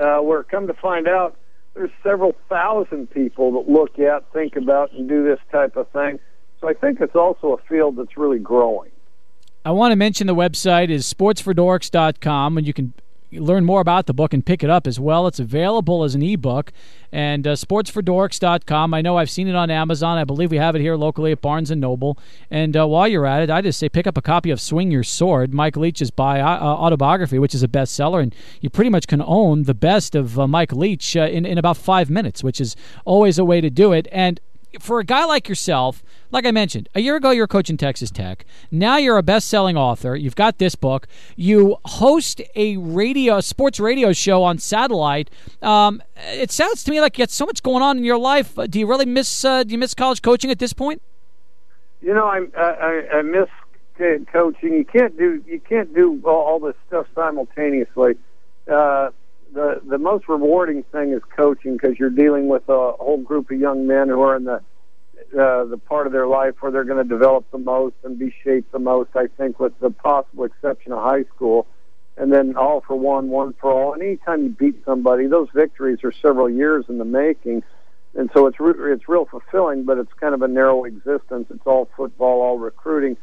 uh, 0.00 0.18
where 0.18 0.42
come 0.42 0.66
to 0.66 0.74
find 0.74 1.08
out 1.08 1.36
there's 1.74 1.90
several 2.02 2.34
thousand 2.48 3.10
people 3.10 3.52
that 3.52 3.70
look 3.70 3.98
at, 3.98 4.32
think 4.32 4.56
about, 4.56 4.92
and 4.92 5.08
do 5.08 5.24
this 5.24 5.38
type 5.50 5.76
of 5.76 5.88
thing. 5.90 6.18
So 6.60 6.68
I 6.68 6.74
think 6.74 7.00
it's 7.00 7.14
also 7.14 7.52
a 7.54 7.58
field 7.68 7.96
that's 7.96 8.16
really 8.16 8.40
growing. 8.40 8.90
I 9.64 9.70
want 9.70 9.92
to 9.92 9.96
mention 9.96 10.26
the 10.26 10.34
website 10.34 10.90
is 10.90 11.12
sportsfordorks.com, 11.12 12.58
and 12.58 12.66
you 12.66 12.72
can 12.72 12.94
learn 13.32 13.64
more 13.64 13.80
about 13.80 14.06
the 14.06 14.14
book 14.14 14.32
and 14.32 14.44
pick 14.44 14.64
it 14.64 14.70
up 14.70 14.86
as 14.86 14.98
well. 14.98 15.26
It's 15.26 15.38
available 15.38 16.04
as 16.04 16.14
an 16.14 16.22
ebook. 16.22 16.72
And 17.10 17.46
uh, 17.46 17.54
sportsfordorks.com. 17.54 18.92
I 18.92 19.00
know 19.00 19.16
I've 19.16 19.30
seen 19.30 19.48
it 19.48 19.54
on 19.54 19.70
Amazon. 19.70 20.18
I 20.18 20.24
believe 20.24 20.50
we 20.50 20.58
have 20.58 20.76
it 20.76 20.80
here 20.80 20.96
locally 20.96 21.32
at 21.32 21.40
Barnes 21.40 21.70
and 21.70 21.80
Noble. 21.80 22.18
And 22.50 22.76
uh, 22.76 22.86
while 22.86 23.08
you're 23.08 23.26
at 23.26 23.42
it, 23.42 23.50
I 23.50 23.62
just 23.62 23.78
say 23.78 23.88
pick 23.88 24.06
up 24.06 24.18
a 24.18 24.22
copy 24.22 24.50
of 24.50 24.60
Swing 24.60 24.90
Your 24.90 25.04
Sword, 25.04 25.54
Mike 25.54 25.76
Leach's 25.76 26.10
bio, 26.10 26.44
uh, 26.44 26.60
autobiography, 26.60 27.38
which 27.38 27.54
is 27.54 27.62
a 27.62 27.68
bestseller. 27.68 28.22
And 28.22 28.34
you 28.60 28.68
pretty 28.68 28.90
much 28.90 29.06
can 29.06 29.22
own 29.22 29.62
the 29.62 29.74
best 29.74 30.14
of 30.14 30.38
uh, 30.38 30.46
Mike 30.46 30.72
Leach 30.72 31.16
uh, 31.16 31.22
in, 31.22 31.46
in 31.46 31.56
about 31.56 31.76
five 31.76 32.10
minutes, 32.10 32.44
which 32.44 32.60
is 32.60 32.76
always 33.04 33.38
a 33.38 33.44
way 33.44 33.60
to 33.60 33.70
do 33.70 33.92
it. 33.92 34.06
And 34.12 34.40
for 34.80 35.00
a 35.00 35.04
guy 35.04 35.24
like 35.24 35.48
yourself, 35.48 36.02
like 36.30 36.44
I 36.44 36.50
mentioned, 36.50 36.88
a 36.94 37.00
year 37.00 37.16
ago 37.16 37.30
you 37.30 37.40
were 37.40 37.46
coaching 37.46 37.76
Texas 37.76 38.10
Tech. 38.10 38.44
Now 38.70 38.96
you're 38.96 39.16
a 39.16 39.22
best-selling 39.22 39.76
author. 39.76 40.14
You've 40.14 40.36
got 40.36 40.58
this 40.58 40.74
book. 40.74 41.06
You 41.36 41.76
host 41.84 42.40
a 42.54 42.76
radio, 42.76 43.40
sports 43.40 43.80
radio 43.80 44.12
show 44.12 44.42
on 44.42 44.58
satellite. 44.58 45.30
Um, 45.62 46.02
it 46.16 46.50
sounds 46.50 46.84
to 46.84 46.90
me 46.90 47.00
like 47.00 47.16
you 47.16 47.22
got 47.22 47.30
so 47.30 47.46
much 47.46 47.62
going 47.62 47.82
on 47.82 47.98
in 47.98 48.04
your 48.04 48.18
life. 48.18 48.58
Uh, 48.58 48.66
do 48.66 48.78
you 48.78 48.86
really 48.86 49.06
miss? 49.06 49.44
Uh, 49.44 49.64
do 49.64 49.72
you 49.72 49.78
miss 49.78 49.94
college 49.94 50.22
coaching 50.22 50.50
at 50.50 50.58
this 50.58 50.72
point? 50.72 51.00
You 52.02 52.14
know, 52.14 52.26
I 52.26 52.46
I, 52.56 53.18
I 53.18 53.22
miss 53.22 53.48
coaching. 54.32 54.74
You 54.74 54.84
can't 54.84 55.16
do 55.16 55.42
you 55.46 55.60
can't 55.60 55.94
do 55.94 56.20
all 56.24 56.60
this 56.60 56.76
stuff 56.86 57.06
simultaneously. 57.14 58.16
Uh, 58.70 59.10
the 59.52 59.80
the 59.86 59.98
most 59.98 60.28
rewarding 60.28 60.82
thing 60.84 61.12
is 61.12 61.22
coaching 61.36 61.74
because 61.74 61.98
you're 61.98 62.10
dealing 62.10 62.48
with 62.48 62.68
a 62.68 62.92
whole 62.92 63.18
group 63.18 63.50
of 63.50 63.58
young 63.58 63.86
men 63.86 64.08
who 64.08 64.20
are 64.22 64.36
in 64.36 64.44
the 64.44 64.60
uh, 65.38 65.64
the 65.64 65.78
part 65.88 66.06
of 66.06 66.12
their 66.12 66.26
life 66.26 66.54
where 66.60 66.72
they're 66.72 66.84
going 66.84 67.02
to 67.02 67.08
develop 67.08 67.50
the 67.50 67.58
most 67.58 67.94
and 68.02 68.18
be 68.18 68.34
shaped 68.44 68.72
the 68.72 68.78
most. 68.78 69.10
I 69.14 69.26
think, 69.36 69.60
with 69.60 69.78
the 69.80 69.90
possible 69.90 70.44
exception 70.44 70.92
of 70.92 71.02
high 71.02 71.24
school, 71.34 71.66
and 72.16 72.32
then 72.32 72.56
all 72.56 72.82
for 72.86 72.96
one, 72.96 73.28
one 73.28 73.54
for 73.60 73.72
all. 73.72 73.92
And 73.92 74.02
anytime 74.02 74.44
you 74.44 74.50
beat 74.50 74.82
somebody, 74.84 75.26
those 75.26 75.48
victories 75.54 75.98
are 76.04 76.12
several 76.12 76.48
years 76.48 76.86
in 76.88 76.98
the 76.98 77.04
making, 77.04 77.62
and 78.14 78.30
so 78.34 78.46
it's 78.46 78.60
re- 78.60 78.92
it's 78.92 79.08
real 79.08 79.26
fulfilling. 79.26 79.84
But 79.84 79.98
it's 79.98 80.12
kind 80.20 80.34
of 80.34 80.42
a 80.42 80.48
narrow 80.48 80.84
existence. 80.84 81.48
It's 81.50 81.66
all 81.66 81.88
football, 81.96 82.42
all 82.42 82.58
recruiting. 82.58 83.16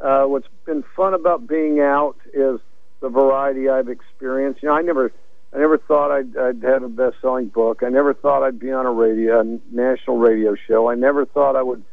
Uh, 0.00 0.24
what's 0.24 0.48
been 0.64 0.82
fun 0.96 1.14
about 1.14 1.46
being 1.46 1.80
out 1.80 2.16
is 2.32 2.58
the 3.00 3.08
variety 3.08 3.68
I've 3.68 3.88
experienced. 3.88 4.62
You 4.62 4.68
know, 4.70 4.74
I 4.74 4.82
never 4.82 5.12
I 5.52 5.58
never 5.58 5.78
thought 5.78 6.12
I'd, 6.12 6.36
I'd 6.36 6.62
have 6.62 6.82
a 6.84 6.88
best-selling 6.88 7.48
book. 7.48 7.82
I 7.84 7.88
never 7.88 8.14
thought 8.14 8.44
I'd 8.44 8.60
be 8.60 8.70
on 8.70 8.86
a 8.86 8.92
radio, 8.92 9.40
a 9.40 9.58
national 9.74 10.18
radio 10.18 10.54
show. 10.68 10.88
I 10.88 10.94
never 10.94 11.26
thought 11.26 11.56
I 11.56 11.62
would 11.62 11.84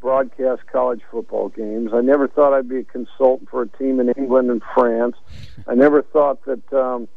broadcast 0.00 0.62
college 0.70 1.00
football 1.10 1.48
games. 1.48 1.90
I 1.94 2.02
never 2.02 2.28
thought 2.28 2.52
I'd 2.52 2.68
be 2.68 2.80
a 2.80 2.84
consultant 2.84 3.48
for 3.50 3.62
a 3.62 3.68
team 3.68 4.00
in 4.00 4.10
England 4.10 4.50
and 4.50 4.62
France. 4.74 5.16
I 5.66 5.74
never 5.74 6.02
thought 6.02 6.44
that, 6.44 6.72
um, 6.74 7.08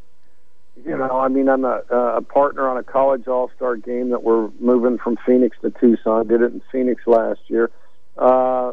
you 0.86 0.98
know, 0.98 1.20
I 1.20 1.28
mean, 1.28 1.50
I'm 1.50 1.66
a, 1.66 1.82
a 1.92 2.22
partner 2.22 2.70
on 2.70 2.78
a 2.78 2.84
college 2.84 3.28
all 3.28 3.52
star 3.56 3.76
game 3.76 4.10
that 4.12 4.24
we're 4.24 4.50
moving 4.60 4.98
from 4.98 5.18
Phoenix 5.26 5.58
to 5.62 5.72
Tucson. 5.72 6.28
Did 6.28 6.42
it 6.42 6.54
in 6.54 6.62
Phoenix 6.72 7.06
last 7.06 7.42
year. 7.48 7.70
Uh, 8.18 8.72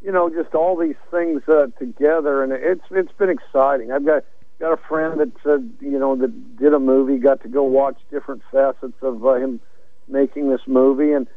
you 0.00 0.12
know, 0.12 0.30
just 0.30 0.54
all 0.54 0.76
these 0.76 0.96
things 1.10 1.42
uh, 1.48 1.66
together, 1.78 2.44
and 2.44 2.52
it's 2.52 2.84
it's 2.92 3.12
been 3.18 3.30
exciting. 3.30 3.90
I've 3.90 4.06
got 4.06 4.24
got 4.60 4.72
a 4.72 4.82
friend 4.88 5.20
that 5.20 5.32
said, 5.44 5.70
you 5.80 5.98
know, 5.98 6.16
that 6.16 6.56
did 6.56 6.74
a 6.74 6.78
movie, 6.78 7.18
got 7.18 7.42
to 7.42 7.48
go 7.48 7.62
watch 7.62 7.96
different 8.10 8.42
facets 8.50 8.96
of 9.02 9.24
uh, 9.24 9.34
him 9.34 9.60
making 10.08 10.50
this 10.50 10.62
movie, 10.66 11.12
and 11.12 11.28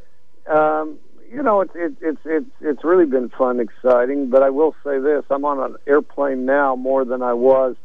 um, 0.50 0.98
you 1.30 1.42
know, 1.42 1.60
it's 1.60 1.72
it, 1.74 1.94
it's 2.00 2.20
it's 2.24 2.50
it's 2.60 2.84
really 2.84 3.06
been 3.06 3.30
fun, 3.30 3.60
exciting. 3.60 4.28
But 4.30 4.42
I 4.42 4.50
will 4.50 4.74
say 4.84 4.98
this: 4.98 5.24
I'm 5.30 5.44
on 5.44 5.60
an 5.60 5.76
airplane 5.86 6.44
now 6.44 6.76
more 6.76 7.04
than 7.04 7.22
I 7.22 7.32
was 7.32 7.76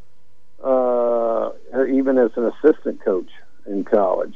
uh, 0.64 1.52
even 1.88 2.18
as 2.18 2.32
an 2.36 2.52
assistant 2.52 3.04
coach 3.04 3.30
in 3.66 3.84
college. 3.84 4.36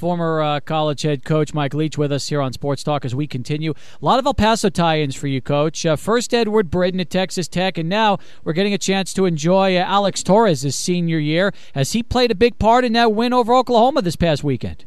Former 0.00 0.40
uh, 0.40 0.60
college 0.60 1.02
head 1.02 1.26
coach 1.26 1.52
Mike 1.52 1.74
Leach 1.74 1.98
with 1.98 2.10
us 2.10 2.30
here 2.30 2.40
on 2.40 2.54
Sports 2.54 2.82
Talk 2.82 3.04
as 3.04 3.14
we 3.14 3.26
continue. 3.26 3.72
A 3.72 4.02
lot 4.02 4.18
of 4.18 4.24
El 4.24 4.32
Paso 4.32 4.70
tie-ins 4.70 5.14
for 5.14 5.26
you, 5.26 5.42
Coach. 5.42 5.84
Uh, 5.84 5.94
first 5.94 6.32
Edward 6.32 6.70
Britton 6.70 7.00
at 7.00 7.10
Texas 7.10 7.46
Tech, 7.46 7.76
and 7.76 7.86
now 7.86 8.16
we're 8.42 8.54
getting 8.54 8.72
a 8.72 8.78
chance 8.78 9.12
to 9.12 9.26
enjoy 9.26 9.76
uh, 9.76 9.80
Alex 9.80 10.22
Torres' 10.22 10.74
senior 10.74 11.18
year. 11.18 11.52
Has 11.74 11.92
he 11.92 12.02
played 12.02 12.30
a 12.30 12.34
big 12.34 12.58
part 12.58 12.86
in 12.86 12.94
that 12.94 13.12
win 13.12 13.34
over 13.34 13.54
Oklahoma 13.54 14.00
this 14.00 14.16
past 14.16 14.42
weekend? 14.42 14.86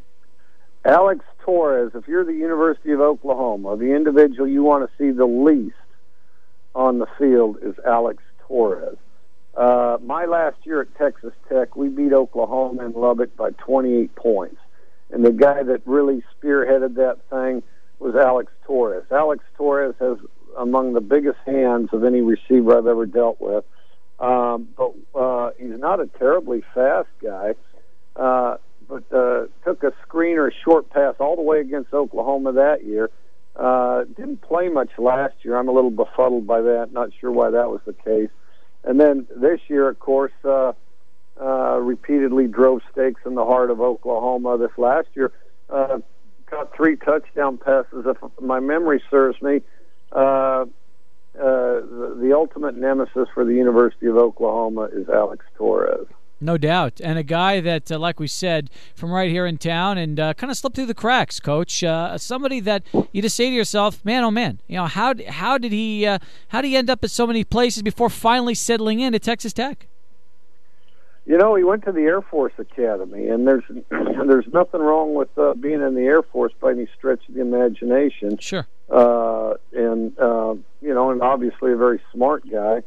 Alex 0.83 1.23
Torres, 1.41 1.91
if 1.93 2.07
you're 2.07 2.25
the 2.25 2.33
University 2.33 2.91
of 2.91 2.99
Oklahoma, 2.99 3.77
the 3.77 3.93
individual 3.93 4.47
you 4.47 4.63
want 4.63 4.89
to 4.89 4.97
see 4.97 5.11
the 5.11 5.27
least 5.27 5.75
on 6.73 6.97
the 6.97 7.07
field 7.19 7.57
is 7.61 7.75
Alex 7.85 8.23
Torres. 8.47 8.97
Uh, 9.53 9.99
my 10.01 10.25
last 10.25 10.57
year 10.63 10.81
at 10.81 10.95
Texas 10.97 11.33
Tech, 11.47 11.75
we 11.75 11.87
beat 11.87 12.13
Oklahoma 12.13 12.83
in 12.83 12.93
Lubbock 12.93 13.37
by 13.37 13.51
28 13.51 14.15
points. 14.15 14.57
And 15.13 15.23
the 15.23 15.31
guy 15.31 15.61
that 15.61 15.81
really 15.85 16.23
spearheaded 16.35 16.95
that 16.95 17.17
thing 17.29 17.61
was 17.99 18.15
Alex 18.15 18.51
Torres. 18.65 19.05
Alex 19.11 19.43
Torres 19.55 19.93
has 19.99 20.17
among 20.57 20.93
the 20.93 21.01
biggest 21.01 21.37
hands 21.45 21.89
of 21.93 22.03
any 22.03 22.21
receiver 22.21 22.77
I've 22.77 22.87
ever 22.87 23.05
dealt 23.05 23.39
with. 23.39 23.63
Um, 24.19 24.69
but 24.75 24.93
uh, 25.13 25.51
he's 25.57 25.77
not 25.77 25.99
a 25.99 26.07
terribly 26.07 26.63
fast 26.73 27.09
guy. 27.21 27.53
Uh, 28.15 28.57
but 28.89 29.03
uh, 29.13 29.45
took 29.63 29.83
a 29.83 29.93
screen 30.01 30.37
or 30.37 30.47
a 30.47 30.51
short 30.63 30.89
pass 30.89 31.15
all 31.19 31.35
the 31.35 31.41
way 31.41 31.59
against 31.59 31.93
Oklahoma 31.93 32.53
that 32.53 32.83
year. 32.83 33.09
Uh, 33.55 34.03
didn't 34.05 34.41
play 34.41 34.67
much 34.67 34.89
last 34.97 35.35
year. 35.43 35.57
I'm 35.57 35.67
a 35.67 35.71
little 35.71 35.91
befuddled 35.91 36.47
by 36.47 36.61
that. 36.61 36.89
Not 36.91 37.09
sure 37.19 37.31
why 37.31 37.51
that 37.51 37.69
was 37.69 37.81
the 37.85 37.93
case. 37.93 38.29
And 38.83 38.99
then 38.99 39.27
this 39.35 39.59
year, 39.67 39.87
of 39.89 39.99
course, 39.99 40.33
uh, 40.43 40.73
uh, 41.39 41.79
repeatedly 41.79 42.47
drove 42.47 42.81
stakes 42.91 43.21
in 43.25 43.35
the 43.35 43.45
heart 43.45 43.71
of 43.71 43.81
Oklahoma. 43.81 44.57
This 44.57 44.77
last 44.77 45.07
year, 45.15 45.31
uh, 45.69 45.99
got 46.49 46.75
three 46.75 46.95
touchdown 46.95 47.57
passes. 47.57 48.05
If 48.05 48.17
my 48.41 48.59
memory 48.59 49.01
serves 49.09 49.41
me, 49.41 49.61
uh, 50.11 50.17
uh, 50.17 50.65
the, 51.35 52.17
the 52.21 52.33
ultimate 52.33 52.77
nemesis 52.77 53.27
for 53.33 53.43
the 53.43 53.53
University 53.55 54.05
of 54.05 54.17
Oklahoma 54.17 54.89
is 54.93 55.09
Alex 55.09 55.45
Torres. 55.55 56.07
No 56.39 56.57
doubt. 56.57 56.99
And 57.01 57.17
a 57.17 57.23
guy 57.23 57.61
that, 57.61 57.91
uh, 57.91 57.97
like 57.97 58.19
we 58.19 58.27
said, 58.27 58.69
from 58.95 59.11
right 59.11 59.31
here 59.31 59.45
in 59.45 59.57
town 59.57 59.97
and 59.97 60.19
uh, 60.19 60.33
kind 60.33 60.51
of 60.51 60.57
slipped 60.57 60.75
through 60.75 60.87
the 60.87 60.93
cracks, 60.93 61.39
coach. 61.39 61.83
Uh, 61.83 62.17
somebody 62.17 62.59
that 62.59 62.83
you 63.13 63.21
just 63.21 63.35
say 63.35 63.49
to 63.49 63.55
yourself, 63.55 64.03
man, 64.03 64.23
oh 64.23 64.31
man, 64.31 64.59
you 64.67 64.75
know, 64.75 64.85
how, 64.85 65.13
how 65.29 65.57
did 65.57 65.71
he 65.71 66.05
uh, 66.05 66.19
how 66.49 66.61
did 66.61 66.67
he 66.67 66.75
end 66.75 66.89
up 66.89 67.03
at 67.03 67.11
so 67.11 67.25
many 67.25 67.43
places 67.43 67.81
before 67.81 68.09
finally 68.09 68.53
settling 68.53 68.99
in 68.99 69.15
at 69.15 69.23
Texas 69.23 69.53
Tech? 69.53 69.87
You 71.25 71.37
know, 71.37 71.55
he 71.55 71.63
went 71.63 71.85
to 71.85 71.91
the 71.91 72.01
Air 72.01 72.21
Force 72.21 72.53
Academy, 72.57 73.29
and 73.29 73.47
there's 73.47 73.63
there's 73.89 74.47
nothing 74.53 74.81
wrong 74.81 75.13
with 75.13 75.29
uh, 75.37 75.53
being 75.53 75.81
in 75.81 75.95
the 75.95 76.01
Air 76.01 76.21
Force 76.21 76.53
by 76.59 76.71
any 76.71 76.87
stretch 76.97 77.21
of 77.29 77.35
the 77.35 77.41
imagination. 77.41 78.37
Sure. 78.39 78.67
Uh, 78.89 79.53
and 79.71 80.13
you 80.81 80.93
know, 80.93 81.11
and 81.11 81.21
obviously 81.21 81.71
a 81.71 81.77
very 81.77 82.01
smart 82.13 82.43
guy. 82.49 82.83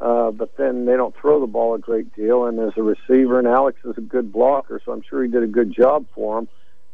Uh, 0.00 0.32
but 0.32 0.56
then 0.56 0.86
they 0.86 0.96
don't 0.96 1.14
throw 1.16 1.40
the 1.40 1.46
ball 1.46 1.74
a 1.74 1.78
great 1.78 2.14
deal. 2.16 2.46
And 2.46 2.58
as 2.58 2.72
a 2.76 2.82
receiver, 2.82 3.38
and 3.38 3.46
Alex 3.46 3.78
is 3.84 3.96
a 3.96 4.00
good 4.00 4.32
blocker, 4.32 4.80
so 4.84 4.92
I'm 4.92 5.02
sure 5.08 5.22
he 5.22 5.30
did 5.30 5.42
a 5.42 5.48
good 5.48 5.72
job 5.72 6.06
for 6.14 6.38
him. 6.38 6.48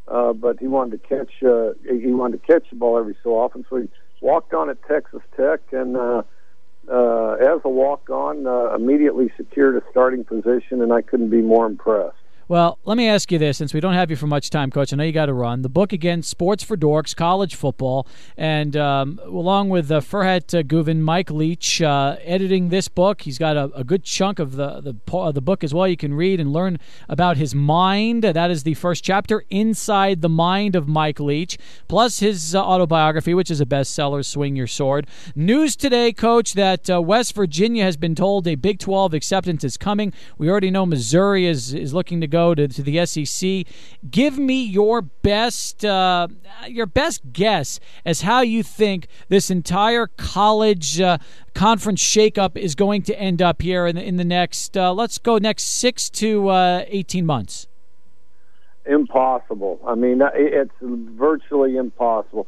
Uh, 0.07 0.33
but 0.33 0.59
he 0.59 0.67
wanted 0.67 1.03
to 1.03 1.09
catch 1.09 1.31
uh, 1.43 1.73
he 1.89 2.13
wanted 2.13 2.43
to 2.43 2.47
catch 2.47 2.69
the 2.69 2.77
ball 2.77 2.99
every 2.99 3.17
so 3.23 3.31
often, 3.31 3.65
so 3.71 3.77
he 3.77 3.89
walked 4.21 4.53
on 4.53 4.69
at 4.69 4.77
Texas 4.87 5.23
Tech, 5.37 5.61
and 5.73 5.97
uh, 5.97 6.23
uh, 6.89 7.33
as 7.33 7.61
a 7.65 7.69
walk 7.69 8.09
on, 8.11 8.47
uh, 8.47 8.75
immediately 8.75 9.31
secured 9.37 9.77
a 9.77 9.83
starting 9.91 10.25
position, 10.25 10.83
and 10.83 10.93
I 10.93 11.03
couldn't 11.03 11.31
be 11.31 11.43
more 11.43 11.67
impressed. 11.67 12.17
Well, 12.51 12.81
let 12.85 12.97
me 12.97 13.07
ask 13.07 13.31
you 13.31 13.39
this 13.39 13.59
since 13.59 13.73
we 13.73 13.79
don't 13.79 13.95
have 13.95 14.11
you 14.11 14.17
for 14.17 14.27
much 14.27 14.51
time, 14.51 14.73
Coach. 14.73 14.93
I 14.93 14.97
know 14.97 15.05
you 15.05 15.13
got 15.13 15.27
to 15.27 15.33
run. 15.33 15.63
The 15.63 15.69
book 15.69 15.93
again, 15.93 16.25
Sports 16.25 16.65
for 16.65 16.77
Dorks, 16.77 17.15
College 17.15 17.55
Football, 17.55 18.09
and 18.37 18.77
um, 18.77 19.21
along 19.25 19.69
with 19.69 19.89
uh, 19.89 20.01
Ferhat 20.01 20.53
uh, 20.59 20.95
Mike 20.95 21.31
Leach, 21.31 21.81
uh, 21.81 22.17
editing 22.25 22.71
this 22.71 22.89
book. 22.89 23.23
He's 23.23 23.39
got 23.39 23.57
a, 23.57 23.71
a, 23.73 23.85
good 23.85 24.03
chunk 24.03 24.41
of 24.41 24.57
the, 24.57 24.81
the, 24.81 25.31
the 25.31 25.41
book 25.41 25.63
as 25.63 25.73
well. 25.73 25.87
You 25.87 25.97
can 25.97 26.13
read 26.13 26.41
and 26.41 26.53
learn 26.53 26.81
about 27.09 27.37
his 27.37 27.55
mind. 27.55 28.25
That 28.25 28.51
is 28.51 28.65
the 28.65 28.75
first 28.75 29.05
chapter, 29.05 29.45
Inside 29.51 30.21
the 30.21 30.29
Mind 30.29 30.75
of 30.75 30.89
Mike 30.89 31.21
Leach, 31.21 31.57
plus 31.87 32.19
his 32.19 32.57
uh, 32.57 32.61
autobiography, 32.61 33.33
which 33.33 33.53
is 33.53 33.61
a 33.61 33.65
bestseller, 33.65 34.25
Swing 34.25 34.57
Your 34.57 34.67
Sword. 34.67 35.07
News 35.37 35.77
today, 35.77 36.13
Coach, 36.13 36.55
that 36.55 36.91
uh, 36.91 37.01
West 37.01 37.33
Virginia 37.33 37.85
has 37.85 37.97
been 37.97 38.17
told 38.17 38.49
a 38.49 38.57
Big 38.57 38.81
12 38.81 39.15
acceptance 39.15 39.63
is 39.63 39.77
coming. 39.77 40.13
We 40.37 40.51
already 40.51 40.73
know 40.73 40.85
Missouri 40.85 41.47
is, 41.47 41.73
is 41.73 41.95
looking 41.95 42.21
to 42.21 42.27
go 42.27 42.40
to, 42.55 42.69
to 42.69 42.83
the 42.83 43.05
SEC. 43.07 43.67
Give 44.11 44.39
me 44.39 44.65
your 44.65 45.03
best 45.03 45.85
uh, 45.85 46.29
your 46.67 46.87
best 46.87 47.33
guess 47.33 47.81
as 48.05 48.23
how 48.23 48.41
you 48.41 48.63
think 48.63 49.07
this 49.29 49.51
entire 49.51 50.07
college 50.07 51.01
uh, 51.01 51.19
conference 51.55 52.03
shakeup 52.03 52.57
is 52.57 52.75
going 52.75 53.03
to 53.03 53.19
end 53.19 53.41
up 53.43 53.63
here 53.63 53.87
in 53.87 53.97
the, 53.97 54.05
in 54.05 54.17
the 54.17 54.25
next 54.25 54.77
uh, 54.77 54.93
let's 54.93 55.19
go 55.19 55.39
next 55.39 55.65
six 55.65 56.09
to 56.11 56.49
uh, 56.49 56.85
eighteen 56.89 57.27
months. 57.27 57.67
Impossible. 58.87 59.79
I 59.87 59.95
mean, 59.95 60.23
it's 60.35 60.75
virtually 60.81 61.77
impossible. 61.77 62.47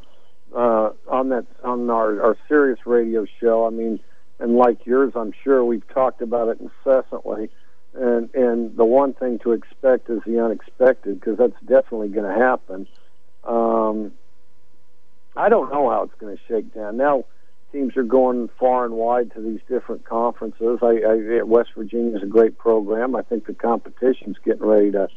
Uh, 0.54 0.90
on 1.08 1.30
that 1.30 1.46
on 1.64 1.88
our 1.88 2.22
our 2.22 2.36
Sirius 2.48 2.80
radio 2.84 3.26
show. 3.40 3.66
I 3.66 3.70
mean, 3.70 4.00
and 4.38 4.56
like 4.56 4.84
yours, 4.84 5.12
I'm 5.14 5.32
sure 5.44 5.64
we've 5.64 5.86
talked 5.94 6.20
about 6.20 6.48
it 6.48 6.58
incessantly 6.60 7.48
and 7.94 8.30
and 8.34 8.76
the 8.76 8.84
one 8.84 9.12
thing 9.14 9.38
to 9.40 9.52
expect 9.52 10.08
is 10.08 10.20
the 10.26 10.42
unexpected 10.42 11.20
because 11.20 11.38
that's 11.38 11.60
definitely 11.66 12.08
going 12.08 12.32
to 12.32 12.40
happen. 12.40 12.86
Um, 13.44 14.12
I 15.36 15.48
don't 15.48 15.70
know 15.72 15.90
how 15.90 16.04
it's 16.04 16.14
going 16.18 16.36
to 16.36 16.42
shake 16.48 16.74
down. 16.74 16.96
Now 16.96 17.24
teams 17.72 17.96
are 17.96 18.02
going 18.02 18.48
far 18.58 18.84
and 18.84 18.94
wide 18.94 19.32
to 19.34 19.40
these 19.40 19.60
different 19.68 20.04
conferences. 20.04 20.78
I, 20.82 21.02
I 21.06 21.42
West 21.42 21.70
Virginia 21.76 22.16
is 22.16 22.22
a 22.22 22.26
great 22.26 22.58
program. 22.58 23.16
I 23.16 23.22
think 23.22 23.46
the 23.46 23.54
competition's 23.54 24.36
getting 24.44 24.64
ready 24.64 24.92
to 24.92 25.08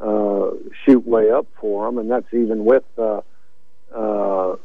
uh, 0.00 0.50
shoot 0.84 1.06
way 1.06 1.30
up 1.30 1.46
for 1.60 1.86
them, 1.86 1.98
and 1.98 2.10
that's 2.10 2.32
even 2.32 2.64
with 2.64 2.84
uh, 2.98 3.20
uh, 3.94 4.56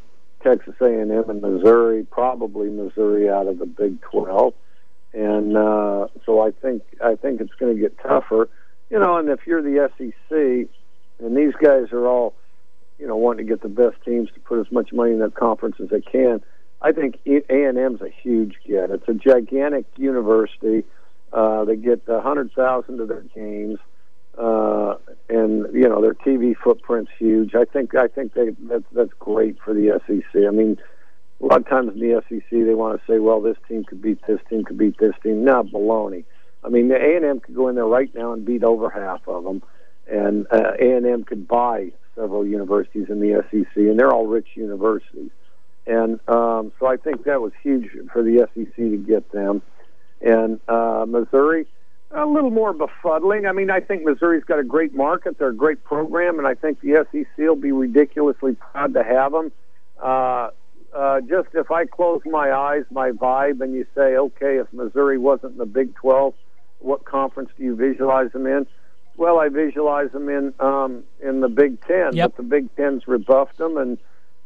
Texas 0.43 0.75
A&M 0.81 1.11
and 1.11 1.41
Missouri, 1.41 2.05
probably 2.09 2.69
Missouri 2.69 3.29
out 3.29 3.47
of 3.47 3.59
the 3.59 3.65
Big 3.65 4.01
12 4.01 4.53
and 5.13 5.57
uh, 5.57 6.07
so 6.25 6.41
I 6.41 6.51
think 6.51 6.83
I 7.03 7.15
think 7.15 7.41
it's 7.41 7.53
going 7.59 7.75
to 7.75 7.81
get 7.81 7.97
tougher. 7.99 8.49
You 8.89 8.99
know, 8.99 9.17
and 9.17 9.29
if 9.29 9.41
you're 9.45 9.61
the 9.61 9.89
SEC, 9.97 10.69
and 11.23 11.37
these 11.37 11.53
guys 11.61 11.91
are 11.91 12.07
all, 12.07 12.33
you 12.97 13.07
know, 13.07 13.15
wanting 13.15 13.45
to 13.45 13.51
get 13.51 13.61
the 13.61 13.69
best 13.69 14.03
teams 14.03 14.29
to 14.33 14.39
put 14.39 14.59
as 14.59 14.71
much 14.71 14.91
money 14.91 15.11
in 15.11 15.19
their 15.19 15.29
conference 15.29 15.75
as 15.81 15.89
they 15.89 16.01
can. 16.01 16.41
I 16.81 16.91
think 16.91 17.19
A 17.27 17.41
and 17.49 17.77
M's 17.77 18.01
a 18.01 18.09
huge 18.09 18.55
get. 18.65 18.89
It's 18.89 19.07
a 19.07 19.13
gigantic 19.13 19.85
university. 19.97 20.83
Uh, 21.31 21.65
they 21.65 21.75
get 21.75 22.01
a 22.07 22.21
hundred 22.21 22.51
thousand 22.53 22.97
to 22.97 23.05
their 23.05 23.23
games, 23.35 23.79
uh, 24.37 24.95
and 25.27 25.67
you 25.73 25.87
know 25.87 26.01
their 26.01 26.13
TV 26.13 26.55
footprint's 26.55 27.11
huge. 27.19 27.53
I 27.53 27.65
think 27.65 27.95
I 27.95 28.07
think 28.07 28.33
they 28.33 28.55
that's 28.61 28.85
that's 28.93 29.11
great 29.19 29.57
for 29.63 29.73
the 29.73 29.99
SEC. 30.07 30.43
I 30.47 30.51
mean, 30.51 30.77
a 31.41 31.45
lot 31.45 31.61
of 31.61 31.69
times 31.69 31.93
in 31.93 31.99
the 31.99 32.21
SEC 32.27 32.49
they 32.49 32.73
want 32.73 32.99
to 32.99 33.11
say, 33.11 33.19
well, 33.19 33.41
this 33.41 33.57
team 33.67 33.83
could 33.83 34.01
beat 34.01 34.19
this 34.27 34.39
team, 34.49 34.63
could 34.65 34.77
beat 34.77 34.97
this 34.97 35.13
team. 35.23 35.43
No, 35.43 35.63
baloney. 35.63 36.25
I 36.63 36.69
mean, 36.69 36.89
the 36.89 36.95
A 36.95 37.15
and 37.15 37.25
M 37.25 37.39
could 37.39 37.55
go 37.55 37.69
in 37.69 37.75
there 37.75 37.85
right 37.85 38.13
now 38.13 38.33
and 38.33 38.45
beat 38.45 38.63
over 38.63 38.89
half 38.89 39.27
of 39.27 39.43
them, 39.43 39.63
and 40.07 40.45
uh, 40.51 40.71
A 40.79 40.97
and 40.97 41.05
M 41.05 41.23
could 41.23 41.47
buy 41.47 41.91
several 42.15 42.45
universities 42.45 43.07
in 43.09 43.21
the 43.21 43.43
SEC, 43.49 43.75
and 43.75 43.97
they're 43.97 44.11
all 44.11 44.27
rich 44.27 44.47
universities. 44.55 45.31
And 45.87 46.19
um, 46.27 46.71
so 46.79 46.85
I 46.85 46.97
think 46.97 47.23
that 47.23 47.41
was 47.41 47.53
huge 47.63 47.89
for 48.11 48.21
the 48.21 48.47
SEC 48.53 48.75
to 48.75 48.97
get 48.97 49.31
them. 49.31 49.61
And 50.21 50.59
uh, 50.67 51.05
Missouri, 51.07 51.65
a 52.11 52.25
little 52.25 52.51
more 52.51 52.73
befuddling. 52.73 53.47
I 53.47 53.53
mean, 53.53 53.71
I 53.71 53.79
think 53.79 54.03
Missouri's 54.03 54.43
got 54.43 54.59
a 54.59 54.63
great 54.63 54.93
market. 54.93 55.37
They're 55.39 55.49
a 55.49 55.55
great 55.55 55.83
program, 55.83 56.37
and 56.37 56.47
I 56.47 56.55
think 56.55 56.81
the 56.81 57.05
SEC 57.11 57.27
will 57.37 57.55
be 57.55 57.71
ridiculously 57.71 58.55
proud 58.55 58.93
to 58.95 59.03
have 59.03 59.31
them. 59.31 59.51
Uh, 60.01 60.49
uh, 60.95 61.21
just 61.21 61.49
if 61.53 61.71
I 61.71 61.85
close 61.85 62.21
my 62.25 62.51
eyes, 62.51 62.83
my 62.91 63.11
vibe, 63.11 63.61
and 63.61 63.73
you 63.73 63.85
say, 63.95 64.15
okay, 64.15 64.57
if 64.57 64.71
Missouri 64.73 65.17
wasn't 65.17 65.53
in 65.53 65.57
the 65.57 65.65
Big 65.65 65.95
12, 65.95 66.33
what 66.79 67.05
conference 67.05 67.49
do 67.57 67.63
you 67.63 67.75
visualize 67.75 68.31
them 68.31 68.47
in? 68.47 68.65
well, 69.19 69.37
I 69.37 69.49
visualize 69.49 70.11
them 70.11 70.29
in 70.29 70.53
um, 70.59 71.03
in 71.21 71.41
the 71.41 71.49
Big 71.49 71.85
Ten. 71.85 72.15
Yep. 72.15 72.31
But 72.31 72.37
the 72.37 72.43
Big 72.43 72.75
Ten's 72.75 73.07
rebuffed 73.07 73.57
them, 73.57 73.77
and 73.77 73.97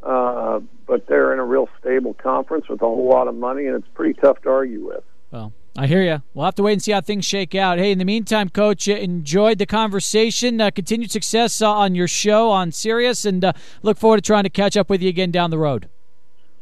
uh, 0.01 0.59
but 0.87 1.07
they're 1.07 1.31
in 1.31 1.39
a 1.39 1.45
real 1.45 1.69
stable 1.79 2.15
conference 2.15 2.67
with 2.67 2.81
a 2.81 2.85
whole 2.85 3.07
lot 3.07 3.27
of 3.27 3.35
money, 3.35 3.67
and 3.67 3.75
it's 3.75 3.87
pretty 3.93 4.19
tough 4.19 4.41
to 4.41 4.49
argue 4.49 4.85
with. 4.85 5.03
Well, 5.31 5.53
I 5.77 5.85
hear 5.85 6.03
you. 6.03 6.23
We'll 6.33 6.45
have 6.45 6.55
to 6.55 6.63
wait 6.63 6.73
and 6.73 6.83
see 6.83 6.91
how 6.91 7.01
things 7.01 7.23
shake 7.23 7.55
out. 7.55 7.77
Hey, 7.77 7.91
in 7.91 7.99
the 7.99 8.05
meantime, 8.05 8.49
Coach, 8.49 8.87
enjoyed 8.87 9.59
the 9.59 9.65
conversation. 9.67 10.59
Uh, 10.59 10.71
continued 10.71 11.11
success 11.11 11.61
uh, 11.61 11.71
on 11.71 11.93
your 11.93 12.07
show 12.07 12.49
on 12.49 12.71
Sirius, 12.71 13.25
and 13.25 13.45
uh, 13.45 13.53
look 13.83 13.97
forward 13.97 14.17
to 14.17 14.21
trying 14.21 14.43
to 14.43 14.49
catch 14.49 14.75
up 14.75 14.89
with 14.89 15.03
you 15.03 15.09
again 15.09 15.29
down 15.29 15.51
the 15.51 15.59
road. 15.59 15.87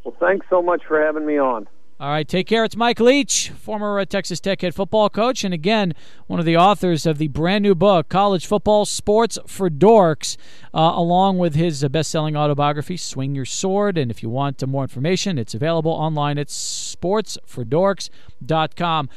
Well, 0.03 0.15
thanks 0.19 0.45
so 0.49 0.61
much 0.61 0.84
for 0.88 1.02
having 1.02 1.26
me 1.26 1.38
on. 1.38 1.68
All 1.99 2.10
right, 2.10 2.28
take 2.28 2.48
care. 2.48 2.65
It's 2.65 2.76
Mike 2.76 2.99
Leach, 2.99 3.52
former 3.52 3.99
uh, 3.99 4.06
Texas 4.06 4.40
Tech 4.40 4.61
head 4.61 4.73
football 4.73 5.07
coach, 5.07 5.44
and 5.44 5.53
again, 5.53 5.94
one 6.26 6.40
of 6.40 6.48
the 6.48 6.57
authors 6.57 7.06
of 7.06 7.19
the 7.19 7.28
brand 7.28 7.61
new 7.61 7.76
book, 7.76 8.10
College 8.10 8.48
Football 8.48 8.86
Sports 8.86 9.38
for 9.45 9.69
Dorks, 9.69 10.36
uh, 10.73 10.94
along 10.95 11.38
with 11.38 11.53
his 11.53 11.84
uh, 11.84 11.90
best 11.90 12.10
selling 12.10 12.36
autobiography, 12.36 12.98
Swing 12.98 13.36
Your 13.36 13.45
Sword. 13.45 13.99
And 13.99 14.10
if 14.10 14.23
you 14.23 14.30
want 14.30 14.68
more 14.68 14.82
information, 14.82 15.38
it's 15.38 15.53
available 15.53 15.91
online 15.91 16.40
at 16.40 16.48
sportsfordorks.com. 16.48 19.10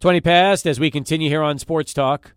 20 0.00 0.20
past 0.22 0.66
as 0.66 0.80
we 0.80 0.90
continue 0.90 1.28
here 1.28 1.42
on 1.42 1.58
Sports 1.58 1.92
Talk. 1.92 2.32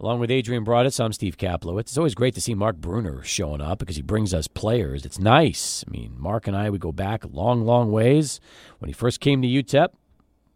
Along 0.00 0.18
with 0.18 0.30
Adrian 0.30 0.64
Broadus, 0.64 0.98
I'm 0.98 1.12
Steve 1.12 1.36
Kaplowitz. 1.36 1.80
It's 1.80 1.98
always 1.98 2.14
great 2.14 2.34
to 2.34 2.40
see 2.40 2.54
Mark 2.54 2.76
Bruner 2.76 3.22
showing 3.22 3.60
up 3.60 3.80
because 3.80 3.96
he 3.96 4.02
brings 4.02 4.32
us 4.32 4.48
players. 4.48 5.04
It's 5.04 5.18
nice. 5.18 5.84
I 5.86 5.90
mean, 5.90 6.14
Mark 6.16 6.46
and 6.46 6.56
I, 6.56 6.70
we 6.70 6.78
go 6.78 6.90
back 6.90 7.22
a 7.22 7.28
long, 7.28 7.66
long 7.66 7.92
ways. 7.92 8.40
When 8.78 8.88
he 8.88 8.94
first 8.94 9.20
came 9.20 9.42
to 9.42 9.48
UTEP, 9.48 9.90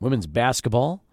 women's 0.01 0.27
basketball, 0.27 1.05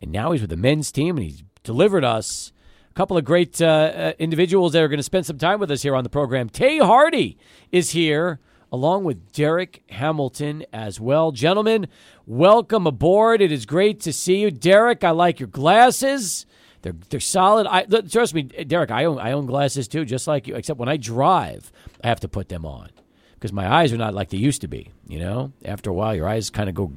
and 0.00 0.10
now 0.10 0.32
he's 0.32 0.40
with 0.40 0.48
the 0.48 0.56
men's 0.56 0.90
team, 0.90 1.18
and 1.18 1.26
he's 1.26 1.44
delivered 1.62 2.04
us 2.04 2.54
a 2.90 2.94
couple 2.94 3.18
of 3.18 3.26
great 3.26 3.60
uh, 3.60 3.66
uh, 3.66 4.12
individuals 4.18 4.72
that 4.72 4.82
are 4.82 4.88
going 4.88 4.96
to 4.96 5.02
spend 5.02 5.26
some 5.26 5.36
time 5.36 5.60
with 5.60 5.70
us 5.70 5.82
here 5.82 5.94
on 5.94 6.04
the 6.04 6.10
program. 6.10 6.48
Tae 6.48 6.78
Hardy 6.78 7.36
is 7.70 7.90
here 7.90 8.40
along 8.72 9.04
with 9.04 9.30
Derek 9.32 9.82
Hamilton 9.90 10.64
as 10.72 11.00
well. 11.00 11.32
Gentlemen, 11.32 11.88
welcome 12.24 12.86
aboard. 12.86 13.42
It 13.42 13.52
is 13.52 13.66
great 13.66 14.00
to 14.00 14.12
see 14.12 14.38
you. 14.38 14.50
Derek, 14.50 15.04
I 15.04 15.10
like 15.10 15.38
your 15.38 15.48
glasses. 15.48 16.46
They're 16.84 16.94
they're 17.08 17.20
solid. 17.20 17.66
I 17.66 17.86
look, 17.88 18.10
trust 18.10 18.34
me, 18.34 18.42
Derek. 18.42 18.90
I 18.90 19.06
own 19.06 19.18
I 19.18 19.32
own 19.32 19.46
glasses 19.46 19.88
too, 19.88 20.04
just 20.04 20.26
like 20.26 20.46
you. 20.46 20.54
Except 20.54 20.78
when 20.78 20.88
I 20.88 20.98
drive, 20.98 21.72
I 22.02 22.08
have 22.08 22.20
to 22.20 22.28
put 22.28 22.50
them 22.50 22.66
on 22.66 22.90
because 23.34 23.54
my 23.54 23.72
eyes 23.72 23.90
are 23.90 23.96
not 23.96 24.12
like 24.12 24.28
they 24.28 24.36
used 24.36 24.60
to 24.60 24.68
be. 24.68 24.90
You 25.08 25.18
know, 25.18 25.52
after 25.64 25.88
a 25.88 25.94
while, 25.94 26.14
your 26.14 26.28
eyes 26.28 26.50
kind 26.50 26.68
of 26.68 26.74
go 26.74 26.92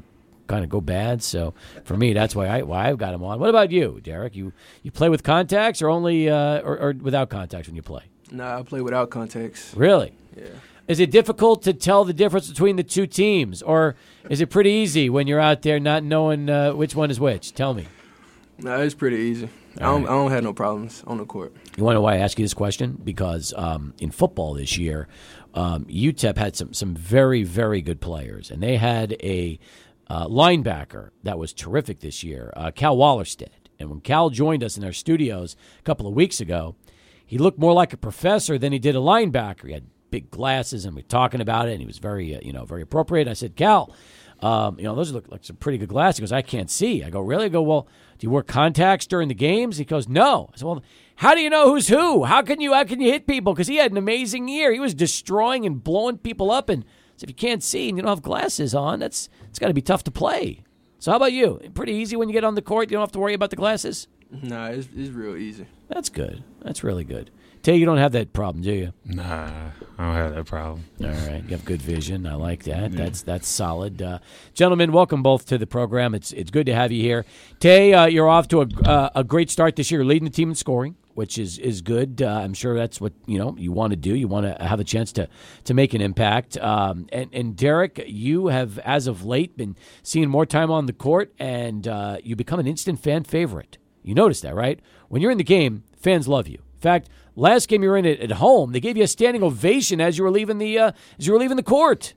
kind 0.48 0.66
of 0.66 0.70
go 0.70 0.82
bad. 0.82 1.24
So 1.24 1.54
for 1.86 1.96
me, 1.96 2.12
that's 2.12 2.36
why 2.36 2.48
I 2.48 2.64
why 2.64 2.90
I've 2.90 2.98
got 2.98 3.12
them 3.12 3.24
on. 3.24 3.40
What 3.40 3.50
about 3.50 3.72
you, 3.72 4.02
Derek? 4.04 4.36
You 4.36 4.52
you 4.84 4.92
play 4.92 5.08
with 5.08 5.24
contacts 5.24 5.82
or 5.82 5.88
only 5.88 6.30
uh, 6.30 6.60
or, 6.60 6.78
or 6.78 6.94
without 7.00 7.30
contacts 7.30 7.70
when 7.70 7.78
you 7.78 7.82
play? 7.82 8.04
Nah, 8.30 8.60
I 8.60 8.64
play 8.64 8.82
without 8.82 9.10
contacts. 9.10 9.74
Really? 9.74 10.14
Yeah. 10.36 10.48
Is 10.90 11.00
it 11.00 11.12
difficult 11.12 11.64
to 11.64 11.74
tell 11.74 12.04
the 12.04 12.14
difference 12.14 12.50
between 12.50 12.76
the 12.76 12.84
two 12.84 13.08
teams, 13.08 13.62
or 13.62 13.96
is 14.30 14.42
it 14.42 14.50
pretty 14.50 14.72
easy 14.72 15.10
when 15.10 15.28
you're 15.28 15.40
out 15.40 15.62
there 15.62 15.80
not 15.80 16.04
knowing 16.04 16.50
uh, 16.50 16.74
which 16.74 16.94
one 16.94 17.10
is 17.10 17.22
which? 17.22 17.54
Tell 17.54 17.74
me. 17.74 17.88
Nah, 18.58 18.80
it's 18.80 18.96
pretty 18.96 19.18
easy. 19.18 19.50
I 19.80 19.86
don't, 19.86 20.06
I 20.06 20.10
don't 20.10 20.32
have 20.32 20.44
no 20.44 20.54
problems 20.54 21.04
on 21.08 21.18
the 21.18 21.26
court. 21.26 21.54
You 21.76 21.84
want 21.84 21.94
to 21.94 21.98
know 21.98 22.02
why 22.02 22.16
I 22.16 22.18
ask 22.18 22.38
you 22.40 22.46
this 22.46 22.54
question? 22.54 23.00
Because 23.04 23.54
um, 23.56 23.94
in 24.00 24.12
football 24.12 24.54
this 24.54 24.78
year, 24.78 25.08
um, 25.54 25.86
UTEP 25.86 26.38
had 26.38 26.56
some 26.56 26.74
some 26.74 26.96
very 26.96 27.44
very 27.44 27.82
good 27.82 28.02
players, 28.02 28.52
and 28.52 28.62
they 28.62 28.78
had 28.78 29.14
a 29.24 29.60
uh, 30.10 30.28
linebacker 30.28 31.10
that 31.24 31.38
was 31.38 31.54
terrific 31.54 32.00
this 32.00 32.24
year, 32.24 32.54
uh, 32.56 32.72
Cal 32.72 32.96
Wallerstedt. 32.96 33.50
And 33.80 33.90
when 33.90 34.00
Cal 34.00 34.30
joined 34.30 34.64
us 34.64 34.78
in 34.78 34.84
our 34.84 34.94
studios 34.94 35.56
a 35.80 35.84
couple 35.84 36.08
of 36.08 36.14
weeks 36.14 36.40
ago, 36.40 36.76
he 37.26 37.38
looked 37.38 37.60
more 37.60 37.74
like 37.74 37.94
a 37.94 37.98
professor 37.98 38.58
than 38.58 38.72
he 38.72 38.80
did 38.80 38.96
a 38.96 39.00
linebacker. 39.00 39.68
He 39.68 39.74
had 39.74 39.86
big 40.10 40.32
glasses, 40.32 40.86
and 40.86 40.96
we 40.96 41.02
were 41.02 41.08
talking 41.08 41.42
about 41.42 41.68
it, 41.68 41.74
and 41.74 41.82
he 41.82 41.86
was 41.86 41.98
very 41.98 42.36
uh, 42.36 42.40
you 42.42 42.54
know 42.54 42.66
very 42.66 42.82
appropriate. 42.82 43.28
I 43.28 43.34
said, 43.34 43.56
Cal. 43.56 43.94
Um, 44.42 44.78
you 44.78 44.86
know, 44.86 44.94
those 44.96 45.12
look 45.12 45.32
like 45.32 45.44
some 45.44 45.56
pretty 45.56 45.78
good 45.80 45.90
glasses. 45.90 46.18
He 46.18 46.22
goes, 46.22 46.32
I 46.32 46.42
can't 46.42 46.70
see. 46.70 47.04
I 47.04 47.10
go, 47.10 47.22
really? 47.22 47.46
I 47.46 47.50
go, 47.50 47.62
well, 47.62 47.88
do 48.20 48.28
you 48.28 48.32
wear 48.32 48.44
contacts 48.44 49.08
during 49.08 49.28
the 49.28 49.34
games? 49.34 49.78
He 49.78 49.86
goes, 49.86 50.08
no. 50.08 50.50
I 50.54 50.58
said, 50.58 50.66
well, 50.66 50.84
how 51.16 51.34
do 51.34 51.42
you 51.42 51.50
know 51.50 51.70
who's 51.70 51.88
who? 51.88 52.24
How 52.26 52.44
can 52.44 52.62
you 52.62 52.74
how 52.74 52.84
can 52.84 53.02
you 53.02 53.12
hit 53.12 53.26
people? 53.26 53.54
Because 53.54 53.68
he 53.68 53.78
had 53.78 53.92
an 53.92 53.98
amazing 53.98 54.48
year. 54.48 54.72
He 54.72 54.80
was 54.80 54.94
destroying 54.94 55.66
and 55.66 55.84
blowing 55.84 56.20
people 56.20 56.52
up. 56.52 56.70
And 56.70 56.84
so 57.16 57.24
if 57.24 57.30
you 57.30 57.36
can't 57.36 57.64
see 57.64 57.90
and 57.90 57.98
you 57.98 58.04
don't 58.04 58.10
have 58.10 58.22
glasses 58.22 58.76
on, 58.76 59.00
that's 59.00 59.30
it's 59.50 59.58
got 59.58 59.70
to 59.70 59.74
be 59.74 59.82
tough 59.82 60.04
to 60.04 60.12
play. 60.12 60.64
So 61.00 61.12
how 61.12 61.18
about 61.18 61.34
you? 61.34 61.60
Pretty 61.74 61.94
easy 61.94 62.16
when 62.16 62.30
you 62.30 62.34
get 62.34 62.44
on 62.44 62.56
the 62.56 62.62
court. 62.62 62.90
You 62.90 62.98
don't 62.98 63.04
have 63.04 63.12
to 63.14 63.20
worry 63.20 63.34
about 63.34 63.50
the 63.50 63.56
glasses. 63.56 64.08
No, 64.30 64.66
it's, 64.66 64.88
it's 64.96 65.10
real 65.10 65.36
easy. 65.36 65.66
That's 65.88 66.10
good. 66.10 66.44
That's 66.62 66.84
really 66.84 67.04
good. 67.04 67.32
Tae, 67.68 67.76
you 67.76 67.86
don't 67.86 67.98
have 67.98 68.14
that 68.14 68.32
problem, 68.32 68.64
do 68.64 68.72
you? 68.72 68.94
Nah, 69.04 69.72
I 69.98 70.06
don't 70.06 70.16
have 70.16 70.36
that 70.36 70.46
problem. 70.46 70.86
All 71.04 71.10
right, 71.10 71.44
you 71.44 71.50
have 71.50 71.66
good 71.66 71.82
vision. 71.82 72.26
I 72.26 72.36
like 72.36 72.64
that. 72.64 72.94
That's 72.94 73.24
that's 73.24 73.46
solid, 73.46 74.02
uh, 74.02 74.20
gentlemen. 74.54 74.94
Welcome 74.94 75.22
both 75.22 75.46
to 75.48 75.58
the 75.58 75.68
program. 75.68 76.16
It's 76.16 76.32
it's 76.32 76.50
good 76.50 76.66
to 76.68 76.74
have 76.74 76.94
you 76.94 77.02
here. 77.02 77.26
Tae, 77.60 77.94
uh, 77.94 78.06
you're 78.06 78.30
off 78.30 78.48
to 78.50 78.62
a 78.62 78.68
uh, 78.86 79.10
a 79.16 79.26
great 79.26 79.50
start 79.50 79.76
this 79.76 79.92
year, 79.92 80.06
leading 80.06 80.24
the 80.24 80.32
team 80.32 80.48
in 80.48 80.56
scoring, 80.56 80.96
which 81.16 81.38
is 81.38 81.58
is 81.58 81.82
good. 81.82 82.22
Uh, 82.22 82.40
I'm 82.42 82.54
sure 82.54 82.74
that's 82.74 83.02
what 83.02 83.12
you 83.26 83.38
know 83.38 83.54
you 83.58 83.74
want 83.74 83.92
to 83.92 83.98
do. 83.98 84.16
You 84.16 84.30
want 84.30 84.46
to 84.46 84.64
have 84.64 84.80
a 84.80 84.86
chance 84.86 85.12
to 85.12 85.28
to 85.66 85.74
make 85.74 85.94
an 85.94 86.00
impact. 86.00 86.58
Um, 86.60 87.08
and 87.12 87.30
and 87.34 87.54
Derek, 87.54 88.02
you 88.08 88.48
have 88.48 88.80
as 88.80 89.08
of 89.08 89.26
late 89.26 89.58
been 89.58 89.76
seeing 90.04 90.30
more 90.30 90.46
time 90.46 90.72
on 90.72 90.86
the 90.86 90.94
court, 90.94 91.34
and 91.38 91.86
uh, 91.86 92.20
you 92.24 92.38
become 92.38 92.62
an 92.62 92.68
instant 92.68 93.02
fan 93.02 93.26
favorite. 93.26 93.78
You 94.04 94.16
notice 94.16 94.40
that, 94.40 94.56
right? 94.56 94.80
When 95.10 95.22
you're 95.22 95.32
in 95.32 95.38
the 95.38 95.44
game, 95.44 95.84
fans 95.98 96.30
love 96.30 96.48
you. 96.48 96.60
In 96.78 96.82
fact, 96.82 97.10
last 97.38 97.70
game 97.70 97.84
you 97.84 97.90
were 97.90 97.98
in 97.98 98.06
it 98.06 98.20
at 98.20 98.32
home, 98.32 98.74
they 98.74 98.82
gave 98.82 98.98
you 98.98 99.04
a 99.04 99.08
standing 99.08 99.44
ovation 99.44 100.02
as 100.02 100.18
you 100.18 100.26
were 100.26 100.32
leaving 100.32 100.58
the 100.58 100.78
uh, 100.78 100.92
as 101.18 101.26
you 101.28 101.32
were 101.32 101.40
leaving 101.40 101.56
the 101.56 101.64
court. 101.64 102.14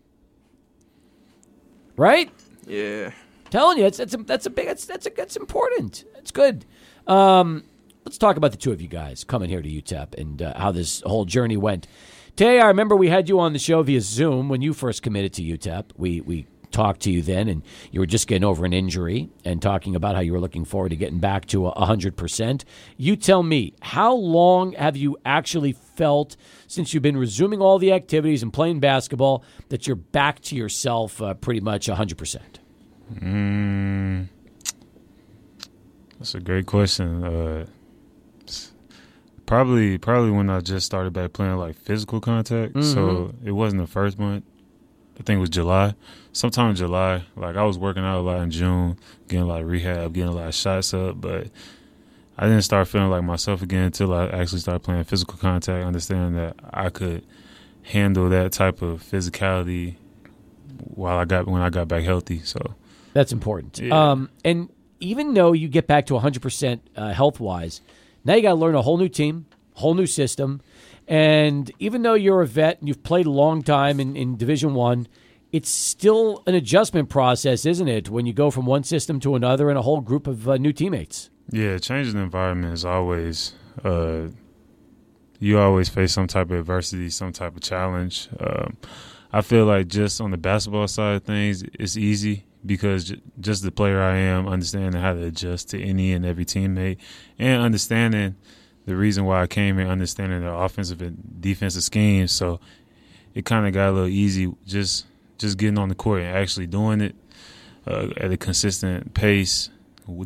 Right? 1.97 2.31
Yeah. 2.67 3.13
telling 3.51 3.79
you, 3.79 3.85
it's 3.85 3.99
that's 3.99 4.15
a, 4.15 4.17
that's 4.19 4.47
a 4.47 4.51
big 4.51 4.67
that's 4.67 4.87
that's 4.87 5.07
a, 5.07 5.11
that's 5.11 5.37
important. 5.37 6.05
It's 6.17 6.31
good. 6.31 6.65
Um, 7.07 7.65
let's 8.05 8.19
talk 8.19 8.37
about 8.37 8.51
the 8.51 8.57
two 8.57 8.73
of 8.73 8.81
you 8.81 8.89
guys 8.89 9.23
coming 9.23 9.51
here 9.51 9.63
to 9.63 9.69
UTEP 9.69 10.19
and 10.19 10.43
uh, 10.43 10.59
how 10.59 10.73
this 10.73 11.03
whole 11.03 11.25
journey 11.25 11.57
went. 11.57 11.87
Tae, 12.37 12.61
I 12.61 12.69
remember 12.69 12.97
we 12.97 13.09
had 13.09 13.29
you 13.29 13.39
on 13.39 13.53
the 13.53 13.59
show 13.59 13.83
via 13.83 14.01
Zoom 14.01 14.49
when 14.49 14.63
you 14.63 14.73
first 14.73 15.03
committed 15.03 15.33
to 15.35 15.43
UTEP. 15.43 15.87
We 15.97 16.21
we 16.21 16.47
talked 16.71 17.01
to 17.03 17.11
you 17.11 17.23
then, 17.23 17.49
and 17.49 17.63
you 17.91 18.01
were 18.01 18.07
just 18.07 18.27
getting 18.27 18.45
over 18.45 18.65
an 18.65 18.73
injury 18.73 19.29
and 19.45 19.61
talking 19.61 19.97
about 19.97 20.15
how 20.15 20.21
you 20.21 20.33
were 20.33 20.41
looking 20.41 20.65
forward 20.65 20.91
to 20.91 20.97
getting 20.97 21.19
back 21.19 21.47
to 21.47 21.67
a 21.67 21.85
hundred 21.85 22.17
percent. 22.17 22.65
You 22.97 23.17
tell 23.17 23.43
me, 23.43 23.75
how 23.81 24.15
long 24.15 24.73
have 24.73 24.97
you 24.97 25.17
actually 25.25 25.73
felt 25.73 26.37
since 26.67 26.95
you've 26.95 27.03
been 27.03 27.17
resuming 27.17 27.61
all 27.61 27.79
the 27.79 27.93
activities 27.93 28.43
and 28.43 28.53
playing 28.53 28.81
basketball 28.81 29.45
that 29.69 29.87
you're 29.87 29.97
back 29.97 30.41
to 30.43 30.57
yourself 30.57 31.21
uh, 31.21 31.35
pretty 31.35 31.61
much 31.61 31.87
hundred 31.87 32.19
percent? 32.19 32.61
Mm, 33.15 34.29
that's 36.19 36.35
a 36.35 36.41
great 36.41 36.67
question. 36.67 37.25
Uh, 37.25 37.67
probably, 39.47 39.99
probably 39.99 40.31
when 40.31 40.49
I 40.49 40.61
just 40.61 40.87
started 40.87 41.13
back 41.13 41.33
playing 41.33 41.57
like 41.57 41.77
physical 41.77 42.21
contact. 42.21 42.83
So 42.85 43.35
it 43.45 43.51
wasn't 43.53 43.83
the 43.83 43.89
first 43.89 44.19
month. 44.19 44.45
I 45.19 45.23
think 45.23 45.39
it 45.39 45.41
was 45.41 45.51
July. 45.51 45.95
Sometime 46.33 46.71
in 46.71 46.77
July. 46.77 47.25
Like 47.37 47.57
I 47.57 47.65
was 47.65 47.79
working 47.79 48.05
out 48.05 48.19
a 48.19 48.23
lot 48.23 48.41
in 48.43 48.51
June, 48.51 48.99
getting 49.29 49.43
a 49.43 49.47
lot 49.47 49.63
of 49.63 49.69
rehab, 49.69 50.15
getting 50.15 50.31
a 50.31 50.35
lot 50.35 50.49
of 50.49 50.55
shots 50.55 50.95
up, 50.95 51.21
but 51.21 51.49
I 52.39 52.47
didn't 52.47 52.63
start 52.63 52.89
feeling 52.89 53.11
like 53.11 53.25
myself 53.25 53.63
again 53.63 53.85
until 53.85 54.15
I 54.15 54.27
actually 54.27 54.61
started 54.61 54.81
playing 54.81 55.05
physical 55.05 55.37
contact, 55.37 55.85
understanding 55.85 56.35
that 56.37 56.57
I 56.73 56.89
could 56.89 57.25
handle 57.83 58.29
that 58.31 58.53
type 58.53 58.83
of 58.83 59.03
physicality 59.03 59.97
while 60.79 61.19
I 61.19 61.25
got 61.25 61.47
when 61.47 61.61
I 61.63 61.71
got 61.71 61.89
back 61.89 62.05
healthy. 62.05 62.41
So 62.41 62.75
That's 63.13 63.33
important. 63.33 63.79
Yeah. 63.79 64.13
Um, 64.13 64.31
and 64.45 64.71
even 65.01 65.35
though 65.35 65.53
you 65.53 65.69
get 65.69 65.87
back 65.87 66.07
to 66.07 66.15
100% 66.15 66.81
uh, 66.97 67.13
health 67.13 67.41
wise, 67.41 67.81
now 68.25 68.35
you 68.35 68.43
got 68.43 68.51
to 68.51 68.55
learn 68.55 68.75
a 68.75 68.83
whole 68.83 68.99
new 68.99 69.09
team, 69.09 69.47
whole 69.75 69.95
new 69.95 70.07
system. 70.07 70.61
And 71.09 71.71
even 71.79 72.03
though 72.03 72.15
you're 72.15 72.43
a 72.43 72.47
vet 72.47 72.79
and 72.79 72.89
you've 72.89 73.03
played 73.03 73.27
a 73.27 73.31
long 73.31 73.63
time 73.63 73.99
in, 73.99 74.15
in 74.17 74.37
Division 74.37 74.75
One, 74.75 75.09
it's 75.53 75.69
still 75.69 76.43
an 76.47 76.55
adjustment 76.55 77.09
process, 77.09 77.67
isn't 77.67 77.89
it? 77.89 78.09
When 78.09 78.27
you 78.27 78.33
go 78.33 78.51
from 78.51 78.67
one 78.67 78.85
system 78.85 79.21
to 79.21 79.35
another 79.35 79.69
and 79.69 79.79
a 79.79 79.83
whole 79.83 80.01
group 80.01 80.27
of 80.27 80.49
uh, 80.49 80.57
new 80.57 80.73
teammates. 80.73 81.31
Yeah, 81.51 81.79
changing 81.79 82.15
the 82.15 82.21
environment 82.21 82.75
is 82.75 82.85
always 82.85 83.55
uh, 83.85 84.29
you 85.41 85.59
always 85.59 85.89
face 85.89 86.13
some 86.13 86.27
type 86.27 86.51
of 86.51 86.59
adversity, 86.59 87.11
some 87.11 87.33
type 87.33 87.57
of 87.57 87.63
challenge. 87.63 88.29
Um, 88.39 88.77
I 89.33 89.41
feel 89.41 89.65
like 89.65 89.89
just 89.89 90.21
on 90.21 90.31
the 90.31 90.37
basketball 90.37 90.87
side 90.87 91.17
of 91.17 91.25
things, 91.25 91.63
it's 91.75 91.97
easy 91.97 92.45
because 92.65 93.15
just 93.41 93.63
the 93.63 93.71
player 93.71 94.01
I 94.03 94.19
am, 94.19 94.47
understanding 94.47 95.01
how 95.01 95.15
to 95.15 95.25
adjust 95.25 95.71
to 95.71 95.83
any 95.83 96.13
and 96.13 96.27
every 96.27 96.45
teammate, 96.45 96.99
and 97.39 97.63
understanding 97.63 98.37
the 98.87 98.97
reason 98.97 99.25
why 99.25 99.43
I 99.43 99.47
came 99.47 99.79
here, 99.79 99.87
understanding 99.87 100.43
the 100.43 100.53
offensive 100.53 101.01
and 101.01 101.41
defensive 101.41 101.83
schemes. 101.83 102.33
So 102.33 102.61
it 103.35 103.45
kind 103.45 103.67
of 103.67 103.73
got 103.73 103.91
a 103.91 103.93
little 103.93 104.09
easy 104.09 104.53
just 104.67 105.07
just 105.41 105.59
getting 105.59 105.79
on 105.79 105.89
the 105.89 105.95
court 105.97 106.21
and 106.23 106.37
actually 106.37 106.67
doing 106.69 107.01
it 107.01 107.17
uh, 107.87 108.09
at 108.19 108.31
a 108.31 108.37
consistent 108.37 109.15
pace 109.15 109.71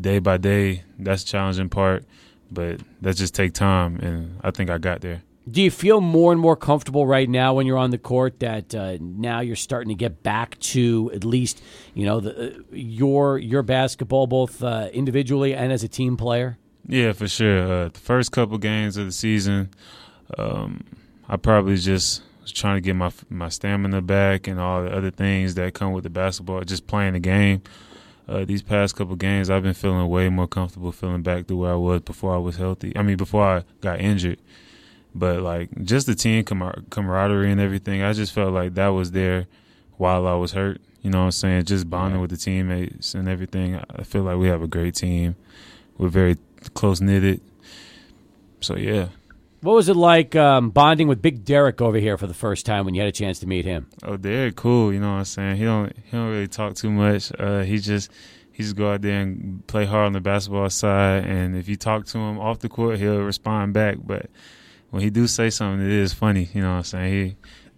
day 0.00 0.18
by 0.18 0.36
day. 0.36 0.82
That's 0.98 1.22
the 1.24 1.30
challenging 1.30 1.70
part. 1.70 2.04
but 2.50 2.80
that 3.00 3.16
just 3.16 3.34
take 3.34 3.52
time, 3.52 3.96
and 4.00 4.38
I 4.42 4.50
think 4.50 4.70
I 4.70 4.78
got 4.78 5.00
there. 5.00 5.22
Do 5.50 5.60
you 5.60 5.70
feel 5.70 6.00
more 6.00 6.32
and 6.32 6.40
more 6.40 6.56
comfortable 6.56 7.06
right 7.06 7.28
now 7.28 7.52
when 7.52 7.66
you're 7.66 7.76
on 7.76 7.90
the 7.90 7.98
court 7.98 8.40
that 8.40 8.74
uh, 8.74 8.96
now 9.00 9.40
you're 9.40 9.56
starting 9.56 9.90
to 9.90 9.94
get 9.94 10.22
back 10.22 10.58
to 10.60 11.10
at 11.14 11.22
least 11.22 11.62
you 11.92 12.06
know 12.06 12.20
the, 12.20 12.32
uh, 12.32 12.60
your 12.72 13.38
your 13.38 13.62
basketball 13.62 14.26
both 14.26 14.62
uh, 14.62 14.88
individually 14.92 15.54
and 15.54 15.70
as 15.70 15.82
a 15.84 15.88
team 15.88 16.16
player? 16.16 16.56
Yeah, 16.86 17.12
for 17.12 17.28
sure. 17.28 17.62
Uh, 17.62 17.88
the 17.88 18.00
first 18.00 18.32
couple 18.32 18.56
games 18.58 18.96
of 18.96 19.04
the 19.06 19.12
season, 19.12 19.70
um, 20.38 20.84
I 21.28 21.36
probably 21.36 21.76
just 21.76 22.22
trying 22.52 22.76
to 22.76 22.80
get 22.80 22.94
my 22.94 23.10
my 23.28 23.48
stamina 23.48 24.02
back 24.02 24.46
and 24.46 24.60
all 24.60 24.82
the 24.82 24.94
other 24.94 25.10
things 25.10 25.54
that 25.54 25.74
come 25.74 25.92
with 25.92 26.04
the 26.04 26.10
basketball, 26.10 26.62
just 26.62 26.86
playing 26.86 27.14
the 27.14 27.20
game. 27.20 27.62
Uh, 28.26 28.44
these 28.44 28.62
past 28.62 28.96
couple 28.96 29.16
games, 29.16 29.50
I've 29.50 29.62
been 29.62 29.74
feeling 29.74 30.08
way 30.08 30.30
more 30.30 30.48
comfortable, 30.48 30.92
feeling 30.92 31.22
back 31.22 31.46
to 31.48 31.56
where 31.56 31.72
I 31.72 31.76
was 31.76 32.00
before 32.00 32.34
I 32.34 32.38
was 32.38 32.56
healthy. 32.56 32.96
I 32.96 33.02
mean, 33.02 33.16
before 33.16 33.44
I 33.44 33.64
got 33.80 34.00
injured. 34.00 34.38
But 35.14 35.42
like 35.42 35.70
just 35.84 36.06
the 36.06 36.14
team 36.14 36.42
camar- 36.44 36.82
camaraderie 36.90 37.52
and 37.52 37.60
everything, 37.60 38.02
I 38.02 38.12
just 38.12 38.32
felt 38.32 38.52
like 38.52 38.74
that 38.74 38.88
was 38.88 39.12
there 39.12 39.46
while 39.96 40.26
I 40.26 40.34
was 40.34 40.52
hurt. 40.52 40.80
You 41.02 41.10
know 41.10 41.18
what 41.18 41.24
I'm 41.26 41.32
saying? 41.32 41.64
Just 41.66 41.88
bonding 41.88 42.20
with 42.20 42.30
the 42.30 42.36
teammates 42.36 43.14
and 43.14 43.28
everything. 43.28 43.78
I 43.90 44.02
feel 44.02 44.22
like 44.22 44.38
we 44.38 44.48
have 44.48 44.62
a 44.62 44.66
great 44.66 44.94
team. 44.94 45.36
We're 45.98 46.08
very 46.08 46.38
close 46.72 47.00
knitted. 47.00 47.40
So 48.60 48.76
yeah. 48.76 49.08
What 49.64 49.76
was 49.76 49.88
it 49.88 49.96
like 49.96 50.36
um, 50.36 50.68
bonding 50.68 51.08
with 51.08 51.22
Big 51.22 51.42
Derek 51.42 51.80
over 51.80 51.96
here 51.96 52.18
for 52.18 52.26
the 52.26 52.34
first 52.34 52.66
time 52.66 52.84
when 52.84 52.92
you 52.92 53.00
had 53.00 53.08
a 53.08 53.12
chance 53.12 53.38
to 53.38 53.46
meet 53.46 53.64
him? 53.64 53.88
Oh, 54.02 54.18
Derek, 54.18 54.56
cool. 54.56 54.92
You 54.92 55.00
know 55.00 55.12
what 55.12 55.20
I'm 55.20 55.24
saying? 55.24 55.56
He 55.56 55.64
don't 55.64 55.90
he 55.96 56.10
don't 56.10 56.28
really 56.28 56.48
talk 56.48 56.74
too 56.74 56.90
much. 56.90 57.32
Uh, 57.38 57.62
he 57.62 57.78
just 57.78 58.10
he 58.52 58.62
just 58.62 58.76
go 58.76 58.92
out 58.92 59.00
there 59.00 59.22
and 59.22 59.66
play 59.66 59.86
hard 59.86 60.04
on 60.04 60.12
the 60.12 60.20
basketball 60.20 60.68
side. 60.68 61.24
And 61.24 61.56
if 61.56 61.66
you 61.66 61.76
talk 61.76 62.04
to 62.08 62.18
him 62.18 62.38
off 62.38 62.58
the 62.58 62.68
court, 62.68 62.98
he'll 62.98 63.22
respond 63.22 63.72
back. 63.72 63.96
But 64.04 64.26
when 64.90 65.02
he 65.02 65.08
do 65.08 65.26
say 65.26 65.48
something, 65.48 65.80
it 65.80 65.90
is 65.90 66.12
funny. 66.12 66.50
You 66.52 66.60
know 66.60 66.72
what 66.72 66.76
I'm 66.76 66.84
saying? 66.84 67.12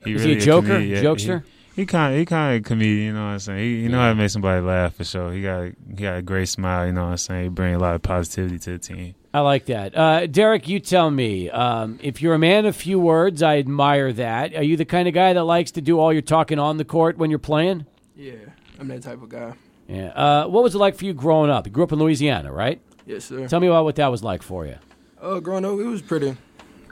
He 0.03 0.11
he 0.11 0.17
Is 0.17 0.23
really 0.23 0.35
he 0.35 0.43
a 0.43 0.45
joker, 0.45 0.67
comedian. 0.67 1.05
Yeah, 1.05 1.09
jokester? 1.09 1.45
He, 1.77 1.83
he 1.83 1.87
kind 1.87 2.15
of 2.15 2.19
he 2.19 2.25
kind 2.25 2.57
of 2.57 2.65
comedian. 2.65 3.07
You 3.07 3.13
know 3.13 3.27
what 3.27 3.33
I'm 3.33 3.39
saying? 3.39 3.61
He, 3.61 3.83
he 3.83 3.89
know 3.89 4.01
how 4.01 4.09
to 4.09 4.17
make 4.17 4.31
somebody 4.31 4.61
laugh 4.61 4.97
for 4.97 5.05
sure. 5.05 5.33
He 5.33 5.41
got 5.41 5.71
he 5.89 5.95
got 5.95 6.19
a 6.19 6.23
great 6.23 6.49
smile. 6.49 6.87
You 6.87 6.95
know 6.95 7.05
what 7.05 7.11
I'm 7.11 7.17
saying? 7.17 7.43
He 7.45 7.49
bring 7.49 7.77
a 7.77 7.79
lot 7.79 7.95
of 7.95 8.03
positivity 8.03 8.59
to 8.59 8.71
the 8.73 8.79
team. 8.79 9.15
I 9.37 9.41
like 9.41 9.67
that. 9.67 9.95
Uh, 9.95 10.27
Derek, 10.27 10.67
you 10.67 10.81
tell 10.81 11.11
me. 11.11 11.51
Um, 11.51 11.99
if 12.03 12.23
you're 12.23 12.33
a 12.33 12.39
man 12.39 12.65
of 12.65 12.75
few 12.75 12.99
words, 12.99 13.43
I 13.43 13.59
admire 13.59 14.11
that. 14.15 14.55
Are 14.55 14.63
you 14.63 14.79
the 14.79 14.87
kind 14.87 15.07
of 15.07 15.13
guy 15.13 15.35
that 15.35 15.45
likes 15.45 15.73
to 15.73 15.83
do 15.83 16.01
all 16.01 16.11
your 16.11 16.23
talking 16.23 16.59
on 16.59 16.79
the 16.79 16.87
court 16.87 17.19
when 17.19 17.29
you're 17.29 17.39
playing? 17.39 17.85
Yeah, 18.17 18.33
I'm 18.81 18.89
that 18.89 19.03
type 19.03 19.21
of 19.21 19.29
guy. 19.29 19.53
Yeah. 19.89 20.07
Uh, 20.07 20.47
what 20.47 20.63
was 20.63 20.75
it 20.75 20.79
like 20.79 20.97
for 20.97 21.05
you 21.05 21.13
growing 21.13 21.51
up? 21.51 21.67
You 21.67 21.71
grew 21.71 21.85
up 21.85 21.93
in 21.93 21.99
Louisiana, 21.99 22.51
right? 22.51 22.81
Yes, 23.05 23.27
sir. 23.27 23.47
Tell 23.47 23.61
me 23.61 23.67
about 23.67 23.85
what 23.85 23.97
that 23.97 24.07
was 24.07 24.23
like 24.23 24.43
for 24.43 24.65
you. 24.65 24.77
Uh, 25.21 25.39
growing 25.41 25.67
up, 25.67 25.73
it 25.73 25.85
was 25.85 26.01
pretty, 26.01 26.35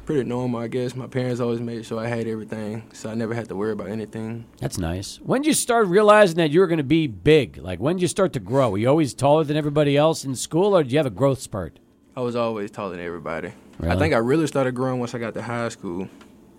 pretty 0.05 0.29
normal, 0.29 0.61
I 0.61 0.69
guess. 0.69 0.95
My 0.95 1.07
parents 1.07 1.41
always 1.41 1.61
made 1.61 1.87
sure 1.87 1.99
I 1.99 2.09
had 2.09 2.27
everything, 2.27 2.83
so 2.93 3.09
I 3.09 3.15
never 3.15 3.33
had 3.33 3.49
to 3.49 3.57
worry 3.57 3.73
about 3.73 3.89
anything. 3.89 4.45
That's 4.61 4.77
nice. 4.77 5.17
When 5.17 5.41
did 5.41 5.49
you 5.49 5.55
start 5.55 5.87
realizing 5.87 6.37
that 6.37 6.51
you 6.51 6.61
were 6.61 6.67
going 6.67 6.77
to 6.77 6.85
be 6.85 7.07
big? 7.07 7.57
Like, 7.57 7.81
when 7.81 7.97
did 7.97 8.03
you 8.03 8.09
start 8.09 8.35
to 8.35 8.41
grow? 8.41 8.69
Were 8.69 8.77
you 8.77 8.91
always 8.91 9.15
taller 9.15 9.45
than 9.45 9.57
everybody 9.57 9.97
else 9.97 10.27
in 10.27 10.35
school, 10.35 10.77
or 10.77 10.83
did 10.83 10.93
you 10.93 10.99
have 10.99 11.07
a 11.07 11.11
growth 11.11 11.41
spurt? 11.41 11.81
I 12.17 12.21
was 12.21 12.37
always 12.37 12.71
taller 12.71 12.93
than 12.93 13.05
everybody. 13.05 13.53
I 13.81 13.97
think 13.97 14.15
I 14.15 14.19
really 14.19 14.47
started 14.47 14.75
growing 14.75 15.01
once 15.01 15.15
I 15.15 15.19
got 15.19 15.35
to 15.35 15.43
high 15.43 15.69
school. 15.69 16.09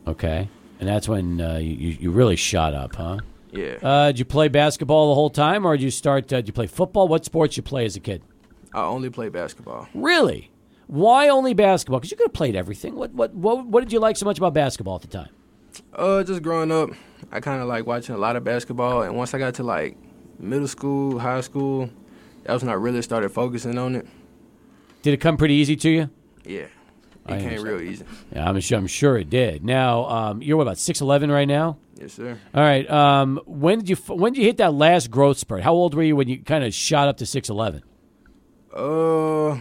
Okay. 0.06 0.50
And 0.80 0.90
that's 0.90 1.08
when 1.08 1.40
uh, 1.40 1.58
you, 1.58 1.98
you 2.00 2.12
really 2.12 2.36
shot 2.36 2.74
up, 2.74 2.96
huh? 2.96 3.20
Yeah. 3.52 3.78
Uh, 3.82 4.08
did 4.08 4.20
you 4.20 4.26
play 4.26 4.50
basketball 4.50 5.10
the 5.10 5.16
whole 5.16 5.30
time, 5.30 5.66
or 5.66 5.78
did 5.78 5.84
you 5.84 5.92
start? 5.92 6.32
Uh, 6.32 6.38
did 6.38 6.48
you 6.48 6.54
play 6.54 6.68
football? 6.68 7.08
What 7.08 7.24
sports 7.24 7.56
you 7.56 7.64
play 7.64 7.86
as 7.86 7.96
a 7.96 8.02
kid? 8.02 8.22
I 8.74 8.82
only 8.82 9.10
play 9.10 9.30
basketball. 9.30 9.88
Really? 9.94 10.52
Why 10.88 11.30
only 11.30 11.54
basketball? 11.54 12.00
Because 12.00 12.12
you 12.12 12.18
could 12.18 12.28
have 12.28 12.34
played 12.34 12.58
everything. 12.58 12.96
What, 12.96 13.14
what 13.14 13.34
what 13.34 13.66
what 13.66 13.80
did 13.82 13.94
you 13.94 14.00
like 14.00 14.18
so 14.18 14.26
much 14.26 14.38
about 14.38 14.54
basketball 14.54 14.96
at 14.96 15.02
the 15.04 15.08
time? 15.08 15.30
Uh, 15.94 16.24
just 16.24 16.42
growing 16.42 16.72
up, 16.72 16.90
I 17.32 17.40
kind 17.40 17.62
of 17.62 17.68
like 17.70 17.88
watching 17.88 18.14
a 18.14 18.18
lot 18.18 18.36
of 18.36 18.44
basketball, 18.44 19.04
and 19.04 19.16
once 19.16 19.34
I 19.34 19.40
got 19.40 19.54
to 19.56 19.64
like 19.64 19.98
middle 20.38 20.68
school, 20.68 21.20
high 21.20 21.42
school, 21.42 21.90
that 22.44 22.52
was 22.52 22.62
when 22.62 22.70
I 22.70 22.76
really 22.76 23.02
started 23.02 23.30
focusing 23.30 23.78
on 23.78 23.96
it. 23.96 24.08
Did 25.06 25.14
it 25.14 25.18
come 25.18 25.38
pretty 25.38 25.54
easy 25.54 25.76
to 25.76 25.90
you? 25.92 26.10
Yeah, 26.46 26.62
it 26.62 26.72
I 27.28 27.40
came 27.40 27.62
real 27.62 27.80
easy. 27.80 28.04
Yeah, 28.34 28.50
I'm 28.50 28.60
sure, 28.60 28.76
I'm 28.80 28.88
sure 28.88 29.20
it 29.20 29.30
did. 29.30 29.64
Now, 29.64 30.06
um, 30.06 30.42
you're 30.42 30.58
what, 30.58 30.64
about 30.64 30.80
six 30.80 31.00
eleven 31.00 31.32
right 31.32 31.48
now. 31.48 31.78
Yes, 31.94 32.14
sir. 32.14 32.40
All 32.56 32.64
right. 32.64 32.90
Um, 32.90 33.40
when 33.46 33.78
did 33.78 33.90
you 33.90 33.98
f- 33.98 34.10
when 34.10 34.34
did 34.34 34.40
you 34.40 34.48
hit 34.48 34.58
that 34.58 34.74
last 34.74 35.12
growth 35.12 35.38
spurt? 35.38 35.62
How 35.62 35.74
old 35.74 35.94
were 35.94 36.02
you 36.02 36.16
when 36.16 36.28
you 36.28 36.40
kind 36.40 36.64
of 36.64 36.74
shot 36.74 37.08
up 37.08 37.18
to 37.18 37.28
six 37.28 37.52
eleven? 37.52 37.84
Uh, 38.76 39.52
I 39.52 39.60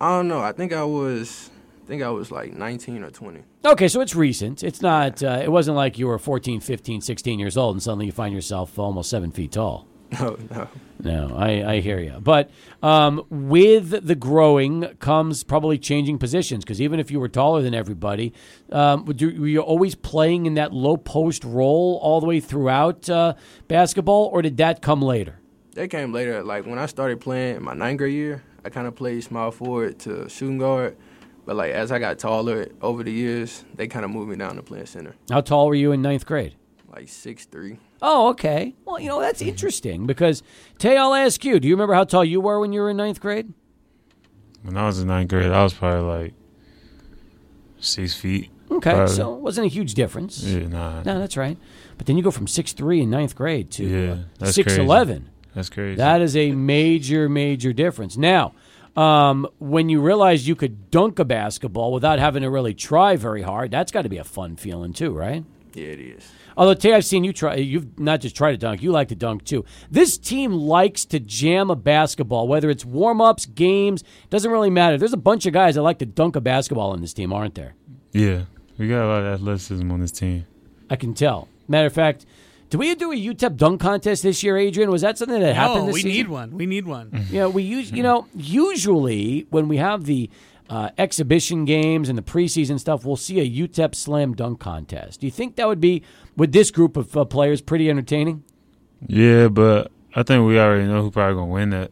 don't 0.00 0.26
know. 0.26 0.40
I 0.40 0.50
think 0.50 0.72
I 0.72 0.82
was, 0.82 1.48
I 1.84 1.86
think 1.86 2.02
I 2.02 2.10
was 2.10 2.32
like 2.32 2.52
19 2.52 3.04
or 3.04 3.10
20. 3.12 3.42
Okay, 3.64 3.86
so 3.86 4.00
it's 4.00 4.16
recent. 4.16 4.64
It's 4.64 4.82
not. 4.82 5.22
Uh, 5.22 5.42
it 5.44 5.52
wasn't 5.52 5.76
like 5.76 5.96
you 5.96 6.08
were 6.08 6.18
14, 6.18 6.58
15, 6.58 7.02
16 7.02 7.38
years 7.38 7.56
old 7.56 7.76
and 7.76 7.82
suddenly 7.84 8.06
you 8.06 8.12
find 8.12 8.34
yourself 8.34 8.80
almost 8.80 9.10
seven 9.10 9.30
feet 9.30 9.52
tall. 9.52 9.86
No, 10.20 10.38
no. 10.50 10.68
No, 10.98 11.36
I, 11.36 11.74
I 11.74 11.80
hear 11.80 12.00
you. 12.00 12.18
But 12.20 12.50
um, 12.82 13.22
with 13.28 14.06
the 14.06 14.14
growing 14.14 14.82
comes 14.98 15.44
probably 15.44 15.78
changing 15.78 16.18
positions 16.18 16.64
because 16.64 16.80
even 16.80 17.00
if 17.00 17.10
you 17.10 17.20
were 17.20 17.28
taller 17.28 17.60
than 17.60 17.74
everybody, 17.74 18.32
um, 18.72 19.04
would 19.04 19.20
you, 19.20 19.38
were 19.40 19.46
you 19.46 19.60
always 19.60 19.94
playing 19.94 20.46
in 20.46 20.54
that 20.54 20.72
low 20.72 20.96
post 20.96 21.44
role 21.44 21.98
all 22.02 22.20
the 22.20 22.26
way 22.26 22.40
throughout 22.40 23.10
uh, 23.10 23.34
basketball, 23.68 24.30
or 24.32 24.40
did 24.42 24.56
that 24.56 24.80
come 24.80 25.02
later? 25.02 25.38
That 25.74 25.88
came 25.90 26.12
later. 26.12 26.42
Like 26.42 26.64
when 26.66 26.78
I 26.78 26.86
started 26.86 27.20
playing 27.20 27.56
in 27.56 27.62
my 27.62 27.74
ninth 27.74 27.98
grade 27.98 28.14
year, 28.14 28.42
I 28.64 28.70
kind 28.70 28.86
of 28.86 28.94
played 28.94 29.22
small 29.22 29.50
forward 29.50 29.98
to 30.00 30.28
shooting 30.30 30.58
guard. 30.58 30.96
But 31.44 31.56
like 31.56 31.72
as 31.72 31.92
I 31.92 31.98
got 31.98 32.18
taller 32.18 32.68
over 32.80 33.02
the 33.02 33.12
years, 33.12 33.64
they 33.74 33.86
kind 33.86 34.04
of 34.04 34.10
moved 34.10 34.30
me 34.30 34.36
down 34.36 34.56
to 34.56 34.62
playing 34.62 34.86
center, 34.86 35.14
How 35.30 35.42
tall 35.42 35.66
were 35.66 35.74
you 35.74 35.92
in 35.92 36.00
ninth 36.00 36.24
grade? 36.26 36.54
like 36.88 37.08
six 37.08 37.44
three. 37.44 37.76
Oh, 38.02 38.28
okay. 38.28 38.74
Well, 38.84 39.00
you 39.00 39.08
know, 39.08 39.20
that's 39.20 39.40
interesting 39.40 40.06
because, 40.06 40.42
Tae, 40.78 40.96
I'll 40.96 41.14
ask 41.14 41.44
you, 41.44 41.58
do 41.58 41.66
you 41.66 41.74
remember 41.74 41.94
how 41.94 42.04
tall 42.04 42.24
you 42.24 42.40
were 42.40 42.60
when 42.60 42.72
you 42.72 42.80
were 42.80 42.90
in 42.90 42.96
ninth 42.96 43.20
grade? 43.20 43.52
When 44.62 44.76
I 44.76 44.86
was 44.86 44.98
in 44.98 45.08
ninth 45.08 45.30
grade, 45.30 45.50
I 45.50 45.62
was 45.62 45.72
probably 45.74 46.00
like 46.00 46.34
six 47.78 48.14
feet. 48.14 48.50
Okay, 48.70 48.90
Probably. 48.90 49.14
so 49.14 49.34
it 49.36 49.40
wasn't 49.40 49.66
a 49.66 49.70
huge 49.70 49.94
difference. 49.94 50.42
Yeah, 50.42 50.66
nah. 50.66 51.02
No, 51.04 51.20
that's 51.20 51.36
right. 51.36 51.56
But 51.98 52.06
then 52.06 52.16
you 52.16 52.22
go 52.22 52.32
from 52.32 52.48
six 52.48 52.72
three 52.72 53.00
in 53.00 53.10
ninth 53.10 53.36
grade 53.36 53.70
to 53.72 53.84
Yeah, 53.84 54.44
uh, 54.44 54.50
six 54.50 54.76
eleven. 54.76 55.30
That's 55.54 55.70
crazy. 55.70 55.96
That 55.96 56.20
is 56.20 56.36
a 56.36 56.50
major, 56.50 57.28
major 57.28 57.72
difference. 57.72 58.16
Now, 58.16 58.54
um, 58.96 59.46
when 59.58 59.88
you 59.88 60.00
realize 60.00 60.48
you 60.48 60.56
could 60.56 60.90
dunk 60.90 61.18
a 61.18 61.24
basketball 61.24 61.92
without 61.92 62.18
having 62.18 62.42
to 62.42 62.50
really 62.50 62.74
try 62.74 63.16
very 63.16 63.42
hard, 63.42 63.70
that's 63.70 63.92
got 63.92 64.02
to 64.02 64.08
be 64.08 64.18
a 64.18 64.24
fun 64.24 64.56
feeling 64.56 64.92
too, 64.92 65.12
right? 65.12 65.44
Yeah, 65.76 65.88
it 65.88 66.00
is. 66.00 66.24
Although 66.56 66.74
Tae, 66.74 66.94
I've 66.94 67.04
seen 67.04 67.22
you 67.22 67.32
try. 67.32 67.56
You've 67.56 67.98
not 67.98 68.20
just 68.22 68.34
tried 68.34 68.52
to 68.52 68.56
dunk; 68.56 68.82
you 68.82 68.90
like 68.90 69.08
to 69.08 69.14
dunk 69.14 69.44
too. 69.44 69.64
This 69.90 70.16
team 70.16 70.52
likes 70.52 71.04
to 71.06 71.20
jam 71.20 71.70
a 71.70 71.76
basketball, 71.76 72.48
whether 72.48 72.70
it's 72.70 72.84
warm 72.84 73.20
ups, 73.20 73.44
games. 73.46 74.02
Doesn't 74.30 74.50
really 74.50 74.70
matter. 74.70 74.96
There's 74.96 75.12
a 75.12 75.18
bunch 75.18 75.44
of 75.46 75.52
guys 75.52 75.74
that 75.74 75.82
like 75.82 75.98
to 75.98 76.06
dunk 76.06 76.34
a 76.34 76.40
basketball 76.40 76.94
in 76.94 77.02
this 77.02 77.12
team, 77.12 77.32
aren't 77.32 77.54
there? 77.54 77.74
yeah, 78.12 78.42
we 78.78 78.88
got 78.88 79.04
a 79.04 79.06
lot 79.08 79.22
of 79.22 79.34
athleticism 79.40 79.90
on 79.92 80.00
this 80.00 80.12
team. 80.12 80.46
I 80.88 80.96
can 80.96 81.12
tell. 81.12 81.48
Matter 81.68 81.88
of 81.88 81.92
fact, 81.92 82.24
did 82.70 82.78
we 82.78 82.94
do 82.94 83.12
a 83.12 83.16
UTEP 83.16 83.56
dunk 83.56 83.80
contest 83.82 84.22
this 84.22 84.42
year, 84.42 84.56
Adrian? 84.56 84.90
Was 84.90 85.02
that 85.02 85.18
something 85.18 85.40
that 85.40 85.54
happened 85.54 85.80
No, 85.80 85.86
this 85.86 85.94
we 85.94 86.02
season? 86.02 86.16
need 86.16 86.28
one. 86.28 86.50
We 86.56 86.64
need 86.66 86.86
one. 86.86 87.26
Yeah, 87.30 87.48
we 87.48 87.64
use 87.64 87.92
you 87.92 88.02
know 88.02 88.26
usually 88.34 89.46
when 89.50 89.68
we 89.68 89.76
have 89.76 90.04
the 90.04 90.30
uh, 90.68 90.90
exhibition 90.98 91.64
games 91.64 92.08
and 92.08 92.18
the 92.18 92.22
preseason 92.22 92.78
stuff, 92.80 93.04
we'll 93.04 93.16
see 93.16 93.40
a 93.40 93.68
UTEP 93.68 93.94
slam 93.94 94.34
dunk 94.34 94.60
contest. 94.60 95.20
Do 95.20 95.26
you 95.26 95.30
think 95.30 95.56
that 95.56 95.68
would 95.68 95.80
be 95.80 96.02
with 96.36 96.52
this 96.52 96.70
group 96.70 96.96
of 96.96 97.16
uh, 97.16 97.24
players 97.24 97.60
pretty 97.60 97.88
entertaining? 97.88 98.44
Yeah, 99.06 99.48
but 99.48 99.92
I 100.14 100.22
think 100.22 100.46
we 100.46 100.58
already 100.58 100.86
know 100.86 101.02
who 101.02 101.10
probably 101.10 101.34
gonna 101.34 101.52
win 101.52 101.70
that. 101.70 101.90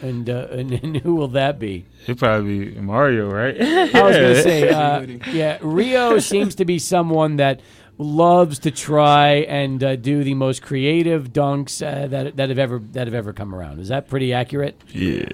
And, 0.00 0.30
uh, 0.30 0.46
and 0.50 0.72
and 0.72 0.96
who 0.98 1.16
will 1.16 1.28
that 1.28 1.58
be? 1.58 1.84
It 2.06 2.16
probably 2.18 2.70
be 2.70 2.80
Mario, 2.80 3.28
right? 3.28 3.60
I 3.60 4.02
was 4.02 4.16
going 4.16 4.34
to 4.34 4.42
say, 4.42 4.68
uh, 4.70 5.00
yeah, 5.32 5.58
Rio 5.60 6.20
seems 6.20 6.54
to 6.56 6.64
be 6.64 6.78
someone 6.78 7.36
that 7.36 7.60
loves 7.98 8.60
to 8.60 8.70
try 8.70 9.30
and 9.48 9.82
uh, 9.82 9.96
do 9.96 10.22
the 10.22 10.34
most 10.34 10.62
creative 10.62 11.32
dunks 11.32 11.84
uh, 11.84 12.06
that 12.06 12.36
that 12.36 12.48
have 12.50 12.58
ever 12.58 12.78
that 12.92 13.08
have 13.08 13.14
ever 13.14 13.32
come 13.32 13.52
around. 13.54 13.80
Is 13.80 13.88
that 13.88 14.08
pretty 14.08 14.32
accurate? 14.32 14.80
yeah. 14.88 15.28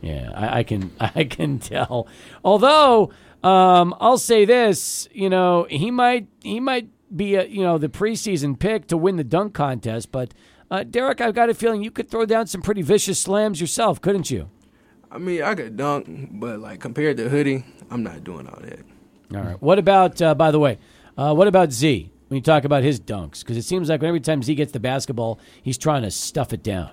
Yeah, 0.00 0.30
I, 0.34 0.60
I 0.60 0.62
can 0.62 0.92
I 1.00 1.24
can 1.24 1.58
tell. 1.58 2.06
Although 2.44 3.10
um, 3.42 3.94
I'll 4.00 4.18
say 4.18 4.44
this, 4.44 5.08
you 5.12 5.30
know, 5.30 5.66
he 5.70 5.90
might 5.90 6.28
he 6.42 6.60
might 6.60 6.88
be 7.14 7.34
a 7.34 7.44
you 7.44 7.62
know 7.62 7.78
the 7.78 7.88
preseason 7.88 8.58
pick 8.58 8.86
to 8.88 8.96
win 8.96 9.16
the 9.16 9.24
dunk 9.24 9.54
contest, 9.54 10.12
but 10.12 10.32
uh, 10.70 10.84
Derek, 10.84 11.20
I've 11.20 11.34
got 11.34 11.50
a 11.50 11.54
feeling 11.54 11.82
you 11.82 11.90
could 11.90 12.10
throw 12.10 12.24
down 12.24 12.46
some 12.46 12.62
pretty 12.62 12.82
vicious 12.82 13.18
slams 13.18 13.60
yourself, 13.60 14.00
couldn't 14.00 14.30
you? 14.30 14.48
I 15.10 15.18
mean, 15.18 15.42
I 15.42 15.54
could 15.54 15.76
dunk, 15.76 16.28
but 16.32 16.60
like 16.60 16.80
compared 16.80 17.16
to 17.16 17.28
Hoodie, 17.28 17.64
I'm 17.90 18.02
not 18.02 18.22
doing 18.22 18.46
all 18.46 18.60
that. 18.60 18.80
All 19.34 19.42
right. 19.42 19.60
What 19.60 19.78
about 19.78 20.20
uh, 20.22 20.34
by 20.34 20.50
the 20.50 20.60
way? 20.60 20.78
Uh, 21.16 21.34
what 21.34 21.48
about 21.48 21.72
Z? 21.72 22.10
When 22.28 22.36
you 22.36 22.42
talk 22.42 22.62
about 22.64 22.84
his 22.84 23.00
dunks, 23.00 23.40
because 23.40 23.56
it 23.56 23.62
seems 23.62 23.88
like 23.88 24.04
every 24.04 24.20
time 24.20 24.40
Z 24.44 24.54
gets 24.54 24.70
the 24.70 24.78
basketball, 24.78 25.40
he's 25.60 25.76
trying 25.76 26.02
to 26.02 26.12
stuff 26.12 26.52
it 26.52 26.62
down. 26.62 26.90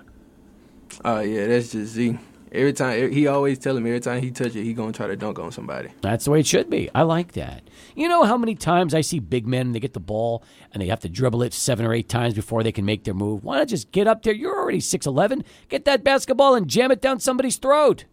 Uh, 1.04 1.20
yeah, 1.20 1.46
that's 1.46 1.70
just 1.70 1.92
Z. 1.92 2.18
Every 2.52 2.72
time 2.72 3.12
he 3.12 3.26
always 3.26 3.58
tell 3.58 3.78
me 3.78 3.90
every 3.90 4.00
time 4.00 4.22
he 4.22 4.30
touch 4.30 4.56
it, 4.56 4.64
he 4.64 4.72
gonna 4.72 4.92
try 4.92 5.06
to 5.06 5.16
dunk 5.16 5.38
on 5.38 5.52
somebody. 5.52 5.90
That's 6.00 6.24
the 6.24 6.30
way 6.30 6.40
it 6.40 6.46
should 6.46 6.70
be. 6.70 6.90
I 6.94 7.02
like 7.02 7.32
that. 7.32 7.62
You 7.94 8.08
know 8.08 8.24
how 8.24 8.36
many 8.36 8.54
times 8.54 8.94
I 8.94 9.00
see 9.00 9.18
big 9.18 9.46
men 9.46 9.72
they 9.72 9.80
get 9.80 9.92
the 9.94 10.00
ball 10.00 10.42
and 10.72 10.82
they 10.82 10.86
have 10.88 11.00
to 11.00 11.08
dribble 11.08 11.42
it 11.42 11.52
seven 11.52 11.84
or 11.86 11.92
eight 11.92 12.08
times 12.08 12.34
before 12.34 12.62
they 12.62 12.72
can 12.72 12.84
make 12.84 13.04
their 13.04 13.14
move. 13.14 13.44
Why 13.44 13.58
not 13.58 13.68
just 13.68 13.92
get 13.92 14.06
up 14.06 14.22
there? 14.22 14.34
You're 14.34 14.56
already 14.56 14.80
six 14.80 15.06
eleven. 15.06 15.44
Get 15.68 15.84
that 15.84 16.04
basketball 16.04 16.54
and 16.54 16.68
jam 16.68 16.90
it 16.90 17.00
down 17.00 17.20
somebody's 17.20 17.56
throat. 17.56 18.04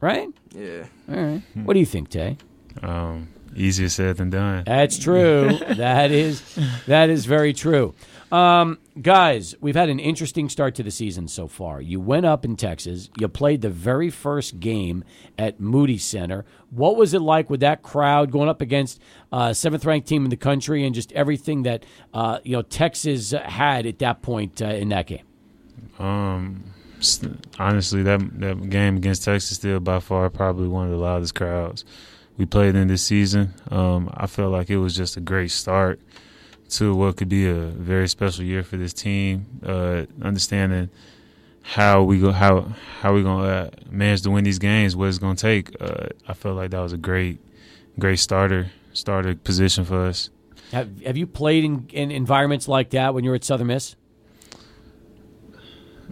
Right? 0.00 0.28
Yeah. 0.54 0.84
All 1.08 1.16
right. 1.16 1.42
What 1.54 1.74
do 1.74 1.80
you 1.80 1.86
think, 1.86 2.08
Tae? 2.08 2.36
Um, 2.82 3.28
easier 3.54 3.88
said 3.88 4.16
than 4.16 4.30
done. 4.30 4.64
That's 4.64 4.98
true. 4.98 5.58
that 5.76 6.10
is 6.10 6.42
that 6.86 7.10
is 7.10 7.26
very 7.26 7.52
true. 7.52 7.94
Um, 8.30 8.78
guys, 9.00 9.54
we've 9.60 9.74
had 9.74 9.88
an 9.88 9.98
interesting 9.98 10.48
start 10.48 10.74
to 10.74 10.82
the 10.82 10.90
season 10.90 11.28
so 11.28 11.48
far. 11.48 11.80
You 11.80 11.98
went 11.98 12.26
up 12.26 12.44
in 12.44 12.56
Texas. 12.56 13.08
You 13.18 13.28
played 13.28 13.62
the 13.62 13.70
very 13.70 14.10
first 14.10 14.60
game 14.60 15.02
at 15.38 15.60
Moody 15.60 15.96
Center. 15.96 16.44
What 16.70 16.96
was 16.96 17.14
it 17.14 17.22
like 17.22 17.48
with 17.48 17.60
that 17.60 17.82
crowd 17.82 18.30
going 18.30 18.48
up 18.48 18.60
against 18.60 19.00
uh, 19.32 19.54
seventh 19.54 19.84
ranked 19.84 20.08
team 20.08 20.24
in 20.24 20.30
the 20.30 20.36
country 20.36 20.84
and 20.84 20.94
just 20.94 21.10
everything 21.12 21.62
that 21.62 21.84
uh, 22.12 22.40
you 22.44 22.52
know 22.52 22.62
Texas 22.62 23.30
had 23.30 23.86
at 23.86 23.98
that 24.00 24.20
point 24.20 24.60
uh, 24.60 24.66
in 24.66 24.90
that 24.90 25.06
game? 25.06 25.24
Um, 25.98 26.64
honestly, 27.58 28.02
that 28.02 28.40
that 28.40 28.68
game 28.68 28.98
against 28.98 29.24
Texas 29.24 29.56
still 29.56 29.80
by 29.80 30.00
far 30.00 30.28
probably 30.28 30.68
one 30.68 30.84
of 30.84 30.90
the 30.90 30.98
loudest 30.98 31.34
crowds 31.34 31.84
we 32.36 32.44
played 32.44 32.74
in 32.74 32.88
this 32.88 33.02
season. 33.02 33.54
Um, 33.70 34.10
I 34.14 34.26
felt 34.26 34.52
like 34.52 34.68
it 34.68 34.76
was 34.78 34.94
just 34.94 35.16
a 35.16 35.20
great 35.20 35.50
start 35.50 35.98
to 36.70 36.94
what 36.94 37.16
could 37.16 37.28
be 37.28 37.48
a 37.48 37.54
very 37.54 38.08
special 38.08 38.44
year 38.44 38.62
for 38.62 38.76
this 38.76 38.92
team. 38.92 39.46
Uh, 39.64 40.04
understanding 40.22 40.90
how 41.62 42.02
we 42.02 42.20
go, 42.20 42.32
how 42.32 42.62
how 43.00 43.14
we 43.14 43.22
gonna 43.22 43.46
uh, 43.46 43.70
manage 43.90 44.22
to 44.22 44.30
win 44.30 44.44
these 44.44 44.58
games, 44.58 44.94
what 44.94 45.08
it's 45.08 45.18
gonna 45.18 45.34
take. 45.34 45.74
Uh, 45.80 46.08
I 46.26 46.34
felt 46.34 46.56
like 46.56 46.70
that 46.70 46.80
was 46.80 46.92
a 46.92 46.98
great, 46.98 47.40
great 47.98 48.18
starter 48.18 48.70
starter 48.92 49.34
position 49.34 49.84
for 49.84 50.06
us. 50.06 50.30
Have 50.72 51.02
Have 51.02 51.16
you 51.16 51.26
played 51.26 51.64
in, 51.64 51.86
in 51.92 52.10
environments 52.10 52.68
like 52.68 52.90
that 52.90 53.14
when 53.14 53.24
you 53.24 53.30
were 53.30 53.36
at 53.36 53.44
Southern 53.44 53.68
Miss? 53.68 53.96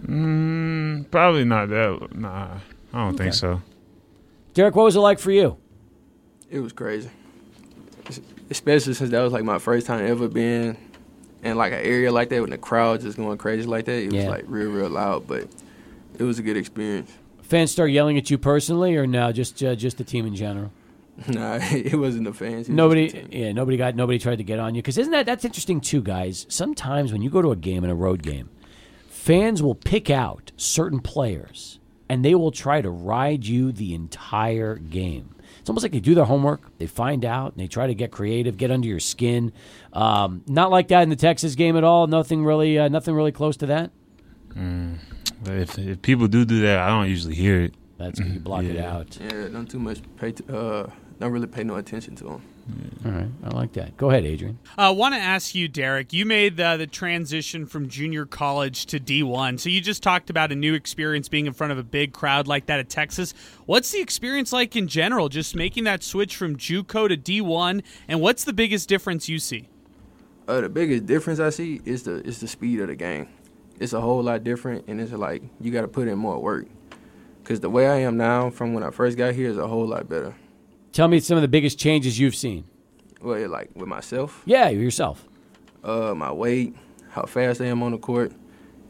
Mm, 0.01 1.09
probably 1.09 1.43
not 1.43 1.69
that. 1.69 2.15
Nah, 2.15 2.59
I 2.93 2.97
don't 2.97 3.15
okay. 3.15 3.23
think 3.25 3.33
so. 3.33 3.61
Derek, 4.53 4.75
what 4.75 4.83
was 4.83 4.95
it 4.95 4.99
like 4.99 5.19
for 5.19 5.31
you? 5.31 5.57
It 6.49 6.59
was 6.59 6.71
crazy 6.71 7.09
especially 8.49 8.93
since 8.93 9.09
that 9.11 9.21
was 9.21 9.33
like 9.33 9.43
my 9.43 9.59
first 9.59 9.87
time 9.87 10.05
ever 10.05 10.27
being 10.27 10.77
in 11.43 11.57
like 11.57 11.73
an 11.73 11.79
area 11.79 12.11
like 12.11 12.29
that 12.29 12.41
with 12.41 12.49
the 12.49 12.57
crowd 12.57 13.01
just 13.01 13.17
going 13.17 13.37
crazy 13.37 13.67
like 13.67 13.85
that. 13.85 14.03
It 14.03 14.13
was 14.13 14.25
like 14.25 14.45
real, 14.47 14.69
real 14.71 14.89
loud, 14.89 15.27
but 15.27 15.47
it 16.17 16.23
was 16.23 16.39
a 16.39 16.41
good 16.43 16.57
experience. 16.57 17.11
Fans 17.41 17.71
start 17.71 17.91
yelling 17.91 18.17
at 18.17 18.29
you 18.29 18.37
personally, 18.37 18.95
or 18.97 19.07
no, 19.07 19.31
just 19.31 19.63
uh, 19.63 19.75
just 19.75 19.97
the 19.97 20.03
team 20.03 20.25
in 20.25 20.35
general? 20.35 20.71
Nah, 21.27 21.57
it 21.61 21.97
wasn't 21.97 22.25
the 22.25 22.33
fans. 22.33 22.69
nobody, 22.69 23.27
yeah, 23.31 23.51
nobody 23.51 23.75
got 23.75 23.95
nobody 23.95 24.19
tried 24.19 24.35
to 24.35 24.43
get 24.43 24.59
on 24.59 24.75
you 24.75 24.83
because 24.83 24.99
isn't 24.99 25.11
that 25.13 25.25
that's 25.25 25.43
interesting 25.43 25.81
too, 25.81 25.99
guys? 26.01 26.45
Sometimes 26.47 27.11
when 27.11 27.23
you 27.23 27.31
go 27.31 27.41
to 27.41 27.51
a 27.51 27.55
game 27.55 27.83
in 27.83 27.89
a 27.89 27.95
road 27.95 28.21
game, 28.21 28.51
fans 29.07 29.63
will 29.63 29.73
pick 29.73 30.11
out 30.11 30.51
certain 30.57 30.99
players 30.99 31.79
and 32.07 32.23
they 32.23 32.35
will 32.35 32.51
try 32.51 32.81
to 32.81 32.89
ride 32.91 33.45
you 33.47 33.71
the 33.71 33.95
entire 33.95 34.75
game. 34.75 35.33
It's 35.67 35.69
almost 35.69 35.83
like 35.83 35.91
they 35.91 35.99
do 35.99 36.15
their 36.15 36.23
homework, 36.23 36.61
they 36.77 36.87
find 36.87 37.25
out, 37.25 37.51
and 37.51 37.59
they 37.59 37.67
try 37.67 37.87
to 37.87 37.93
get 37.93 38.09
creative, 38.09 38.55
get 38.55 38.71
under 38.71 38.87
your 38.87 39.01
skin. 39.01 39.51
Um, 39.91 40.41
not 40.47 40.71
like 40.71 40.87
that 40.87 41.01
in 41.01 41.09
the 41.09 41.17
Texas 41.17 41.55
game 41.55 41.75
at 41.75 41.83
all. 41.83 42.07
Nothing 42.07 42.45
really, 42.45 42.79
uh, 42.79 42.87
nothing 42.87 43.13
really 43.13 43.33
close 43.33 43.57
to 43.57 43.65
that. 43.65 43.91
Mm. 44.53 44.99
If, 45.45 45.77
if 45.77 46.01
people 46.01 46.29
do 46.29 46.45
do 46.45 46.61
that, 46.61 46.79
I 46.79 46.87
don't 46.87 47.09
usually 47.09 47.35
hear 47.35 47.59
it. 47.59 47.73
That's 47.97 48.17
you 48.17 48.39
block 48.39 48.63
yeah. 48.63 48.69
it 48.69 48.77
out. 48.77 49.17
Yeah, 49.19 49.49
don't 49.49 49.69
too 49.69 49.79
much 49.79 49.99
pay. 50.15 50.31
To, 50.31 50.57
uh, 50.57 50.89
don't 51.19 51.33
really 51.33 51.47
pay 51.47 51.65
no 51.65 51.75
attention 51.75 52.15
to 52.15 52.23
them. 52.23 52.41
All 53.05 53.11
right, 53.11 53.29
I 53.43 53.49
like 53.49 53.73
that. 53.73 53.95
Go 53.95 54.09
ahead, 54.09 54.25
Adrian. 54.25 54.59
I 54.77 54.87
uh, 54.87 54.93
want 54.93 55.15
to 55.15 55.19
ask 55.19 55.55
you, 55.55 55.67
Derek. 55.67 56.11
You 56.11 56.25
made 56.25 56.57
the, 56.57 56.75
the 56.75 56.87
transition 56.87 57.65
from 57.65 57.87
junior 57.87 58.25
college 58.25 58.85
to 58.87 58.99
D1. 58.99 59.59
So 59.59 59.69
you 59.69 59.79
just 59.79 60.03
talked 60.03 60.29
about 60.29 60.51
a 60.51 60.55
new 60.55 60.73
experience 60.73 61.29
being 61.29 61.45
in 61.45 61.53
front 61.53 61.71
of 61.71 61.77
a 61.77 61.83
big 61.83 62.11
crowd 62.11 62.47
like 62.47 62.65
that 62.65 62.79
at 62.79 62.89
Texas. 62.89 63.33
What's 63.65 63.91
the 63.91 64.01
experience 64.01 64.51
like 64.51 64.75
in 64.75 64.87
general, 64.87 65.29
just 65.29 65.55
making 65.55 65.85
that 65.85 66.03
switch 66.03 66.35
from 66.35 66.57
JUCO 66.57 67.07
to 67.07 67.17
D1? 67.17 67.83
And 68.07 68.19
what's 68.19 68.43
the 68.43 68.53
biggest 68.53 68.89
difference 68.89 69.29
you 69.29 69.39
see? 69.39 69.69
Uh, 70.47 70.61
the 70.61 70.69
biggest 70.69 71.05
difference 71.05 71.39
I 71.39 71.49
see 71.49 71.81
is 71.85 72.03
the 72.03 72.25
is 72.25 72.39
the 72.39 72.47
speed 72.47 72.79
of 72.81 72.87
the 72.87 72.95
game. 72.95 73.27
It's 73.79 73.93
a 73.93 74.01
whole 74.01 74.23
lot 74.23 74.43
different, 74.43 74.85
and 74.87 74.99
it's 74.99 75.11
like 75.11 75.43
you 75.61 75.71
got 75.71 75.81
to 75.81 75.87
put 75.87 76.07
in 76.07 76.17
more 76.17 76.39
work. 76.39 76.67
Because 77.43 77.59
the 77.61 77.69
way 77.69 77.87
I 77.87 77.97
am 77.99 78.17
now, 78.17 78.49
from 78.49 78.73
when 78.73 78.83
I 78.83 78.91
first 78.91 79.17
got 79.17 79.35
here, 79.35 79.49
is 79.49 79.57
a 79.57 79.67
whole 79.67 79.85
lot 79.85 80.09
better. 80.09 80.35
Tell 80.97 81.07
me 81.07 81.19
some 81.19 81.37
of 81.37 81.43
the 81.43 81.47
biggest 81.47 81.77
changes 81.77 82.17
you've 82.17 82.33
seen. 82.33 82.63
Well, 83.21 83.47
like 83.49 83.69
with 83.75 83.87
myself. 83.87 84.41
Yeah, 84.45 84.69
yourself. 84.69 85.27
Uh, 85.83 86.15
my 86.15 86.31
weight, 86.31 86.75
how 87.09 87.27
fast 87.27 87.61
I 87.61 87.65
am 87.65 87.83
on 87.83 87.91
the 87.91 87.99
court, 87.99 88.31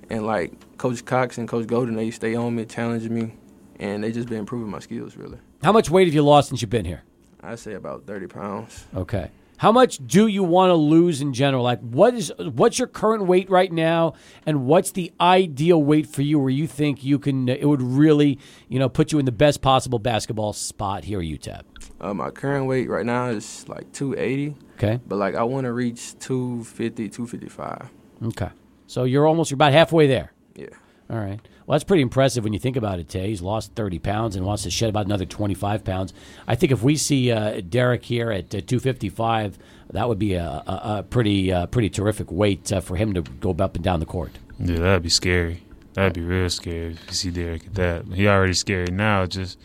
and 0.10 0.26
like 0.26 0.54
Coach 0.78 1.04
Cox 1.04 1.38
and 1.38 1.50
Coach 1.50 1.68
Golding, 1.68 1.98
they 1.98 2.10
stay 2.12 2.34
on 2.34 2.56
me, 2.56 2.64
challenging 2.64 3.14
me, 3.14 3.34
and 3.78 4.06
they 4.06 4.14
just 4.14 4.30
been 4.30 4.38
improving 4.38 4.72
my 4.72 4.80
skills 4.80 5.18
really. 5.18 5.38
How 5.62 5.74
much 5.74 5.90
weight 5.90 6.08
have 6.08 6.14
you 6.14 6.24
lost 6.24 6.48
since 6.48 6.62
you've 6.62 6.70
been 6.70 6.86
here? 6.86 7.04
I 7.44 7.56
say 7.56 7.74
about 7.74 8.08
thirty 8.08 8.28
pounds. 8.28 8.86
Okay. 8.96 9.30
How 9.58 9.72
much 9.72 10.00
do 10.06 10.28
you 10.28 10.44
want 10.44 10.70
to 10.70 10.76
lose 10.76 11.20
in 11.20 11.34
general? 11.34 11.64
Like, 11.64 11.80
what 11.82 12.14
is 12.14 12.32
what's 12.38 12.78
your 12.78 12.88
current 12.88 13.26
weight 13.26 13.50
right 13.50 13.72
now, 13.72 14.14
and 14.46 14.66
what's 14.66 14.92
the 14.92 15.12
ideal 15.20 15.82
weight 15.82 16.08
for 16.08 16.22
you, 16.22 16.40
where 16.40 16.50
you 16.50 16.68
think 16.68 17.04
you 17.04 17.18
can? 17.18 17.50
It 17.50 17.68
would 17.68 17.82
really, 17.82 18.38
you 18.70 18.78
know, 18.78 18.88
put 18.88 19.12
you 19.12 19.20
in 19.20 19.26
the 19.26 19.32
best 19.32 19.62
possible 19.62 19.98
basketball 19.98 20.54
spot 20.54 21.06
here 21.06 21.20
at 21.20 21.26
UTEP. 21.26 21.64
Uh, 22.00 22.14
my 22.14 22.30
current 22.30 22.68
weight 22.68 22.88
right 22.88 23.06
now 23.06 23.30
is 23.30 23.68
like 23.68 23.92
280. 23.94 24.56
Okay. 24.76 25.00
But 25.08 25.16
like 25.16 25.34
I 25.34 25.44
want 25.44 25.66
to 25.66 25.74
reach 25.74 26.18
250, 26.20 27.10
255. 27.10 27.90
Okay. 28.26 28.50
So 28.86 29.06
you're 29.06 29.26
almost 29.26 29.50
you're 29.50 29.56
about 29.56 29.74
halfway 29.74 30.06
there. 30.06 30.32
Yeah. 30.56 30.68
All 31.10 31.18
right. 31.18 31.40
Well, 31.68 31.76
that's 31.76 31.84
pretty 31.84 32.02
impressive 32.02 32.46
when 32.46 32.54
you 32.54 32.60
think 32.60 32.78
about 32.78 32.98
it, 32.98 33.10
Tae. 33.10 33.28
He's 33.28 33.42
lost 33.42 33.74
30 33.74 34.00
pounds 34.00 34.38
and 34.38 34.46
wants 34.46 34.64
to 34.64 34.72
shed 34.72 34.88
about 34.88 35.06
another 35.06 35.26
25 35.26 35.84
pounds. 35.84 36.14
I 36.48 36.56
think 36.56 36.72
if 36.72 36.82
we 36.82 36.96
see 36.96 37.30
uh, 37.30 37.60
Derek 37.60 38.06
here 38.06 38.32
at 38.32 38.46
uh, 38.56 38.62
255, 38.62 39.60
that 39.92 40.08
would 40.08 40.18
be 40.18 40.36
a, 40.36 40.46
a, 40.46 40.82
a 41.00 41.04
pretty 41.04 41.52
uh, 41.52 41.66
pretty 41.66 41.90
terrific 41.90 42.32
weight 42.32 42.72
uh, 42.72 42.80
for 42.80 42.96
him 42.96 43.14
to 43.16 43.22
go 43.22 43.52
up 43.52 43.76
and 43.76 43.84
down 43.84 44.00
the 44.00 44.06
court. 44.06 44.32
Yeah, 44.58 44.78
that'd 44.78 45.04
be 45.04 45.10
scary. 45.10 45.64
That'd 45.94 46.14
be 46.14 46.22
real 46.22 46.50
scary 46.50 46.94
if 46.94 47.06
you 47.08 47.14
see 47.14 47.32
Derek 47.32 47.66
at 47.66 47.76
that. 47.76 48.06
He 48.14 48.30
already 48.30 48.54
scary 48.54 48.88
now. 48.90 49.26
Just 49.26 49.60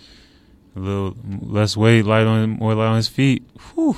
a 0.74 0.80
little 0.80 1.16
less 1.40 1.76
weight, 1.76 2.04
light 2.04 2.26
on 2.26 2.50
more 2.50 2.74
light 2.74 2.86
on 2.86 2.96
his 2.96 3.06
feet. 3.06 3.44
Whew. 3.74 3.96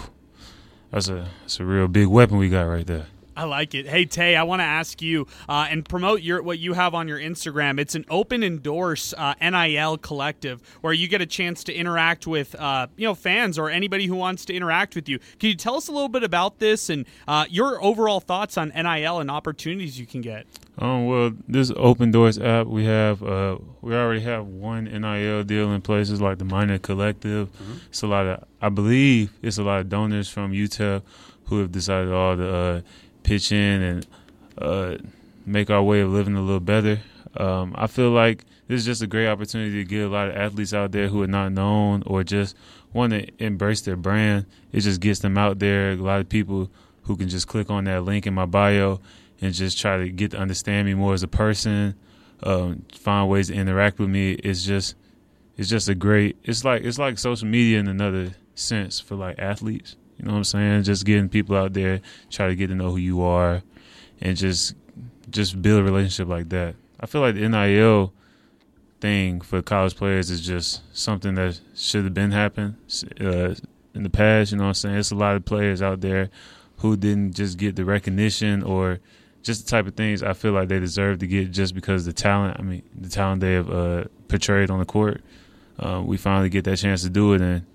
That's 0.91 1.09
a 1.09 1.31
that's 1.41 1.59
a 1.59 1.65
real 1.65 1.89
big 1.89 2.09
weapon 2.09 2.37
we 2.37 2.51
got 2.51 2.65
right 2.65 2.87
there. 2.87 3.07
I 3.37 3.45
like 3.45 3.75
it. 3.75 3.87
Hey 3.87 4.05
Tae, 4.05 4.37
I 4.37 4.45
want 4.45 4.61
to 4.61 4.65
ask 4.65 5.03
you 5.03 5.27
uh, 5.49 5.67
and 5.69 5.85
promote 5.89 6.23
your 6.23 6.43
what 6.43 6.59
you 6.59 6.75
have 6.75 6.95
on 6.95 7.09
your 7.09 7.19
Instagram. 7.19 7.81
It's 7.81 7.95
an 7.95 8.05
Opendorse 8.05 9.13
uh, 9.17 9.35
NIL 9.41 9.99
collective 9.99 10.63
where 10.83 10.93
you 10.93 11.09
get 11.09 11.21
a 11.21 11.27
chance 11.27 11.65
to 11.65 11.75
interact 11.75 12.27
with 12.27 12.55
uh, 12.55 12.87
you 12.97 13.07
know 13.07 13.15
fans 13.15 13.59
or 13.59 13.71
anybody 13.71 14.07
who 14.07 14.17
wants 14.17 14.45
to 14.47 14.55
interact 14.55 14.95
with 14.95 15.09
you. 15.09 15.19
Can 15.39 15.49
you 15.49 15.57
tell 15.57 15.77
us 15.77 15.89
a 15.89 15.93
little 15.93 16.09
bit 16.09 16.23
about 16.23 16.59
this 16.59 16.89
and 16.91 17.07
uh, 17.27 17.47
your 17.49 17.83
overall 17.83 18.21
thoughts 18.21 18.57
on 18.57 18.69
NIL 18.69 19.19
and 19.21 19.31
opportunities 19.31 19.99
you 19.99 20.07
can 20.07 20.21
get? 20.21 20.47
Um, 20.79 21.07
well, 21.07 21.33
this 21.47 21.71
Opendorse 21.71 22.45
app 22.45 22.67
we 22.67 22.85
have, 22.85 23.23
uh, 23.23 23.59
we 23.81 23.95
already 23.95 24.23
have 24.23 24.47
one 24.47 24.85
NIL 24.85 25.45
deal 25.45 25.73
in 25.73 25.81
places 25.81 26.21
like 26.21 26.39
the 26.39 26.45
Miner 26.45 26.79
Collective. 26.79 27.49
Mm-hmm. 27.53 27.73
It's 27.89 28.03
a 28.03 28.09
lot 28.09 28.27
of, 28.27 28.45
I 28.61 28.71
believe, 28.71 29.33
it's 29.41 29.59
a 29.59 29.63
lot 29.63 29.81
of 29.81 29.89
donors 29.89 30.29
from 30.29 30.53
UTEP 30.53 31.03
who 31.47 31.61
have 31.61 31.71
decided 31.71 32.13
all 32.13 32.37
the 32.37 32.55
uh, 32.55 32.81
pitch 33.25 33.51
in 33.51 33.83
and 33.83 34.07
uh, 34.59 34.97
make 35.45 35.71
our 35.71 35.83
way 35.83 36.01
of 36.01 36.11
living 36.11 36.37
a 36.37 36.41
little 36.41 36.61
better. 36.61 37.01
Um, 37.37 37.75
I 37.77 37.89
feel 37.89 38.11
like 38.11 38.45
this 38.69 38.81
is 38.81 38.87
just 38.87 39.03
a 39.03 39.07
great 39.07 39.27
opportunity 39.27 39.73
to 39.73 39.85
get 39.85 40.05
a 40.05 40.09
lot 40.09 40.29
of 40.29 40.37
athletes 40.37 40.73
out 40.73 40.93
there 40.93 41.09
who 41.09 41.23
are 41.23 41.27
not 41.27 41.53
known 41.53 42.03
or 42.07 42.23
just 42.23 42.57
want 42.93 43.13
to 43.13 43.27
embrace 43.45 43.81
their 43.83 43.97
brand. 43.97 44.47
It 44.73 44.81
just 44.81 45.01
gets 45.01 45.19
them 45.19 45.37
out 45.37 45.59
there. 45.59 45.91
A 45.91 45.97
lot 45.97 46.21
of 46.21 46.29
people 46.29 46.71
who 47.03 47.17
can 47.17 47.29
just 47.29 47.49
click 47.49 47.71
on 47.71 47.85
that 47.85 48.05
link 48.05 48.27
in 48.27 48.35
my 48.35 48.47
bio 48.47 49.01
and 49.41 49.53
just 49.53 49.79
try 49.79 49.99
to 49.99 50.09
get 50.09 50.31
to 50.31 50.39
understand 50.39 50.87
me 50.87 50.95
more 50.95 51.13
as 51.13 51.23
a 51.23 51.29
person, 51.29 51.95
um, 52.45 52.85
find 52.95 53.29
ways 53.29 53.49
to 53.49 53.55
interact 53.55 53.99
with 53.99 54.09
me. 54.09 54.33
It's 54.33 54.65
just 54.65 54.95
it's 55.57 55.69
just 55.69 55.89
a 55.89 55.95
great. 55.95 56.37
It's 56.45 56.65
like 56.65 56.83
it's 56.83 56.99
like 56.99 57.19
social 57.19 57.47
media 57.47 57.79
in 57.79 57.89
another 57.89 58.35
sense 58.55 59.01
for 59.01 59.15
like 59.17 59.39
athletes. 59.39 59.97
You 60.19 60.27
know 60.27 60.33
what 60.33 60.39
I'm 60.39 60.45
saying? 60.45 60.83
Just 60.85 61.05
getting 61.05 61.29
people 61.29 61.57
out 61.57 61.73
there, 61.73 62.01
try 62.31 62.49
to 62.49 62.55
get 62.55 62.69
to 62.69 62.75
know 62.75 62.91
who 62.91 62.99
you 62.99 63.23
are, 63.23 63.63
and 64.21 64.37
just 64.37 64.75
just 65.31 65.61
build 65.61 65.81
a 65.81 65.85
relationship 65.85 66.29
like 66.29 66.49
that. 66.51 66.77
I 67.01 67.07
feel 67.07 67.21
like 67.21 67.35
the 67.35 67.49
NIL 67.49 68.13
thing 69.01 69.41
for 69.41 69.61
college 69.61 69.97
players 69.97 70.31
is 70.31 70.41
just 70.41 70.83
something 70.97 71.35
that 71.35 71.61
should 71.75 72.05
have 72.05 72.15
been 72.15 72.31
happening 72.31 72.77
uh, 73.21 73.55
in 73.95 74.03
the 74.03 74.11
past. 74.11 74.53
You 74.53 74.59
know 74.59 74.65
what 74.65 74.69
I'm 74.69 74.75
saying? 74.75 74.97
It's 74.97 75.11
a 75.11 75.17
lot 75.17 75.37
of 75.37 75.45
players 75.45 75.83
out 75.83 76.01
there 76.01 76.31
who 76.79 76.97
didn't 76.97 77.35
just 77.35 77.59
get 77.59 77.77
the 77.77 77.85
recognition 77.85 78.63
or 78.63 79.01
just 79.43 79.65
the 79.65 79.71
type 79.71 79.87
of 79.87 79.95
things 79.95 80.23
I 80.23 80.33
feel 80.33 80.53
like 80.53 80.69
they 80.69 80.81
deserve 80.81 81.19
to 81.19 81.27
get 81.27 81.51
just 81.51 81.75
because 81.75 82.05
the 82.05 82.13
talent. 82.13 82.59
I 82.59 82.63
mean, 82.63 82.83
the 82.99 83.09
talent 83.09 83.41
they 83.41 83.53
have 83.53 83.71
uh, 83.71 84.05
portrayed 84.29 84.71
on 84.71 84.79
the 84.79 84.87
court. 84.87 85.23
Uh, 85.79 86.03
we 86.05 86.17
finally 86.17 86.49
get 86.49 86.65
that 86.65 86.79
chance 86.79 87.03
to 87.03 87.11
do 87.11 87.35
it, 87.35 87.41
and 87.41 87.67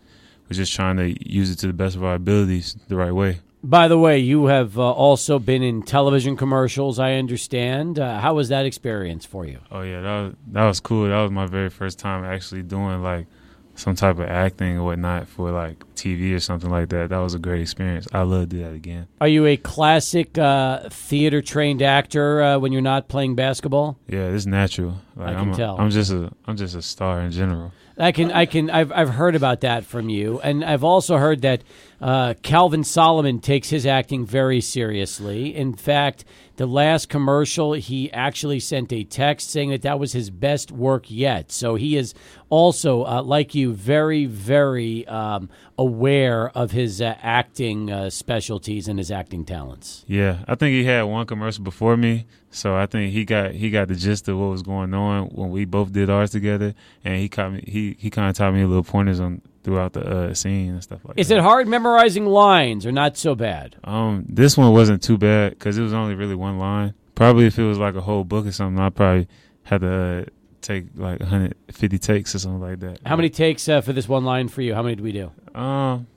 we're 0.50 0.56
just 0.56 0.74
trying 0.74 0.98
to 0.98 1.16
use 1.30 1.52
it 1.52 1.58
to 1.58 1.68
the 1.68 1.74
best 1.74 1.96
of 1.96 2.04
our 2.04 2.16
abilities 2.16 2.76
the 2.88 2.96
right 2.96 3.12
way. 3.12 3.40
By 3.62 3.90
the 3.90 4.00
way, 4.00 4.20
you 4.20 4.46
have 4.46 4.80
uh, 4.80 4.90
also 4.92 5.38
been 5.38 5.62
in 5.62 5.84
television 5.84 6.38
commercials. 6.38 6.98
I 6.98 7.16
understand. 7.16 8.00
Uh, 8.00 8.20
how 8.20 8.36
was 8.36 8.50
that 8.50 8.66
experience 8.66 9.26
for 9.26 9.46
you? 9.46 9.60
Oh 9.70 9.82
yeah, 9.82 10.02
that 10.02 10.22
was, 10.22 10.36
that 10.54 10.66
was 10.66 10.80
cool. 10.80 11.10
That 11.10 11.22
was 11.22 11.32
my 11.32 11.46
very 11.46 11.70
first 11.70 12.00
time 12.00 12.24
actually 12.24 12.64
doing 12.64 13.04
like 13.04 13.28
some 13.76 13.96
type 13.96 14.20
of 14.20 14.28
acting 14.28 14.78
or 14.78 14.84
whatnot 14.84 15.28
for 15.28 15.52
like 15.52 15.84
TV 15.96 16.34
or 16.34 16.40
something 16.40 16.70
like 16.70 16.90
that. 16.90 17.10
That 17.10 17.18
was 17.18 17.34
a 17.34 17.40
great 17.40 17.62
experience. 17.62 18.08
I 18.14 18.22
love 18.22 18.50
to 18.50 18.58
do 18.58 18.64
that 18.64 18.74
again. 18.74 19.08
Are 19.20 19.28
you 19.28 19.46
a 19.46 19.58
classic 19.58 20.38
uh, 20.38 20.90
theater 20.90 21.42
trained 21.42 21.82
actor 21.82 22.42
uh, 22.42 22.60
when 22.60 22.72
you're 22.72 22.82
not 22.82 23.08
playing 23.08 23.36
basketball? 23.36 23.98
Yeah, 24.08 24.28
it's 24.30 24.46
natural. 24.46 25.02
Like, 25.16 25.30
I 25.30 25.40
can 25.40 25.50
am 25.50 25.56
tell. 25.56 25.80
I'm 25.80 25.90
just 25.90 26.12
a 26.12 26.32
I'm 26.46 26.56
just 26.56 26.76
a 26.76 26.82
star 26.82 27.22
in 27.22 27.32
general. 27.32 27.74
I 28.00 28.14
can, 28.14 28.32
I 28.32 28.46
can, 28.46 28.70
I've, 28.70 28.94
I've 28.94 29.10
heard 29.10 29.36
about 29.36 29.60
that 29.62 29.84
from 29.84 30.08
you, 30.08 30.40
and 30.40 30.64
I've 30.64 30.86
also 30.86 31.18
heard 31.18 31.42
that 31.42 31.64
uh, 32.00 32.34
Calvin 32.42 32.86
Solomon 32.86 33.40
takes 33.40 33.70
his 33.70 33.86
acting 33.86 34.26
very 34.26 34.62
seriously. 34.62 35.54
In 35.54 35.74
fact, 35.74 36.24
the 36.56 36.66
last 36.66 37.10
commercial, 37.10 37.74
he 37.74 38.10
actually 38.14 38.62
sent 38.62 38.94
a 38.94 39.04
text 39.04 39.50
saying 39.50 39.72
that 39.72 39.82
that 39.82 40.00
was 40.00 40.14
his 40.14 40.30
best 40.30 40.72
work 40.72 41.12
yet. 41.12 41.52
So 41.52 41.76
he 41.76 41.98
is 41.98 42.14
also, 42.50 43.04
uh, 43.04 43.22
like 43.22 43.54
you, 43.54 43.74
very, 43.74 44.26
very 44.26 45.06
um, 45.08 45.50
aware 45.78 46.50
of 46.58 46.72
his 46.72 47.02
uh, 47.02 47.16
acting 47.22 47.92
uh, 47.92 48.10
specialties 48.10 48.88
and 48.88 48.98
his 48.98 49.12
acting 49.12 49.44
talents. 49.44 50.06
Yeah, 50.08 50.38
I 50.48 50.56
think 50.56 50.72
he 50.72 50.86
had 50.86 51.02
one 51.04 51.26
commercial 51.26 51.66
before 51.66 51.98
me, 51.98 52.28
so 52.52 52.76
I 52.76 52.86
think 52.86 53.14
he 53.14 53.26
got 53.26 53.52
he 53.52 53.70
got 53.70 53.88
the 53.88 53.96
gist 53.96 54.28
of 54.28 54.38
what 54.38 54.48
was 54.48 54.62
going 54.64 54.94
on 54.94 55.28
when 55.28 55.52
we 55.52 55.66
both 55.66 55.92
did 55.92 56.10
ours 56.10 56.32
together, 56.32 56.74
and 57.04 57.18
he 57.18 57.30
caught 57.30 57.54
me. 57.54 57.64
He 57.68 57.96
he 58.00 58.10
kind 58.10 58.30
of 58.30 58.36
taught 58.36 58.54
me 58.54 58.62
a 58.62 58.68
little 58.68 58.84
pointers 58.84 59.20
on 59.20 59.42
throughout 59.64 59.94
the 59.94 60.02
uh, 60.02 60.34
scene 60.34 60.72
and 60.72 60.82
stuff 60.84 61.04
like 61.04 61.20
Is 61.20 61.28
that. 61.28 61.38
it 61.38 61.42
hard 61.42 61.68
memorizing 61.68 62.26
lines 62.26 62.86
or 62.86 62.92
not 62.92 63.18
so 63.18 63.36
bad? 63.36 63.76
Um, 63.84 64.26
this 64.30 64.58
one 64.58 64.72
wasn't 64.72 65.04
too 65.04 65.18
bad 65.18 65.52
because 65.52 65.78
it 65.78 65.82
was 65.82 65.94
only 65.94 66.16
really 66.16 66.36
one 66.36 66.58
line. 66.58 66.94
Probably 67.14 67.46
if 67.46 67.60
it 67.60 67.64
was 67.64 67.78
like 67.78 67.96
a 67.96 68.02
whole 68.02 68.24
book 68.24 68.46
or 68.46 68.52
something, 68.54 68.82
I 68.82 68.90
probably 68.90 69.28
had 69.64 69.82
to 69.82 69.92
uh, 69.92 70.26
take 70.62 70.86
like 70.96 71.20
150 71.20 72.00
takes 72.00 72.34
or 72.34 72.40
something 72.40 72.62
like 72.62 72.80
that. 72.80 73.00
How 73.06 73.16
many 73.18 73.30
takes 73.30 73.68
uh, 73.68 73.82
for 73.82 73.92
this 73.94 74.08
one 74.08 74.24
line 74.24 74.48
for 74.48 74.62
you? 74.62 74.74
How 74.74 74.82
many 74.82 74.96
did 74.96 75.04
we 75.04 75.12
do? 75.12 75.32
Um, 75.54 76.08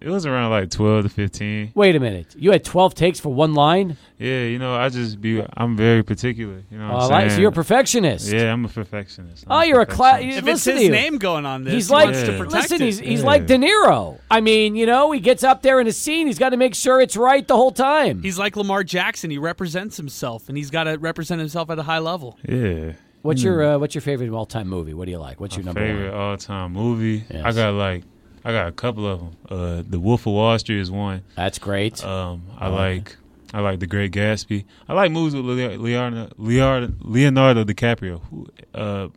it 0.00 0.08
was 0.08 0.24
around 0.26 0.50
like 0.50 0.70
12 0.70 1.04
to 1.04 1.08
15. 1.10 1.72
Wait 1.74 1.94
a 1.96 2.00
minute. 2.00 2.34
You 2.38 2.52
had 2.52 2.64
12 2.64 2.94
takes 2.94 3.20
for 3.20 3.32
one 3.32 3.54
line? 3.54 3.96
Yeah, 4.18 4.44
you 4.44 4.58
know, 4.58 4.74
I 4.74 4.88
just 4.88 5.20
be 5.20 5.42
I'm 5.56 5.76
very 5.76 6.02
particular. 6.02 6.62
You 6.70 6.78
know, 6.78 6.88
what 6.88 6.94
Oh, 6.94 6.98
I 6.98 7.04
I'm 7.04 7.10
like- 7.10 7.20
saying? 7.22 7.30
so 7.36 7.40
you're 7.40 7.50
a 7.50 7.52
perfectionist. 7.52 8.32
Yeah, 8.32 8.52
I'm 8.52 8.64
a 8.64 8.68
perfectionist. 8.68 9.44
I'm 9.46 9.60
Oh, 9.60 9.62
you're 9.64 9.80
a 9.80 9.86
class. 9.86 10.20
If 10.22 10.46
it's 10.46 10.64
his 10.64 10.88
name 10.88 11.18
going 11.18 11.46
on 11.46 11.64
this, 11.64 11.74
he's 11.74 11.88
he 11.88 11.94
like, 11.94 12.04
wants 12.06 12.22
to 12.22 12.38
protect 12.38 12.52
listen, 12.70 12.82
it. 12.82 12.84
he's 12.86 12.98
he's 12.98 13.20
Yeah. 13.20 13.26
like 13.26 13.46
De 13.46 13.56
Niro. 13.56 14.18
I 14.30 14.40
mean, 14.40 14.76
you 14.76 14.86
know, 14.86 15.12
he 15.12 15.20
gets 15.20 15.44
up 15.44 15.62
there 15.62 15.80
in 15.80 15.86
a 15.86 15.92
scene. 15.92 16.26
He's 16.26 16.38
got 16.38 16.50
to 16.50 16.56
make 16.56 16.74
sure 16.74 17.00
it's 17.00 17.16
right 17.16 17.46
the 17.46 17.56
whole 17.56 17.70
time. 17.72 18.22
He's 18.22 18.38
like 18.38 18.56
Lamar 18.56 18.84
Jackson. 18.84 19.30
He 19.30 19.38
represents 19.38 19.96
himself, 19.96 20.48
and 20.48 20.56
he's 20.56 20.70
got 20.70 20.84
to 20.84 20.96
represent 20.98 21.38
himself 21.40 21.70
at 21.70 21.78
a 21.78 21.82
high 21.82 21.98
level. 21.98 22.38
Yeah. 22.48 22.92
What's 23.22 23.42
your 23.42 23.62
uh, 23.74 23.78
What's 23.78 23.94
your 23.94 24.00
favorite 24.02 24.30
all 24.30 24.46
time 24.46 24.66
movie? 24.68 24.94
What 24.94 25.04
do 25.04 25.10
you 25.10 25.18
like? 25.18 25.40
What's 25.40 25.54
your 25.54 25.64
number 25.66 25.80
favorite 25.80 26.14
all 26.14 26.36
time 26.38 26.72
movie? 26.72 27.24
Yes. 27.30 27.44
I 27.44 27.52
got 27.52 27.74
like 27.74 28.04
I 28.44 28.52
got 28.52 28.68
a 28.68 28.72
couple 28.72 29.06
of 29.06 29.20
them. 29.20 29.36
Uh, 29.48 29.82
The 29.88 29.98
Wolf 30.00 30.22
of 30.26 30.32
Wall 30.32 30.58
Street 30.58 30.80
is 30.80 30.90
one. 30.90 31.22
That's 31.36 31.58
great. 31.58 32.02
Um, 32.04 32.42
I 32.58 32.68
Oh, 32.68 32.74
like 32.74 33.16
I 33.52 33.60
like 33.60 33.80
The 33.80 33.86
Great 33.86 34.12
Gatsby. 34.12 34.64
I 34.88 34.92
like 34.94 35.10
movies 35.12 35.34
with 35.34 35.44
Leonardo 35.44 36.30
Leonardo, 36.38 36.92
Leonardo 37.00 37.64
DiCaprio. 37.64 38.20
Who, 38.30 38.46
uh, 38.74 39.08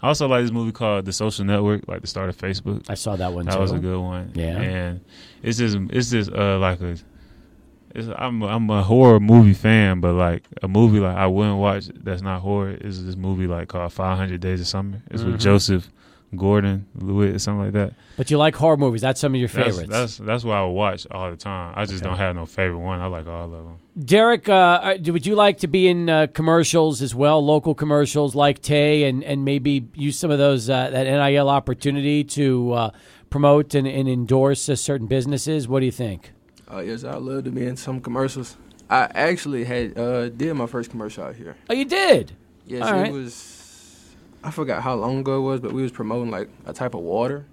I 0.00 0.08
also 0.08 0.26
like 0.26 0.42
this 0.42 0.50
movie 0.52 0.72
called 0.72 1.04
The 1.04 1.12
Social 1.12 1.44
Network, 1.44 1.86
like 1.86 2.00
the 2.00 2.06
start 2.06 2.28
of 2.28 2.36
Facebook. 2.36 2.84
I 2.88 2.94
saw 2.94 3.14
that 3.16 3.32
one 3.32 3.46
That 3.46 3.54
too. 3.54 3.60
was 3.60 3.72
a 3.72 3.78
good 3.78 3.98
one. 4.00 4.32
Yeah. 4.34 4.60
and 4.60 5.00
it's 5.42 5.58
just 5.58 5.76
it's 5.90 6.10
just 6.10 6.30
uh 6.32 6.58
like 6.58 6.80
a. 6.80 6.96
It's, 7.94 8.08
I'm 8.16 8.42
I'm 8.42 8.70
a 8.70 8.82
horror 8.82 9.20
movie 9.20 9.52
fan, 9.52 10.00
but 10.00 10.14
like 10.14 10.44
a 10.62 10.68
movie 10.68 10.98
like 10.98 11.14
I 11.16 11.26
wouldn't 11.26 11.58
watch 11.58 11.88
that's 12.02 12.22
not 12.22 12.40
horror 12.40 12.70
is 12.70 13.04
this 13.04 13.16
movie 13.16 13.46
like 13.46 13.68
called 13.68 13.92
500 13.92 14.40
Days 14.40 14.60
of 14.62 14.66
Summer. 14.66 15.02
It's 15.10 15.22
Mhm. 15.22 15.32
with 15.32 15.40
Joseph 15.40 15.90
Gordon 16.36 16.86
Levitt 16.94 17.34
or 17.34 17.38
something 17.38 17.64
like 17.64 17.72
that. 17.72 17.94
But 18.16 18.30
you 18.30 18.38
like 18.38 18.54
horror 18.54 18.76
movies. 18.76 19.00
That's 19.02 19.20
some 19.20 19.34
of 19.34 19.38
your 19.40 19.48
favorites. 19.48 19.90
that's 19.90 20.16
that's 20.18 20.44
what 20.44 20.56
I 20.56 20.64
would 20.64 20.72
watch 20.72 21.06
all 21.10 21.30
the 21.30 21.36
time. 21.36 21.74
I 21.76 21.84
just 21.84 22.02
Okay. 22.02 22.08
don't 22.08 22.18
have 22.18 22.34
no 22.36 22.46
favorite 22.46 22.78
one. 22.78 23.00
I 23.00 23.06
like 23.06 23.26
all 23.26 23.44
of 23.44 23.50
them. 23.50 23.76
Derek, 24.02 24.48
uh, 24.48 24.52
uh, 24.52 24.96
would 25.06 25.26
you 25.26 25.34
like 25.34 25.58
to 25.58 25.66
be 25.66 25.88
in 25.88 26.08
uh, 26.08 26.26
commercials 26.32 27.02
as 27.02 27.14
well, 27.14 27.44
local 27.44 27.74
commercials 27.74 28.34
like 28.34 28.62
Tay, 28.62 29.04
and, 29.04 29.22
and 29.22 29.44
maybe 29.44 29.86
use 29.94 30.18
some 30.18 30.30
of 30.30 30.38
those 30.38 30.70
uh, 30.70 30.88
that 30.90 31.04
NIL 31.04 31.48
opportunity 31.50 32.24
to 32.24 32.72
uh, 32.72 32.90
promote 33.28 33.74
and, 33.74 33.86
and 33.86 34.08
endorse 34.08 34.68
uh, 34.68 34.76
certain 34.76 35.06
businesses? 35.06 35.68
What 35.68 35.80
do 35.80 35.86
you 35.86 35.92
think? 35.92 36.32
Uh, 36.72 36.78
yes, 36.80 37.04
I'd 37.04 37.20
love 37.20 37.44
to 37.44 37.50
be 37.50 37.66
in 37.66 37.76
some 37.76 38.00
commercials. 38.00 38.56
I 38.88 39.10
actually 39.14 39.64
had 39.64 39.98
uh, 39.98 40.28
did 40.30 40.54
my 40.54 40.66
first 40.66 40.90
commercial 40.90 41.24
out 41.24 41.36
here. 41.36 41.56
Oh, 41.68 41.74
you 41.74 41.84
did? 41.84 42.32
Yes, 42.66 42.82
All 42.82 42.94
it 42.98 43.02
right. 43.02 43.12
was. 43.12 43.58
I 44.44 44.50
forgot 44.50 44.82
how 44.82 44.94
long 44.94 45.18
ago 45.18 45.38
it 45.38 45.42
was, 45.42 45.60
but 45.60 45.72
we 45.72 45.82
was 45.82 45.92
promoting 45.92 46.30
like 46.30 46.48
a 46.66 46.72
type 46.72 46.94
of 46.94 47.00
water. 47.02 47.46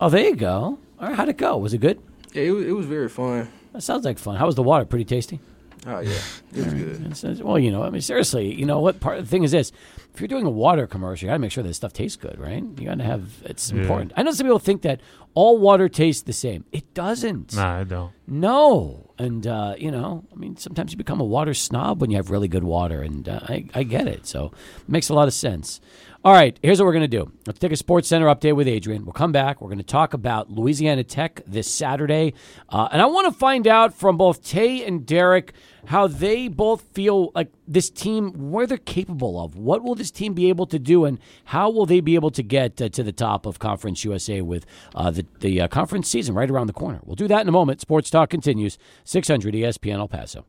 Oh, 0.00 0.08
there 0.08 0.24
you 0.24 0.36
go. 0.36 0.78
All 1.00 1.08
right, 1.08 1.14
how'd 1.16 1.28
it 1.28 1.36
go? 1.36 1.56
Was 1.56 1.72
it 1.74 1.78
good? 1.78 2.00
Yeah, 2.32 2.42
it 2.44 2.50
was, 2.50 2.66
it 2.66 2.72
was 2.72 2.86
very 2.86 3.08
fun. 3.08 3.48
That 3.72 3.82
sounds 3.82 4.04
like 4.04 4.18
fun. 4.18 4.36
How 4.36 4.46
was 4.46 4.54
the 4.56 4.62
water? 4.62 4.84
Pretty 4.84 5.04
tasty. 5.04 5.40
Oh 5.86 5.98
yeah, 5.98 6.12
it 6.54 6.64
was 6.64 6.74
good. 6.74 6.94
It's- 7.00 7.24
it's- 7.24 7.40
well, 7.42 7.58
you 7.58 7.72
know, 7.72 7.82
I 7.82 7.90
mean, 7.90 8.00
seriously, 8.02 8.54
you 8.54 8.64
know 8.66 8.78
what? 8.78 9.00
Part 9.00 9.18
the 9.20 9.26
thing 9.26 9.42
is 9.42 9.50
this: 9.50 9.72
if 10.14 10.20
you're 10.20 10.28
doing 10.28 10.46
a 10.46 10.50
water 10.50 10.86
commercial, 10.86 11.26
you 11.26 11.30
got 11.30 11.34
to 11.34 11.38
make 11.40 11.50
sure 11.50 11.64
that 11.64 11.74
stuff 11.74 11.92
tastes 11.92 12.16
good, 12.16 12.38
right? 12.38 12.62
You 12.78 12.84
got 12.86 12.98
to 12.98 13.04
have 13.04 13.42
it's 13.44 13.72
Yeah. 13.72 13.80
important. 13.82 14.12
I 14.16 14.22
know 14.22 14.30
some 14.30 14.46
people 14.46 14.60
think 14.60 14.82
that 14.82 15.00
all 15.34 15.58
water 15.58 15.88
tastes 15.88 16.22
the 16.22 16.32
same. 16.32 16.64
It 16.70 16.94
doesn't. 16.94 17.56
Nah, 17.56 17.80
I 17.80 17.84
don't. 17.84 18.12
No, 18.28 19.10
and 19.18 19.44
uh, 19.44 19.74
you 19.76 19.90
know, 19.90 20.24
I 20.32 20.36
mean, 20.36 20.56
sometimes 20.56 20.92
you 20.92 20.98
become 20.98 21.20
a 21.20 21.24
water 21.24 21.52
snob 21.54 22.00
when 22.00 22.10
you 22.10 22.16
have 22.16 22.30
really 22.30 22.48
good 22.48 22.64
water, 22.64 23.02
and 23.02 23.28
uh, 23.28 23.40
I, 23.48 23.64
I 23.74 23.82
get 23.82 24.06
it. 24.06 24.24
So 24.26 24.52
it 24.82 24.88
makes 24.88 25.08
a 25.08 25.14
lot 25.14 25.26
of 25.26 25.34
sense. 25.34 25.80
All 26.24 26.32
right, 26.32 26.56
here's 26.62 26.78
what 26.78 26.86
we're 26.86 26.92
going 26.92 27.00
to 27.00 27.08
do. 27.08 27.32
Let's 27.48 27.58
take 27.58 27.72
a 27.72 27.76
Sports 27.76 28.06
Center 28.06 28.26
update 28.26 28.54
with 28.54 28.68
Adrian. 28.68 29.04
We'll 29.04 29.12
come 29.12 29.32
back. 29.32 29.60
We're 29.60 29.70
going 29.70 29.78
to 29.78 29.84
talk 29.84 30.14
about 30.14 30.48
Louisiana 30.48 31.02
Tech 31.02 31.40
this 31.48 31.68
Saturday, 31.68 32.34
uh, 32.68 32.88
and 32.92 33.02
I 33.02 33.06
want 33.06 33.26
to 33.26 33.36
find 33.36 33.66
out 33.66 33.92
from 33.92 34.16
both 34.16 34.40
Tay 34.44 34.86
and 34.86 35.04
Derek 35.04 35.52
how 35.86 36.06
they 36.06 36.46
both 36.46 36.82
feel 36.92 37.32
like 37.34 37.50
this 37.66 37.90
team, 37.90 38.52
where 38.52 38.68
they're 38.68 38.78
capable 38.78 39.42
of. 39.42 39.56
What 39.56 39.82
will 39.82 39.96
this 39.96 40.12
team 40.12 40.32
be 40.32 40.48
able 40.48 40.66
to 40.66 40.78
do, 40.78 41.06
and 41.06 41.18
how 41.46 41.68
will 41.70 41.86
they 41.86 41.98
be 41.98 42.14
able 42.14 42.30
to 42.30 42.42
get 42.44 42.80
uh, 42.80 42.88
to 42.90 43.02
the 43.02 43.10
top 43.10 43.44
of 43.44 43.58
Conference 43.58 44.04
USA 44.04 44.42
with 44.42 44.64
uh, 44.94 45.10
the 45.10 45.26
the 45.40 45.62
uh, 45.62 45.66
conference 45.66 46.08
season 46.08 46.36
right 46.36 46.48
around 46.48 46.68
the 46.68 46.72
corner? 46.72 47.00
We'll 47.02 47.16
do 47.16 47.26
that 47.26 47.40
in 47.40 47.48
a 47.48 47.52
moment. 47.52 47.80
Sports 47.80 48.10
Talk 48.10 48.30
continues. 48.30 48.78
600 49.02 49.54
ESPN 49.54 49.98
El 49.98 50.06
Paso. 50.06 50.46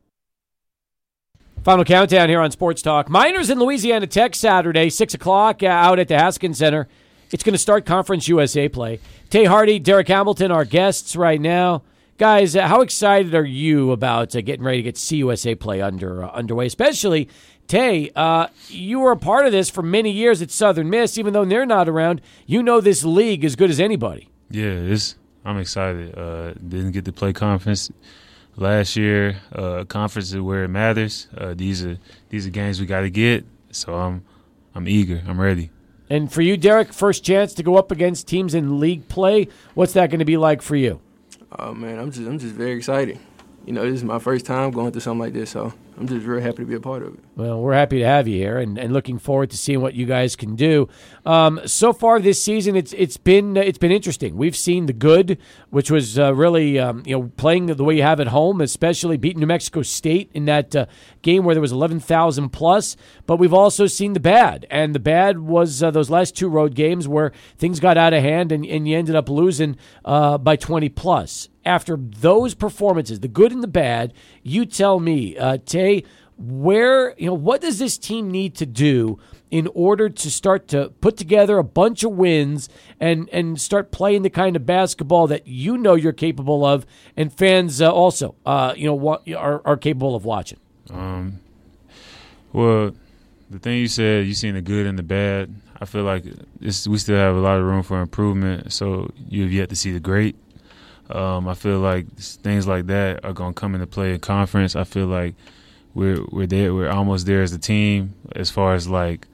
Final 1.64 1.86
countdown 1.86 2.28
here 2.28 2.40
on 2.40 2.50
Sports 2.50 2.82
Talk. 2.82 3.08
Miners 3.08 3.48
in 3.48 3.58
Louisiana 3.58 4.06
Tech 4.06 4.34
Saturday, 4.34 4.90
6 4.90 5.14
o'clock 5.14 5.62
uh, 5.62 5.68
out 5.68 5.98
at 5.98 6.08
the 6.08 6.18
Haskins 6.18 6.58
Center. 6.58 6.86
It's 7.30 7.42
going 7.42 7.54
to 7.54 7.58
start 7.58 7.86
Conference 7.86 8.28
USA 8.28 8.68
play. 8.68 9.00
Tay 9.30 9.46
Hardy, 9.46 9.78
Derek 9.78 10.08
Hamilton, 10.08 10.50
our 10.50 10.66
guests 10.66 11.16
right 11.16 11.40
now. 11.40 11.82
Guys, 12.18 12.54
uh, 12.54 12.68
how 12.68 12.82
excited 12.82 13.34
are 13.34 13.46
you 13.46 13.92
about 13.92 14.36
uh, 14.36 14.42
getting 14.42 14.62
ready 14.62 14.80
to 14.80 14.82
get 14.82 14.96
CUSA 14.96 15.58
play 15.58 15.80
under 15.80 16.24
uh, 16.24 16.30
underway? 16.32 16.66
Especially, 16.66 17.30
Tay, 17.66 18.10
uh, 18.14 18.48
you 18.68 19.00
were 19.00 19.12
a 19.12 19.16
part 19.16 19.46
of 19.46 19.52
this 19.52 19.70
for 19.70 19.80
many 19.80 20.10
years 20.10 20.42
at 20.42 20.50
Southern 20.50 20.90
Miss. 20.90 21.16
Even 21.16 21.32
though 21.32 21.46
they're 21.46 21.64
not 21.64 21.88
around, 21.88 22.20
you 22.44 22.62
know 22.62 22.82
this 22.82 23.04
league 23.04 23.42
as 23.42 23.56
good 23.56 23.70
as 23.70 23.80
anybody. 23.80 24.28
Yeah, 24.50 24.94
I'm 25.46 25.56
excited. 25.56 26.14
Uh, 26.14 26.52
didn't 26.52 26.90
get 26.90 27.06
to 27.06 27.12
play 27.12 27.32
conference 27.32 27.90
last 28.56 28.96
year. 28.96 29.36
Uh, 29.52 29.84
conference 29.84 30.32
is 30.32 30.40
where 30.40 30.64
it 30.64 30.68
matters. 30.68 31.28
Uh, 31.36 31.54
these 31.54 31.84
are 31.84 31.98
these 32.28 32.46
are 32.46 32.50
games 32.50 32.80
we 32.80 32.86
got 32.86 33.00
to 33.00 33.10
get. 33.10 33.44
So 33.70 33.94
I'm 33.94 34.24
I'm 34.74 34.88
eager. 34.88 35.22
I'm 35.26 35.40
ready. 35.40 35.70
And 36.10 36.30
for 36.30 36.42
you, 36.42 36.56
Derek, 36.56 36.92
first 36.92 37.24
chance 37.24 37.54
to 37.54 37.62
go 37.62 37.76
up 37.76 37.90
against 37.90 38.28
teams 38.28 38.54
in 38.54 38.78
league 38.78 39.08
play. 39.08 39.48
What's 39.74 39.94
that 39.94 40.10
going 40.10 40.18
to 40.18 40.24
be 40.24 40.36
like 40.36 40.60
for 40.62 40.76
you? 40.76 41.00
Oh 41.58 41.72
man, 41.72 41.98
I'm 41.98 42.10
just 42.10 42.26
I'm 42.28 42.38
just 42.38 42.54
very 42.54 42.72
excited. 42.72 43.18
You 43.64 43.72
know, 43.72 43.84
this 43.84 43.94
is 43.94 44.04
my 44.04 44.18
first 44.18 44.44
time 44.44 44.70
going 44.70 44.92
through 44.92 45.00
something 45.00 45.20
like 45.20 45.32
this, 45.32 45.50
so 45.50 45.72
I'm 45.96 46.08
just 46.08 46.26
very 46.26 46.42
happy 46.42 46.58
to 46.58 46.66
be 46.66 46.74
a 46.74 46.80
part 46.80 47.02
of 47.02 47.14
it. 47.14 47.20
Well, 47.36 47.60
we're 47.60 47.74
happy 47.74 48.00
to 48.00 48.04
have 48.04 48.26
you 48.26 48.36
here, 48.36 48.58
and, 48.58 48.76
and 48.78 48.92
looking 48.92 49.18
forward 49.18 49.50
to 49.50 49.56
seeing 49.56 49.80
what 49.80 49.94
you 49.94 50.06
guys 50.06 50.34
can 50.34 50.56
do. 50.56 50.88
Um, 51.24 51.60
so 51.66 51.92
far 51.92 52.18
this 52.18 52.42
season, 52.42 52.74
it's 52.74 52.92
it's 52.94 53.16
been 53.16 53.56
it's 53.56 53.78
been 53.78 53.92
interesting. 53.92 54.36
We've 54.36 54.56
seen 54.56 54.86
the 54.86 54.92
good, 54.92 55.38
which 55.70 55.92
was 55.92 56.18
uh, 56.18 56.34
really 56.34 56.78
um, 56.80 57.04
you 57.06 57.16
know 57.16 57.30
playing 57.36 57.66
the 57.66 57.84
way 57.84 57.96
you 57.96 58.02
have 58.02 58.18
at 58.18 58.28
home, 58.28 58.60
especially 58.60 59.16
beating 59.16 59.40
New 59.40 59.46
Mexico 59.46 59.82
State 59.82 60.30
in 60.34 60.46
that 60.46 60.74
uh, 60.74 60.86
game 61.22 61.44
where 61.44 61.54
there 61.54 61.62
was 61.62 61.72
eleven 61.72 62.00
thousand 62.00 62.50
plus. 62.50 62.96
But 63.26 63.36
we've 63.36 63.54
also 63.54 63.86
seen 63.86 64.14
the 64.14 64.20
bad, 64.20 64.66
and 64.70 64.94
the 64.94 65.00
bad 65.00 65.38
was 65.38 65.82
uh, 65.82 65.92
those 65.92 66.10
last 66.10 66.36
two 66.36 66.48
road 66.48 66.74
games 66.74 67.06
where 67.06 67.32
things 67.56 67.78
got 67.78 67.96
out 67.96 68.12
of 68.12 68.22
hand, 68.22 68.50
and, 68.50 68.66
and 68.66 68.88
you 68.88 68.98
ended 68.98 69.14
up 69.14 69.28
losing 69.28 69.76
uh, 70.04 70.38
by 70.38 70.56
twenty 70.56 70.88
plus. 70.88 71.48
After 71.66 71.96
those 71.96 72.52
performances, 72.52 73.20
the 73.20 73.28
good 73.28 73.50
and 73.50 73.62
the 73.62 73.66
bad, 73.66 74.12
you 74.44 74.66
tell 74.66 75.00
me, 75.00 75.36
uh, 75.36 75.58
Tay, 75.64 76.04
where 76.38 77.14
you 77.18 77.26
know 77.26 77.34
what 77.34 77.60
does 77.60 77.78
this 77.78 77.98
team 77.98 78.30
need 78.30 78.54
to 78.56 78.66
do 78.66 79.18
in 79.50 79.68
order 79.72 80.08
to 80.08 80.30
start 80.30 80.66
to 80.68 80.90
put 81.00 81.16
together 81.16 81.58
a 81.58 81.64
bunch 81.64 82.02
of 82.02 82.12
wins 82.12 82.68
and 82.98 83.28
and 83.30 83.60
start 83.60 83.90
playing 83.90 84.22
the 84.22 84.30
kind 84.30 84.56
of 84.56 84.66
basketball 84.66 85.26
that 85.28 85.46
you 85.46 85.78
know 85.78 85.94
you're 85.94 86.12
capable 86.12 86.64
of 86.64 86.84
and 87.16 87.32
fans 87.32 87.80
uh, 87.80 87.90
also 87.90 88.34
uh, 88.44 88.74
you 88.76 88.86
know 88.86 89.18
are, 89.36 89.62
are 89.64 89.76
capable 89.76 90.14
of 90.14 90.24
watching? 90.24 90.58
Um, 90.90 91.40
well 92.52 92.92
the 93.48 93.58
thing 93.58 93.78
you 93.78 93.88
said 93.88 94.26
you 94.26 94.34
seen 94.34 94.54
the 94.54 94.62
good 94.62 94.86
and 94.86 94.98
the 94.98 95.04
bad 95.04 95.54
I 95.80 95.86
feel 95.86 96.02
like 96.02 96.24
we 96.60 96.70
still 96.70 97.16
have 97.16 97.36
a 97.36 97.40
lot 97.40 97.58
of 97.58 97.64
room 97.64 97.82
for 97.82 98.00
improvement 98.00 98.72
so 98.72 99.10
you've 99.28 99.52
yet 99.52 99.68
to 99.68 99.76
see 99.76 99.92
the 99.92 100.00
great 100.00 100.34
um, 101.10 101.48
I 101.48 101.54
feel 101.54 101.78
like 101.80 102.06
things 102.16 102.66
like 102.66 102.86
that 102.86 103.24
are 103.24 103.32
going 103.32 103.54
to 103.54 103.60
come 103.60 103.74
into 103.74 103.86
play 103.86 104.14
in 104.14 104.20
conference 104.20 104.74
I 104.74 104.84
feel 104.84 105.06
like 105.06 105.34
we're 105.94 106.24
we're 106.30 106.46
there. 106.46 106.74
We're 106.74 106.90
almost 106.90 107.26
there 107.26 107.42
as 107.42 107.52
a 107.52 107.58
team 107.58 108.14
as 108.34 108.50
far 108.50 108.74
as 108.74 108.88
like 108.88 109.26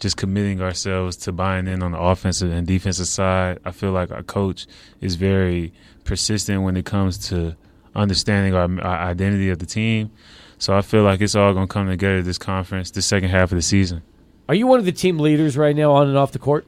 just 0.00 0.16
committing 0.16 0.60
ourselves 0.60 1.16
to 1.16 1.32
buying 1.32 1.66
in 1.66 1.82
on 1.82 1.92
the 1.92 1.98
offensive 1.98 2.52
and 2.52 2.66
defensive 2.66 3.06
side. 3.06 3.58
I 3.64 3.70
feel 3.70 3.92
like 3.92 4.10
our 4.10 4.22
coach 4.22 4.66
is 5.00 5.14
very 5.14 5.72
persistent 6.04 6.62
when 6.62 6.76
it 6.76 6.84
comes 6.84 7.18
to 7.28 7.56
understanding 7.94 8.54
our, 8.54 8.68
our 8.80 9.08
identity 9.10 9.50
of 9.50 9.58
the 9.58 9.66
team. 9.66 10.10
So 10.58 10.76
I 10.76 10.82
feel 10.82 11.02
like 11.02 11.20
it's 11.20 11.34
all 11.34 11.52
going 11.54 11.68
to 11.68 11.72
come 11.72 11.88
together 11.88 12.22
this 12.22 12.38
conference, 12.38 12.90
the 12.90 13.02
second 13.02 13.30
half 13.30 13.52
of 13.52 13.56
the 13.56 13.62
season. 13.62 14.02
Are 14.48 14.54
you 14.54 14.66
one 14.66 14.78
of 14.78 14.84
the 14.84 14.92
team 14.92 15.18
leaders 15.18 15.56
right 15.56 15.74
now 15.74 15.92
on 15.92 16.08
and 16.08 16.16
off 16.16 16.32
the 16.32 16.38
court? 16.38 16.66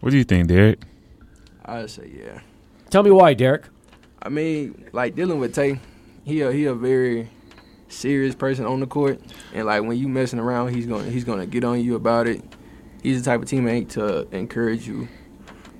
What 0.00 0.10
do 0.10 0.18
you 0.18 0.24
think, 0.24 0.48
Derek? 0.48 0.80
I'd 1.64 1.90
say 1.90 2.10
yeah. 2.16 2.40
Tell 2.90 3.02
me 3.02 3.10
why, 3.10 3.34
Derek. 3.34 3.64
I 4.22 4.28
mean, 4.28 4.88
like 4.92 5.14
dealing 5.14 5.38
with 5.38 5.54
Tay, 5.54 5.80
he 6.24 6.40
a, 6.40 6.52
he 6.52 6.64
a 6.66 6.74
very 6.74 7.30
serious 7.88 8.34
person 8.34 8.66
on 8.66 8.80
the 8.80 8.86
court, 8.86 9.20
and 9.52 9.66
like 9.66 9.82
when 9.82 9.96
you 9.96 10.08
messing 10.08 10.38
around, 10.38 10.74
he's 10.74 10.86
gonna 10.86 11.08
he's 11.10 11.24
gonna 11.24 11.46
get 11.46 11.64
on 11.64 11.80
you 11.80 11.94
about 11.94 12.26
it. 12.26 12.42
He's 13.02 13.22
the 13.22 13.30
type 13.30 13.42
of 13.42 13.48
teammate 13.48 13.90
to 13.90 14.26
encourage 14.34 14.86
you 14.86 15.08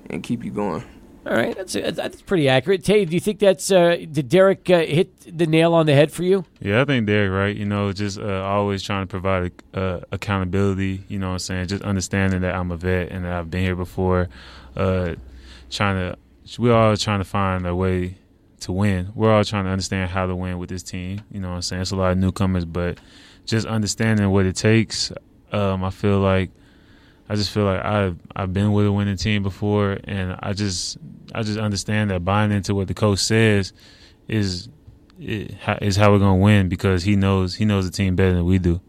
and 0.09 0.23
keep 0.23 0.43
you 0.43 0.51
going. 0.51 0.83
All 1.25 1.33
right, 1.33 1.53
that's 1.57 1.73
that's 1.73 2.21
pretty 2.21 2.47
accurate. 2.47 2.85
Tay, 2.85 3.03
do 3.03 3.13
you 3.13 3.19
think 3.19 3.39
that's 3.39 3.69
uh, 3.69 3.97
did 4.09 4.29
Derek 4.29 4.69
uh, 4.69 4.79
hit 4.79 5.37
the 5.37 5.45
nail 5.45 5.73
on 5.73 5.85
the 5.85 5.93
head 5.93 6.09
for 6.09 6.23
you? 6.23 6.45
Yeah, 6.61 6.81
I 6.81 6.85
think 6.85 7.05
Derek 7.05 7.31
right. 7.31 7.53
You 7.53 7.65
know, 7.65 7.91
just 7.91 8.17
uh, 8.17 8.43
always 8.43 8.81
trying 8.81 9.03
to 9.03 9.07
provide 9.07 9.51
uh, 9.73 10.01
accountability. 10.13 11.03
You 11.09 11.19
know, 11.19 11.27
what 11.27 11.33
I'm 11.33 11.39
saying 11.39 11.67
just 11.67 11.83
understanding 11.83 12.41
that 12.41 12.55
I'm 12.55 12.71
a 12.71 12.77
vet 12.77 13.11
and 13.11 13.25
that 13.25 13.33
I've 13.33 13.51
been 13.51 13.63
here 13.63 13.75
before. 13.75 14.29
Uh, 14.77 15.15
trying 15.69 15.95
to, 15.97 16.17
we're 16.57 16.73
all 16.73 16.95
trying 16.97 17.19
to 17.19 17.25
find 17.25 17.65
a 17.65 17.75
way 17.75 18.17
to 18.61 18.71
win. 18.71 19.11
We're 19.15 19.33
all 19.33 19.43
trying 19.43 19.65
to 19.65 19.69
understand 19.71 20.09
how 20.09 20.25
to 20.25 20.35
win 20.35 20.57
with 20.57 20.69
this 20.69 20.83
team. 20.83 21.21
You 21.31 21.39
know 21.39 21.49
what 21.49 21.55
I'm 21.55 21.61
saying? 21.61 21.81
It's 21.83 21.91
a 21.91 21.95
lot 21.95 22.11
of 22.11 22.17
newcomers, 22.17 22.65
but 22.65 22.99
just 23.45 23.67
understanding 23.67 24.29
what 24.29 24.45
it 24.45 24.55
takes. 24.55 25.11
Um, 25.51 25.83
I 25.83 25.89
feel 25.89 26.19
like 26.19 26.51
I 27.29 27.35
just 27.35 27.51
feel 27.51 27.65
like 27.65 27.83
I've 27.83 28.17
I've 28.35 28.53
been 28.53 28.71
with 28.71 28.85
a 28.85 28.91
winning 28.91 29.17
team 29.17 29.43
before, 29.43 29.97
and 30.03 30.37
I 30.39 30.53
just 30.53 30.97
I 31.33 31.43
just 31.43 31.59
understand 31.59 32.11
that 32.11 32.23
buying 32.23 32.51
into 32.51 32.73
what 32.73 32.87
the 32.87 32.93
coach 32.93 33.19
says 33.19 33.73
is 34.27 34.69
is 35.19 35.95
how 35.95 36.11
we're 36.11 36.19
gonna 36.19 36.35
win 36.35 36.69
because 36.69 37.03
he 37.03 37.15
knows 37.15 37.55
he 37.55 37.65
knows 37.65 37.85
the 37.89 37.95
team 37.95 38.15
better 38.15 38.33
than 38.33 38.45
we 38.45 38.59
do. 38.59 38.81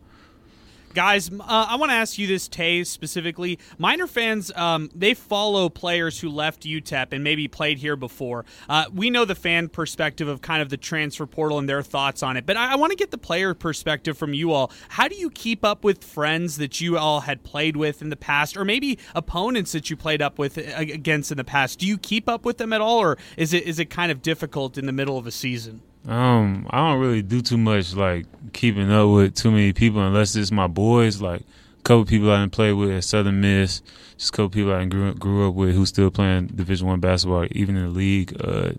Guys, 0.95 1.31
uh, 1.31 1.43
I 1.47 1.77
want 1.77 1.91
to 1.91 1.95
ask 1.95 2.19
you 2.19 2.27
this, 2.27 2.49
Tay, 2.49 2.83
specifically. 2.83 3.59
Miner 3.77 4.07
fans, 4.07 4.51
um, 4.57 4.91
they 4.95 5.15
follow 5.15 5.69
players 5.69 6.19
who 6.19 6.31
left 6.31 6.63
UTEP 6.63 7.13
and 7.13 7.23
maybe 7.23 7.47
played 7.47 7.79
here 7.79 7.95
before. 7.95 8.45
Uh, 8.69 8.87
we 8.93 9.11
know 9.11 9.25
the 9.25 9.35
fan 9.35 9.69
perspective 9.69 10.29
of 10.29 10.41
kind 10.41 10.63
of 10.63 10.71
the 10.71 10.77
transfer 10.77 11.27
portal 11.27 11.59
and 11.59 11.69
their 11.69 11.83
thoughts 11.83 12.23
on 12.23 12.37
it, 12.37 12.47
but 12.47 12.57
I, 12.57 12.73
I 12.73 12.77
want 12.77 12.91
to 12.91 12.97
get 12.97 13.11
the 13.11 13.19
player 13.19 13.55
perspective 13.55 14.17
from 14.17 14.33
you 14.33 14.53
all. 14.53 14.73
How 14.89 15.09
do 15.09 15.15
you 15.15 15.31
keep 15.31 15.65
up 15.65 15.85
with 15.85 16.03
friends 16.03 16.57
that 16.57 16.81
you 16.81 16.97
all 16.97 17.21
had 17.21 17.43
played 17.45 17.77
with 17.77 18.01
in 18.01 18.09
the 18.09 18.17
past, 18.17 18.57
or 18.57 18.65
maybe 18.65 18.99
opponents 19.15 19.73
that 19.73 19.91
you 19.91 19.97
played 19.97 20.23
up 20.23 20.39
with 20.39 20.57
against 20.57 21.31
in 21.31 21.37
the 21.37 21.45
past? 21.45 21.79
Do 21.79 21.87
you 21.87 21.99
keep 21.99 22.29
up 22.29 22.45
with 22.45 22.59
them 22.59 22.73
at 22.73 22.81
all, 22.81 22.99
or 22.99 23.19
is 23.37 23.53
it 23.53 23.65
is 23.65 23.79
it 23.79 23.91
kind 23.91 24.11
of 24.11 24.23
difficult 24.23 24.79
in 24.79 24.87
the 24.87 24.93
middle 24.93 25.19
of 25.19 25.27
a 25.27 25.31
season? 25.31 25.83
Um, 26.07 26.67
I 26.71 26.79
don't 26.79 27.01
really 27.01 27.23
do 27.23 27.43
too 27.43 27.59
much 27.59 27.95
like 27.95 28.27
keeping 28.53 28.91
up 28.91 29.09
with 29.11 29.35
too 29.35 29.51
many 29.51 29.73
people 29.73 30.01
unless 30.07 30.37
it's 30.37 30.51
my 30.51 30.67
boys. 30.67 31.21
Like 31.21 31.43
a 31.43 31.83
couple 31.83 32.05
people 32.05 32.31
I 32.31 32.41
didn't 32.41 32.53
play 32.53 32.73
with 32.73 32.91
at 32.91 33.05
Southern 33.05 33.41
Miss, 33.41 33.83
just 34.17 34.31
a 34.31 34.33
couple 34.33 34.51
people 34.51 34.73
I 34.73 34.85
grew 34.87 35.15
grew 35.15 35.49
up 35.49 35.55
with 35.55 35.75
who 35.75 35.87
still 35.87 36.11
playing 36.11 36.49
Division 36.49 36.87
One 36.87 37.01
basketball, 37.01 37.47
even 37.51 37.77
in 37.77 37.85
the 37.85 37.91
league. 37.91 38.37
Uh, 38.43 38.73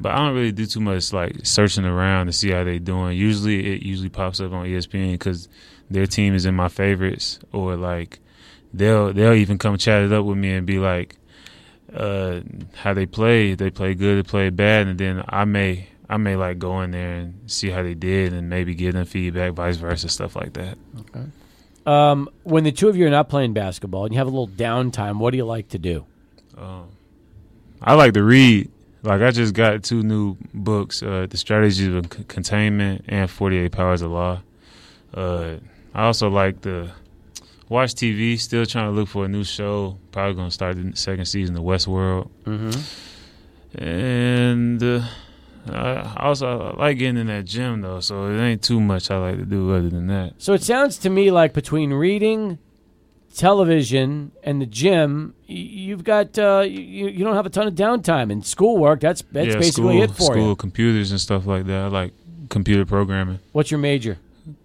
but 0.00 0.12
I 0.12 0.16
don't 0.18 0.34
really 0.34 0.52
do 0.52 0.66
too 0.66 0.80
much 0.80 1.12
like 1.12 1.44
searching 1.44 1.84
around 1.84 2.26
to 2.26 2.32
see 2.32 2.50
how 2.50 2.64
they 2.64 2.78
doing. 2.78 3.16
Usually, 3.16 3.74
it 3.74 3.82
usually 3.82 4.08
pops 4.08 4.40
up 4.40 4.52
on 4.52 4.66
ESPN 4.66 5.12
because 5.12 5.48
their 5.90 6.06
team 6.06 6.34
is 6.34 6.46
in 6.46 6.54
my 6.54 6.68
favorites, 6.68 7.40
or 7.52 7.76
like 7.76 8.20
they'll 8.72 9.12
they'll 9.12 9.32
even 9.34 9.58
come 9.58 9.76
chat 9.76 10.02
it 10.02 10.12
up 10.12 10.24
with 10.24 10.38
me 10.38 10.52
and 10.52 10.66
be 10.66 10.78
like, 10.78 11.16
uh, 11.92 12.40
how 12.74 12.94
they 12.94 13.06
play. 13.06 13.54
They 13.54 13.70
play 13.70 13.94
good, 13.94 14.24
they 14.24 14.28
play 14.28 14.50
bad, 14.50 14.86
and 14.86 14.98
then 14.98 15.24
I 15.28 15.44
may 15.44 15.88
I 16.08 16.16
may 16.16 16.36
like 16.36 16.58
go 16.58 16.80
in 16.80 16.90
there 16.90 17.14
and 17.14 17.50
see 17.50 17.70
how 17.70 17.82
they 17.82 17.94
did 17.94 18.32
and 18.32 18.48
maybe 18.48 18.74
give 18.74 18.94
them 18.94 19.04
feedback, 19.04 19.52
vice 19.52 19.76
versa, 19.76 20.08
stuff 20.08 20.36
like 20.36 20.54
that. 20.54 20.78
Okay. 21.00 21.26
Um, 21.84 22.28
when 22.44 22.64
the 22.64 22.72
two 22.72 22.88
of 22.88 22.96
you 22.96 23.06
are 23.06 23.10
not 23.10 23.28
playing 23.28 23.52
basketball 23.52 24.04
and 24.04 24.12
you 24.12 24.18
have 24.18 24.26
a 24.26 24.30
little 24.30 24.48
downtime, 24.48 25.18
what 25.18 25.30
do 25.30 25.36
you 25.36 25.44
like 25.44 25.68
to 25.70 25.78
do? 25.78 26.06
Um, 26.56 26.88
I 27.80 27.94
like 27.94 28.14
to 28.14 28.22
read. 28.22 28.70
Like 29.02 29.22
I 29.22 29.30
just 29.30 29.54
got 29.54 29.84
two 29.84 30.02
new 30.02 30.36
books: 30.52 31.02
uh, 31.02 31.26
"The 31.30 31.36
Strategies 31.36 31.88
of 31.88 32.12
C- 32.12 32.24
Containment" 32.24 33.04
and 33.08 33.30
"48 33.30 33.70
Powers 33.70 34.02
of 34.02 34.10
Law." 34.10 34.42
Uh, 35.14 35.56
I 35.94 36.04
also 36.04 36.28
like 36.28 36.62
to 36.62 36.90
watch 37.68 37.94
TV. 37.94 38.38
Still 38.38 38.66
trying 38.66 38.86
to 38.86 38.90
look 38.90 39.08
for 39.08 39.24
a 39.24 39.28
new 39.28 39.44
show. 39.44 39.98
Probably 40.10 40.34
going 40.34 40.48
to 40.48 40.54
start 40.54 40.76
the 40.76 40.96
second 40.96 41.26
season 41.26 41.56
of 41.56 41.62
Westworld. 41.62 42.28
Mm-hmm. 42.44 43.82
And 43.82 44.82
uh, 44.82 45.02
I 45.70 46.14
also 46.18 46.74
I 46.76 46.76
like 46.76 46.98
getting 46.98 47.16
in 47.16 47.26
that 47.28 47.44
gym 47.44 47.80
though, 47.80 48.00
so 48.00 48.26
it 48.26 48.40
ain't 48.40 48.62
too 48.62 48.80
much 48.80 49.10
I 49.10 49.18
like 49.18 49.36
to 49.36 49.44
do 49.44 49.74
other 49.74 49.88
than 49.88 50.06
that. 50.08 50.34
So 50.38 50.52
it 50.52 50.62
sounds 50.62 50.98
to 50.98 51.10
me 51.10 51.30
like 51.30 51.52
between 51.52 51.92
reading, 51.92 52.58
television, 53.34 54.32
and 54.42 54.60
the 54.60 54.66
gym, 54.66 55.34
you've 55.46 56.04
got 56.04 56.38
uh, 56.38 56.64
you, 56.66 57.08
you 57.08 57.24
don't 57.24 57.36
have 57.36 57.46
a 57.46 57.50
ton 57.50 57.66
of 57.66 57.74
downtime 57.74 58.32
and 58.32 58.44
schoolwork. 58.44 59.00
That's 59.00 59.22
that's 59.32 59.48
yeah, 59.48 59.58
basically 59.58 59.96
school, 59.96 60.02
it 60.02 60.10
for 60.10 60.32
school, 60.34 60.48
you. 60.48 60.56
computers 60.56 61.10
and 61.10 61.20
stuff 61.20 61.46
like 61.46 61.66
that. 61.66 61.84
I 61.84 61.86
like 61.88 62.12
computer 62.48 62.84
programming. 62.86 63.40
What's 63.52 63.70
your 63.70 63.80
major? 63.80 64.18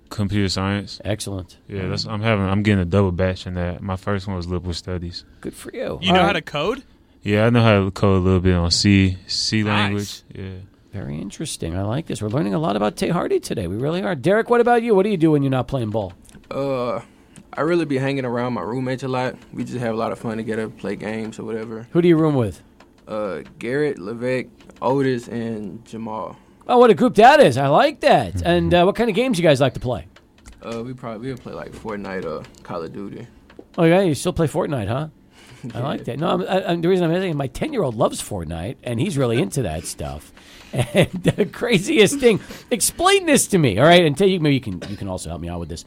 Computer 0.09 0.47
science. 0.47 1.01
Excellent. 1.03 1.57
Yeah, 1.67 1.87
that's 1.87 2.05
I'm 2.05 2.21
having 2.21 2.45
I'm 2.45 2.61
getting 2.61 2.81
a 2.81 2.85
double 2.85 3.11
batch 3.11 3.47
in 3.47 3.55
that. 3.55 3.81
My 3.81 3.95
first 3.95 4.27
one 4.27 4.35
was 4.35 4.47
liberal 4.47 4.73
studies. 4.75 5.25
Good 5.41 5.55
for 5.55 5.73
you. 5.73 5.97
You 6.01 6.13
know 6.13 6.23
how 6.23 6.33
to 6.33 6.41
code? 6.41 6.83
Yeah, 7.23 7.45
I 7.45 7.49
know 7.49 7.63
how 7.63 7.85
to 7.85 7.89
code 7.89 8.17
a 8.17 8.19
little 8.19 8.39
bit 8.39 8.53
on 8.53 8.69
C 8.69 9.17
C 9.27 9.63
Nice. 9.63 9.67
language. 9.67 10.21
Yeah. 10.35 10.59
Very 10.93 11.17
interesting. 11.17 11.75
I 11.75 11.81
like 11.81 12.05
this. 12.05 12.21
We're 12.21 12.27
learning 12.29 12.53
a 12.53 12.59
lot 12.59 12.75
about 12.75 12.95
Tay 12.97 13.09
Hardy 13.09 13.39
today. 13.39 13.65
We 13.65 13.77
really 13.77 14.03
are. 14.03 14.13
Derek, 14.13 14.51
what 14.51 14.61
about 14.61 14.83
you? 14.83 14.93
What 14.93 15.01
do 15.01 15.09
you 15.09 15.17
do 15.17 15.31
when 15.31 15.41
you're 15.41 15.49
not 15.49 15.67
playing 15.67 15.89
ball? 15.89 16.13
Uh, 16.51 17.01
I 17.51 17.61
really 17.61 17.85
be 17.85 17.97
hanging 17.97 18.25
around 18.25 18.53
my 18.53 18.61
roommates 18.61 19.01
a 19.01 19.07
lot. 19.07 19.35
We 19.51 19.63
just 19.63 19.79
have 19.79 19.95
a 19.95 19.97
lot 19.97 20.11
of 20.11 20.19
fun 20.19 20.37
together, 20.37 20.69
play 20.69 20.95
games 20.95 21.39
or 21.39 21.45
whatever. 21.45 21.87
Who 21.93 22.01
do 22.03 22.07
you 22.07 22.15
room 22.15 22.35
with? 22.35 22.61
Uh, 23.07 23.41
Garrett, 23.57 23.97
Levesque, 23.97 24.49
Otis, 24.83 25.27
and 25.27 25.83
Jamal. 25.83 26.37
Oh, 26.67 26.77
what 26.77 26.91
a 26.91 26.93
group 26.93 27.15
that 27.15 27.39
is. 27.39 27.57
I 27.57 27.69
like 27.69 28.01
that. 28.01 28.41
And 28.45 28.71
uh, 28.71 28.83
what 28.83 28.95
kind 28.95 29.09
of 29.09 29.15
games 29.15 29.39
you 29.39 29.43
guys 29.43 29.59
like 29.59 29.73
to 29.73 29.79
play? 29.79 30.05
Uh, 30.61 30.83
we 30.83 30.93
probably 30.93 31.29
we'll 31.29 31.37
play 31.37 31.53
like 31.53 31.71
Fortnite 31.71 32.25
or 32.25 32.43
Call 32.61 32.83
of 32.83 32.93
Duty. 32.93 33.25
Oh, 33.79 33.83
yeah, 33.83 34.01
you 34.01 34.13
still 34.13 34.31
play 34.31 34.45
Fortnite, 34.47 34.87
huh? 34.87 35.07
I 35.73 35.79
like 35.79 36.05
that. 36.05 36.19
No, 36.19 36.29
I'm, 36.29 36.41
I, 36.41 36.65
I'm, 36.71 36.81
the 36.81 36.89
reason 36.89 37.05
I'm 37.05 37.15
asking, 37.15 37.37
my 37.37 37.47
10 37.47 37.73
year 37.73 37.83
old 37.83 37.95
loves 37.95 38.21
Fortnite, 38.21 38.77
and 38.83 38.99
he's 38.99 39.17
really 39.17 39.41
into 39.41 39.61
that 39.63 39.85
stuff. 39.85 40.31
And 40.73 41.11
the 41.11 41.45
craziest 41.45 42.19
thing, 42.19 42.39
explain 42.71 43.27
this 43.27 43.45
to 43.49 43.59
me, 43.59 43.77
all 43.77 43.85
right? 43.85 44.03
And 44.03 44.17
tell 44.17 44.27
you, 44.27 44.39
maybe 44.39 44.55
you 44.55 44.61
can, 44.61 44.81
you 44.89 44.97
can 44.97 45.07
also 45.07 45.29
help 45.29 45.39
me 45.39 45.47
out 45.47 45.59
with 45.59 45.69
this. 45.69 45.85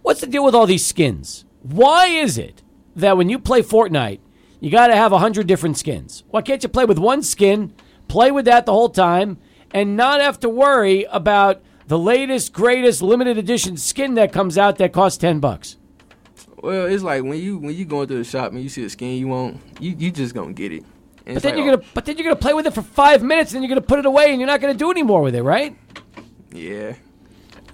What's 0.00 0.22
the 0.22 0.26
deal 0.26 0.42
with 0.42 0.54
all 0.54 0.66
these 0.66 0.86
skins? 0.86 1.44
Why 1.60 2.06
is 2.06 2.38
it 2.38 2.62
that 2.96 3.18
when 3.18 3.28
you 3.28 3.38
play 3.38 3.60
Fortnite, 3.60 4.20
you 4.58 4.70
got 4.70 4.86
to 4.86 4.96
have 4.96 5.12
a 5.12 5.16
100 5.16 5.46
different 5.46 5.76
skins? 5.76 6.24
Why 6.30 6.40
can't 6.40 6.62
you 6.62 6.70
play 6.70 6.86
with 6.86 6.98
one 6.98 7.22
skin, 7.22 7.74
play 8.08 8.30
with 8.30 8.46
that 8.46 8.64
the 8.64 8.72
whole 8.72 8.88
time, 8.88 9.36
and 9.70 9.98
not 9.98 10.22
have 10.22 10.40
to 10.40 10.48
worry 10.48 11.04
about 11.10 11.60
the 11.86 11.98
latest, 11.98 12.54
greatest 12.54 13.02
limited 13.02 13.36
edition 13.36 13.76
skin 13.76 14.14
that 14.14 14.32
comes 14.32 14.56
out 14.56 14.78
that 14.78 14.94
costs 14.94 15.18
10 15.18 15.40
bucks? 15.40 15.76
Well, 16.62 16.86
it's 16.86 17.02
like 17.02 17.22
when 17.24 17.38
you 17.38 17.58
when 17.58 17.74
you 17.74 17.84
going 17.84 18.08
to 18.08 18.14
the 18.14 18.24
shop 18.24 18.52
and 18.52 18.62
you 18.62 18.68
see 18.68 18.84
a 18.84 18.88
skin 18.88 19.16
you 19.18 19.28
want, 19.28 19.60
you 19.80 19.94
you 19.98 20.10
just 20.10 20.34
gonna 20.34 20.52
get 20.52 20.72
it. 20.72 20.84
And 21.26 21.34
But 21.34 21.42
then 21.42 21.56
like, 21.56 21.64
you're 21.64 21.76
gonna, 21.76 21.88
but 21.92 22.04
then 22.04 22.16
you're 22.16 22.24
gonna 22.24 22.36
play 22.36 22.54
with 22.54 22.66
it 22.66 22.72
for 22.72 22.82
five 22.82 23.22
minutes, 23.22 23.52
and 23.52 23.56
then 23.56 23.62
you're 23.68 23.76
gonna 23.76 23.86
put 23.86 23.98
it 23.98 24.06
away, 24.06 24.30
and 24.30 24.40
you're 24.40 24.46
not 24.46 24.60
gonna 24.60 24.74
do 24.74 24.90
any 24.90 25.02
more 25.02 25.20
with 25.22 25.34
it, 25.34 25.42
right? 25.42 25.76
oh, 25.98 26.22
yeah. 26.52 26.94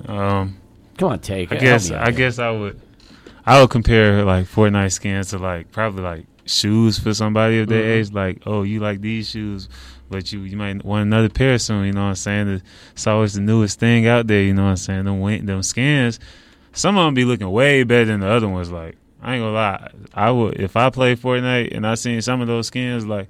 Um, 0.06 0.56
Come 0.97 1.12
on, 1.12 1.19
Tay. 1.20 1.43
I 1.51 1.55
help 1.55 1.60
guess 1.60 1.90
I 1.90 2.10
guess 2.10 2.39
I 2.39 2.51
would 2.51 2.81
I 3.47 3.60
would 3.60 3.70
compare 3.70 4.24
like 4.24 4.47
Fortnite 4.47 4.93
skins 4.93 5.31
to 5.31 5.39
like 5.39 5.70
probably 5.70 6.02
like 6.02 6.27
shoes 6.47 6.98
for 6.98 7.12
somebody 7.15 7.59
of 7.60 7.69
their 7.69 7.82
Mhm. 7.82 8.01
age. 8.01 8.12
Like, 8.12 8.43
oh, 8.47 8.62
you 8.62 8.81
like 8.81 9.01
these 9.01 9.28
shoes? 9.31 9.69
but 10.10 10.32
you 10.32 10.40
you 10.40 10.56
might 10.56 10.82
want 10.86 11.02
another 11.02 11.28
pair 11.28 11.59
soon. 11.59 11.85
You 11.85 11.93
know 11.93 12.01
what 12.05 12.09
I'm 12.09 12.15
saying? 12.15 12.62
It's 12.93 13.06
always 13.06 13.35
the 13.35 13.43
newest 13.43 13.78
thing 13.78 14.06
out 14.06 14.27
there. 14.27 14.40
You 14.43 14.55
know 14.55 14.62
what 14.65 14.70
I'm 14.70 14.77
saying? 14.78 15.05
Them 15.05 15.44
them 15.44 15.62
skins, 15.62 16.19
some 16.78 16.96
of 16.96 17.05
them 17.05 17.14
be 17.14 17.24
looking 17.24 17.50
way 17.50 17.82
better 17.82 18.06
than 18.06 18.20
the 18.20 18.28
other 18.28 18.48
ones. 18.48 18.70
Like 18.70 18.96
I 19.20 19.34
ain't 19.34 19.42
gonna 19.42 19.52
lie, 19.52 19.90
I 20.14 20.30
would 20.30 20.60
if 20.60 20.76
I 20.76 20.90
play 20.90 21.16
Fortnite 21.16 21.76
and 21.76 21.86
I 21.86 21.94
seen 21.94 22.22
some 22.22 22.40
of 22.40 22.46
those 22.46 22.68
skins 22.68 23.06
like 23.06 23.28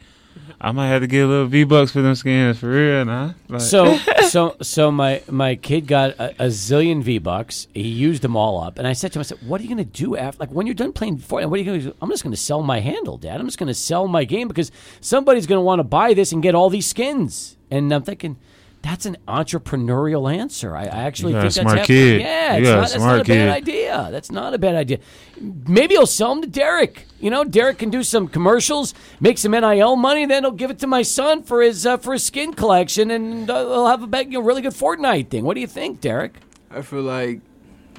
I 0.60 0.72
might 0.72 0.88
have 0.88 1.02
to 1.02 1.06
get 1.06 1.24
a 1.24 1.26
little 1.26 1.46
V 1.46 1.64
bucks 1.64 1.92
for 1.92 2.02
them 2.02 2.14
skins 2.14 2.58
for 2.58 2.68
real, 2.68 3.04
nah. 3.04 3.32
Like. 3.48 3.60
So, 3.60 3.96
so, 4.28 4.56
so 4.60 4.90
my 4.90 5.22
my 5.28 5.54
kid 5.54 5.86
got 5.86 6.10
a, 6.18 6.30
a 6.44 6.46
zillion 6.48 7.02
V 7.02 7.18
bucks. 7.18 7.68
He 7.74 7.88
used 7.88 8.22
them 8.22 8.36
all 8.36 8.62
up, 8.62 8.78
and 8.78 8.86
I 8.86 8.92
said 8.92 9.12
to 9.12 9.18
him, 9.18 9.20
I 9.20 9.24
said, 9.24 9.38
"What 9.46 9.60
are 9.60 9.64
you 9.64 9.74
going 9.74 9.84
to 9.84 9.84
do 9.84 10.16
after? 10.16 10.40
Like 10.40 10.50
when 10.50 10.66
you're 10.66 10.74
done 10.74 10.92
playing 10.92 11.18
Fortnite, 11.18 11.50
what 11.50 11.60
are 11.60 11.62
you 11.62 11.72
to 11.72 11.80
do? 11.80 11.94
I'm 12.02 12.10
just 12.10 12.22
going 12.22 12.32
to 12.32 12.40
sell 12.40 12.62
my 12.62 12.80
handle, 12.80 13.16
Dad. 13.16 13.40
I'm 13.40 13.46
just 13.46 13.58
going 13.58 13.68
to 13.68 13.74
sell 13.74 14.08
my 14.08 14.24
game 14.24 14.48
because 14.48 14.70
somebody's 15.00 15.46
going 15.46 15.58
to 15.58 15.64
want 15.64 15.80
to 15.80 15.84
buy 15.84 16.14
this 16.14 16.32
and 16.32 16.42
get 16.42 16.54
all 16.54 16.70
these 16.70 16.86
skins." 16.86 17.56
And 17.70 17.92
I'm 17.92 18.02
thinking, 18.02 18.38
that's 18.82 19.06
an 19.06 19.16
entrepreneurial 19.26 20.32
answer. 20.32 20.76
I, 20.76 20.84
I 20.84 21.02
actually 21.04 21.32
think 21.32 21.42
that's 21.42 21.56
smart 21.56 21.84
kid. 21.84 22.20
Yeah, 22.20 22.56
it's 22.56 22.66
not, 22.66 22.80
that's 22.80 22.98
not 22.98 23.20
a 23.20 23.24
kid. 23.24 23.34
bad 23.34 23.48
idea. 23.48 24.08
That's 24.10 24.30
not 24.30 24.54
a 24.54 24.58
bad 24.58 24.76
idea. 24.76 24.98
Maybe 25.40 25.94
he'll 25.94 26.06
sell 26.06 26.34
them 26.34 26.42
to 26.42 26.48
Derek. 26.48 27.04
You 27.20 27.30
know, 27.30 27.44
Derek 27.44 27.78
can 27.78 27.90
do 27.90 28.02
some 28.02 28.28
commercials, 28.28 28.94
make 29.20 29.38
some 29.38 29.52
NIL 29.52 29.96
money, 29.96 30.26
then 30.26 30.44
he'll 30.44 30.52
give 30.52 30.70
it 30.70 30.78
to 30.80 30.86
my 30.86 31.02
son 31.02 31.42
for 31.42 31.62
his 31.62 31.84
uh, 31.86 31.96
for 31.96 32.12
his 32.12 32.24
skin 32.24 32.54
collection, 32.54 33.10
and 33.10 33.50
uh, 33.50 33.58
he'll 33.58 33.86
have 33.86 34.02
a 34.02 34.24
you 34.24 34.30
know, 34.32 34.40
really 34.40 34.62
good 34.62 34.72
Fortnite 34.72 35.28
thing. 35.28 35.44
What 35.44 35.54
do 35.54 35.60
you 35.60 35.66
think, 35.66 36.00
Derek? 36.00 36.36
I 36.70 36.82
feel 36.82 37.02
like 37.02 37.40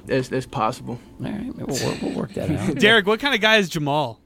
that's 0.06 0.30
that's 0.30 0.46
possible. 0.46 1.00
All 1.24 1.32
right, 1.32 1.56
we'll, 1.56 1.86
work, 1.86 2.02
we'll 2.02 2.14
work 2.14 2.34
that 2.34 2.50
out. 2.70 2.76
Derek, 2.76 3.06
what 3.06 3.20
kind 3.20 3.36
of 3.36 3.42
guy 3.42 3.58
is 3.58 3.68
Jamal? 3.70 4.20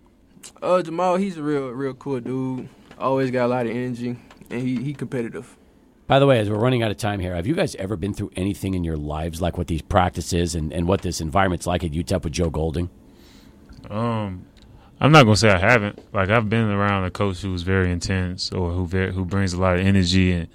Uh, 0.61 0.81
Jamal, 0.81 1.15
he's 1.15 1.37
a 1.37 1.43
real 1.43 1.69
real 1.69 1.93
cool 1.93 2.19
dude. 2.19 2.69
Always 2.99 3.31
got 3.31 3.45
a 3.45 3.47
lot 3.47 3.65
of 3.65 3.71
energy, 3.71 4.17
and 4.49 4.61
he 4.61 4.81
he 4.83 4.93
competitive. 4.93 5.57
By 6.05 6.19
the 6.19 6.27
way, 6.27 6.39
as 6.39 6.49
we're 6.49 6.57
running 6.57 6.83
out 6.83 6.91
of 6.91 6.97
time 6.97 7.19
here, 7.19 7.33
have 7.35 7.47
you 7.47 7.55
guys 7.55 7.75
ever 7.75 7.95
been 7.95 8.13
through 8.13 8.31
anything 8.35 8.73
in 8.73 8.83
your 8.83 8.97
lives 8.97 9.41
like 9.41 9.57
what 9.57 9.67
these 9.67 9.81
practices 9.81 10.53
and, 10.53 10.73
and 10.73 10.87
what 10.87 11.01
this 11.01 11.21
environment's 11.21 11.65
like 11.65 11.83
at 11.83 11.91
UTEP 11.91 12.23
with 12.23 12.33
Joe 12.33 12.49
Golding? 12.49 12.89
Um, 13.89 14.45
I'm 14.99 15.11
not 15.11 15.23
gonna 15.23 15.37
say 15.37 15.49
I 15.49 15.59
haven't. 15.59 15.99
Like 16.13 16.29
I've 16.29 16.49
been 16.49 16.69
around 16.69 17.05
a 17.05 17.11
coach 17.11 17.41
who's 17.41 17.61
very 17.61 17.91
intense 17.91 18.51
or 18.51 18.71
who 18.71 18.85
very, 18.85 19.13
who 19.13 19.25
brings 19.25 19.53
a 19.53 19.59
lot 19.59 19.75
of 19.75 19.85
energy 19.85 20.31
and 20.31 20.47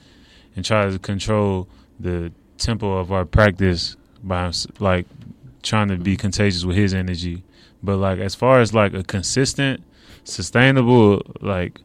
and 0.54 0.64
tries 0.64 0.92
to 0.92 0.98
control 0.98 1.68
the 2.00 2.32
tempo 2.56 2.98
of 2.98 3.12
our 3.12 3.24
practice 3.24 3.96
by 4.22 4.50
like 4.80 5.06
trying 5.62 5.88
to 5.88 5.96
be 5.96 6.16
contagious 6.16 6.64
with 6.64 6.76
his 6.76 6.92
energy. 6.92 7.42
But 7.82 7.96
like 7.98 8.18
as 8.18 8.34
far 8.34 8.60
as 8.60 8.74
like 8.74 8.92
a 8.92 9.04
consistent, 9.04 9.82
sustainable 10.24 11.22
like 11.40 11.80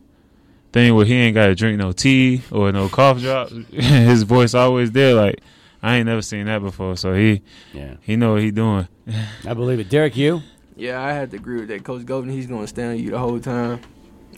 thing 0.74 0.96
where 0.96 1.06
he 1.06 1.14
ain't 1.14 1.36
got 1.36 1.48
to 1.48 1.56
drink 1.56 1.78
no 1.78 1.92
tea 1.92 2.42
or 2.52 2.72
no 2.72 2.90
cough 2.90 3.20
drops, 3.20 3.54
his 3.72 4.24
voice 4.24 4.54
always 4.54 4.92
there. 4.92 5.14
Like 5.14 5.40
I 5.82 5.98
ain't 5.98 6.08
never 6.08 6.22
seen 6.22 6.48
that 6.48 6.62
before. 6.62 6.98
So 6.98 7.14
he, 7.14 7.42
yeah, 7.74 7.96
he 8.02 8.16
know 8.16 8.34
what 8.34 8.42
he 8.42 8.52
doing. 8.52 8.88
I 9.48 9.54
believe 9.54 9.80
it. 9.80 9.90
Derek, 9.90 10.18
you? 10.18 10.42
Yeah, 10.76 11.02
I 11.02 11.14
had 11.14 11.32
to 11.32 11.38
agree 11.38 11.60
with 11.60 11.70
that. 11.70 11.84
Coach 11.84 12.06
Golding, 12.06 12.32
he's 12.32 12.48
gonna 12.48 12.68
stand 12.68 13.00
you 13.00 13.12
the 13.12 13.20
whole 13.20 13.40
time, 13.40 13.80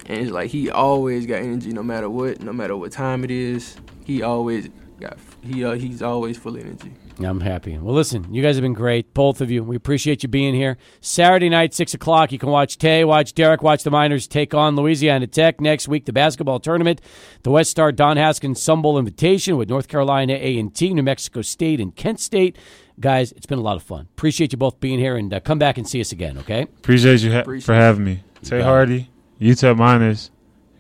and 0.06 0.20
it's 0.20 0.32
like 0.32 0.52
he 0.52 0.70
always 0.70 1.26
got 1.26 1.38
energy, 1.38 1.72
no 1.72 1.82
matter 1.82 2.10
what, 2.10 2.42
no 2.42 2.52
matter 2.52 2.76
what 2.76 2.92
time 2.92 3.24
it 3.24 3.32
is. 3.32 3.78
He 4.04 4.22
always 4.22 4.70
got 5.00 5.18
he 5.42 5.64
uh, 5.64 5.74
he's 5.74 6.02
always 6.02 6.38
full 6.38 6.56
of 6.56 6.62
energy. 6.62 6.92
I'm 7.20 7.40
happy. 7.40 7.78
Well, 7.78 7.96
listen, 7.96 8.34
you 8.34 8.42
guys 8.42 8.56
have 8.56 8.62
been 8.62 8.74
great, 8.74 9.14
both 9.14 9.40
of 9.40 9.50
you. 9.50 9.64
We 9.64 9.76
appreciate 9.78 10.22
you 10.24 10.28
being 10.30 10.54
here. 10.54 10.78
Saturday 11.00 11.48
night, 11.48 11.74
6 11.74 11.94
o'clock, 11.94 12.32
you 12.32 12.40
can 12.40 12.50
watch 12.50 12.78
Tay, 12.78 13.06
watch 13.06 13.34
Derek, 13.34 13.64
watch 13.64 13.84
the 13.84 13.92
Miners 13.92 14.28
take 14.28 14.54
on 14.54 14.76
Louisiana 14.76 15.26
Tech. 15.28 15.62
Next 15.62 15.88
week, 15.88 16.06
the 16.06 16.14
basketball 16.14 16.60
tournament, 16.60 17.00
the 17.44 17.52
West 17.52 17.72
Star 17.72 17.92
Don 17.94 18.18
Haskins 18.18 18.62
Sun 18.62 18.82
Bowl 18.82 18.98
invitation 19.00 19.56
with 19.56 19.70
North 19.70 19.88
Carolina 19.88 20.34
A&T, 20.34 20.94
New 20.94 21.04
Mexico 21.04 21.42
State, 21.42 21.80
and 21.80 21.96
Kent 21.96 22.20
State. 22.20 22.58
Guys, 23.00 23.32
it's 23.34 23.46
been 23.46 23.60
a 23.60 23.64
lot 23.64 23.78
of 23.78 23.84
fun. 23.84 24.08
Appreciate 24.18 24.52
you 24.52 24.58
both 24.58 24.80
being 24.80 25.00
here, 25.00 25.16
and 25.16 25.34
uh, 25.34 25.40
come 25.40 25.60
back 25.60 25.78
and 25.78 25.88
see 25.88 26.02
us 26.02 26.12
again, 26.12 26.38
okay? 26.40 26.64
Appreciate 26.64 27.22
you 27.22 27.32
ha- 27.32 27.40
Appreciate 27.40 27.66
for 27.66 27.76
having 27.76 28.04
me. 28.04 28.24
Tay 28.44 28.62
Hardy, 28.62 29.10
UTEP 29.40 29.78
Miners, 29.78 30.32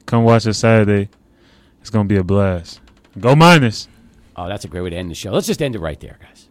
come 0.06 0.24
watch 0.24 0.46
us 0.48 0.58
Saturday. 0.58 1.10
It's 1.82 1.90
going 1.90 2.08
to 2.08 2.14
be 2.14 2.18
a 2.18 2.24
blast. 2.24 2.82
Go 3.20 3.36
Miners. 3.36 3.88
Oh, 4.36 4.48
that's 4.48 4.66
a 4.66 4.68
great 4.68 4.82
way 4.82 4.90
to 4.90 4.96
end 4.96 5.10
the 5.10 5.16
show. 5.16 5.32
Let's 5.32 5.48
just 5.48 5.62
end 5.62 5.76
it 5.76 5.80
right 5.80 6.00
there, 6.00 6.18
guys. 6.22 6.45